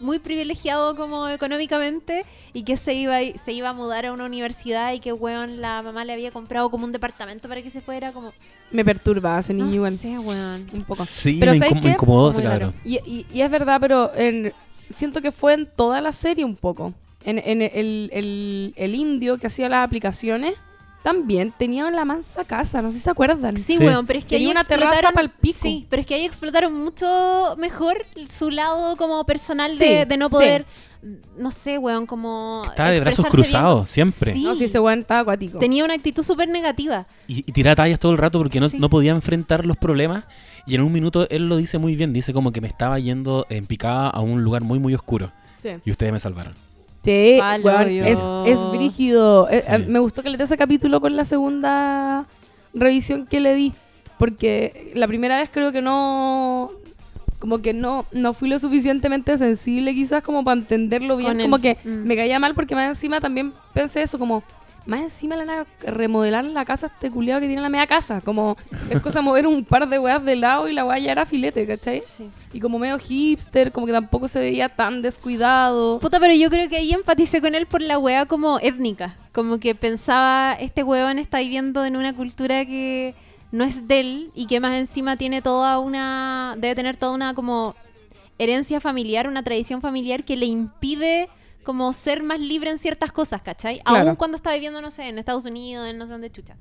muy 0.00 0.18
privilegiado 0.18 0.94
como 0.96 1.28
económicamente 1.28 2.24
y 2.52 2.62
que 2.62 2.76
se 2.76 2.94
iba, 2.94 3.16
a- 3.18 3.38
se 3.38 3.52
iba 3.52 3.70
a 3.70 3.72
mudar 3.72 4.06
a 4.06 4.12
una 4.12 4.24
universidad 4.24 4.92
y 4.92 5.00
que 5.00 5.12
weón 5.12 5.60
la 5.60 5.82
mamá 5.82 6.04
le 6.04 6.12
había 6.12 6.30
comprado 6.30 6.70
como 6.70 6.84
un 6.84 6.92
departamento 6.92 7.48
para 7.48 7.62
que 7.62 7.70
se 7.70 7.80
fuera 7.80 8.12
como 8.12 8.32
Me 8.70 8.84
perturba 8.84 9.38
ese 9.38 9.54
no 9.54 9.64
niño 9.64 9.76
igual. 9.76 9.96
sé 9.98 10.18
weón 10.18 10.66
Un 10.72 10.84
poco. 10.84 11.04
Sí, 11.04 11.36
Pero 11.40 11.52
me, 11.52 11.58
¿sabes 11.58 11.74
incom- 11.74 11.82
qué? 11.82 11.88
incomodó 11.90 12.30
ese 12.30 12.42
cabrón. 12.42 12.74
Y, 12.84 12.96
y- 13.04 13.26
y 13.32 13.40
es 13.40 13.50
verdad, 13.50 13.78
pero 13.80 14.12
en- 14.14 14.52
siento 14.88 15.20
que 15.20 15.32
fue 15.32 15.54
en 15.54 15.66
toda 15.66 16.00
la 16.00 16.12
serie 16.12 16.44
un 16.44 16.56
poco. 16.56 16.94
En, 17.24 17.38
en 17.38 17.62
el, 17.62 18.10
el- 18.12 18.72
el 18.76 18.94
indio 18.94 19.38
que 19.38 19.48
hacía 19.48 19.68
las 19.68 19.84
aplicaciones 19.84 20.54
también 21.02 21.52
tenía 21.56 21.90
la 21.90 22.04
mansa 22.04 22.44
casa, 22.44 22.82
no 22.82 22.90
sé 22.90 22.98
si 22.98 23.04
se 23.04 23.10
acuerdan. 23.10 23.56
sí, 23.56 23.76
Sí. 23.76 23.84
weón 23.84 24.06
pero 24.06 24.18
es 24.18 24.24
que 24.24 24.30
Tenía 24.36 24.48
ahí 24.48 24.52
una 24.52 24.64
terraza 24.64 24.90
explotaron- 25.10 25.14
pa'l 25.14 25.30
pico. 25.30 25.58
sí 25.62 25.86
pero 25.88 26.00
es 26.00 26.06
que 26.06 26.14
ahí 26.14 26.24
explotaron 26.24 26.74
mucho 26.74 27.54
mejor 27.58 28.04
su 28.30 28.50
lado 28.50 28.96
como 28.96 29.24
personal 29.24 29.70
Sí, 29.70 29.78
de, 29.78 30.06
de 30.06 30.16
no 30.16 30.28
sí. 30.28 30.32
poder 30.34 30.66
no 31.38 31.52
sé 31.52 31.78
weón 31.78 32.06
como 32.06 32.64
Estaba 32.68 32.90
de 32.90 32.98
brazos 33.00 33.24
bien. 33.24 33.30
cruzados, 33.30 33.88
siempre. 33.88 34.32
Sí. 34.32 34.42
No, 34.42 34.54
si 34.56 34.64
ese 34.64 34.80
weón 34.80 34.98
estaba 34.98 35.20
acuático. 35.20 35.60
tenía 35.60 35.84
una 35.84 35.94
actitud 35.94 36.24
súper 36.24 36.48
negativa 36.48 37.06
Y, 37.28 37.38
y 37.38 37.52
tiraba 37.52 37.76
tallas 37.76 38.00
todo 38.00 38.10
el 38.12 38.18
rato 38.18 38.38
porque 38.38 38.58
no, 38.58 38.68
Sí. 38.68 38.78
no 38.80 38.90
podía 38.90 39.12
enfrentar 39.12 39.64
los 39.64 39.76
problemas. 39.76 40.24
Y 40.66 40.74
en 40.74 40.82
un 40.82 40.92
minuto 40.92 41.26
él 41.30 41.48
lo 41.48 41.56
dice 41.56 41.78
muy 41.78 41.94
bien. 41.94 42.12
Dice 42.12 42.32
como 42.32 42.50
que 42.52 42.60
me 42.60 42.66
estaba 42.68 42.98
yendo 42.98 43.46
en 43.48 43.66
picada 43.66 44.08
a 44.10 44.20
un 44.20 44.42
lugar 44.42 44.62
muy, 44.64 44.80
muy 44.80 44.92
oscuro. 44.94 45.30
Sí. 45.62 45.70
Y 45.84 45.90
ustedes 45.92 46.12
me 46.12 46.18
salvaron. 46.18 46.54
Sí, 47.04 47.38
yo. 47.96 48.04
es, 48.04 48.18
es 48.58 48.70
brígido. 48.70 49.48
Eh, 49.50 49.62
Sí. 49.62 49.72
eh, 49.72 49.78
me 49.88 49.98
gustó 49.98 50.22
que 50.22 50.30
le 50.30 50.36
dé 50.36 50.44
ese 50.44 50.56
capítulo 50.56 51.00
con 51.00 51.16
la 51.16 51.24
segunda 51.24 52.26
revisión 52.74 53.26
que 53.26 53.40
le 53.40 53.54
di. 53.54 53.72
Porque 54.18 54.90
la 54.94 55.06
primera 55.06 55.36
vez 55.38 55.48
creo 55.52 55.72
que 55.72 55.80
no. 55.82 56.70
Como 57.38 57.58
que 57.62 57.72
no, 57.72 58.04
no 58.10 58.32
fui 58.32 58.48
lo 58.48 58.58
suficientemente 58.58 59.36
sensible, 59.36 59.94
quizás, 59.94 60.24
como 60.24 60.42
para 60.42 60.58
entenderlo 60.58 61.16
bien. 61.16 61.34
Con 61.34 61.42
Como 61.42 61.58
que 61.60 61.76
Mm. 61.84 62.04
me 62.06 62.16
caía 62.16 62.40
mal 62.40 62.54
porque 62.54 62.74
más 62.74 62.88
encima 62.88 63.20
también 63.20 63.52
pensé 63.72 64.02
eso, 64.02 64.18
como. 64.18 64.42
Más 64.88 65.02
encima 65.02 65.36
le 65.36 65.44
van 65.44 65.66
a 65.66 65.66
remodelar 65.82 66.46
la 66.46 66.64
casa 66.64 66.86
a 66.86 66.88
este 66.88 67.10
culiado 67.10 67.42
que 67.42 67.46
tiene 67.46 67.60
la 67.60 67.68
media 67.68 67.86
casa. 67.86 68.22
Como 68.22 68.56
es 68.88 68.98
cosa 69.02 69.20
mover 69.20 69.46
un 69.46 69.62
par 69.62 69.86
de 69.86 69.98
weas 69.98 70.24
de 70.24 70.34
lado 70.34 70.66
y 70.66 70.72
la 70.72 70.86
wea 70.86 70.98
ya 70.98 71.12
era 71.12 71.26
filete, 71.26 71.66
¿cachai? 71.66 72.02
Y 72.54 72.58
como 72.58 72.78
medio 72.78 72.98
hipster, 72.98 73.70
como 73.70 73.86
que 73.86 73.92
tampoco 73.92 74.28
se 74.28 74.40
veía 74.40 74.70
tan 74.70 75.02
descuidado. 75.02 75.98
Puta, 75.98 76.18
pero 76.18 76.32
yo 76.32 76.48
creo 76.48 76.70
que 76.70 76.78
ahí 76.78 76.92
empaticé 76.92 77.42
con 77.42 77.54
él 77.54 77.66
por 77.66 77.82
la 77.82 77.98
wea 77.98 78.24
como 78.24 78.60
étnica. 78.60 79.14
Como 79.32 79.58
que 79.58 79.74
pensaba, 79.74 80.54
este 80.54 80.82
weón 80.82 81.18
está 81.18 81.40
viviendo 81.40 81.84
en 81.84 81.94
una 81.94 82.16
cultura 82.16 82.64
que 82.64 83.14
no 83.52 83.64
es 83.64 83.88
de 83.88 84.00
él 84.00 84.30
y 84.34 84.46
que 84.46 84.58
más 84.58 84.72
encima 84.72 85.18
tiene 85.18 85.42
toda 85.42 85.80
una. 85.80 86.54
debe 86.56 86.74
tener 86.74 86.96
toda 86.96 87.12
una 87.12 87.34
como 87.34 87.74
herencia 88.38 88.80
familiar, 88.80 89.28
una 89.28 89.42
tradición 89.42 89.82
familiar 89.82 90.24
que 90.24 90.36
le 90.36 90.46
impide 90.46 91.28
como 91.64 91.92
ser 91.92 92.22
más 92.22 92.40
libre 92.40 92.70
en 92.70 92.78
ciertas 92.78 93.12
cosas, 93.12 93.42
¿cachai? 93.42 93.80
Claro. 93.80 94.08
Aún 94.10 94.16
cuando 94.16 94.36
está 94.36 94.52
viviendo, 94.54 94.80
no 94.80 94.90
sé, 94.90 95.08
en 95.08 95.18
Estados 95.18 95.44
Unidos, 95.46 95.86
en 95.88 95.98
no 95.98 96.06
sé 96.06 96.12
dónde 96.12 96.30
chucha. 96.30 96.56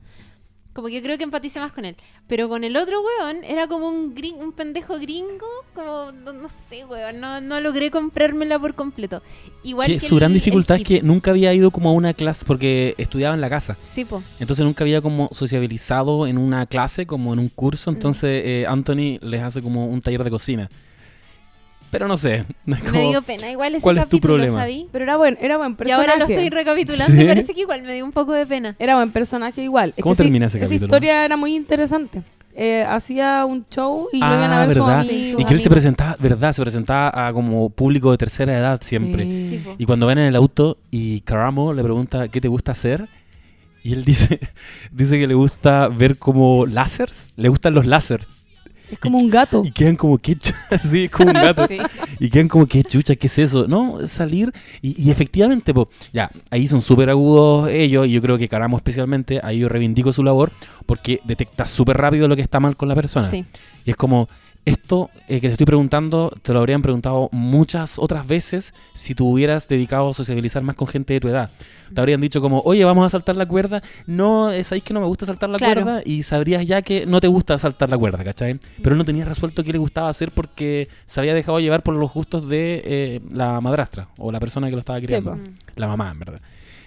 Como 0.74 0.89
que 0.89 1.02
creo 1.02 1.18
que 1.18 1.24
empaticé 1.24 1.60
más 1.60 1.72
con 1.72 1.86
él. 1.86 1.95
Pero 2.28 2.48
con 2.50 2.64
el 2.64 2.78
otro 2.78 3.02
weón 3.02 3.43
era 3.43 3.68
como 3.68 3.89
un 3.89 4.14
gring, 4.14 4.36
un 4.36 4.52
pendejo 4.52 5.00
gringo, 5.00 5.48
como, 5.74 6.12
no, 6.12 6.34
no 6.34 6.48
sé, 6.48 6.86
weón, 6.86 7.20
no, 7.20 7.41
no 7.41 7.60
logré 7.62 7.89
comprármela 7.89 8.60
por 8.60 8.76
completo. 8.76 9.24
Igual 9.64 9.88
Que 9.88 9.93
que 9.93 10.00
su 10.02 10.18
gran 10.18 10.30
el- 10.32 10.36
el 10.38 10.41
dificultad 10.43 10.78
es 10.78 10.84
que 10.84 11.02
nunca 11.02 11.32
había 11.32 11.52
ido 11.52 11.72
como 11.72 11.89
a 11.89 11.93
una 11.93 12.14
clase 12.14 12.45
porque 12.45 12.93
estudiaba 13.00 13.34
en 13.34 13.41
la 13.41 13.50
casa. 13.50 13.76
Sí, 13.82 14.06
po. 14.06 14.22
Entonces 14.39 14.64
nunca 14.66 14.84
había 14.84 15.02
como 15.02 15.30
sociabilizado 15.32 16.28
en 16.28 16.38
una 16.38 16.68
clase, 16.68 17.08
como 17.08 17.34
en 17.34 17.39
un 17.39 17.50
curso. 17.50 17.89
Entonces 17.89 18.43
eh, 18.45 18.66
Anthony 18.68 19.18
les 19.22 19.41
hace 19.41 19.64
como 19.64 19.88
un 19.88 20.00
taller 20.02 20.24
de 20.24 20.30
cocina. 20.30 20.70
Pero 21.91 22.07
no 22.07 22.17
sé. 22.17 22.35
es 22.45 22.45
Me 22.65 22.79
como- 22.79 23.09
dio 23.09 23.21
pena. 23.21 23.49
Igual 23.51 23.75
ese 23.75 23.83
¿cuál 23.83 23.97
es 23.97 24.03
tu 24.03 24.09
capítulo, 24.09 24.33
problema? 24.35 24.59
¿sabí? 24.61 24.88
Pero 24.91 25.03
era 25.03 25.17
buen, 25.17 25.38
era 25.41 25.57
buen 25.57 25.75
Y 25.85 25.91
ahora 25.91 26.15
lo 26.17 26.25
estoy 26.25 26.49
recapitulando 26.49 27.15
y 27.15 27.19
Sí. 27.21 27.25
parece 27.27 27.53
que 27.53 27.61
igual 27.61 27.83
me 27.83 27.93
dio 27.93 28.05
un 28.05 28.11
poco 28.11 28.33
de 28.33 28.45
pena. 28.45 28.75
Era 28.79 28.95
buen 28.95 29.11
personaje 29.11 29.61
igual. 29.63 29.93
Es 29.95 30.03
¿Cómo 30.03 30.13
que 30.13 30.17
sí, 30.17 30.23
termina 30.23 30.47
ese 30.47 30.57
Esa 30.57 30.65
capítulo? 30.67 30.88
historia 30.88 31.23
era 31.25 31.38
muy 31.38 31.55
interesante. 31.55 32.21
Eh, 32.59 32.83
hacía 32.89 33.45
un 33.45 33.65
show 33.69 34.07
y 34.11 34.19
lo 34.19 34.25
iban 34.25 34.51
a 34.51 34.63
Ah, 34.63 34.65
ver 34.65 34.75
sus 34.77 34.85
verdad. 34.88 35.01
amigos. 35.01 35.41
Y 35.41 35.45
que 35.45 35.53
él 35.53 35.59
se 35.59 35.69
presentaba, 35.69 36.15
verdad, 36.19 36.51
se 36.53 36.61
presentaba 36.63 37.27
a 37.27 37.31
como 37.31 37.69
público 37.69 38.09
de 38.11 38.17
tercera 38.17 38.57
edad 38.57 38.79
siempre. 38.81 39.25
Sí. 39.25 39.47
Sí, 39.51 39.57
po. 39.63 39.75
Y 39.77 39.85
cuando 39.85 40.07
van 40.07 40.17
en 40.17 40.25
el 40.25 40.35
auto 40.35 40.77
y 40.89 41.21
Karamo 41.21 41.71
le 41.73 41.83
pregunta 41.83 42.27
qué 42.29 42.41
te 42.41 42.47
gusta 42.47 42.71
hacer, 42.71 43.07
y 43.83 43.93
él 43.93 44.03
dice, 44.03 44.39
dice 44.91 45.19
que 45.19 45.27
le 45.27 45.35
gusta 45.35 45.88
ver 45.88 46.17
como 46.17 46.65
láseres, 46.65 47.27
le 47.35 47.47
gustan 47.47 47.75
los 47.75 47.85
láseres. 47.85 48.27
Es 48.91 48.99
como 48.99 49.17
un 49.17 49.29
gato. 49.29 49.61
Y 49.65 49.71
quedan 49.71 49.95
como 49.95 50.17
que 50.17 50.38
así 50.71 51.03
es 51.05 51.11
como 51.11 51.29
un 51.29 51.33
gato. 51.33 51.67
Sí. 51.67 51.77
Y 52.19 52.29
quedan 52.29 52.47
como 52.47 52.65
que 52.65 52.83
chucha, 52.83 53.15
¿qué 53.15 53.27
es 53.27 53.38
eso? 53.39 53.67
No, 53.67 54.05
salir 54.07 54.53
y, 54.81 55.01
y 55.01 55.11
efectivamente, 55.11 55.73
po, 55.73 55.89
ya, 56.13 56.31
ahí 56.49 56.67
son 56.67 56.81
súper 56.81 57.09
agudos 57.09 57.69
ellos 57.69 58.07
y 58.07 58.11
yo 58.11 58.21
creo 58.21 58.38
que 58.38 58.47
Karamo 58.47 58.77
especialmente, 58.77 59.39
ahí 59.43 59.59
yo 59.59 59.69
reivindico 59.69 60.13
su 60.13 60.23
labor 60.23 60.51
porque 60.85 61.19
detecta 61.25 61.65
súper 61.65 61.97
rápido 61.97 62.27
lo 62.27 62.35
que 62.35 62.41
está 62.41 62.59
mal 62.59 62.75
con 62.77 62.88
la 62.88 62.95
persona. 62.95 63.29
Sí. 63.29 63.45
Y 63.85 63.91
es 63.91 63.95
como, 63.95 64.27
esto 64.68 65.09
eh, 65.28 65.39
que 65.39 65.47
te 65.47 65.53
estoy 65.53 65.65
preguntando, 65.65 66.32
te 66.41 66.51
lo 66.53 66.59
habrían 66.59 66.82
preguntado 66.82 67.30
muchas 67.32 67.97
otras 67.99 68.28
veces 68.28 68.74
si 68.93 69.15
tú 69.15 69.28
hubieras 69.30 69.68
dedicado 69.68 70.09
a 70.09 70.13
sociabilizar 70.13 70.61
más 70.63 70.76
con 70.76 70.88
gente 70.88 71.13
de 71.13 71.20
tu 71.20 71.28
edad. 71.30 71.49
Te 71.93 72.01
habrían 72.01 72.20
dicho 72.20 72.41
como, 72.41 72.59
oye, 72.65 72.84
vamos 72.84 73.05
a 73.05 73.09
saltar 73.09 73.36
la 73.38 73.45
cuerda. 73.45 73.82
No, 74.07 74.51
eh, 74.51 74.63
sabéis 74.63 74.84
que 74.84 74.93
no 74.93 74.99
me 74.99 75.05
gusta 75.07 75.26
saltar 75.26 75.49
la 75.49 75.57
Claro. 75.57 75.84
cuerda 75.84 76.01
y 76.05 76.24
sabrías 76.24 76.65
ya 76.68 76.82
que 76.82 77.05
no 77.05 77.22
te 77.22 77.28
gusta 77.28 77.57
saltar 77.57 77.89
la 77.89 77.97
cuerda, 77.97 78.24
¿cachai? 78.24 78.59
Pero 78.84 78.95
no 78.95 79.05
tenía 79.05 79.24
resuelto 79.26 79.63
qué 79.63 79.72
le 79.72 79.78
gustaba 79.78 80.09
hacer 80.09 80.32
porque 80.32 80.89
se 81.05 81.20
había 81.22 81.34
dejado 81.34 81.59
llevar 81.59 81.84
por 81.84 81.95
los 81.95 82.11
gustos 82.11 82.49
de 82.49 82.82
eh, 82.84 83.22
la 83.32 83.61
madrastra 83.61 84.09
o 84.18 84.32
la 84.32 84.39
persona 84.39 84.68
que 84.68 84.74
lo 84.74 84.80
estaba 84.80 84.99
criando. 84.99 85.38
la 85.76 85.88
mamá, 85.88 86.11
en 86.11 86.20
verdad. 86.20 86.41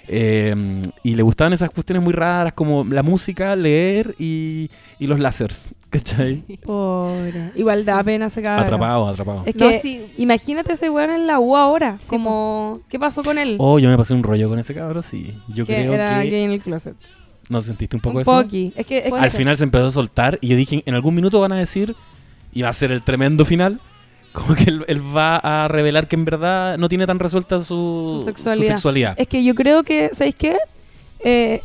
Eh, 0.08 0.82
y 1.04 1.14
le 1.14 1.22
gustaban 1.22 1.52
esas 1.52 1.70
cuestiones 1.70 2.02
muy 2.02 2.12
raras 2.12 2.52
como 2.52 2.84
la 2.84 3.02
música, 3.02 3.54
leer 3.54 4.14
y, 4.18 4.68
y 4.98 5.06
los 5.06 5.20
láseres, 5.20 5.70
¿cachai? 5.90 6.42
Pobre. 6.64 7.52
Igual 7.54 7.84
da 7.84 8.02
pena 8.02 8.26
ese 8.26 8.42
cabrón. 8.42 8.64
Atrapado, 8.64 9.08
atrapado. 9.08 9.42
Es 9.46 9.54
No, 9.56 9.68
que 9.68 9.78
sí. 9.80 10.06
imagínate 10.16 10.72
ese 10.72 10.90
weón 10.90 11.10
en 11.10 11.26
la 11.26 11.38
U 11.38 11.56
ahora. 11.56 11.96
Sí, 12.00 12.08
como, 12.08 12.80
¿qué 12.88 12.98
pasó 12.98 13.22
con 13.22 13.38
él? 13.38 13.56
Oh, 13.58 13.78
yo 13.78 13.88
me 13.88 13.96
pasé 13.96 14.14
un 14.14 14.22
rollo 14.22 14.48
con 14.48 14.58
ese 14.58 14.74
cabrón, 14.74 15.02
sí. 15.02 15.34
Yo 15.48 15.64
que 15.64 15.74
creo 15.76 15.92
era 15.94 16.22
que... 16.22 16.30
gay 16.30 16.42
en 16.44 16.50
el 16.50 16.60
closet. 16.60 16.96
¿No 17.48 17.60
sentiste 17.60 17.96
un 17.96 18.02
poco 18.02 18.16
un 18.16 18.22
eso? 18.22 18.30
poqui. 18.30 18.72
Es 18.76 18.86
que, 18.86 18.98
es 18.98 19.12
Al 19.12 19.30
ser. 19.30 19.38
final 19.38 19.56
se 19.56 19.64
empezó 19.64 19.86
a 19.86 19.90
soltar 19.90 20.38
y 20.40 20.48
yo 20.48 20.56
dije, 20.56 20.82
en 20.86 20.94
algún 20.94 21.14
minuto 21.14 21.40
van 21.40 21.52
a 21.52 21.56
decir, 21.56 21.94
y 22.52 22.62
va 22.62 22.68
a 22.68 22.72
ser 22.72 22.92
el 22.92 23.02
tremendo 23.02 23.44
final, 23.44 23.80
como 24.32 24.54
que 24.54 24.64
él, 24.64 24.84
él 24.88 25.16
va 25.16 25.36
a 25.36 25.68
revelar 25.68 26.06
que 26.08 26.16
en 26.16 26.24
verdad 26.24 26.78
no 26.78 26.88
tiene 26.88 27.06
tan 27.06 27.18
resuelta 27.18 27.58
su, 27.58 28.16
Su 28.18 28.24
sexualidad. 28.24 28.68
sexualidad. 28.68 29.14
Es 29.18 29.26
que 29.28 29.42
yo 29.44 29.54
creo 29.54 29.82
que, 29.82 30.10
¿sabéis 30.12 30.34
qué? 30.36 30.56
Eh, 31.24 31.62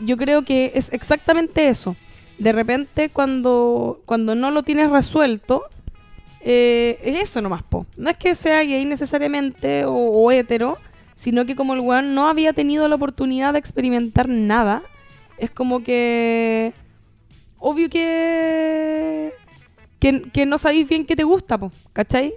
yo 0.00 0.16
creo 0.16 0.42
que 0.44 0.72
es 0.74 0.92
exactamente 0.92 1.68
eso. 1.68 1.96
De 2.38 2.52
repente, 2.52 3.08
cuando, 3.08 4.00
cuando 4.04 4.34
no 4.34 4.50
lo 4.50 4.62
tienes 4.62 4.90
resuelto, 4.90 5.62
eh, 6.40 7.00
es 7.02 7.22
eso 7.30 7.40
nomás, 7.42 7.62
po. 7.64 7.84
No 7.96 8.10
es 8.10 8.16
que 8.16 8.34
sea 8.36 8.62
gay 8.62 8.84
necesariamente 8.84 9.84
o, 9.86 9.92
o 9.94 10.30
hetero, 10.30 10.78
sino 11.16 11.44
que 11.46 11.56
como 11.56 11.74
el 11.74 11.80
weón 11.80 12.14
no 12.14 12.28
había 12.28 12.52
tenido 12.52 12.86
la 12.86 12.94
oportunidad 12.94 13.54
de 13.54 13.58
experimentar 13.58 14.28
nada, 14.28 14.82
es 15.38 15.50
como 15.50 15.82
que. 15.82 16.72
Obvio 17.58 17.90
que. 17.90 19.32
Que, 19.98 20.22
que 20.32 20.46
no 20.46 20.58
sabéis 20.58 20.88
bien 20.88 21.04
qué 21.06 21.16
te 21.16 21.24
gusta, 21.24 21.58
po, 21.58 21.72
¿cachai? 21.92 22.32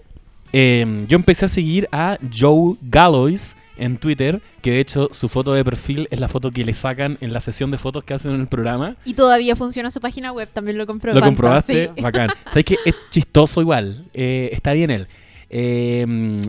Eh, 0.53 1.05
yo 1.07 1.16
empecé 1.16 1.45
a 1.45 1.47
seguir 1.47 1.88
a 1.91 2.18
Joe 2.38 2.76
Gallois 2.82 3.55
en 3.78 3.97
Twitter, 3.97 4.41
que 4.62 4.72
de 4.72 4.80
hecho 4.82 5.09
su 5.12 5.30
foto 5.30 5.53
de 5.53 5.64
perfil 5.64 6.07
es 6.12 6.20
la 6.20 6.28
foto 6.28 6.51
que 6.51 6.64
le 6.66 6.74
sacan 6.74 7.18
en 7.22 7.32
la 7.34 7.39
sesión 7.39 7.72
de 7.72 7.78
fotos 7.78 8.03
que 8.03 8.14
hacen 8.14 8.34
en 8.34 8.41
el 8.41 8.47
programa. 8.47 8.95
Y 9.05 9.14
todavía 9.14 9.55
funciona 9.55 9.89
su 9.91 9.99
página 10.01 10.32
web, 10.34 10.49
también 10.51 10.78
lo 10.78 10.86
comprobé. 10.86 11.20
¿Lo 11.20 11.26
comprobaste? 11.26 11.91
Sí. 11.95 12.01
Bacán. 12.01 12.32
¿Sabes 12.47 12.66
que 12.66 12.78
Es 12.86 12.95
chistoso 13.12 13.62
igual. 13.62 14.05
eh, 14.14 14.49
está 14.51 14.74
bien 14.74 14.91
él. 14.91 15.07
Eh, 15.49 16.01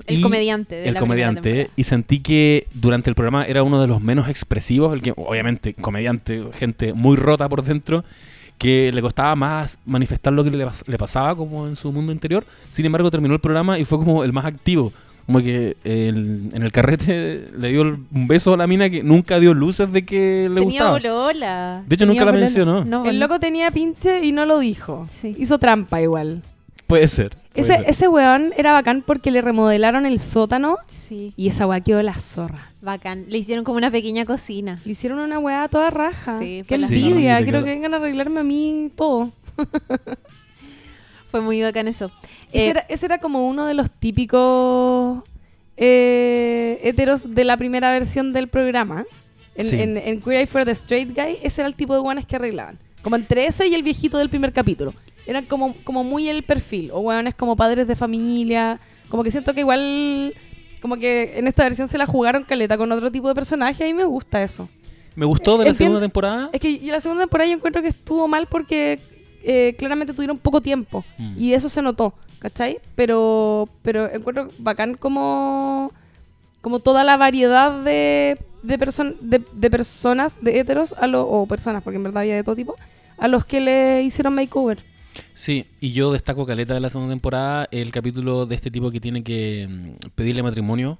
El 0.06 0.18
y- 0.18 0.20
comediante 0.20 0.76
de 0.76 0.88
el 0.88 0.94
la 0.94 1.00
comediante 1.00 1.70
y 1.76 1.84
sentí 1.84 2.20
que 2.20 2.66
durante 2.72 3.10
el 3.10 3.14
programa 3.16 3.44
era 3.44 3.62
uno 3.64 3.80
de 3.80 3.88
los 3.88 4.00
menos 4.00 4.28
expresivos, 4.28 4.92
el 4.94 5.02
que 5.02 5.12
obviamente 5.16 5.74
comediante, 5.74 6.42
gente 6.54 6.92
muy 6.92 7.16
rota 7.16 7.48
por 7.48 7.64
dentro, 7.64 8.04
que 8.62 8.92
le 8.92 9.02
costaba 9.02 9.34
más 9.34 9.78
manifestar 9.84 10.32
lo 10.32 10.44
que 10.44 10.50
le, 10.50 10.64
pas- 10.66 10.84
le 10.86 10.96
pasaba 10.96 11.34
como 11.34 11.66
en 11.66 11.74
su 11.76 11.90
mundo 11.92 12.12
interior. 12.12 12.44
Sin 12.70 12.86
embargo, 12.86 13.10
terminó 13.10 13.34
el 13.34 13.40
programa 13.40 13.78
y 13.78 13.84
fue 13.84 13.98
como 13.98 14.22
el 14.24 14.32
más 14.32 14.44
activo. 14.44 14.92
Como 15.26 15.38
que 15.40 15.76
el- 15.84 16.50
en 16.52 16.62
el 16.62 16.72
carrete 16.72 17.48
le 17.58 17.68
dio 17.68 17.82
un 17.82 18.26
beso 18.28 18.54
a 18.54 18.56
la 18.56 18.66
mina 18.66 18.88
que 18.90 19.02
nunca 19.02 19.38
dio 19.40 19.52
luces 19.54 19.92
de 19.92 20.04
que 20.04 20.48
le 20.48 20.60
Tenía 20.60 20.84
gustaba. 20.84 20.90
bolola. 20.92 21.82
De 21.86 21.94
hecho, 21.94 22.04
Tenía 22.06 22.12
nunca 22.14 22.24
la 22.24 22.30
bolola. 22.32 22.44
mencionó. 22.44 22.84
No, 22.84 23.04
El 23.04 23.18
loco 23.20 23.38
tenía 23.40 23.70
pinche 23.70 24.24
y 24.24 24.32
no 24.32 24.46
lo 24.46 24.58
dijo. 24.60 25.06
Sí. 25.08 25.34
Hizo 25.38 25.58
trampa 25.58 26.00
igual. 26.00 26.42
Puede 26.86 27.08
ser. 27.08 27.36
Ese, 27.55 27.74
ser. 27.76 27.84
ese 27.88 28.09
weón 28.09 28.53
era 28.57 28.72
bacán 28.72 29.03
porque 29.07 29.30
le 29.30 29.42
remodelaron 29.42 30.07
el 30.07 30.18
sótano 30.18 30.78
Sí, 30.86 31.32
y 31.36 31.48
esa 31.48 31.66
weá 31.66 31.80
quedó 31.80 32.03
la 32.03 32.14
zorra. 32.14 32.70
bacán. 32.80 33.26
Le 33.28 33.38
hicieron 33.38 33.64
como 33.64 33.76
una 33.76 33.90
pequeña 33.90 34.24
cocina. 34.24 34.78
Le 34.84 34.92
hicieron 34.92 35.18
una 35.18 35.38
weá 35.38 35.68
toda 35.68 35.90
raja. 35.90 36.38
Sí, 36.38 36.64
Qué 36.66 36.76
envidia. 36.76 37.38
Sí, 37.38 37.44
Quiero 37.44 37.59
claro. 37.61 37.64
que 37.64 37.70
vengan 37.70 37.94
a 37.94 37.96
arreglarme 37.98 38.40
a 38.40 38.42
mí 38.42 38.88
todo. 38.96 39.30
Fue 41.30 41.40
muy 41.40 41.62
bacán 41.62 41.88
eso. 41.88 42.11
Ese, 42.53 42.66
Eh, 42.66 42.70
era, 42.70 42.80
ese 42.88 43.07
era 43.07 43.18
como 43.18 43.48
uno 43.48 43.64
de 43.66 43.74
los 43.74 43.90
típicos 43.90 45.22
eh, 45.76 46.78
heteros 46.82 47.34
de 47.34 47.44
la 47.44 47.57
primera 47.57 47.90
versión 47.90 48.32
del 48.32 48.48
programa. 48.48 49.05
En, 49.55 49.66
Sí. 49.66 49.80
en, 49.80 49.96
en 49.98 50.20
Queer 50.20 50.38
Eye 50.40 50.46
for 50.46 50.64
the 50.64 50.70
Straight 50.72 51.11
Guy, 51.14 51.38
ese 51.42 51.61
era 51.62 51.68
el 51.68 51.74
tipo 51.74 51.94
de 51.94 52.00
guanes 52.00 52.24
que 52.26 52.36
arreglaban. 52.36 52.78
Como 53.03 53.16
entre 53.16 53.46
ese 53.46 53.66
y 53.66 53.74
el 53.74 53.82
viejito 53.82 54.16
del 54.18 54.28
primer 54.30 54.53
capítulo. 54.53 54.94
Eran 55.26 55.44
como, 55.46 55.74
como 55.84 56.04
muy 56.04 56.28
el 56.28 56.42
perfil. 56.42 56.90
O 56.92 57.00
hueones 57.00 57.34
como 57.34 57.56
padres 57.56 57.86
de 57.86 57.96
familia. 57.96 58.80
Como 59.08 59.22
que 59.22 59.30
siento 59.30 59.54
que 59.54 59.60
igual. 59.60 60.34
Como 60.80 60.96
que 60.96 61.38
en 61.38 61.46
esta 61.46 61.62
versión 61.64 61.86
se 61.88 61.96
la 61.98 62.06
jugaron 62.06 62.42
caleta 62.44 62.76
con 62.76 62.90
otro 62.90 63.10
tipo 63.10 63.28
de 63.28 63.34
personaje. 63.34 63.86
Y 63.88 63.94
me 63.94 64.04
gusta 64.04 64.42
eso. 64.42 64.68
Me 65.14 65.26
gustó 65.26 65.58
de 65.58 65.64
la 65.64 65.70
Entiendo- 65.70 65.76
segunda 65.94 66.00
temporada. 66.00 66.50
Es 66.52 66.60
que 66.60 66.80
la 66.84 67.00
segunda 67.00 67.22
temporada 67.24 67.48
yo 67.48 67.56
encuentro 67.56 67.82
que 67.82 67.88
estuvo 67.88 68.26
mal 68.28 68.46
porque 68.46 68.98
eh, 69.44 69.74
claramente 69.78 70.14
tuvieron 70.14 70.38
poco 70.38 70.60
tiempo. 70.60 71.04
Mm. 71.18 71.34
Y 71.38 71.52
eso 71.52 71.68
se 71.68 71.82
notó, 71.82 72.14
¿cachai? 72.38 72.78
Pero, 72.94 73.68
pero 73.82 74.10
encuentro 74.10 74.48
bacán 74.58 74.94
como, 74.96 75.92
como 76.62 76.78
toda 76.80 77.04
la 77.04 77.16
variedad 77.18 77.82
de, 77.82 78.38
de, 78.62 78.78
person- 78.78 79.16
de, 79.20 79.42
de 79.52 79.70
personas, 79.70 80.42
de 80.42 80.58
heteros, 80.60 80.94
a 80.98 81.06
lo, 81.06 81.28
o 81.28 81.44
personas, 81.46 81.82
porque 81.82 81.96
en 81.98 82.04
verdad 82.04 82.22
había 82.22 82.36
de 82.36 82.42
todo 82.44 82.56
tipo, 82.56 82.76
a 83.18 83.28
los 83.28 83.44
que 83.44 83.60
le 83.60 84.02
hicieron 84.02 84.34
makeover. 84.34 84.78
Sí, 85.32 85.66
y 85.80 85.92
yo 85.92 86.12
destaco 86.12 86.46
caleta 86.46 86.74
de 86.74 86.80
la 86.80 86.90
segunda 86.90 87.12
temporada 87.12 87.68
el 87.70 87.90
capítulo 87.90 88.46
de 88.46 88.54
este 88.54 88.70
tipo 88.70 88.90
que 88.90 89.00
tiene 89.00 89.22
que 89.22 89.68
mm, 89.68 90.10
pedirle 90.14 90.42
matrimonio 90.42 90.98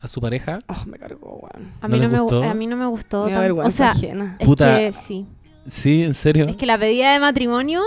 a 0.00 0.08
su 0.08 0.20
pareja. 0.20 0.60
Oh, 0.66 0.86
me 0.86 0.98
cargó, 0.98 1.40
weón. 1.42 1.72
a, 1.80 1.88
¿no 1.88 1.96
mí 1.96 2.00
no 2.02 2.08
me, 2.08 2.46
a 2.46 2.54
mí 2.54 2.66
no 2.66 2.76
me 2.76 2.86
gustó. 2.86 3.26
Me 3.26 3.32
da 3.32 3.40
vergüenza 3.40 3.68
o 3.68 3.70
sea, 3.70 3.90
ajena. 3.90 4.36
es 4.38 4.46
Puta. 4.46 4.78
que 4.78 4.92
sí. 4.92 5.26
Sí, 5.66 6.02
en 6.02 6.14
serio. 6.14 6.46
Es 6.46 6.56
que 6.56 6.66
la 6.66 6.78
pedida 6.78 7.12
de 7.12 7.20
matrimonio. 7.20 7.82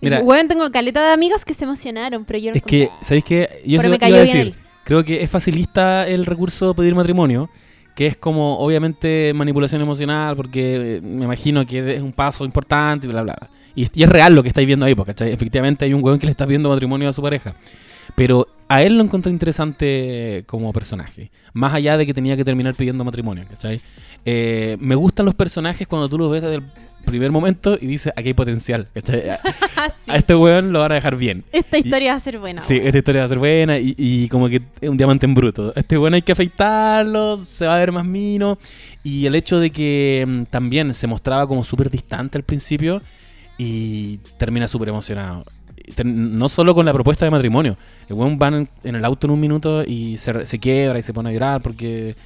Mira. 0.00 0.20
y, 0.20 0.22
bueno, 0.22 0.48
tengo 0.48 0.70
caleta 0.70 1.04
de 1.04 1.12
amigas 1.12 1.44
que 1.44 1.54
se 1.54 1.64
emocionaron, 1.64 2.24
pero 2.24 2.38
yo 2.38 2.50
no 2.50 2.56
Es 2.56 2.62
que, 2.62 2.90
¿sabéis 3.00 3.24
qué? 3.24 3.62
Yo 3.64 3.78
Pero 3.78 3.82
se 3.82 3.88
me 3.88 3.96
iba 3.96 3.98
cayó 3.98 4.22
bien 4.22 4.26
decir, 4.26 4.54
creo 4.84 5.04
que 5.04 5.22
es 5.22 5.30
facilista 5.30 6.06
el 6.06 6.26
recurso 6.26 6.68
de 6.68 6.74
pedir 6.74 6.94
matrimonio, 6.94 7.48
que 7.94 8.06
es 8.06 8.16
como, 8.16 8.58
obviamente, 8.58 9.32
manipulación 9.34 9.80
emocional, 9.80 10.36
porque 10.36 10.96
eh, 10.96 11.00
me 11.00 11.24
imagino 11.24 11.64
que 11.64 11.96
es 11.96 12.02
un 12.02 12.12
paso 12.12 12.44
importante 12.44 13.06
y 13.06 13.10
bla, 13.10 13.22
bla, 13.22 13.36
bla. 13.40 13.50
Y, 13.76 13.86
y 13.94 14.02
es 14.02 14.08
real 14.08 14.34
lo 14.34 14.42
que 14.42 14.48
estáis 14.48 14.66
viendo 14.66 14.86
ahí, 14.86 14.96
¿cachai? 14.96 15.30
Efectivamente 15.32 15.84
hay 15.84 15.94
un 15.94 16.02
hueón 16.02 16.18
que 16.18 16.26
le 16.26 16.32
está 16.32 16.46
pidiendo 16.46 16.68
matrimonio 16.68 17.08
a 17.08 17.12
su 17.12 17.22
pareja. 17.22 17.54
Pero 18.14 18.48
a 18.68 18.82
él 18.82 18.96
lo 18.96 19.04
encontré 19.04 19.30
interesante 19.30 20.44
como 20.46 20.72
personaje. 20.72 21.30
Más 21.52 21.74
allá 21.74 21.96
de 21.96 22.06
que 22.06 22.14
tenía 22.14 22.36
que 22.36 22.44
terminar 22.44 22.74
pidiendo 22.74 23.04
matrimonio, 23.04 23.44
¿cachai? 23.48 23.80
Eh, 24.24 24.76
me 24.80 24.94
gustan 24.94 25.26
los 25.26 25.34
personajes 25.34 25.86
cuando 25.86 26.08
tú 26.08 26.18
los 26.18 26.30
ves 26.30 26.42
desde 26.42 26.56
el 26.56 26.62
primer 27.04 27.30
momento 27.30 27.78
y 27.80 27.86
dices, 27.86 28.12
aquí 28.16 28.28
hay 28.28 28.34
potencial, 28.34 28.88
¿cachai? 28.92 29.22
A, 29.76 29.90
sí. 29.90 30.10
a 30.10 30.16
este 30.16 30.34
hueón 30.34 30.72
lo 30.72 30.80
van 30.80 30.92
a 30.92 30.94
dejar 30.94 31.16
bien. 31.16 31.44
Esta 31.52 31.76
historia 31.76 32.12
va 32.12 32.16
a 32.16 32.20
ser 32.20 32.38
buena. 32.38 32.62
Sí, 32.62 32.74
weón. 32.74 32.86
esta 32.86 32.98
historia 32.98 33.20
va 33.20 33.24
a 33.26 33.28
ser 33.28 33.38
buena 33.38 33.78
y, 33.78 33.94
y 33.98 34.28
como 34.28 34.48
que 34.48 34.62
es 34.80 34.88
un 34.88 34.96
diamante 34.96 35.26
en 35.26 35.34
bruto. 35.34 35.74
Este 35.76 35.98
bueno 35.98 36.16
hay 36.16 36.22
que 36.22 36.32
afeitarlo, 36.32 37.44
se 37.44 37.66
va 37.66 37.76
a 37.76 37.78
ver 37.78 37.92
más 37.92 38.06
mino. 38.06 38.58
Y 39.04 39.26
el 39.26 39.34
hecho 39.34 39.60
de 39.60 39.70
que 39.70 40.24
mm, 40.26 40.42
también 40.44 40.94
se 40.94 41.06
mostraba 41.06 41.46
como 41.46 41.62
súper 41.62 41.90
distante 41.90 42.38
al 42.38 42.44
principio 42.44 43.02
y 43.58 44.18
termina 44.38 44.68
súper 44.68 44.88
emocionado. 44.88 45.44
No 46.04 46.48
solo 46.48 46.74
con 46.74 46.84
la 46.84 46.92
propuesta 46.92 47.24
de 47.24 47.30
matrimonio. 47.30 47.76
El 48.08 48.16
buen 48.16 48.38
va 48.40 48.48
en, 48.48 48.68
el 48.82 49.04
auto 49.04 49.26
en 49.26 49.32
un 49.32 49.40
minuto 49.40 49.84
y 49.84 50.16
se, 50.16 50.44
se 50.44 50.58
quiebra 50.58 50.98
y 50.98 51.02
se 51.02 51.12
pone 51.14 51.30
a 51.30 51.32
llorar 51.32 51.62
porque 51.62 52.16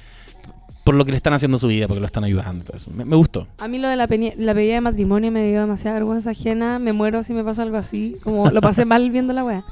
por 0.83 0.95
lo 0.95 1.05
que 1.05 1.11
le 1.11 1.17
están 1.17 1.33
haciendo 1.33 1.57
su 1.57 1.67
vida, 1.67 1.87
porque 1.87 1.99
lo 1.99 2.07
están 2.07 2.23
ayudando. 2.23 2.63
y 2.63 2.65
todo 2.65 2.77
eso. 2.77 2.91
Me, 2.91 3.05
me 3.05 3.15
gustó. 3.15 3.47
A 3.59 3.67
mí 3.67 3.77
lo 3.77 3.87
de 3.87 3.95
la, 3.95 4.07
la 4.07 4.53
pedida 4.53 4.73
de 4.75 4.81
matrimonio 4.81 5.31
me 5.31 5.47
dio 5.47 5.61
demasiada 5.61 5.95
vergüenza 5.95 6.31
ajena. 6.31 6.79
Me 6.79 6.91
muero 6.93 7.21
si 7.23 7.33
me 7.33 7.43
pasa 7.43 7.61
algo 7.61 7.77
así. 7.77 8.17
Como 8.23 8.49
lo 8.49 8.61
pasé 8.61 8.85
mal 8.85 9.09
viendo 9.11 9.33
la 9.33 9.43
wea. 9.43 9.63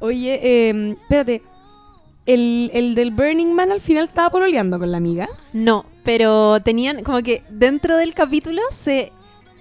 Oye, 0.00 0.40
eh, 0.42 0.96
espérate. 1.02 1.42
El, 2.26 2.70
el 2.74 2.96
del 2.96 3.12
Burning 3.12 3.54
Man 3.54 3.70
al 3.70 3.80
final 3.80 4.04
estaba 4.04 4.30
pololeando 4.30 4.78
con 4.78 4.90
la 4.90 4.98
amiga. 4.98 5.28
No, 5.52 5.86
pero 6.04 6.60
tenían 6.60 7.04
como 7.04 7.22
que 7.22 7.44
dentro 7.48 7.96
del 7.96 8.14
capítulo 8.14 8.60
se 8.70 9.12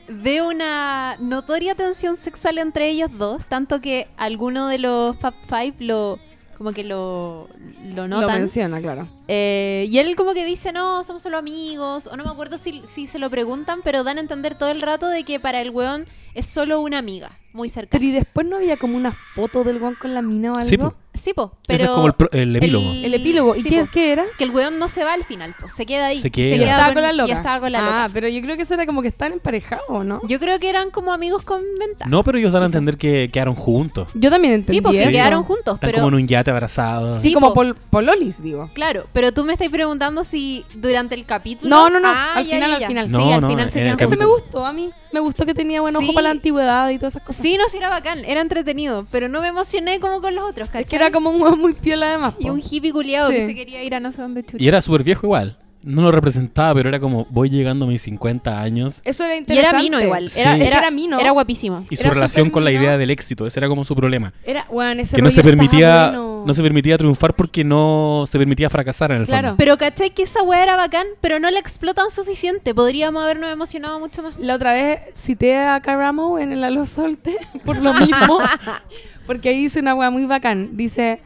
ve 0.08 0.42
una 0.42 1.18
notoria 1.20 1.76
tensión 1.76 2.18
sexual 2.18 2.58
entre 2.58 2.90
ellos 2.90 3.10
dos, 3.18 3.46
tanto 3.46 3.82
que 3.82 4.08
alguno 4.18 4.68
de 4.68 4.80
los 4.80 5.18
Fab 5.18 5.34
Five 5.48 5.76
lo 5.80 6.20
como 6.58 6.72
que 6.72 6.86
lo, 6.86 7.50
lo 7.84 8.08
Lo 8.08 8.28
menciona, 8.30 8.80
claro. 8.80 9.10
Eh, 9.28 9.88
y 9.90 9.98
él 9.98 10.16
como 10.16 10.34
que 10.34 10.46
dice, 10.46 10.72
no, 10.72 11.04
somos 11.04 11.22
solo 11.22 11.38
amigos, 11.38 12.08
o 12.08 12.16
no 12.16 12.24
me 12.24 12.30
acuerdo 12.30 12.58
si, 12.58 12.82
si 12.86 13.08
se 13.08 13.20
lo 13.20 13.30
preguntan, 13.30 13.82
pero 13.84 14.06
dan 14.06 14.18
a 14.18 14.22
entender 14.22 14.58
todo 14.58 14.70
el 14.70 14.82
rato 14.82 15.10
de 15.10 15.26
que 15.26 15.40
para 15.40 15.62
el 15.62 15.72
weón 15.72 16.06
es 16.34 16.46
solo 16.46 16.80
una 16.80 16.98
amiga, 16.98 17.38
muy 17.56 17.70
cercana. 17.70 17.92
Pero 18.00 18.04
y 18.06 18.12
después 18.12 18.46
no 18.48 18.58
había 18.58 18.78
como 18.78 18.98
una 18.98 19.12
foto 19.12 19.64
del 19.64 19.80
guan 19.80 19.96
con 19.96 20.14
la 20.14 20.22
mina 20.22 20.52
o 20.52 20.56
algo. 20.56 20.68
Sí, 20.70 20.78
po. 20.78 20.94
Sí, 21.16 21.32
po, 21.34 21.54
pero... 21.66 21.76
Ese 21.78 21.86
es 21.86 21.92
como 21.92 22.08
el, 22.08 22.14
pro- 22.14 22.30
el 22.34 22.54
epílogo. 22.58 22.92
El 22.92 23.14
epílogo. 23.14 23.56
¿Y 23.56 23.62
sí, 23.62 23.70
qué, 23.70 23.76
po. 23.78 23.82
es 23.84 23.88
que 23.88 24.12
era? 24.12 24.26
Que 24.38 24.44
el 24.44 24.52
weón 24.52 24.78
no 24.80 24.90
se 24.90 25.06
va 25.06 25.14
al 25.14 25.24
final, 25.24 25.56
pues 25.58 25.72
se 25.74 25.86
queda 25.86 26.08
ahí. 26.08 26.20
Se 26.20 26.30
queda. 26.30 26.56
Y 26.58 26.64
estaba 26.64 26.86
con, 26.88 26.94
con 26.96 27.04
la 27.04 27.14
y 27.14 27.16
loca. 27.16 27.34
estaba 27.38 27.60
con 27.62 27.72
la 27.72 27.80
ah, 27.80 27.84
loca. 28.02 28.10
pero 28.14 28.28
yo 28.28 28.42
creo 28.42 28.58
que 28.58 28.64
eso 28.64 28.74
era 28.74 28.86
como 28.86 29.02
que 29.02 29.08
están 29.08 29.32
emparejados, 29.32 30.04
¿no? 30.06 30.20
Yo 30.28 30.42
creo 30.42 30.60
que 30.60 30.68
eran 30.70 30.90
como 30.92 31.14
amigos 31.14 31.44
con 31.44 31.62
ventaja. 31.80 32.10
No, 32.10 32.22
pero 32.26 32.38
ellos 32.38 32.52
dan 32.52 32.64
a 32.64 32.66
entender 32.66 32.98
que 32.98 33.30
quedaron 33.32 33.56
juntos. 33.56 34.10
Yo 34.14 34.30
también 34.30 34.56
entendí 34.56 34.80
sí, 34.80 34.82
porque 34.82 35.04
eso. 35.04 35.10
quedaron 35.12 35.44
juntos, 35.44 35.76
Están 35.76 35.90
pero... 35.90 36.04
como 36.04 36.10
en 36.10 36.24
un 36.24 36.28
yate 36.28 36.52
abrazados. 36.52 37.20
Sí, 37.22 37.30
Sí, 37.30 37.34
como 37.34 37.48
po. 37.48 37.54
pol- 37.54 37.76
pololis, 37.90 38.44
digo. 38.44 38.70
Claro, 38.74 39.06
pero 39.14 39.32
tú 39.32 39.46
me 39.46 39.54
estás 39.54 39.70
preguntando 39.70 40.26
si 40.26 40.66
durante 40.76 41.16
el 41.16 41.26
capítulo... 41.26 41.70
No, 41.74 41.90
no, 41.90 42.02
no, 42.02 42.10
Ah, 42.10 42.32
al 42.36 42.46
ya, 42.46 42.56
final, 42.56 42.70
ya, 42.72 42.76
al 42.76 42.86
final. 42.88 43.06
Sí, 43.08 43.12
No, 43.14 43.34
al 43.36 43.48
final 43.48 43.70
se 43.70 43.80
el 43.80 43.96
quedan 43.96 44.08
Ese 44.08 44.18
me 44.18 44.26
gustó 44.26 44.66
a 44.66 44.74
mí. 44.74 44.90
Me 45.14 45.22
gustó 45.22 45.46
que 45.46 45.54
tenía 45.54 45.80
buen 45.80 45.96
ojo 45.96 46.06
Sí. 46.08 46.12
para 46.12 46.24
la 46.26 46.32
antigüedad 46.32 46.90
y 46.90 46.98
todas 46.98 47.14
esas 47.16 47.26
cosas. 47.26 47.42
Sí, 47.46 47.58
no, 47.58 47.68
sí 47.70 47.78
era 47.78 47.90
bacán, 47.90 48.26
era 48.26 48.42
entretenido, 48.42 49.06
pero 49.12 49.30
no 49.30 49.40
me 49.40 49.50
emocioné 49.50 50.00
como 50.00 50.20
con 50.20 50.34
los 50.34 50.50
otros, 50.50 50.68
¿cachai? 50.70 50.82
Es 50.82 50.88
que 50.90 50.96
era 50.96 51.12
como 51.12 51.30
un 51.30 51.40
huevo 51.40 51.56
muy 51.56 51.74
piola 51.74 52.10
además. 52.10 52.34
Y 52.40 52.48
po. 52.48 52.54
un 52.54 52.60
hippie 52.68 52.92
culiado 52.92 53.30
Sí. 53.30 53.36
que 53.36 53.46
se 53.46 53.54
quería 53.54 53.84
ir 53.84 53.94
a 53.94 54.00
no 54.00 54.12
sé 54.12 54.24
dónde 54.24 54.44
chucha. 54.44 54.58
Y 54.64 54.68
era 54.68 54.82
súper 54.82 55.04
viejo 55.04 55.28
igual. 55.28 55.56
No 55.84 56.02
lo 56.02 56.12
representaba, 56.12 56.74
pero 56.74 56.90
era 56.90 57.00
como, 57.00 57.28
voy 57.30 57.52
llegando 57.52 57.86
a 57.86 57.88
mis 57.88 58.02
50 58.02 58.60
años. 58.60 59.02
Eso 59.06 59.24
era 59.24 59.36
Y 59.36 59.38
interesante. 59.38 59.70
era 59.70 59.84
mino 59.84 60.02
igual, 60.02 60.32
Sí. 60.32 60.40
era, 60.42 60.58
era, 60.58 60.78
era 60.80 60.90
mino. 60.90 61.20
era 61.20 61.30
guapísimo. 61.30 61.86
Y 61.92 61.96
su 61.98 62.06
Era 62.06 62.14
relación 62.16 62.50
con 62.50 62.64
la 62.64 62.72
idea 62.72 62.98
del 62.98 63.12
éxito, 63.12 63.46
ese 63.46 63.60
era 63.60 63.68
como 63.68 63.86
su 63.86 63.96
problema. 63.96 64.34
Era, 64.44 64.66
bueno, 64.72 65.00
ese 65.04 65.16
Que 65.16 65.22
no 65.22 65.30
se 65.30 65.44
permitía 65.44 66.06
bueno. 66.06 66.35
No 66.46 66.54
se 66.54 66.62
permitía 66.62 66.98
triunfar 66.98 67.34
porque 67.34 67.64
no 67.64 68.26
se 68.28 68.38
permitía 68.38 68.70
fracasar 68.70 69.12
en 69.12 69.22
el 69.22 69.28
Claro. 69.28 69.50
fondo. 69.50 69.58
Pero 69.58 69.78
¿cachai 69.78 70.12
que 70.12 70.24
esa 70.24 70.42
weá 70.44 70.64
era 70.64 70.76
bacán? 70.76 71.08
Pero 71.22 71.40
no 71.40 71.50
la 71.50 71.60
explotan 71.60 72.10
suficiente. 72.12 72.74
Podríamos 72.76 73.24
habernos 73.24 73.52
emocionado 73.52 74.00
mucho 74.00 74.24
más. 74.24 74.34
La 74.38 74.56
otra 74.56 74.74
vez 74.74 75.00
cité 75.14 75.58
a 75.58 75.80
Caramo 75.82 76.40
en 76.40 76.52
el 76.54 76.64
Alo 76.64 76.86
Solte 76.86 77.36
por 77.66 77.78
lo 77.78 77.94
mismo. 77.94 78.40
porque 79.28 79.50
ahí 79.50 79.58
dice 79.60 79.80
una 79.80 79.96
hueá 79.96 80.10
muy 80.10 80.26
bacán. 80.26 80.78
Dice, 80.78 81.20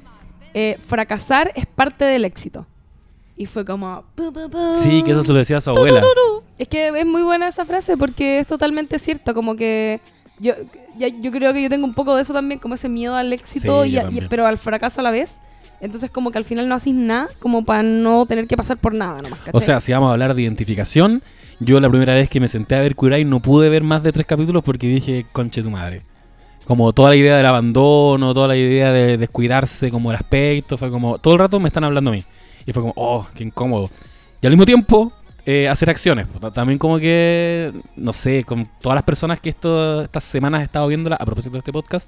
eh, 0.54 0.78
fracasar 0.80 1.52
es 1.56 1.66
parte 1.66 2.06
del 2.06 2.26
éxito. 2.26 2.66
Y 3.36 3.46
fue 3.46 3.64
como... 3.64 4.04
Sí, 4.82 5.02
que 5.04 5.12
eso 5.12 5.24
se 5.24 5.32
lo 5.32 5.40
decía 5.40 5.58
a 5.58 5.62
su 5.62 5.70
abuela. 5.70 6.04
Es 6.58 6.68
que 6.68 6.90
es 6.90 7.06
muy 7.06 7.24
buena 7.24 7.48
esa 7.48 7.64
frase 7.64 7.96
porque 7.96 8.40
es 8.40 8.48
totalmente 8.48 9.00
cierto, 9.00 9.34
como 9.34 9.56
que 9.56 10.02
yo, 10.40 10.54
ya- 10.98 11.08
yo 11.08 11.32
creo 11.32 11.54
que 11.54 11.62
yo 11.64 11.70
tengo 11.70 11.86
un 11.86 11.94
poco 11.94 12.16
de 12.16 12.22
eso 12.22 12.34
también, 12.34 12.60
como 12.60 12.76
ese 12.76 12.90
miedo 12.90 13.16
al 13.16 13.32
éxito, 13.34 13.84
Sí, 13.84 13.90
y 13.92 13.98
a- 13.98 14.10
pero 14.30 14.46
al 14.46 14.58
fracaso 14.58 15.02
a 15.02 15.04
la 15.04 15.12
vez. 15.12 15.40
Entonces 15.82 16.12
como 16.12 16.32
que 16.32 16.38
al 16.38 16.44
final 16.44 16.68
no 16.68 16.76
haces 16.76 16.94
nada, 16.94 17.30
como 17.40 17.64
para 17.64 17.84
no 17.84 18.26
tener 18.26 18.48
que 18.48 18.58
pasar 18.58 18.78
por 18.78 18.94
nada 18.94 19.22
nomás. 19.22 19.40
O 19.54 19.62
sea, 19.62 19.80
si 19.80 19.94
vamos 19.94 20.10
a 20.10 20.12
hablar 20.12 20.34
de 20.36 20.42
identificación, 20.42 21.24
yo 21.62 21.80
la 21.80 21.90
primera 21.90 22.14
vez 22.14 22.30
que 22.30 22.40
me 22.42 22.50
senté 22.50 22.76
a 22.76 22.82
ver 22.82 22.96
Eye 23.02 23.24
no 23.24 23.40
pude 23.42 23.70
ver 23.70 23.84
más 23.84 24.04
de 24.04 24.12
tres 24.12 24.26
capítulos 24.26 24.62
porque 24.64 24.88
dije, 24.88 25.26
conche 25.32 25.64
tu 25.64 25.70
madre. 25.70 26.02
Como 26.66 26.92
toda 26.94 27.10
la 27.10 27.16
idea 27.16 27.38
del 27.38 27.46
abandono, 27.46 28.34
toda 28.34 28.48
la 28.50 28.58
idea 28.58 28.92
de 28.92 29.18
descuidarse, 29.18 29.90
como 29.90 30.12
el 30.12 30.18
aspecto, 30.18 30.78
fue 30.78 30.92
como, 30.92 31.18
todo 31.18 31.34
el 31.36 31.40
rato 31.40 31.60
me 31.60 31.68
están 31.68 31.84
hablando 31.86 32.12
a 32.12 32.14
mí. 32.14 32.24
Y 32.66 32.74
fue 32.74 32.82
como, 32.84 32.94
oh, 32.98 33.26
qué 33.34 33.44
incómodo. 33.44 33.90
Y 34.42 34.46
al 34.48 34.52
mismo 34.52 34.66
tiempo, 34.66 35.12
eh, 35.52 35.68
hacer 35.68 35.90
acciones. 35.90 36.28
También 36.54 36.78
como 36.78 37.00
que, 37.00 37.72
no 37.96 38.14
sé, 38.14 38.44
con 38.44 38.68
todas 38.82 38.96
las 38.96 39.04
personas 39.04 39.40
que 39.40 39.50
esto, 39.50 40.02
estas 40.04 40.24
semanas 40.24 40.62
he 40.62 40.66
estado 40.66 40.86
viéndola, 40.88 41.16
a 41.16 41.26
propósito 41.26 41.54
de 41.54 41.60
este 41.60 41.72
podcast, 41.74 42.08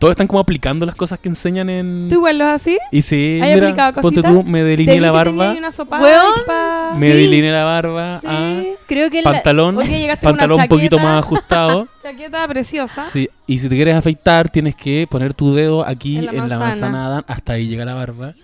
todos 0.00 0.10
están 0.10 0.26
como 0.26 0.40
aplicando 0.40 0.84
las 0.84 0.94
cosas 0.96 1.18
que 1.20 1.28
enseñan 1.28 1.70
en... 1.70 2.08
¿Tú 2.10 2.16
igual 2.16 2.38
lo 2.38 2.46
así? 2.46 2.76
Y 2.90 3.00
sí, 3.02 3.38
¿Has 3.40 3.48
mira, 3.54 3.68
aplicado 3.68 4.00
ponte 4.02 4.20
tú, 4.22 4.42
me 4.42 4.62
delineé 4.64 5.00
la 5.00 5.10
barba, 5.12 5.52
una 5.56 5.70
sopa 5.70 6.00
Weón, 6.00 6.34
pa- 6.46 6.92
me 6.96 7.10
Sí. 7.12 7.16
delineé 7.16 7.52
la 7.52 7.64
barba, 7.64 8.20
Sí. 8.20 8.26
ah, 8.28 8.62
Creo 8.88 9.08
que 9.10 9.22
la- 9.22 9.32
pantalón, 9.32 9.76
pantalón 10.20 10.60
un 10.60 10.68
poquito 10.68 10.98
más 10.98 11.24
ajustado. 11.24 11.88
Chaqueta 12.02 12.46
preciosa. 12.48 13.04
Sí, 13.04 13.30
y 13.46 13.58
si 13.58 13.68
te 13.68 13.76
quieres 13.76 13.94
afeitar, 13.96 14.50
tienes 14.50 14.74
que 14.74 15.06
poner 15.08 15.32
tu 15.34 15.54
dedo 15.54 15.86
aquí 15.86 16.18
En 16.18 16.24
en 16.24 16.26
la 16.26 16.32
la, 16.32 16.38
manzana. 16.40 16.64
manzana 16.66 17.06
Adán, 17.06 17.24
hasta 17.28 17.52
ahí 17.54 17.66
llega 17.68 17.84
la 17.86 17.94
barba. 17.94 18.34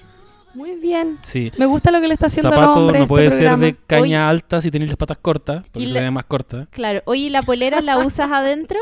Muy 0.55 0.77
bien. 0.77 1.19
Sí. 1.23 1.51
Me 1.59 1.67
gusta 1.67 1.91
lo 1.91 2.01
que 2.01 2.09
le 2.09 2.15
está 2.15 2.27
haciendo 2.27 2.49
al 2.51 2.55
Zapato 2.57 2.81
hombre 2.81 2.99
no 2.99 3.05
este 3.05 3.09
puede 3.09 3.31
ser 3.31 3.39
programa. 3.39 3.65
de 3.65 3.77
caña 3.87 4.29
alta 4.29 4.61
si 4.61 4.71
tenéis 4.71 4.91
las 4.91 4.97
patas 4.99 5.19
cortas, 5.21 5.65
porque 5.73 5.85
Y 5.85 5.89
se 5.89 5.95
la- 5.95 6.01
ve 6.03 6.11
más 6.11 6.25
corta. 6.27 6.67
Claro. 6.71 7.03
Oye, 7.07 7.23
¿y 7.23 7.29
¿la 7.31 7.43
polera 7.43 7.81
la 7.81 7.99
usas 8.05 8.31
adentro? 8.31 8.79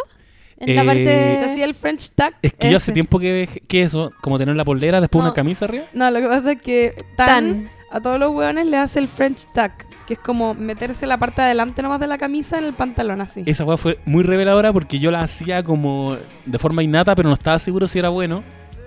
En 0.58 0.76
la 0.76 0.82
Eh, 0.82 0.86
parte 0.86 1.04
Te 1.04 1.10
de... 1.10 1.38
hacía 1.44 1.64
el 1.64 1.74
French 1.74 2.10
tuck. 2.10 2.34
Es 2.42 2.52
que 2.52 2.70
yo 2.70 2.76
hace 2.76 2.90
Ese. 2.90 2.92
tiempo 2.92 3.18
que, 3.18 3.62
que 3.66 3.82
eso, 3.82 4.12
como 4.20 4.38
tener 4.38 4.54
la 4.56 4.64
polera, 4.64 5.00
después 5.00 5.22
No. 5.22 5.28
una 5.30 5.34
camisa 5.34 5.64
arriba. 5.64 5.84
No, 5.94 6.10
lo 6.10 6.20
que 6.20 6.26
pasa 6.28 6.52
es 6.52 6.60
que 6.60 6.94
Tan, 7.16 7.26
Tan. 7.26 7.70
a 7.90 8.00
todos 8.02 8.18
los 8.18 8.30
hueones 8.34 8.66
le 8.66 8.76
hace 8.76 8.98
el 8.98 9.08
French 9.08 9.46
tuck, 9.54 9.72
que 10.06 10.14
es 10.14 10.18
como 10.20 10.52
meterse 10.52 11.06
la 11.06 11.16
parte 11.16 11.40
de 11.40 11.46
adelante 11.46 11.80
nomás 11.80 11.98
de 11.98 12.08
la 12.08 12.18
camisa 12.18 12.58
en 12.58 12.64
el 12.64 12.74
pantalón 12.74 13.22
así. 13.22 13.42
Esa 13.46 13.64
weá 13.64 13.78
fue 13.78 14.00
muy 14.04 14.22
reveladora 14.22 14.70
porque 14.70 14.98
yo 14.98 15.10
la 15.10 15.22
hacía 15.22 15.62
como 15.62 16.14
de 16.44 16.58
forma 16.58 16.82
innata, 16.82 17.14
pero 17.14 17.28
no 17.30 17.34
estaba 17.36 17.58
seguro 17.58 17.86
si 17.86 17.98
era 17.98 18.10
bueno. 18.10 18.42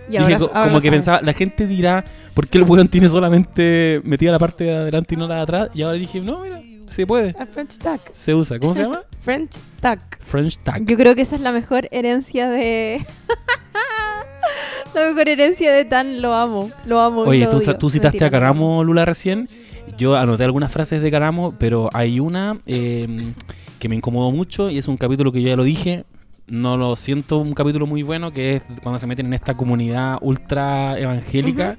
Y 0.09 0.11
Dije, 0.11 0.21
ahora, 0.25 0.37
co- 0.37 0.45
ahora 0.53 0.61
como 0.65 0.73
lo 0.75 0.81
que 0.81 0.87
sabes. 0.89 0.97
pensaba, 0.99 1.21
la 1.23 1.33
gente 1.33 1.65
dirá, 1.65 2.03
¿por 2.33 2.47
qué 2.47 2.57
el 2.57 2.63
weón 2.63 2.87
tiene 2.87 3.09
solamente 3.09 4.01
metida 4.03 4.31
la 4.31 4.39
parte 4.39 4.65
de 4.65 4.73
adelante 4.73 5.15
y 5.15 5.17
no 5.17 5.27
la 5.27 5.35
de 5.35 5.41
atrás? 5.41 5.69
Y 5.73 5.81
ahora 5.81 5.97
dije, 5.97 6.19
no, 6.21 6.39
mira, 6.39 6.61
se 6.87 7.07
puede. 7.07 7.35
El 7.39 7.47
French 7.47 7.77
tuck. 7.77 8.01
Se 8.13 8.33
usa. 8.33 8.59
¿Cómo 8.59 8.73
se 8.73 8.83
llama? 8.83 9.03
French 9.19 9.57
tuck. 9.81 10.19
French 10.19 10.57
tag. 10.59 10.85
Yo 10.85 10.97
creo 10.97 11.15
que 11.15 11.21
esa 11.21 11.35
es 11.35 11.41
la 11.41 11.51
mejor 11.51 11.87
herencia 11.91 12.49
de... 12.49 13.05
la 14.95 15.07
mejor 15.07 15.29
herencia 15.29 15.71
de 15.71 15.85
Tan, 15.85 16.21
lo 16.21 16.33
amo. 16.33 16.69
Lo 16.85 16.99
amo. 16.99 17.21
Oye, 17.21 17.45
lo 17.45 17.51
tú, 17.51 17.57
odio. 17.57 17.77
tú 17.77 17.89
citaste 17.89 18.17
Mentira, 18.17 18.27
a 18.27 18.31
Caramo, 18.31 18.83
Lula, 18.83 19.05
recién. 19.05 19.49
Yo 19.97 20.15
anoté 20.15 20.43
algunas 20.43 20.71
frases 20.71 21.01
de 21.01 21.11
Caramo, 21.11 21.55
pero 21.57 21.89
hay 21.93 22.19
una 22.19 22.59
eh, 22.65 23.33
que 23.79 23.89
me 23.89 23.95
incomodó 23.95 24.31
mucho 24.31 24.69
y 24.69 24.77
es 24.77 24.87
un 24.87 24.97
capítulo 24.97 25.31
que 25.31 25.41
yo 25.41 25.49
ya 25.49 25.55
lo 25.55 25.63
dije. 25.63 26.05
No 26.47 26.77
lo 26.77 26.95
siento 26.95 27.37
un 27.37 27.53
capítulo 27.53 27.87
muy 27.87 28.03
bueno, 28.03 28.33
que 28.33 28.57
es 28.57 28.63
cuando 28.81 28.99
se 28.99 29.07
meten 29.07 29.27
en 29.27 29.33
esta 29.33 29.55
comunidad 29.55 30.17
ultra 30.21 30.99
evangélica. 30.99 31.77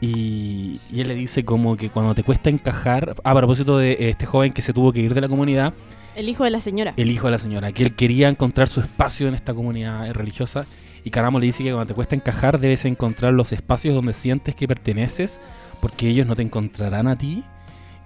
Y, 0.00 0.80
y 0.92 1.00
él 1.00 1.08
le 1.08 1.14
dice 1.14 1.44
como 1.44 1.76
que 1.76 1.90
cuando 1.90 2.14
te 2.14 2.22
cuesta 2.22 2.50
encajar, 2.50 3.14
a 3.22 3.34
propósito 3.34 3.78
de 3.78 3.96
este 4.10 4.26
joven 4.26 4.52
que 4.52 4.62
se 4.62 4.72
tuvo 4.72 4.92
que 4.92 5.00
ir 5.00 5.14
de 5.14 5.20
la 5.20 5.28
comunidad, 5.28 5.72
El 6.14 6.28
hijo 6.28 6.44
de 6.44 6.50
la 6.50 6.60
señora. 6.60 6.92
el 6.96 7.10
hijo 7.10 7.26
de 7.26 7.30
la 7.32 7.38
señora, 7.38 7.72
que 7.72 7.82
él 7.82 7.94
quería 7.94 8.28
encontrar 8.28 8.68
su 8.68 8.80
espacio 8.80 9.28
en 9.28 9.34
esta 9.34 9.54
comunidad 9.54 10.10
religiosa. 10.12 10.64
Y 11.04 11.10
Caramo 11.10 11.38
le 11.38 11.46
dice 11.46 11.62
que 11.62 11.70
cuando 11.70 11.86
te 11.86 11.94
cuesta 11.94 12.16
encajar 12.16 12.58
debes 12.58 12.84
encontrar 12.84 13.32
los 13.32 13.52
espacios 13.52 13.94
donde 13.94 14.12
sientes 14.12 14.54
que 14.56 14.66
perteneces, 14.66 15.40
porque 15.80 16.08
ellos 16.08 16.26
no 16.26 16.34
te 16.34 16.42
encontrarán 16.42 17.06
a 17.06 17.16
ti. 17.16 17.44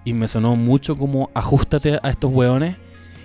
Y 0.05 0.13
me 0.13 0.29
sonó 0.29 0.55
mucho 0.57 0.97
como 0.99 1.31
ajustate 1.35 1.99
a 2.03 2.11
estos 2.11 2.31
hueones. 2.31 2.77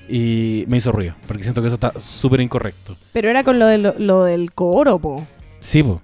Y 0.08 0.66
me 0.68 0.78
hizo 0.78 0.92
ruido, 0.92 1.16
porque 1.28 1.44
siento 1.44 1.62
que 1.62 1.68
eso 1.68 1.76
está 1.76 1.92
súper 2.00 2.40
incorrecto. 2.40 2.96
Pero 3.12 3.30
era 3.30 3.44
con 3.44 3.58
lo, 3.60 3.66
de 3.66 3.80
lo, 3.80 3.96
lo 3.98 4.24
del 4.24 4.52
coro, 4.54 5.00
po. 5.00 5.26
Sí, 5.60 5.82
po. 5.84 6.02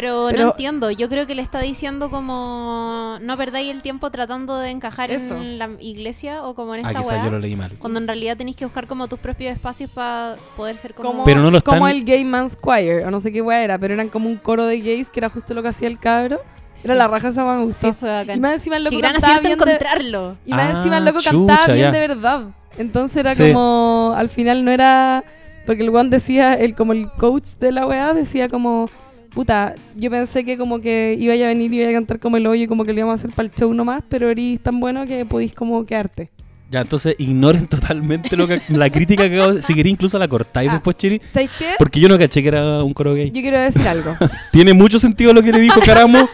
Pero, 0.00 0.28
Pero- 0.30 0.44
no 0.44 0.50
entiendo. 0.52 0.90
Yo 0.92 1.08
creo 1.08 1.26
que 1.26 1.34
le 1.34 1.42
está 1.42 1.58
diciendo 1.60 2.08
como... 2.08 3.18
No 3.20 3.36
perdáis 3.36 3.68
el 3.70 3.82
tiempo 3.82 4.10
tratando 4.10 4.56
de 4.56 4.70
encajar 4.70 5.10
Eso. 5.10 5.34
en 5.36 5.58
la 5.58 5.70
iglesia 5.80 6.44
o 6.44 6.54
como 6.54 6.74
en 6.76 6.86
Ah, 6.86 6.90
esta 6.90 7.00
quizás 7.00 7.12
weá. 7.14 7.24
yo 7.24 7.30
lo 7.32 7.38
leí 7.40 7.56
mal. 7.56 7.72
Cuando 7.80 7.98
en 7.98 8.06
realidad 8.06 8.36
tenéis 8.36 8.56
que 8.56 8.64
buscar 8.64 8.86
como 8.86 9.08
tus 9.08 9.18
propios 9.18 9.52
espacios 9.52 9.90
para 9.90 10.36
poder 10.56 10.76
ser 10.76 10.94
como... 10.94 11.08
Como, 11.10 11.24
Pero 11.24 11.40
no 11.42 11.50
lo 11.50 11.60
como 11.62 11.88
están- 11.88 11.98
el 12.00 12.04
Gay 12.04 12.24
Man's 12.24 12.56
Choir, 12.62 13.04
o 13.06 13.10
no 13.10 13.18
sé 13.18 13.32
qué 13.32 13.42
weá 13.42 13.62
era, 13.64 13.76
pero 13.78 13.94
eran 13.94 14.08
como 14.08 14.28
un 14.28 14.36
coro 14.36 14.66
de 14.66 14.78
gays 14.80 15.10
que 15.10 15.18
era 15.18 15.28
justo 15.30 15.52
lo 15.54 15.62
que 15.62 15.68
hacía 15.70 15.88
el 15.88 15.98
cabro. 15.98 16.40
Era 16.84 16.94
la 16.94 17.08
raja 17.08 17.26
esa 17.28 17.42
weá, 17.44 17.54
me 17.56 17.64
gustó. 17.64 17.88
Sí, 17.88 17.96
fue 17.98 18.08
bacán. 18.08 18.36
Y 18.36 18.40
más 18.40 18.52
encima 18.52 18.76
el 18.76 18.84
loco 18.84 18.94
Qué 18.96 19.02
cantaba 19.02 19.40
bien 19.40 19.42
de, 19.42 19.50
encontrarlo. 19.52 20.36
y 20.46 20.50
más 20.52 20.74
Ah, 20.74 20.76
encima 20.76 20.98
el 20.98 21.04
loco 21.06 21.18
cantaba 21.24 21.66
bien 21.66 21.78
ya. 21.80 21.90
de 21.90 21.98
verdad. 22.06 22.42
Entonces 22.78 23.16
era 23.16 23.34
Sí. 23.34 23.48
como, 23.52 24.14
al 24.16 24.28
final 24.28 24.64
no 24.64 24.70
era, 24.70 25.24
porque 25.66 25.82
el 25.82 25.88
one 25.88 26.08
decía, 26.10 26.54
el 26.54 26.76
como 26.76 26.92
el 26.92 27.10
coach 27.10 27.48
de 27.58 27.72
la 27.72 27.84
weá 27.86 28.14
decía 28.14 28.48
como, 28.48 28.88
puta, 29.34 29.74
yo 29.96 30.10
pensé 30.10 30.44
que 30.44 30.56
como 30.58 30.80
que 30.80 31.16
iba 31.18 31.34
a 31.34 31.36
venir 31.36 31.72
y 31.72 31.80
iba 31.80 31.88
a 31.90 31.92
cantar 31.92 32.18
como 32.20 32.36
el 32.36 32.46
hoyo 32.46 32.64
y 32.64 32.66
como 32.66 32.84
que 32.84 32.92
lo 32.92 32.98
íbamos 33.00 33.20
a 33.20 33.22
hacer 33.24 33.30
para 33.34 33.48
el 33.48 33.54
show 33.54 33.72
nomás, 33.74 34.02
pero 34.08 34.30
eres 34.30 34.60
tan 34.60 34.80
bueno 34.80 35.06
que 35.06 35.24
podís 35.24 35.54
como 35.54 35.84
quedarte. 35.86 36.30
Ya, 36.70 36.82
entonces 36.82 37.14
ignoren 37.18 37.66
totalmente 37.68 38.36
lo 38.36 38.46
que, 38.46 38.60
la 38.68 38.90
crítica 38.90 39.28
que 39.28 39.36
acabo 39.36 39.54
de- 39.54 39.62
Si 39.62 39.72
queréis 39.74 39.94
incluso 39.94 40.18
la 40.18 40.28
cortáis 40.28 40.68
Ah. 40.70 40.74
después, 40.74 40.96
Chiri. 40.96 41.20
¿Sabéis 41.32 41.50
qué? 41.58 41.70
Porque 41.78 41.98
yo 42.00 42.08
no 42.08 42.18
caché 42.18 42.42
que 42.42 42.48
era 42.48 42.82
un 42.84 42.92
coro 42.92 43.14
gay. 43.14 43.30
Yo 43.30 43.40
quiero 43.40 43.58
decir 43.60 43.88
algo. 43.88 44.14
Tiene 44.52 44.74
mucho 44.74 44.98
sentido 44.98 45.32
lo 45.32 45.42
que 45.42 45.50
le 45.52 45.60
dijo 45.60 45.80
Caramo. 45.80 46.28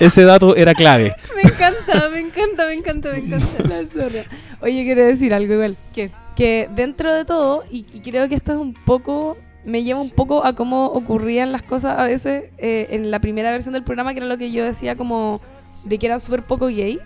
Ese 0.00 0.22
dato 0.22 0.56
era 0.56 0.74
clave. 0.74 1.14
Me 1.36 1.42
encanta, 1.42 2.08
me 2.12 2.18
encanta, 2.20 2.66
me 2.66 2.72
encanta, 2.74 3.10
me 3.12 3.18
encanta. 3.18 3.62
La 3.68 3.84
zorra. 3.86 4.24
Oye, 4.60 4.82
quiero 4.84 5.04
decir 5.04 5.32
algo 5.32 5.54
igual. 5.54 5.76
¿Qué? 5.94 6.10
Que 6.34 6.68
dentro 6.74 7.12
de 7.14 7.24
todo, 7.24 7.62
y, 7.70 7.84
y 7.94 8.00
creo 8.00 8.28
que 8.28 8.34
esto 8.34 8.52
es 8.52 8.58
un 8.58 8.74
poco, 8.74 9.36
me 9.64 9.82
lleva 9.84 10.00
un 10.00 10.10
poco 10.10 10.44
a 10.44 10.54
cómo 10.54 10.86
ocurrían 10.86 11.52
las 11.52 11.62
cosas 11.62 11.98
a 11.98 12.04
veces 12.04 12.44
eh, 12.58 12.88
en 12.90 13.10
la 13.10 13.20
primera 13.20 13.50
versión 13.50 13.72
del 13.74 13.84
programa, 13.84 14.12
que 14.12 14.18
era 14.20 14.26
lo 14.26 14.38
que 14.38 14.50
yo 14.50 14.64
decía 14.64 14.96
como 14.96 15.40
de 15.84 15.98
que 15.98 16.06
eran 16.06 16.20
súper 16.20 16.42
poco 16.44 16.66
gay. 16.66 16.98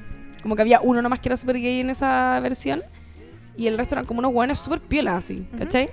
Como 0.43 0.55
que 0.57 0.63
había 0.63 0.81
uno 0.81 1.03
nomás 1.03 1.19
que 1.21 1.29
era 1.29 1.37
súper 1.37 1.57
gay 1.57 1.81
en 1.81 1.91
esa 1.91 2.39
versión. 2.41 2.83
Y 3.57 3.67
el 3.67 3.77
resto 3.79 3.95
eran 3.95 4.07
como 4.07 4.19
unos 4.21 4.33
hueones 4.33 4.59
súper 4.59 4.81
piolas 4.81 5.15
así. 5.17 5.47
¿cachai? 5.59 5.91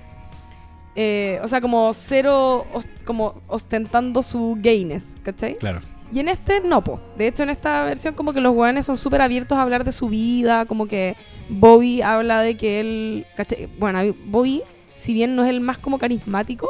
Eh, 0.95 1.39
o 1.43 1.47
sea, 1.47 1.59
como 1.59 1.91
cero, 1.93 2.65
os- 2.73 2.87
como 3.05 3.33
ostentando 3.47 4.21
su 4.21 4.57
gayness, 4.61 5.15
¿cachai? 5.23 5.57
Claro. 5.57 5.79
Y 6.13 6.19
en 6.19 6.27
este 6.27 6.59
no, 6.61 6.83
po. 6.83 6.99
De 7.17 7.25
hecho, 7.27 7.41
en 7.41 7.49
esta 7.49 7.83
versión 7.83 8.13
como 8.13 8.31
que 8.33 8.41
los 8.41 8.55
hueones 8.55 8.85
son 8.85 8.97
súper 8.97 9.21
abiertos 9.21 9.57
a 9.57 9.63
hablar 9.63 9.83
de 9.83 9.91
su 9.91 10.07
vida, 10.09 10.65
como 10.65 10.85
que 10.85 11.15
Bobby 11.49 12.03
habla 12.03 12.41
de 12.41 12.55
que 12.55 12.79
él... 12.79 13.25
¿cachai? 13.35 13.67
Bueno, 13.79 13.99
Bobby, 14.27 14.61
si 14.95 15.13
bien 15.13 15.35
no 15.35 15.43
es 15.43 15.49
el 15.49 15.59
más 15.61 15.77
como 15.77 15.97
carismático, 15.99 16.67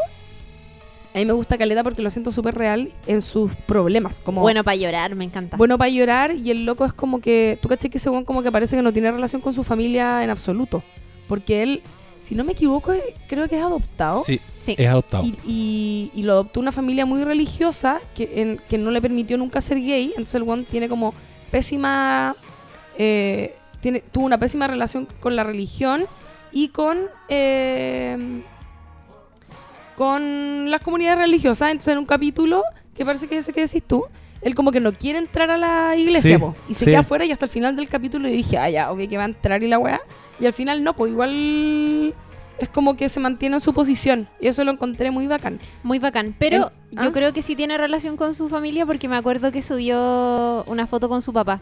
a 1.14 1.20
mí 1.20 1.26
me 1.26 1.34
gusta 1.34 1.58
Caleta 1.60 1.84
porque 1.84 2.02
lo 2.02 2.10
siento 2.10 2.32
súper 2.32 2.56
real 2.56 2.92
en 3.06 3.22
sus 3.22 3.54
problemas. 3.56 4.20
Como 4.20 4.42
Bueno, 4.42 4.64
para 4.64 4.76
llorar, 4.76 5.16
me 5.16 5.24
encanta. 5.24 5.58
bueno 5.58 5.78
para 5.78 5.90
llorar 5.90 6.32
y 6.34 6.50
el 6.50 6.66
loco 6.66 6.86
es 6.86 6.94
como 6.94 7.22
que... 7.22 7.60
¿Tú 7.62 7.70
caché 7.70 7.90
que 7.92 8.00
ese 8.00 8.10
como 8.26 8.42
que 8.42 8.52
parece 8.52 8.76
que 8.76 8.82
no 8.82 8.92
tiene 8.92 9.12
relación 9.12 9.40
con 9.42 9.54
su 9.54 9.64
familia 9.64 10.24
en 10.24 10.32
absoluto? 10.32 10.84
Porque 11.28 11.62
él, 11.62 11.84
si 12.20 12.34
no 12.34 12.44
me 12.44 12.54
equivoco, 12.54 12.94
creo 13.28 13.48
que 13.48 13.58
es 13.58 13.62
adoptado. 13.64 14.22
Sí, 14.22 14.40
sí. 14.56 14.74
es 14.76 14.88
adoptado. 14.90 15.24
Y, 15.24 15.36
y- 15.46 16.12
y 16.16 16.24
lo 16.24 16.34
adoptó 16.34 16.60
una 16.60 16.72
familia 16.72 17.06
muy 17.06 17.24
religiosa 17.24 18.02
que, 18.16 18.32
en- 18.42 18.62
que 18.68 18.80
no 18.80 18.90
le 18.90 19.00
permitió 19.00 19.38
nunca 19.38 19.62
ser 19.62 19.78
gay. 19.78 20.08
Entonces 20.18 20.36
el 20.36 20.50
one 20.50 20.64
tiene 20.64 20.90
como 20.90 21.14
pésima. 21.52 22.36
eh, 22.98 23.56
tiene, 23.82 24.00
tuvo 24.00 24.26
una 24.26 24.38
pésima 24.40 24.66
relación 24.66 25.08
con 25.20 25.36
la 25.36 25.44
religión 25.44 26.06
y 26.54 26.70
con. 26.70 26.98
eh, 27.30 28.42
con 29.96 30.72
las 30.72 30.82
comunidades 30.82 31.20
religiosas. 31.20 31.70
Entonces 31.72 31.92
en 31.94 32.00
un 32.00 32.06
capítulo, 32.06 32.64
que 32.96 33.06
parece 33.06 33.28
que 33.28 33.38
es 33.38 33.42
ese 33.46 33.54
que 33.54 33.62
decís 33.62 33.84
tú, 33.86 34.04
él 34.42 34.56
como 34.56 34.72
que 34.72 34.80
no 34.80 34.92
quiere 34.92 35.20
entrar 35.20 35.52
a 35.52 35.58
la 35.58 35.96
iglesia, 35.96 36.36
Sí, 36.36 36.42
po, 36.42 36.56
y 36.68 36.74
se 36.74 36.80
sí. 36.86 36.92
queda 36.92 37.00
afuera 37.02 37.26
y 37.26 37.32
hasta 37.32 37.46
el 37.46 37.52
final 37.52 37.76
del 37.76 37.88
capítulo 37.88 38.28
yo 38.28 38.34
dije, 38.36 38.58
ah, 38.58 38.70
ya, 38.70 38.92
obvio 38.92 39.08
que 39.08 39.18
va 39.18 39.24
a 39.24 39.28
entrar 39.28 39.62
y 39.64 39.68
la 39.68 39.78
weá. 39.80 40.02
Y 40.40 40.46
al 40.46 40.54
final 40.54 40.84
no, 40.84 40.96
pues 40.96 41.12
igual 41.12 42.14
es 42.58 42.70
como 42.70 42.96
que 42.96 43.08
se 43.08 43.20
mantiene 43.20 43.56
en 43.58 43.60
su 43.62 43.74
posición. 43.74 44.28
Y 44.42 44.48
eso 44.48 44.64
lo 44.64 44.72
encontré 44.72 45.12
muy 45.12 45.28
bacán. 45.28 45.60
Muy 45.84 46.00
bacán. 46.00 46.36
Pero 46.40 46.72
El- 46.92 46.98
yo 46.98 47.10
¿ah? 47.10 47.12
creo 47.14 47.32
que 47.34 47.42
sí 47.42 47.56
tiene 47.56 47.78
relación 47.78 48.18
con 48.18 48.34
su 48.36 48.50
familia 48.50 48.86
porque 48.86 49.08
me 49.08 49.16
acuerdo 49.16 49.52
que 49.52 49.62
subió 49.62 50.64
una 50.66 50.88
foto 50.88 51.08
con 51.08 51.22
su 51.22 51.32
papá. 51.32 51.62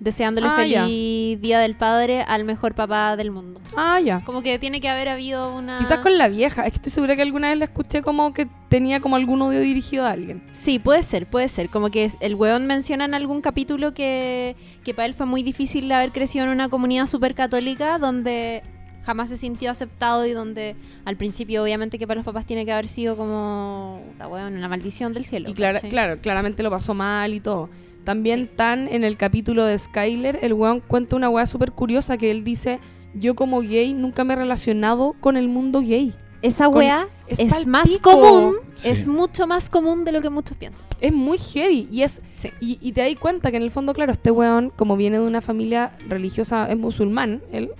Deseándole 0.00 0.46
Ah, 0.48 0.64
ya. 0.64 0.84
feliz 0.84 1.40
Día 1.42 1.58
del 1.60 1.76
Padre 1.76 2.22
al 2.22 2.44
mejor 2.44 2.74
papá 2.74 3.16
del 3.16 3.30
mundo. 3.30 3.60
Ah, 3.76 4.00
ya. 4.00 4.20
Como 4.24 4.42
que 4.42 4.58
tiene 4.58 4.80
que 4.80 4.88
haber 4.88 5.08
habido 5.10 5.54
una... 5.54 5.76
Quizás 5.76 5.98
con 6.00 6.16
la 6.16 6.26
vieja. 6.28 6.62
Es 6.62 6.72
que 6.72 6.76
estoy 6.76 6.90
segura 6.90 7.16
que 7.16 7.22
alguna 7.22 7.50
vez 7.50 7.58
la 7.58 7.66
escuché 7.66 8.00
como 8.00 8.32
que 8.32 8.48
tenía 8.70 9.00
como 9.00 9.16
algún 9.16 9.42
odio 9.42 9.60
dirigido 9.60 10.06
a 10.06 10.12
alguien. 10.12 10.42
Sí, 10.52 10.78
puede 10.78 11.02
ser, 11.02 11.26
puede 11.26 11.48
ser. 11.48 11.68
Como 11.68 11.90
que 11.90 12.10
el 12.20 12.34
weón 12.34 12.66
menciona 12.66 13.04
en 13.04 13.12
algún 13.12 13.42
capítulo 13.42 13.92
que, 13.92 14.56
que 14.84 14.94
para 14.94 15.04
él 15.04 15.12
fue 15.14 15.26
muy 15.26 15.42
difícil 15.42 15.92
haber 15.92 16.12
crecido 16.12 16.46
en 16.46 16.50
una 16.50 16.70
comunidad 16.70 17.06
súper 17.06 17.34
católica 17.34 17.98
donde 17.98 18.62
jamás 19.02 19.28
se 19.28 19.36
sintió 19.36 19.70
aceptado 19.70 20.24
y 20.26 20.32
donde 20.32 20.76
al 21.04 21.16
principio 21.16 21.62
obviamente 21.62 21.98
que 21.98 22.06
para 22.06 22.16
los 22.18 22.24
papás 22.24 22.44
tiene 22.46 22.64
que 22.66 22.72
haber 22.72 22.86
sido 22.86 23.16
como 23.16 24.02
"Puta, 24.12 24.28
weón, 24.28 24.54
una 24.56 24.68
maldición 24.68 25.12
del 25.12 25.24
cielo. 25.24 25.48
Y 25.50 25.54
clara- 25.54 25.80
claro, 25.80 26.18
claramente 26.20 26.62
lo 26.62 26.70
pasó 26.70 26.92
mal 26.94 27.32
y 27.34 27.40
todo. 27.40 27.70
También 28.04 28.48
tan 28.48 28.88
en 28.88 29.04
el 29.04 29.16
capítulo 29.16 29.64
de 29.64 29.78
Skyler, 29.78 30.38
el 30.42 30.54
weón 30.54 30.80
cuenta 30.80 31.16
una 31.16 31.28
weá 31.28 31.46
súper 31.46 31.72
curiosa 31.72 32.16
que 32.16 32.30
él 32.30 32.44
dice, 32.44 32.80
yo 33.14 33.34
como 33.34 33.60
gay 33.60 33.92
nunca 33.94 34.24
me 34.24 34.32
he 34.34 34.36
relacionado 34.36 35.14
con 35.20 35.36
el 35.36 35.48
mundo 35.48 35.80
gay. 35.80 36.14
esa 36.42 36.68
weá 36.68 37.06
es 37.28 37.66
más 37.66 37.98
común, 37.98 38.56
Sí. 38.74 38.88
es 38.88 39.06
mucho 39.06 39.46
más 39.46 39.68
común 39.68 40.04
de 40.04 40.12
lo 40.12 40.22
que 40.22 40.30
muchos 40.30 40.56
piensan. 40.56 40.86
Es 41.02 41.12
muy 41.12 41.36
heavy 41.36 41.86
y 41.92 42.00
es 42.02 42.22
Sí. 42.36 42.50
y, 42.60 42.78
y 42.80 42.92
te 42.92 43.02
das 43.02 43.14
cuenta 43.20 43.50
que 43.50 43.58
en 43.58 43.62
el 43.62 43.70
fondo, 43.70 43.92
claro, 43.92 44.10
este 44.12 44.30
weón, 44.30 44.70
como 44.74 44.96
viene 44.96 45.18
de 45.18 45.26
una 45.26 45.42
familia 45.42 45.92
religiosa, 46.08 46.70
es 46.70 46.78
musulmán, 46.78 47.42
él. 47.52 47.70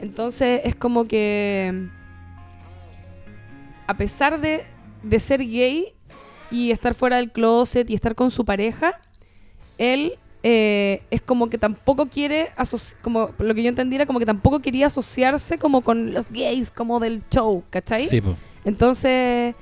Entonces 0.00 0.62
es 0.64 0.74
como 0.74 1.06
que 1.06 1.88
a 3.86 3.96
pesar 3.96 4.40
de, 4.40 4.64
de 5.04 5.18
ser 5.20 5.40
gay 5.40 5.94
y 6.50 6.72
estar 6.72 6.94
fuera 6.94 7.16
del 7.18 7.30
closet 7.30 7.88
y 7.88 7.94
estar 7.94 8.14
con 8.16 8.30
su 8.32 8.44
pareja, 8.44 9.00
él 9.80 10.12
eh, 10.42 11.02
es 11.10 11.20
como 11.20 11.50
que 11.50 11.58
tampoco 11.58 12.06
quiere, 12.06 12.50
como 13.02 13.30
lo 13.38 13.54
que 13.54 13.62
yo 13.62 13.68
entendí 13.68 13.96
era 13.96 14.06
como 14.06 14.18
que 14.20 14.26
tampoco 14.26 14.60
quería 14.60 14.86
asociarse 14.86 15.58
como 15.58 15.80
con 15.82 16.14
los 16.14 16.30
gays, 16.30 16.70
como 16.70 16.98
del 17.00 17.20
show, 17.30 17.62
¿cachai? 17.70 18.00
Sí, 18.06 18.20
po. 18.20 18.34
Entonces 18.64 19.54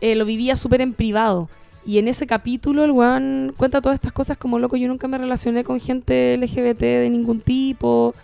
eh, 0.00 0.14
lo 0.14 0.24
vivía 0.24 0.54
súper 0.56 0.80
en 0.82 0.92
privado. 0.92 1.48
Y 1.86 1.98
en 1.98 2.08
ese 2.08 2.26
capítulo 2.26 2.84
el 2.84 2.92
weón 2.92 3.52
cuenta 3.56 3.80
todas 3.82 3.96
estas 3.96 4.12
cosas 4.12 4.38
como 4.38 4.58
loco. 4.58 4.76
Yo 4.76 4.88
nunca 4.88 5.06
me 5.08 5.18
relacioné 5.18 5.64
con 5.64 5.78
gente 5.80 6.36
LGBT 6.38 6.80
de 6.80 7.10
ningún 7.10 7.40
tipo. 7.40 8.14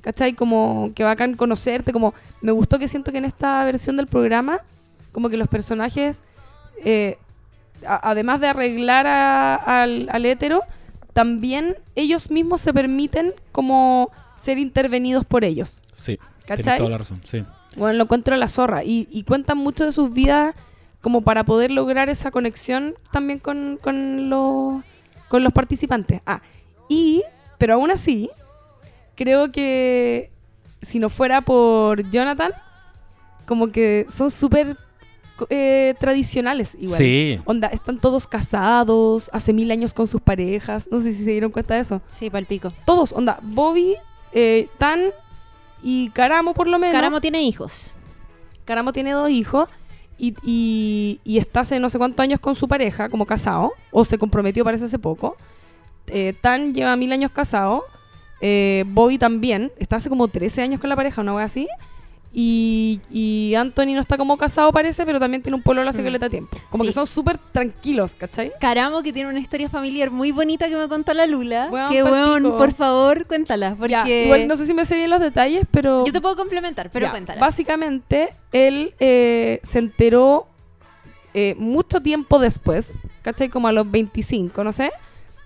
¿Cachai? 0.00 0.32
Como 0.32 0.90
que 0.94 1.04
bacán 1.04 1.34
conocerte. 1.34 1.92
Como 1.92 2.14
me 2.40 2.52
gustó 2.52 2.78
que 2.78 2.88
siento 2.88 3.12
que 3.12 3.18
en 3.18 3.26
esta 3.26 3.62
versión 3.64 3.96
del 3.98 4.06
programa, 4.06 4.60
como 5.12 5.28
que 5.28 5.36
los 5.36 5.48
personajes, 5.48 6.24
eh, 6.82 7.18
además 7.84 8.40
de 8.40 8.48
arreglar 8.48 9.06
a- 9.06 9.56
al, 9.82 10.08
al 10.10 10.24
hétero, 10.24 10.62
también 11.12 11.76
ellos 11.94 12.30
mismos 12.30 12.60
se 12.60 12.72
permiten 12.72 13.32
como 13.52 14.10
ser 14.36 14.58
intervenidos 14.58 15.24
por 15.24 15.44
ellos. 15.44 15.82
Sí. 15.92 16.18
¿Cachai? 16.46 16.78
Toda 16.78 16.90
la 16.90 16.98
razón, 16.98 17.20
sí. 17.24 17.44
Bueno, 17.76 17.98
lo 17.98 18.04
encuentro 18.04 18.34
a 18.34 18.38
la 18.38 18.48
zorra. 18.48 18.84
Y, 18.84 19.08
y 19.10 19.24
cuentan 19.24 19.58
mucho 19.58 19.84
de 19.84 19.92
sus 19.92 20.12
vidas 20.12 20.54
como 21.00 21.22
para 21.22 21.44
poder 21.44 21.70
lograr 21.70 22.08
esa 22.08 22.30
conexión 22.30 22.94
también 23.12 23.38
con, 23.38 23.78
con 23.82 24.28
los, 24.28 24.82
con 25.28 25.42
los 25.42 25.52
participantes. 25.52 26.20
Ah, 26.26 26.42
y, 26.88 27.22
pero 27.58 27.74
aún 27.74 27.90
así, 27.90 28.30
creo 29.14 29.52
que 29.52 30.30
si 30.82 30.98
no 30.98 31.08
fuera 31.08 31.42
por 31.42 32.08
Jonathan, 32.10 32.52
como 33.46 33.70
que 33.72 34.06
son 34.08 34.30
súper 34.30 34.76
eh, 35.48 35.94
tradicionales 35.98 36.76
igual. 36.78 36.98
Sí. 36.98 37.40
Onda, 37.44 37.68
están 37.68 37.98
todos 37.98 38.26
casados, 38.26 39.30
hace 39.32 39.52
mil 39.52 39.70
años 39.70 39.94
con 39.94 40.06
sus 40.06 40.20
parejas. 40.20 40.88
No 40.90 41.00
sé 41.00 41.12
si 41.12 41.24
se 41.24 41.30
dieron 41.30 41.50
cuenta 41.50 41.74
de 41.74 41.80
eso. 41.80 42.02
Sí, 42.06 42.30
palpico. 42.30 42.68
Todos, 42.84 43.12
onda, 43.12 43.38
Bobby, 43.42 43.96
eh, 44.32 44.68
Tan 44.78 45.10
y 45.82 46.10
Caramo 46.10 46.54
por 46.54 46.66
lo 46.68 46.78
menos. 46.78 46.94
Caramo 46.94 47.20
tiene 47.20 47.42
hijos. 47.42 47.94
Caramo 48.64 48.92
tiene 48.92 49.12
dos 49.12 49.30
hijos 49.30 49.68
y, 50.18 50.34
y, 50.44 51.20
y 51.24 51.38
está 51.38 51.60
hace 51.60 51.80
no 51.80 51.88
sé 51.88 51.98
cuántos 51.98 52.22
años 52.22 52.40
con 52.40 52.54
su 52.54 52.68
pareja, 52.68 53.08
como 53.08 53.24
casado, 53.26 53.72
o 53.90 54.04
se 54.04 54.18
comprometió 54.18 54.64
parece 54.64 54.84
hace 54.84 54.98
poco. 54.98 55.36
Eh, 56.06 56.34
Tan 56.40 56.74
lleva 56.74 56.94
mil 56.96 57.12
años 57.12 57.30
casado. 57.32 57.84
Eh, 58.42 58.84
Bobby 58.88 59.18
también, 59.18 59.72
está 59.78 59.96
hace 59.96 60.08
como 60.08 60.28
13 60.28 60.62
años 60.62 60.80
con 60.80 60.88
la 60.90 60.96
pareja, 60.96 61.20
una 61.20 61.34
wea 61.34 61.44
así. 61.44 61.68
Y, 62.32 63.00
y 63.10 63.54
Anthony 63.56 63.86
no 63.94 64.00
está 64.00 64.16
como 64.16 64.38
casado 64.38 64.70
parece, 64.72 65.04
pero 65.04 65.18
también 65.18 65.42
tiene 65.42 65.56
un 65.56 65.62
pololo 65.62 65.90
hace 65.90 66.00
Mm. 66.00 66.04
que 66.04 66.10
le 66.12 66.18
da 66.20 66.30
tiempo. 66.30 66.56
Como 66.70 66.84
Sí. 66.84 66.88
que 66.88 66.92
son 66.92 67.06
súper 67.06 67.38
tranquilos, 67.38 68.14
¿cachai? 68.14 68.52
Caramo, 68.60 69.02
que 69.02 69.12
tiene 69.12 69.28
una 69.28 69.40
historia 69.40 69.68
familiar 69.68 70.10
muy 70.12 70.30
bonita 70.30 70.68
que 70.68 70.76
me 70.76 70.86
contó 70.88 71.12
la 71.12 71.26
Lula. 71.26 71.68
Weón, 71.72 71.90
que 71.90 72.04
weón, 72.04 72.42
por 72.56 72.72
favor, 72.72 73.26
cuéntala. 73.26 73.74
Porque 73.76 73.90
Ya, 73.90 74.08
igual 74.08 74.46
no 74.46 74.54
sé 74.54 74.66
si 74.66 74.74
me 74.74 74.84
sé 74.84 74.94
bien 74.96 75.10
los 75.10 75.18
detalles, 75.20 75.64
pero... 75.72 76.06
yo 76.06 76.12
te 76.12 76.20
puedo 76.20 76.36
complementar, 76.36 76.88
pero 76.90 77.06
Ya, 77.06 77.10
cuéntala. 77.10 77.40
Básicamente, 77.40 78.28
él 78.52 78.94
eh, 79.00 79.58
se 79.64 79.80
enteró 79.80 80.46
eh, 81.34 81.54
mucho 81.58 82.00
tiempo 82.00 82.38
después, 82.38 82.92
¿cachai? 83.22 83.48
Como 83.48 83.66
a 83.68 83.72
los 83.72 83.90
25, 83.90 84.62
no 84.64 84.72
sé. 84.72 84.90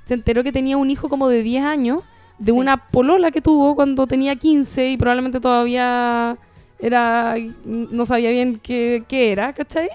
Se 0.04 0.14
enteró 0.14 0.42
que 0.42 0.52
tenía 0.52 0.76
un 0.76 0.90
hijo 0.90 1.08
como 1.08 1.28
de 1.28 1.42
10 1.42 1.64
años, 1.64 2.02
de 2.38 2.52
Sí. 2.52 2.58
una 2.58 2.86
polola 2.88 3.30
que 3.30 3.40
tuvo 3.40 3.74
cuando 3.74 4.06
tenía 4.06 4.36
15 4.36 4.90
y 4.90 4.96
probablemente 4.98 5.40
todavía 5.40 6.36
era 6.84 7.36
no 7.64 8.04
sabía 8.04 8.28
bien 8.28 8.60
qué, 8.62 9.04
qué 9.08 9.32
era, 9.32 9.54
¿cachai? 9.54 9.88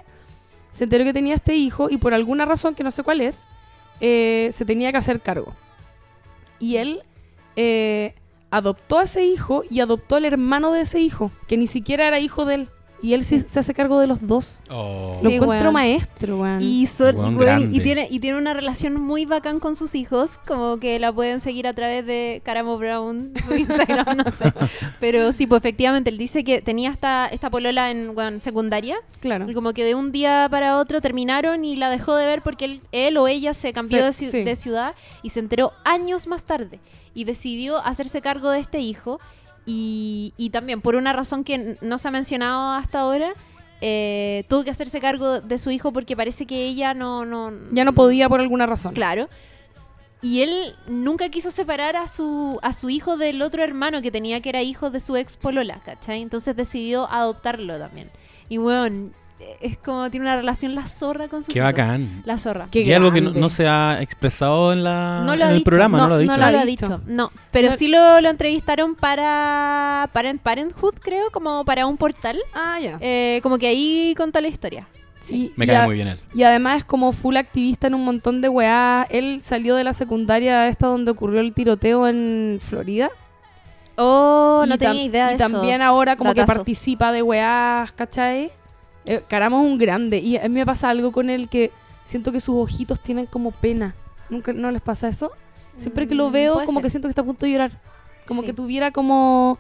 Se 0.72 0.86
enteró 0.86 1.04
que 1.04 1.14
tenía 1.14 1.36
este 1.36 1.56
hijo 1.56 1.88
y 1.88 1.98
por 1.98 2.16
alguna 2.16 2.46
razón 2.46 2.74
que 2.74 2.84
no 2.84 2.90
sé 2.90 3.04
cuál 3.04 3.22
es, 3.22 3.46
eh, 4.02 4.50
se 4.52 4.66
tenía 4.66 4.92
que 4.92 4.98
hacer 4.98 5.22
cargo. 5.22 5.54
Y 6.58 6.78
él 6.78 7.04
eh, 7.56 8.16
adoptó 8.50 8.98
a 8.98 9.04
ese 9.04 9.24
hijo 9.24 9.64
y 9.70 9.82
adoptó 9.82 10.16
al 10.16 10.26
hermano 10.26 10.72
de 10.72 10.82
ese 10.82 11.00
hijo, 11.00 11.30
que 11.48 11.58
ni 11.58 11.68
siquiera 11.68 12.08
era 12.08 12.18
hijo 12.18 12.46
de 12.46 12.56
él. 12.56 12.70
Y 13.02 13.14
él 13.14 13.24
sí 13.24 13.40
se 13.40 13.60
hace 13.60 13.74
cargo 13.74 14.00
de 14.00 14.08
los 14.08 14.26
dos. 14.28 14.60
Oh. 14.70 15.12
Lo 15.24 15.30
Sí, 15.30 15.36
encuentro 15.36 15.66
weón. 15.70 15.74
maestro, 15.74 16.38
weón. 16.40 16.62
Y, 16.62 16.86
son- 16.88 17.16
Weón 17.16 17.38
weón, 17.38 17.60
y, 17.60 17.62
grande. 17.64 17.80
tiene, 17.80 18.08
y 18.12 18.20
tiene 18.20 18.38
una 18.38 18.54
relación 18.54 19.00
muy 19.00 19.24
bacán 19.26 19.60
con 19.62 19.76
sus 19.78 19.96
hijos, 19.96 20.38
como 20.46 20.78
que 20.80 21.00
la 21.00 21.14
pueden 21.14 21.40
seguir 21.40 21.66
a 21.68 21.74
través 21.74 22.06
de 22.06 22.42
Caramo 22.44 22.78
Brown, 22.78 23.32
su 23.46 23.56
Instagram, 23.56 24.18
no 24.18 24.30
sé. 24.32 24.52
Pero 25.00 25.32
sí, 25.32 25.48
pues 25.48 25.60
efectivamente, 25.62 26.10
él 26.10 26.18
dice 26.18 26.44
que 26.44 26.62
tenía 26.62 26.90
esta, 26.92 27.28
esta 27.28 27.50
polola 27.50 27.90
en 27.90 28.12
weón, 28.18 28.40
secundaria, 28.42 28.98
claro. 29.22 29.50
y 29.50 29.54
como 29.54 29.72
que 29.74 29.86
de 29.86 29.96
un 29.96 30.12
día 30.12 30.48
para 30.52 30.78
otro 30.78 31.00
terminaron 31.00 31.64
y 31.64 31.78
la 31.78 31.90
dejó 31.90 32.16
de 32.16 32.26
ver 32.26 32.42
porque 32.42 32.66
él, 32.66 32.82
él 32.92 33.18
o 33.18 33.28
ella 33.30 33.54
se 33.54 33.72
cambió 33.72 34.00
Se- 34.12 34.26
de, 34.26 34.28
ci- 34.28 34.32
sí. 34.32 34.44
de 34.44 34.56
ciudad 34.58 34.94
y 35.24 35.30
se 35.30 35.40
enteró 35.40 35.72
años 35.86 36.28
más 36.28 36.44
tarde 36.44 36.80
y 37.14 37.24
decidió 37.24 37.78
hacerse 37.78 38.22
cargo 38.22 38.50
de 38.50 38.60
este 38.60 38.80
hijo 38.80 39.20
y, 39.70 40.34
y 40.38 40.50
también 40.50 40.82
por 40.82 40.96
una 40.96 41.14
razón 41.14 41.44
que 41.44 41.78
no 41.82 41.98
se 42.00 42.08
ha 42.08 42.12
mencionado 42.12 42.72
hasta 42.72 43.02
ahora 43.02 43.34
eh, 43.82 44.44
tuvo 44.50 44.64
que 44.64 44.72
hacerse 44.72 45.00
cargo 45.00 45.42
de 45.42 45.58
su 45.58 45.70
hijo 45.70 45.94
porque 45.94 46.16
parece 46.16 46.46
que 46.46 46.66
ella 46.66 46.94
no 46.94 47.24
no 47.26 47.52
Ya 47.72 47.86
no 47.86 47.94
podía 47.94 48.28
por 48.28 48.40
alguna 48.42 48.66
razón. 48.66 48.94
claro 48.94 49.30
y 50.22 50.42
él 50.42 50.74
nunca 50.88 51.30
quiso 51.30 51.50
separar 51.52 51.96
a 51.96 52.08
su 52.08 52.60
a 52.62 52.74
su 52.74 52.90
hijo 52.90 53.16
del 53.16 53.42
otro 53.42 53.64
hermano 53.64 54.02
que 54.02 54.12
tenía 54.12 54.42
que 54.42 54.50
era 54.50 54.62
hijo 54.64 54.90
de 54.90 55.00
su 55.00 55.16
ex 55.16 55.38
polola 55.38 55.80
¿cachai? 55.86 56.22
entonces 56.22 56.56
decidió 56.56 57.10
adoptarlo 57.10 57.78
también 57.78 58.10
y 58.50 58.58
bueno 58.58 59.12
es 59.62 59.78
como 59.78 60.10
tiene 60.12 60.26
una 60.26 60.36
relación 60.36 60.76
la 60.76 60.86
zorra 60.86 61.28
con 61.28 61.44
sus 61.44 61.54
Qué 61.54 61.60
hijos. 61.60 61.72
bacán. 61.72 62.22
la 62.26 62.38
zorra 62.38 62.68
Qué 62.72 62.82
y 62.82 62.94
algo 62.94 63.12
que 63.12 63.22
no, 63.22 63.32
no 63.32 63.50
se 63.50 63.68
ha 63.68 64.02
expresado 64.02 64.72
en, 64.74 64.84
la, 64.84 65.24
No 65.26 65.36
lo 65.36 65.42
en 65.42 65.42
ha 65.44 65.48
el 65.52 65.54
dicho. 65.58 65.66
programa, 65.66 65.98
no, 65.98 66.04
No, 66.04 66.10
lo 66.10 66.16
ha 66.16 66.18
no 66.18 66.22
dicho. 66.22 66.34
lo 66.34 66.38
No 66.40 66.46
ha 66.46 66.52
lo 66.52 66.60
ha 66.60 66.66
dicho. 66.66 67.02
no. 67.08 67.32
Pero 67.52 67.70
No- 67.72 67.76
sí 67.76 67.88
lo, 67.88 68.22
lo 68.22 68.30
entrevistaron 68.30 68.96
para 68.96 70.10
Parent 70.14 70.42
Parenthood, 70.42 70.96
creo, 71.02 71.30
como 71.32 71.64
para 71.66 71.86
un 71.86 71.98
portal. 71.98 72.38
Ah, 72.54 72.80
ya. 72.82 72.98
Eh, 73.02 73.40
como 73.44 73.58
que 73.58 73.68
ahí 73.68 74.14
contó 74.18 74.40
la 74.42 74.48
historia. 74.48 74.88
Y- 75.30 75.52
Me 75.58 75.66
y 75.66 75.68
cae 75.68 75.78
a- 75.78 75.86
muy 75.86 75.96
bien 75.96 76.08
él. 76.08 76.20
Y 76.34 76.44
además 76.44 76.78
es 76.78 76.86
como 76.86 77.12
full 77.12 77.36
activista 77.36 77.88
en 77.88 77.94
un 77.96 78.06
montón 78.06 78.42
de 78.42 78.48
weá. 78.50 79.06
Él 79.10 79.40
salió 79.42 79.76
de 79.76 79.84
la 79.84 79.92
secundaria 79.94 80.68
esta 80.68 80.88
donde 80.88 81.12
ocurrió 81.12 81.42
el 81.42 81.54
tiroteo 81.54 82.08
en 82.08 82.60
Florida. 82.62 83.10
Oh, 83.98 84.64
no 84.68 84.76
Y 84.76 84.78
tenía 84.78 85.04
idea 85.04 85.26
de 85.28 85.34
Y 85.34 85.36
eso. 85.36 85.50
también 85.50 85.82
ahora 85.82 86.16
como 86.16 86.34
que 86.34 86.46
participa 86.46 87.12
de 87.12 87.22
weás, 87.22 87.92
¿cachai? 87.92 88.50
Eh, 89.06 89.22
Caramo 89.28 89.64
es 89.64 89.72
un 89.72 89.78
grande. 89.78 90.18
Y 90.20 90.38
a 90.38 90.44
mí 90.44 90.50
me 90.50 90.66
pasa 90.66 90.90
algo 90.90 91.12
con 91.12 91.30
él 91.30 91.50
que 91.50 91.72
siento 92.04 92.32
que 92.32 92.40
sus 92.40 92.56
ojitos 92.56 93.00
tienen 93.00 93.26
como 93.26 93.52
pena. 93.52 93.96
¿Nunca, 94.30 94.54
¿No 94.54 94.72
les 94.72 94.82
pasa 94.82 95.08
eso? 95.08 95.32
Siempre 95.78 96.08
que 96.08 96.16
lo 96.16 96.30
Mm, 96.30 96.34
veo 96.34 96.54
puede 96.56 96.66
como 96.66 96.80
ser. 96.80 96.84
que 96.84 96.90
siento 96.90 97.08
que 97.08 97.12
está 97.12 97.22
a 97.22 97.26
punto 97.26 97.46
de 97.46 97.52
llorar. 97.54 97.72
Como 98.28 98.42
Sí. 98.42 98.48
que 98.48 98.54
tuviera 98.54 98.92
como... 98.92 99.58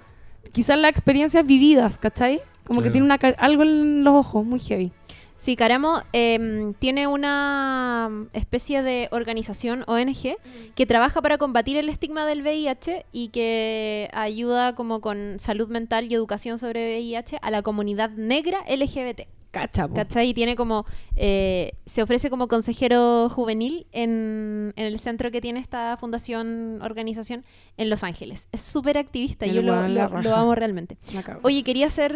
Quizás 0.52 0.78
las 0.78 0.92
experiencias 0.92 1.46
vividas, 1.46 1.98
¿cachai? 1.98 2.40
Como 2.66 2.82
que 2.82 2.90
tiene 2.92 3.06
una, 3.06 3.20
algo 3.40 3.64
en 3.64 4.04
los 4.04 4.14
ojos, 4.16 4.46
muy 4.46 4.60
heavy. 4.60 4.92
Sí, 5.40 5.56
Caramo 5.56 6.02
em, 6.12 6.74
tiene 6.74 7.08
una 7.08 8.10
especie 8.34 8.84
de 8.84 9.08
organización 9.12 9.86
ONG 9.88 10.36
que 10.76 10.86
trabaja 10.86 11.22
para 11.22 11.38
combatir 11.38 11.78
el 11.78 11.88
estigma 11.88 12.26
del 12.26 12.42
VIH 12.42 13.06
y 13.14 13.30
que 13.30 14.10
ayuda 14.12 14.76
como 14.76 15.00
con 15.00 15.38
salud 15.40 15.70
mental 15.70 16.12
y 16.12 16.14
educación 16.14 16.58
sobre 16.58 16.98
VIH 16.98 17.38
a 17.42 17.52
la 17.52 17.62
comunidad 17.62 18.10
negra 18.10 18.60
LGBT. 18.68 19.22
Cacha. 19.52 19.88
¿Cachai? 19.88 20.28
Y 20.30 20.34
tiene 20.34 20.58
como. 20.58 20.86
eh, 21.16 21.72
se 21.86 22.04
ofrece 22.04 22.30
como 22.30 22.50
consejero 22.50 23.30
juvenil 23.30 23.88
en, 23.94 24.74
en 24.76 24.86
el 24.86 25.00
centro 25.00 25.32
que 25.32 25.40
tiene 25.40 25.62
esta 25.62 25.96
fundación, 25.96 26.82
organización 26.84 27.46
en 27.78 27.90
Los 27.90 28.04
Ángeles. 28.04 28.50
Es 28.52 28.60
súper 28.60 28.98
activista, 28.98 29.46
El 29.46 29.54
yo 29.54 29.62
lo, 29.62 29.88
lo- 29.88 30.36
amo 30.36 30.54
realmente. 30.54 30.98
Oye, 31.44 31.64
quería 31.64 31.88
hacer. 31.88 32.14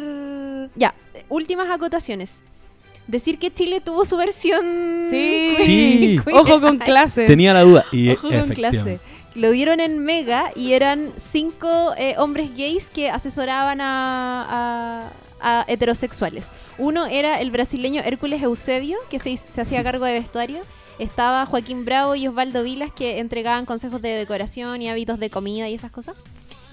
Ya, 0.75 0.93
últimas 1.29 1.69
acotaciones. 1.69 2.41
Decir 3.07 3.37
que 3.37 3.51
Chile 3.53 3.81
tuvo 3.81 4.05
su 4.05 4.15
versión. 4.17 4.63
Sí. 5.09 5.49
Sí. 5.57 6.17
Ojo 6.33 6.61
con 6.61 6.77
clase. 6.77 7.25
Tenía 7.25 7.53
la 7.53 7.61
duda. 7.63 7.85
Y 7.91 8.09
Ojo 8.11 8.29
con 8.29 8.49
clase. 8.49 8.99
Lo 9.35 9.49
dieron 9.51 9.79
en 9.79 9.99
Mega 9.99 10.51
y 10.55 10.73
eran 10.73 11.11
cinco 11.17 11.93
eh, 11.97 12.15
hombres 12.19 12.55
gays 12.55 12.89
que 12.89 13.09
asesoraban 13.09 13.81
a, 13.81 15.09
a- 15.41 15.59
a 15.61 15.65
heterosexuales. 15.67 16.47
Uno 16.77 17.05
era 17.07 17.41
el 17.41 17.51
brasileño 17.51 18.01
Hércules 18.05 18.41
Eusebio, 18.43 18.97
que 19.09 19.19
se, 19.19 19.35
se 19.35 19.59
hacía 19.61 19.83
cargo 19.83 20.05
de 20.05 20.13
vestuario. 20.13 20.59
Estaba 20.99 21.45
Joaquín 21.47 21.83
Bravo 21.83 22.15
y 22.15 22.27
Osvaldo 22.27 22.63
Vilas, 22.63 22.91
que 22.93 23.19
entregaban 23.19 23.65
consejos 23.65 24.01
de 24.01 24.09
decoración 24.09 24.81
y 24.83 24.89
hábitos 24.89 25.19
de 25.19 25.29
comida 25.31 25.67
y 25.67 25.73
esas 25.73 25.91
cosas. 25.91 26.15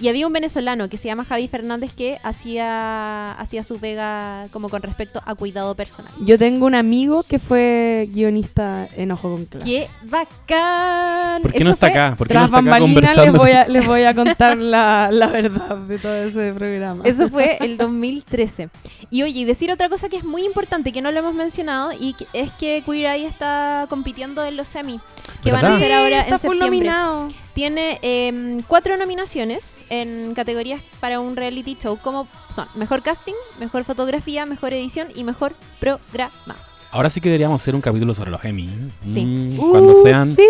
Y 0.00 0.08
había 0.08 0.26
un 0.26 0.32
venezolano 0.32 0.88
que 0.88 0.96
se 0.96 1.08
llama 1.08 1.24
Javi 1.26 1.46
Fernández 1.46 1.92
que 1.94 2.18
hacía, 2.22 3.32
hacía 3.32 3.62
su 3.64 3.78
pega 3.78 4.44
como 4.50 4.68
con 4.70 4.80
respecto 4.82 5.20
a 5.26 5.34
cuidado 5.34 5.74
personal. 5.74 6.10
Yo 6.20 6.38
tengo 6.38 6.64
un 6.66 6.74
amigo 6.74 7.22
que 7.22 7.38
fue 7.38 8.08
guionista 8.10 8.88
en 8.96 9.12
Ojo 9.12 9.30
con 9.30 9.44
Clase. 9.44 9.66
¡Qué 9.66 9.88
bacán! 10.04 11.42
¿Por 11.42 11.52
qué 11.52 11.58
Eso 11.58 11.64
no 11.66 11.70
está 11.72 11.88
fue- 11.90 11.98
acá? 11.98 12.16
¿Por 12.16 12.28
qué 12.28 12.34
no 12.34 12.44
está 12.46 12.58
acá 12.58 12.70
les 12.70 12.80
conversando? 12.80 13.38
voy, 13.38 13.50
a, 13.52 13.68
les 13.68 13.86
voy 13.86 14.02
a 14.04 14.14
contar 14.20 14.56
la, 14.56 15.10
la 15.12 15.26
verdad 15.28 15.76
de 15.76 15.98
todo 15.98 16.14
ese 16.14 16.52
programa. 16.54 17.04
Eso 17.04 17.28
fue 17.28 17.58
el 17.60 17.76
2013. 17.76 18.70
Y 19.10 19.22
oye, 19.22 19.40
y 19.40 19.44
decir 19.44 19.70
otra 19.70 19.88
cosa 19.88 20.08
que 20.08 20.16
es 20.16 20.24
muy 20.24 20.44
importante, 20.44 20.92
que 20.92 21.02
no 21.02 21.10
lo 21.12 21.18
hemos 21.20 21.34
mencionado, 21.34 21.90
y 21.98 22.14
que- 22.14 22.26
es 22.32 22.50
que 22.52 22.82
Queer 22.86 23.16
Eye 23.16 23.26
está 23.26 23.86
compitiendo 23.88 24.44
en 24.44 24.56
los 24.56 24.68
semi, 24.68 25.00
que 25.42 25.52
van 25.52 25.64
a 25.64 25.78
ser 25.78 25.92
ahora 25.92 26.20
está 26.20 26.34
en 26.36 26.38
septiembre. 26.40 26.66
nominado. 26.70 27.28
Tiene 27.54 27.98
em, 28.02 28.62
cuatro 28.62 28.96
nominaciones 28.96 29.84
en 29.90 30.34
categorías 30.34 30.82
para 31.00 31.20
un 31.20 31.36
reality 31.36 31.76
show, 31.80 31.98
como 32.00 32.28
son 32.48 32.68
Mejor 32.74 33.02
Casting, 33.02 33.34
Mejor 33.58 33.84
Fotografía, 33.84 34.46
Mejor 34.46 34.72
Edición 34.72 35.08
y 35.14 35.24
Mejor 35.24 35.54
Programa. 35.80 36.56
Ahora 36.92 37.08
sí 37.08 37.20
que 37.20 37.28
deberíamos 37.28 37.62
hacer 37.62 37.76
un 37.76 37.80
capítulo 37.80 38.12
sobre 38.14 38.32
los 38.32 38.44
Emmy. 38.44 38.68
Sí. 39.00 39.24
Mm, 39.24 39.60
Uh, 39.60 39.70
cuando 39.70 40.02
sean. 40.02 40.34
Sí, 40.34 40.42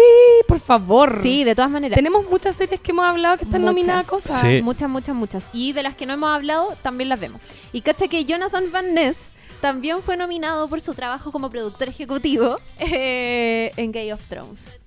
por 0.48 0.58
favor. 0.58 1.20
Sí, 1.22 1.44
de 1.44 1.54
todas 1.54 1.70
maneras. 1.70 1.94
Tenemos 1.96 2.24
muchas 2.30 2.56
series 2.56 2.80
que 2.80 2.92
hemos 2.92 3.04
hablado 3.04 3.36
que 3.36 3.44
están 3.44 3.60
Muchas. 3.60 3.74
nominadas 3.74 4.06
a 4.06 4.10
cosas. 4.10 4.40
Sí. 4.40 4.62
Muchas, 4.62 4.88
muchas, 4.88 5.14
muchas. 5.14 5.50
Y 5.52 5.72
de 5.74 5.82
las 5.82 5.94
que 5.96 6.06
no 6.06 6.14
hemos 6.14 6.30
hablado, 6.30 6.74
también 6.82 7.10
las 7.10 7.20
vemos. 7.20 7.42
Y 7.74 7.82
cacha 7.82 8.08
que 8.08 8.24
Jonathan 8.24 8.72
Van 8.72 8.94
Ness 8.94 9.34
también 9.60 10.00
fue 10.00 10.16
nominado 10.16 10.66
por 10.66 10.80
su 10.80 10.94
trabajo 10.94 11.30
como 11.30 11.50
productor 11.50 11.90
ejecutivo 11.90 12.56
eh, 12.78 13.72
en 13.76 13.92
Game 13.92 14.14
of 14.14 14.22
Thrones. 14.30 14.79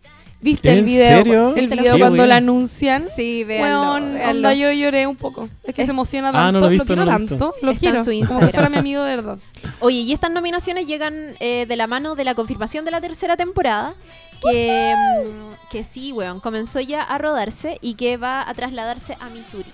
¿Viste 0.43 0.71
el 0.71 0.79
¿En 0.79 0.85
video? 0.85 1.17
serio? 1.23 1.55
El 1.55 1.67
video 1.69 1.97
cuando 1.97 2.17
bueno. 2.17 2.33
anuncian. 2.35 3.05
Sí, 3.15 3.45
Weón, 3.47 4.17
onda, 4.21 4.53
yo 4.53 4.71
lloré 4.73 5.07
un 5.07 5.15
poco. 5.15 5.47
Es 5.63 5.73
que 5.73 5.81
Es- 5.83 5.87
se 5.87 5.91
emociona 5.91 6.29
Ah, 6.29 6.33
tanto. 6.33 6.59
no 6.59 6.69
lo 6.69 6.83
quiero 6.85 6.95
no 7.05 7.05
lo 7.05 7.11
he 7.11 7.17
visto. 7.21 7.37
tanto. 7.37 7.55
Lo 7.65 7.71
Está 7.71 7.87
en 7.87 7.91
quiero. 7.93 7.99
su 7.99 8.05
Como 8.05 8.13
Instagram. 8.19 8.45
que 8.47 8.51
fuera 8.53 8.69
mi 8.69 8.77
amigo 8.77 9.03
de 9.03 9.15
verdad. 9.15 9.37
Oye, 9.79 9.97
y 9.99 10.11
estas 10.13 10.31
nominaciones 10.31 10.85
llegan 10.85 11.35
eh, 11.39 11.65
de 11.67 11.75
la 11.77 11.87
mano 11.87 12.15
de 12.15 12.23
la 12.25 12.35
confirmación 12.35 12.83
de 12.85 12.91
la 12.91 12.99
tercera 13.01 13.37
temporada, 13.37 13.93
que, 14.41 14.93
mm, 15.25 15.69
que 15.71 15.83
sí, 15.85 16.11
weón, 16.11 16.41
comenzó 16.41 16.81
ya 16.81 17.01
a 17.03 17.17
rodarse 17.17 17.77
y 17.81 17.93
que 17.95 18.17
va 18.17 18.47
a 18.47 18.53
trasladarse 18.53 19.15
a 19.19 19.29
Missouri. 19.29 19.71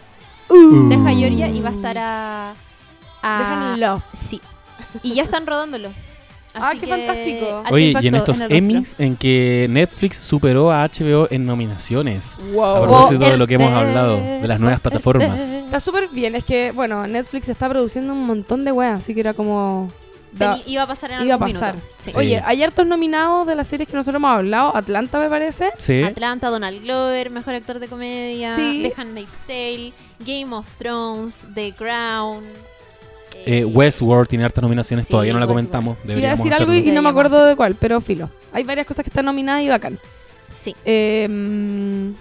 Uh. 0.50 0.88
Deja 0.90 1.10
Georgia 1.12 1.48
y 1.48 1.60
va 1.62 1.70
a 1.70 1.74
estar 1.74 1.98
a... 1.98 2.54
a 3.24 3.38
Dejan 3.40 3.80
love. 3.80 4.04
Sí. 4.14 4.40
Y 5.04 5.14
ya 5.16 5.24
están 5.24 5.46
rodándolo. 5.48 5.91
Ah, 6.61 6.72
qué 6.73 6.80
que 6.81 6.88
fantástico. 6.88 7.64
Oye, 7.72 7.94
y 8.02 8.07
en 8.07 8.15
estos. 8.15 8.41
Emmys 8.49 8.95
en 8.99 9.15
que 9.15 9.68
Netflix 9.69 10.18
superó 10.18 10.72
a 10.72 10.84
HBO 10.88 11.27
en 11.31 11.45
nominaciones. 11.45 12.36
A 12.38 12.53
Wow. 12.53 12.81
propósito 12.84 13.26
de 13.26 13.38
lo 13.38 13.48
que 13.48 13.56
hemos 13.56 13.72
hablado, 13.72 14.18
de 14.18 14.48
las 14.48 14.60
nuevas 14.60 14.81
fuerte. 14.81 14.99
plataformas. 14.99 15.40
Está 15.40 15.80
súper 15.80 16.07
bien. 16.10 16.36
Es 16.36 16.44
que, 16.44 16.72
bueno, 16.72 17.06
Netflix 17.07 17.49
está 17.49 17.68
produciendo 17.69 18.14
un 18.14 18.26
montón 18.26 18.65
de 18.65 18.72
weas, 18.72 18.98
así 18.98 19.14
que 19.14 19.19
era 19.22 19.34
como. 19.34 19.91
da- 20.31 20.60
iba 20.68 20.84
a 20.84 20.88
pasar 20.88 21.10
en 21.11 21.26
iba 21.26 21.36
a 21.36 21.40
pasar. 21.40 21.73
minuto. 21.76 21.91
Sí. 21.98 22.11
Sí. 22.11 22.18
Oye, 22.19 22.40
hay 22.45 22.61
hartos 22.61 22.86
nominados 22.86 23.48
de 23.48 23.56
las 23.56 23.65
series 23.68 23.88
que 23.90 23.95
nosotros 23.95 24.18
hemos 24.19 24.38
hablado. 24.38 24.76
Atlanta, 24.76 25.18
me 25.19 25.27
parece. 25.27 25.72
Sí. 25.80 26.03
Atlanta, 26.03 26.49
Donald 26.49 26.81
Glover, 26.84 27.31
mejor 27.31 27.56
actor 27.56 27.80
de 27.80 27.88
comedia, 27.88 28.56
Sí. 28.56 28.84
The 28.95 29.02
Handmaid's 29.02 29.38
Tale, 29.48 29.91
Game 30.19 30.56
of 30.56 30.68
Thrones, 30.77 31.48
The 31.56 31.73
Crown. 31.73 32.44
Eh, 33.45 33.66
Westworld 33.66 34.28
tiene 34.28 34.45
hartas 34.45 34.61
nominaciones, 34.61 35.06
Sí, 35.06 35.11
todavía 35.11 35.34
no 35.34 35.40
la 35.40 35.45
Westworld. 35.45 35.70
comentamos. 35.72 35.98
Iba 36.20 36.28
a 36.30 36.36
decir 36.36 36.53
algo 36.53 36.74
y, 36.74 36.82
no 36.91 37.02
me 37.02 37.10
acuerdo 37.10 37.45
de 37.45 37.56
cuál, 37.56 37.76
pero 37.76 37.99
filo. 38.02 38.30
Hay 38.52 38.64
varias 38.64 38.86
cosas 38.86 39.03
que 39.03 39.10
están 39.10 39.26
nominadas 39.26 39.61
y 39.64 39.70
bacán. 39.70 39.99
Sí. 40.56 40.76
Eh, 40.84 41.28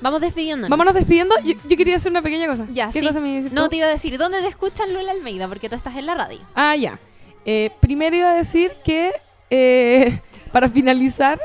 Vamos 0.01 0.20
despidiéndonos. 0.20 0.70
vámonos 0.70 0.95
despidiendo. 0.95 1.35
Yo, 1.45 1.55
yo 1.69 1.77
quería 1.77 1.97
hacer 1.97 2.12
una 2.12 2.23
pequeña 2.23 2.47
cosa. 2.47 2.66
Ya, 2.73 2.90
¿Qué 2.90 3.01
sí. 3.01 3.07
cosa 3.07 3.20
me 3.20 3.40
No 3.51 3.65
tú? 3.65 3.70
te 3.70 3.77
iba 3.77 3.86
a 3.86 3.90
decir, 3.90 4.16
¿dónde 4.16 4.40
te 4.40 4.47
escuchan 4.47 4.93
Lula 4.95 5.11
Almeida? 5.11 5.49
Porque 5.49 5.69
tú 5.69 5.74
estás 5.74 5.97
en 5.97 6.07
la 6.07 6.15
radio. 6.15 6.40
Ah, 6.55 6.77
ya. 6.77 6.99
Eh, 7.45 7.70
primero 7.81 8.15
iba 8.16 8.31
a 8.31 8.35
decir 8.35 8.73
que 8.85 9.12
eh, 9.51 10.20
para 10.53 10.69
finalizar, 10.69 11.40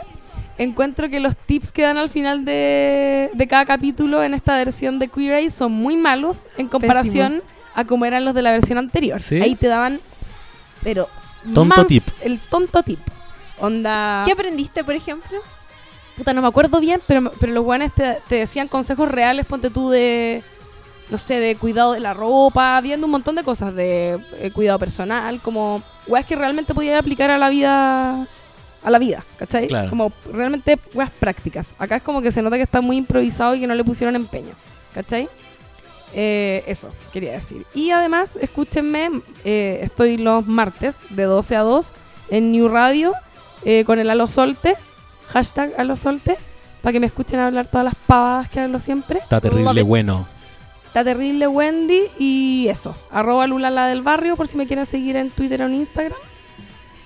encuentro 0.57 1.09
que 1.09 1.19
los 1.19 1.35
tips 1.35 1.71
que 1.71 1.81
dan 1.81 1.97
al 1.97 2.09
final 2.09 2.45
de, 2.45 3.31
de 3.33 3.47
cada 3.47 3.65
capítulo 3.65 4.21
en 4.23 4.33
esta 4.33 4.55
versión 4.57 4.99
de 4.99 5.07
Queer 5.07 5.33
Eye 5.35 5.49
son 5.49 5.71
muy 5.71 5.97
malos 5.97 6.47
en 6.57 6.67
comparación 6.67 7.41
a 7.75 7.85
como 7.85 8.05
eran 8.05 8.25
los 8.25 8.33
de 8.33 8.41
la 8.41 8.51
versión 8.51 8.77
anterior. 8.77 9.19
¿Sí? 9.19 9.41
Ahí 9.41 9.55
te 9.55 9.67
daban, 9.67 9.99
pero 10.83 11.09
Tonto 11.43 11.65
más 11.65 11.87
tip. 11.87 12.03
el 12.21 12.39
tonto 12.39 12.83
tip. 12.83 12.99
Onda. 13.59 14.23
¿Qué 14.25 14.31
aprendiste, 14.31 14.83
por 14.83 14.95
ejemplo? 14.95 15.39
Puta, 16.17 16.33
no 16.33 16.41
me 16.41 16.47
acuerdo 16.47 16.79
bien, 16.79 17.01
pero, 17.07 17.31
pero 17.39 17.53
los 17.53 17.63
buenos 17.63 17.93
te, 17.93 18.19
te 18.27 18.35
decían 18.35 18.67
consejos 18.67 19.09
reales, 19.09 19.45
ponte 19.45 19.69
tú 19.69 19.89
de, 19.89 20.43
no 21.09 21.17
sé, 21.17 21.39
de 21.39 21.55
cuidado 21.55 21.93
de 21.93 21.99
la 21.99 22.13
ropa, 22.13 22.79
viendo 22.81 23.07
un 23.07 23.11
montón 23.11 23.35
de 23.35 23.43
cosas, 23.43 23.73
de 23.73 24.19
eh, 24.39 24.51
cuidado 24.51 24.77
personal, 24.79 25.39
como 25.41 25.81
weas 26.07 26.25
que 26.25 26.35
realmente 26.35 26.73
podías 26.75 26.99
aplicar 26.99 27.31
a 27.31 27.37
la 27.37 27.49
vida, 27.49 28.27
a 28.83 28.89
la 28.91 28.99
vida, 28.99 29.25
¿cachai? 29.37 29.67
Claro. 29.67 29.89
Como 29.89 30.11
realmente 30.31 30.77
weas 30.93 31.09
prácticas. 31.11 31.73
Acá 31.79 31.95
es 31.95 32.03
como 32.03 32.21
que 32.21 32.31
se 32.31 32.41
nota 32.41 32.57
que 32.57 32.63
está 32.63 32.81
muy 32.81 32.97
improvisado 32.97 33.55
y 33.55 33.61
que 33.61 33.67
no 33.67 33.73
le 33.73 33.83
pusieron 33.83 34.15
empeño, 34.15 34.53
¿cachai? 34.93 35.27
Eh, 36.13 36.63
eso, 36.67 36.93
quería 37.11 37.31
decir. 37.33 37.65
Y 37.73 37.91
además, 37.91 38.37
escúchenme, 38.39 39.09
eh, 39.43 39.79
estoy 39.81 40.17
los 40.17 40.45
martes 40.45 41.05
de 41.09 41.23
12 41.23 41.55
a 41.55 41.61
2 41.61 41.93
en 42.29 42.51
New 42.51 42.67
Radio 42.69 43.13
eh, 43.65 43.83
con 43.83 43.99
el 43.99 44.09
Alo 44.09 44.27
Solte, 44.27 44.75
hashtag 45.27 45.73
Alo 45.77 45.95
Solte, 45.95 46.37
para 46.81 46.93
que 46.93 46.99
me 46.99 47.07
escuchen 47.07 47.39
hablar 47.39 47.67
todas 47.67 47.85
las 47.85 47.95
pavadas 47.95 48.49
que 48.49 48.59
hablo 48.59 48.79
siempre. 48.79 49.19
Está 49.19 49.39
terrible 49.39 49.81
bueno. 49.83 50.27
Está 50.85 51.03
terrible 51.03 51.47
Wendy 51.47 52.03
y 52.19 52.67
eso, 52.69 52.95
arroba 53.09 53.47
Lula 53.47 53.71
la 53.71 53.87
del 53.87 54.03
barrio 54.03 54.35
por 54.35 54.47
si 54.47 54.57
me 54.57 54.67
quieren 54.67 54.85
seguir 54.85 55.15
en 55.15 55.31
Twitter 55.31 55.61
o 55.63 55.65
en 55.65 55.73
Instagram. 55.73 56.19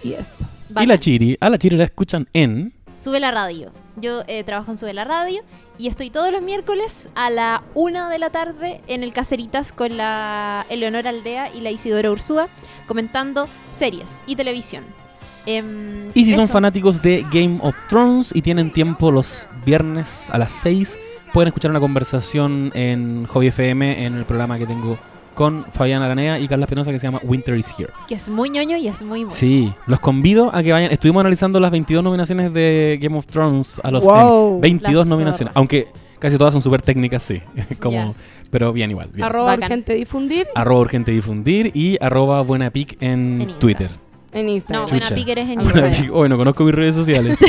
Y 0.04 0.12
eso. 0.14 0.46
Y 0.78 0.86
la 0.86 1.00
Chiri, 1.00 1.38
a 1.40 1.50
la 1.50 1.58
Chiri 1.58 1.78
la 1.78 1.86
escuchan 1.86 2.28
en. 2.34 2.74
Sube 2.98 3.22
la 3.22 3.32
radio. 3.32 3.72
Yo 3.96 4.24
eh, 4.28 4.44
trabajo 4.44 4.72
en 4.72 4.78
Sube 4.78 4.94
la 4.94 5.06
radio 5.06 5.42
y 5.78 5.88
estoy 5.88 6.10
todos 6.10 6.32
los 6.32 6.42
miércoles 6.42 7.10
a 7.16 7.30
la 7.30 7.64
una 7.74 8.10
de 8.10 8.20
la 8.20 8.30
tarde 8.30 8.82
en 8.88 9.04
el 9.04 9.14
Caceritas 9.14 9.72
con 9.72 9.98
la 9.98 10.66
Eleonora 10.70 11.10
Aldea 11.10 11.54
y 11.54 11.62
la 11.62 11.72
Isidora 11.72 12.12
Ursúa 12.12 12.48
comentando 12.88 13.48
series 13.72 14.24
y 14.26 14.36
televisión. 14.36 14.84
Em, 15.46 16.12
Y 16.14 16.26
si 16.26 16.34
son 16.34 16.48
fanáticos 16.48 17.02
de 17.02 17.26
Game 17.32 17.60
of 17.62 17.76
Thrones 17.88 18.32
y 18.36 18.42
tienen 18.42 18.72
tiempo 18.72 19.12
los 19.12 19.50
viernes 19.66 20.30
a 20.32 20.38
las 20.38 20.52
6, 20.52 21.00
pueden 21.34 21.48
escuchar 21.48 21.72
una 21.72 21.80
conversación 21.80 22.72
en 22.74 23.26
Hobby 23.28 23.48
FM 23.48 24.06
en 24.06 24.16
el 24.16 24.26
programa 24.26 24.58
que 24.58 24.66
tengo 24.66 24.98
con 25.38 25.66
Fabián 25.70 26.02
Aranea 26.02 26.40
y 26.40 26.48
Carla 26.48 26.66
Penosa 26.66 26.92
que 26.92 26.98
se 26.98 27.06
llama 27.06 27.22
Winter 27.24 27.56
is 27.56 27.72
Here. 27.78 27.92
Que 28.08 28.16
es 28.16 28.28
muy 28.28 28.50
ñoño 28.50 28.76
y 28.76 28.88
es 28.88 29.04
muy 29.04 29.20
bueno. 29.20 29.30
Sí, 29.30 29.72
los 29.86 30.00
convido 30.00 30.50
a 30.54 30.64
que 30.64 30.72
vayan. 30.72 30.92
Estuvimos 30.92 31.20
analizando 31.22 31.60
las 31.60 31.70
22 31.70 32.04
nominaciones 32.04 32.52
de 32.52 32.98
Game 33.00 33.16
of 33.16 33.28
Thrones 33.28 33.80
a 33.84 33.92
los 33.92 34.04
Wow. 34.04 34.54
Emmy. 34.54 34.62
22 34.62 35.06
La 35.08 35.10
nominaciones, 35.16 35.52
zorra. 35.54 35.60
aunque 35.60 35.88
casi 36.18 36.40
todas 36.40 36.54
son 36.54 36.62
súper 36.64 36.82
técnicas, 36.82 37.22
sí. 37.22 37.40
Como. 37.80 38.16
Pero 38.50 38.74
bien 38.74 38.90
igual. 38.90 39.10
bien. 39.14 39.24
Arroba 39.26 39.46
Bacán. 39.52 39.64
urgente 39.66 39.94
difundir 39.94 40.48
Arroba 40.56 40.80
urgente 40.82 41.12
difundir 41.12 41.70
y 41.76 41.98
arroba 42.02 42.42
buena 42.42 42.72
pic 42.72 42.98
en, 43.02 43.42
En 43.42 43.60
Twitter. 43.60 43.92
En 44.38 44.46
No, 44.48 44.52
Instagram. 44.54 44.86
Chucha. 44.86 45.00
buena 45.00 45.16
pique 45.16 45.32
eres 45.34 45.50
en 45.50 45.56
Buena 45.64 45.88
Instagram. 45.88 46.30
No 46.30 46.38
conozco 46.38 46.64
mis 46.64 46.76
redes 46.76 46.96
sociales. 46.96 47.40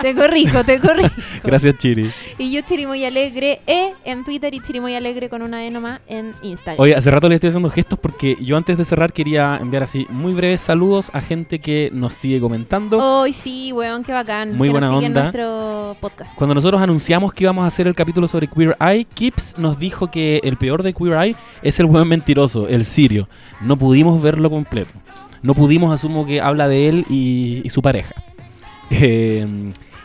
Te 0.00 0.14
corrijo, 0.14 0.64
te 0.64 0.80
corrijo. 0.80 1.10
Gracias, 1.44 1.76
Chiri. 1.78 2.10
Y 2.38 2.52
yo 2.52 2.60
Chirimoy 2.62 3.04
Alegre 3.04 3.60
E 3.66 3.92
en 4.04 4.24
Twitter 4.24 4.52
y 4.54 4.60
Chirimoy 4.60 4.94
Alegre 4.94 5.28
con 5.28 5.42
una 5.42 5.64
E 5.64 5.70
nomás 5.70 6.00
en 6.06 6.32
Instagram. 6.42 6.80
Oye, 6.80 6.94
hace 6.94 7.10
rato 7.10 7.28
le 7.28 7.36
estoy 7.36 7.48
haciendo 7.48 7.70
gestos 7.70 7.98
porque 7.98 8.36
yo 8.40 8.56
antes 8.56 8.76
de 8.78 8.84
cerrar 8.84 9.12
quería 9.12 9.58
enviar 9.60 9.82
así 9.84 10.06
muy 10.10 10.32
breves 10.34 10.60
saludos 10.60 11.10
a 11.12 11.20
gente 11.20 11.60
que 11.60 11.90
nos 11.92 12.14
sigue 12.14 12.40
comentando. 12.40 12.98
Hoy 12.98 13.32
sí, 13.32 13.72
weón, 13.72 14.02
qué 14.02 14.12
bacán. 14.12 14.56
Muy 14.56 14.68
que 14.68 14.72
buena 14.72 14.88
nos 14.88 14.96
sigue 14.96 15.06
en 15.06 15.12
onda. 15.12 15.22
nuestro 15.22 15.96
podcast. 16.00 16.34
Cuando 16.34 16.54
nosotros 16.54 16.80
anunciamos 16.82 17.32
que 17.32 17.44
íbamos 17.44 17.64
a 17.64 17.66
hacer 17.68 17.86
el 17.86 17.94
capítulo 17.94 18.26
sobre 18.28 18.48
Queer 18.48 18.76
Eye, 18.80 19.04
Kips 19.04 19.56
nos 19.58 19.78
dijo 19.78 20.10
que 20.10 20.40
el 20.42 20.56
peor 20.56 20.82
de 20.82 20.92
Queer 20.92 21.14
Eye 21.22 21.36
es 21.62 21.78
el 21.80 21.86
buen 21.86 22.08
mentiroso, 22.08 22.66
el 22.68 22.84
sirio. 22.84 23.28
No 23.60 23.76
pudimos 23.76 24.20
verlo 24.22 24.50
completo. 24.50 24.90
No 25.42 25.54
pudimos, 25.54 25.92
asumo 25.92 26.26
que 26.26 26.40
habla 26.40 26.68
de 26.68 26.88
él 26.88 27.06
y, 27.08 27.62
y 27.64 27.70
su 27.70 27.82
pareja. 27.82 28.14
Eh, 28.90 29.46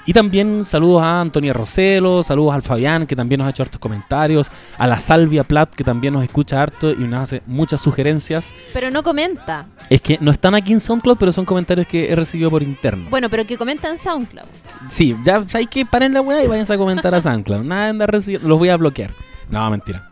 y 0.07 0.13
también 0.13 0.63
saludos 0.63 1.03
a 1.03 1.19
Antonia 1.19 1.51
Roselo, 1.51 2.23
saludos 2.23 2.55
al 2.55 2.61
Fabián, 2.61 3.05
que 3.05 3.13
también 3.13 3.39
nos 3.39 3.47
ha 3.47 3.49
hecho 3.49 3.63
hartos 3.63 3.77
comentarios, 3.77 4.49
a 4.77 4.87
la 4.87 4.99
Salvia 4.99 5.43
Plat, 5.43 5.69
que 5.75 5.83
también 5.83 6.13
nos 6.13 6.23
escucha 6.23 6.61
harto 6.61 6.91
y 6.91 7.03
nos 7.03 7.23
hace 7.23 7.41
muchas 7.45 7.81
sugerencias. 7.81 8.55
Pero 8.71 8.89
no 8.89 9.03
comenta. 9.03 9.65
Es 9.89 9.99
que 9.99 10.17
no 10.21 10.31
están 10.31 10.55
aquí 10.55 10.71
en 10.71 10.79
SoundCloud, 10.79 11.17
pero 11.17 11.33
son 11.33 11.43
comentarios 11.43 11.87
que 11.87 12.09
he 12.09 12.15
recibido 12.15 12.49
por 12.49 12.63
interno. 12.63 13.09
Bueno, 13.09 13.29
pero 13.29 13.45
que 13.45 13.57
comenta 13.57 13.89
en 13.89 13.97
SoundCloud. 13.97 14.47
Sí, 14.87 15.13
ya 15.25 15.43
hay 15.53 15.65
que 15.65 15.85
paren 15.85 16.13
la 16.13 16.21
weá 16.21 16.41
y 16.41 16.47
váyanse 16.47 16.73
a 16.73 16.77
comentar 16.77 17.13
a 17.13 17.19
SoundCloud. 17.21 17.63
Nada 17.63 18.05
recibiendo. 18.07 18.47
Los 18.47 18.59
voy 18.59 18.69
a 18.69 18.77
bloquear. 18.77 19.13
No, 19.49 19.69
mentira. 19.69 20.06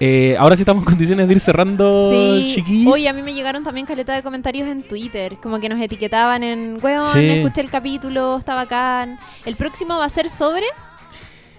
Eh, 0.00 0.36
ahora 0.38 0.54
sí 0.56 0.62
estamos 0.62 0.82
en 0.82 0.86
condiciones 0.86 1.26
de 1.26 1.34
ir 1.34 1.40
cerrando, 1.40 2.10
sí. 2.10 2.52
chiquis. 2.54 2.86
Oye, 2.86 3.08
a 3.08 3.12
mí 3.12 3.22
me 3.22 3.34
llegaron 3.34 3.64
también 3.64 3.84
caleta 3.86 4.14
de 4.14 4.22
comentarios 4.22 4.68
en 4.68 4.82
Twitter. 4.82 5.36
Como 5.42 5.58
que 5.58 5.68
nos 5.68 5.80
etiquetaban 5.80 6.42
en, 6.44 6.78
weón, 6.82 7.12
Sí. 7.12 7.28
escuché 7.28 7.60
el 7.62 7.70
capítulo, 7.70 8.38
está 8.38 8.54
bacán. 8.54 9.18
El 9.44 9.56
próximo 9.56 9.98
va 9.98 10.04
a 10.04 10.08
ser 10.08 10.28
sobre. 10.30 10.66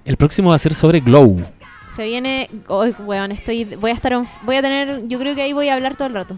El 0.06 0.16
próximo 0.16 0.50
va 0.50 0.56
a 0.56 0.60
ser 0.60 0.74
sobre 0.74 1.02
Glow. 1.02 1.38
Se 1.90 2.04
viene. 2.04 2.50
Oh, 2.68 2.86
weón, 3.06 3.32
estoy. 3.32 3.66
Voy 3.66 3.92
a 3.92 3.94
estar. 3.94 4.14
on- 4.14 4.28
voy 4.44 4.56
a 4.56 4.62
tener. 4.62 5.06
Yo 5.08 5.20
creo 5.20 5.36
que 5.36 5.42
ahí 5.42 5.54
voy 5.54 5.68
a 5.70 5.74
hablar 5.74 5.96
todo 5.98 6.08
el 6.08 6.14
rato. 6.14 6.38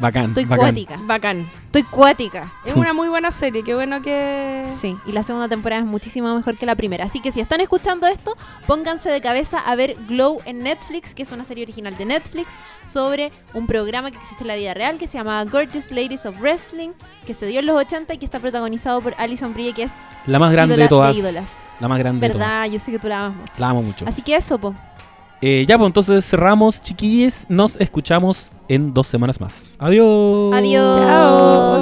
Bacán. 0.00 0.30
Estoy 0.30 0.44
bacán. 0.46 0.58
cuática. 0.64 0.98
Bacán. 1.02 1.50
Estoy 1.66 1.82
cuática. 1.84 2.52
Es 2.64 2.74
una 2.74 2.92
muy 2.92 3.08
buena 3.08 3.30
serie, 3.30 3.62
qué 3.62 3.74
bueno 3.74 4.02
que... 4.02 4.64
Sí, 4.66 4.96
y 5.06 5.12
la 5.12 5.22
segunda 5.22 5.48
temporada 5.48 5.82
es 5.82 5.86
muchísimo 5.86 6.34
mejor 6.34 6.56
que 6.56 6.66
la 6.66 6.74
primera. 6.74 7.04
Así 7.04 7.20
que 7.20 7.30
si 7.30 7.40
están 7.40 7.60
escuchando 7.60 8.08
esto, 8.08 8.34
pónganse 8.66 9.08
de 9.10 9.20
cabeza 9.20 9.60
a 9.60 9.76
ver 9.76 9.96
Glow 10.08 10.40
en 10.46 10.64
Netflix, 10.64 11.14
que 11.14 11.22
es 11.22 11.30
una 11.30 11.44
serie 11.44 11.62
original 11.62 11.96
de 11.96 12.06
Netflix, 12.06 12.54
sobre 12.86 13.30
un 13.54 13.66
programa 13.68 14.10
que 14.10 14.16
existe 14.16 14.42
en 14.42 14.48
la 14.48 14.56
vida 14.56 14.74
real 14.74 14.98
que 14.98 15.06
se 15.06 15.18
llama 15.18 15.44
Gorgeous 15.44 15.90
Ladies 15.92 16.26
of 16.26 16.40
Wrestling, 16.40 16.90
que 17.24 17.34
se 17.34 17.46
dio 17.46 17.60
en 17.60 17.66
los 17.66 17.76
80 17.76 18.14
y 18.14 18.18
que 18.18 18.24
está 18.24 18.40
protagonizado 18.40 19.00
por 19.00 19.14
Alison 19.18 19.54
Brie, 19.54 19.72
que 19.74 19.84
es 19.84 19.92
La 20.26 20.38
más 20.40 20.50
grande 20.50 20.76
de 20.76 20.88
todas. 20.88 21.14
de 21.14 21.20
ídolas. 21.22 21.60
La 21.78 21.88
más 21.88 21.98
grande 21.98 22.26
de 22.26 22.32
verdad, 22.32 22.62
todas. 22.62 22.72
yo 22.72 22.78
sé 22.80 22.90
que 22.90 22.98
tú 22.98 23.06
la 23.08 23.26
amas 23.26 23.36
mucho. 23.38 23.52
La 23.58 23.68
amo 23.68 23.82
mucho. 23.82 24.04
Así 24.08 24.22
que 24.22 24.34
eso, 24.34 24.58
po. 24.58 24.74
Eh, 25.42 25.64
ya, 25.66 25.78
pues 25.78 25.86
entonces 25.86 26.28
cerramos, 26.28 26.82
chiquillos. 26.82 27.46
Nos 27.48 27.76
escuchamos 27.76 28.52
en 28.68 28.92
dos 28.92 29.06
semanas 29.06 29.40
más. 29.40 29.76
Adiós. 29.78 30.54
Adiós. 30.54 30.96
Chao. 30.96 31.80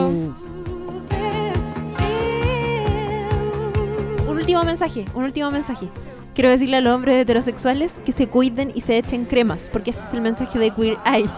Un 4.28 4.36
último 4.36 4.62
mensaje, 4.62 5.04
un 5.14 5.24
último 5.24 5.50
mensaje. 5.50 5.88
Quiero 6.34 6.50
decirle 6.50 6.76
a 6.76 6.80
los 6.80 6.94
hombres 6.94 7.16
heterosexuales 7.16 8.00
que 8.06 8.12
se 8.12 8.28
cuiden 8.28 8.70
y 8.72 8.82
se 8.82 8.96
echen 8.96 9.24
cremas, 9.24 9.70
porque 9.72 9.90
ese 9.90 10.04
es 10.06 10.14
el 10.14 10.20
mensaje 10.20 10.56
de 10.56 10.70
Queer 10.70 10.96
Eye. 11.04 11.28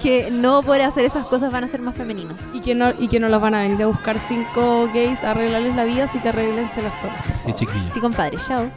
Que 0.00 0.32
no 0.32 0.64
por 0.64 0.80
hacer 0.80 1.04
esas 1.04 1.26
cosas 1.26 1.52
van 1.52 1.62
a 1.62 1.68
ser 1.68 1.80
más 1.80 1.96
femeninos. 1.96 2.40
Y 2.52 2.58
que, 2.58 2.74
no, 2.74 2.90
y 2.98 3.06
que 3.06 3.20
no 3.20 3.28
los 3.28 3.40
van 3.40 3.54
a 3.54 3.62
venir 3.62 3.80
a 3.84 3.86
buscar 3.86 4.18
cinco 4.18 4.90
gays 4.92 5.22
a 5.22 5.30
arreglarles 5.30 5.76
la 5.76 5.84
vida, 5.84 6.04
así 6.04 6.18
que 6.18 6.30
arréglense 6.30 6.82
las 6.82 7.00
solas. 7.00 7.16
Sí, 7.44 7.52
chiquillos. 7.52 7.92
Sí, 7.92 8.00
compadre, 8.00 8.36
chao. 8.36 8.68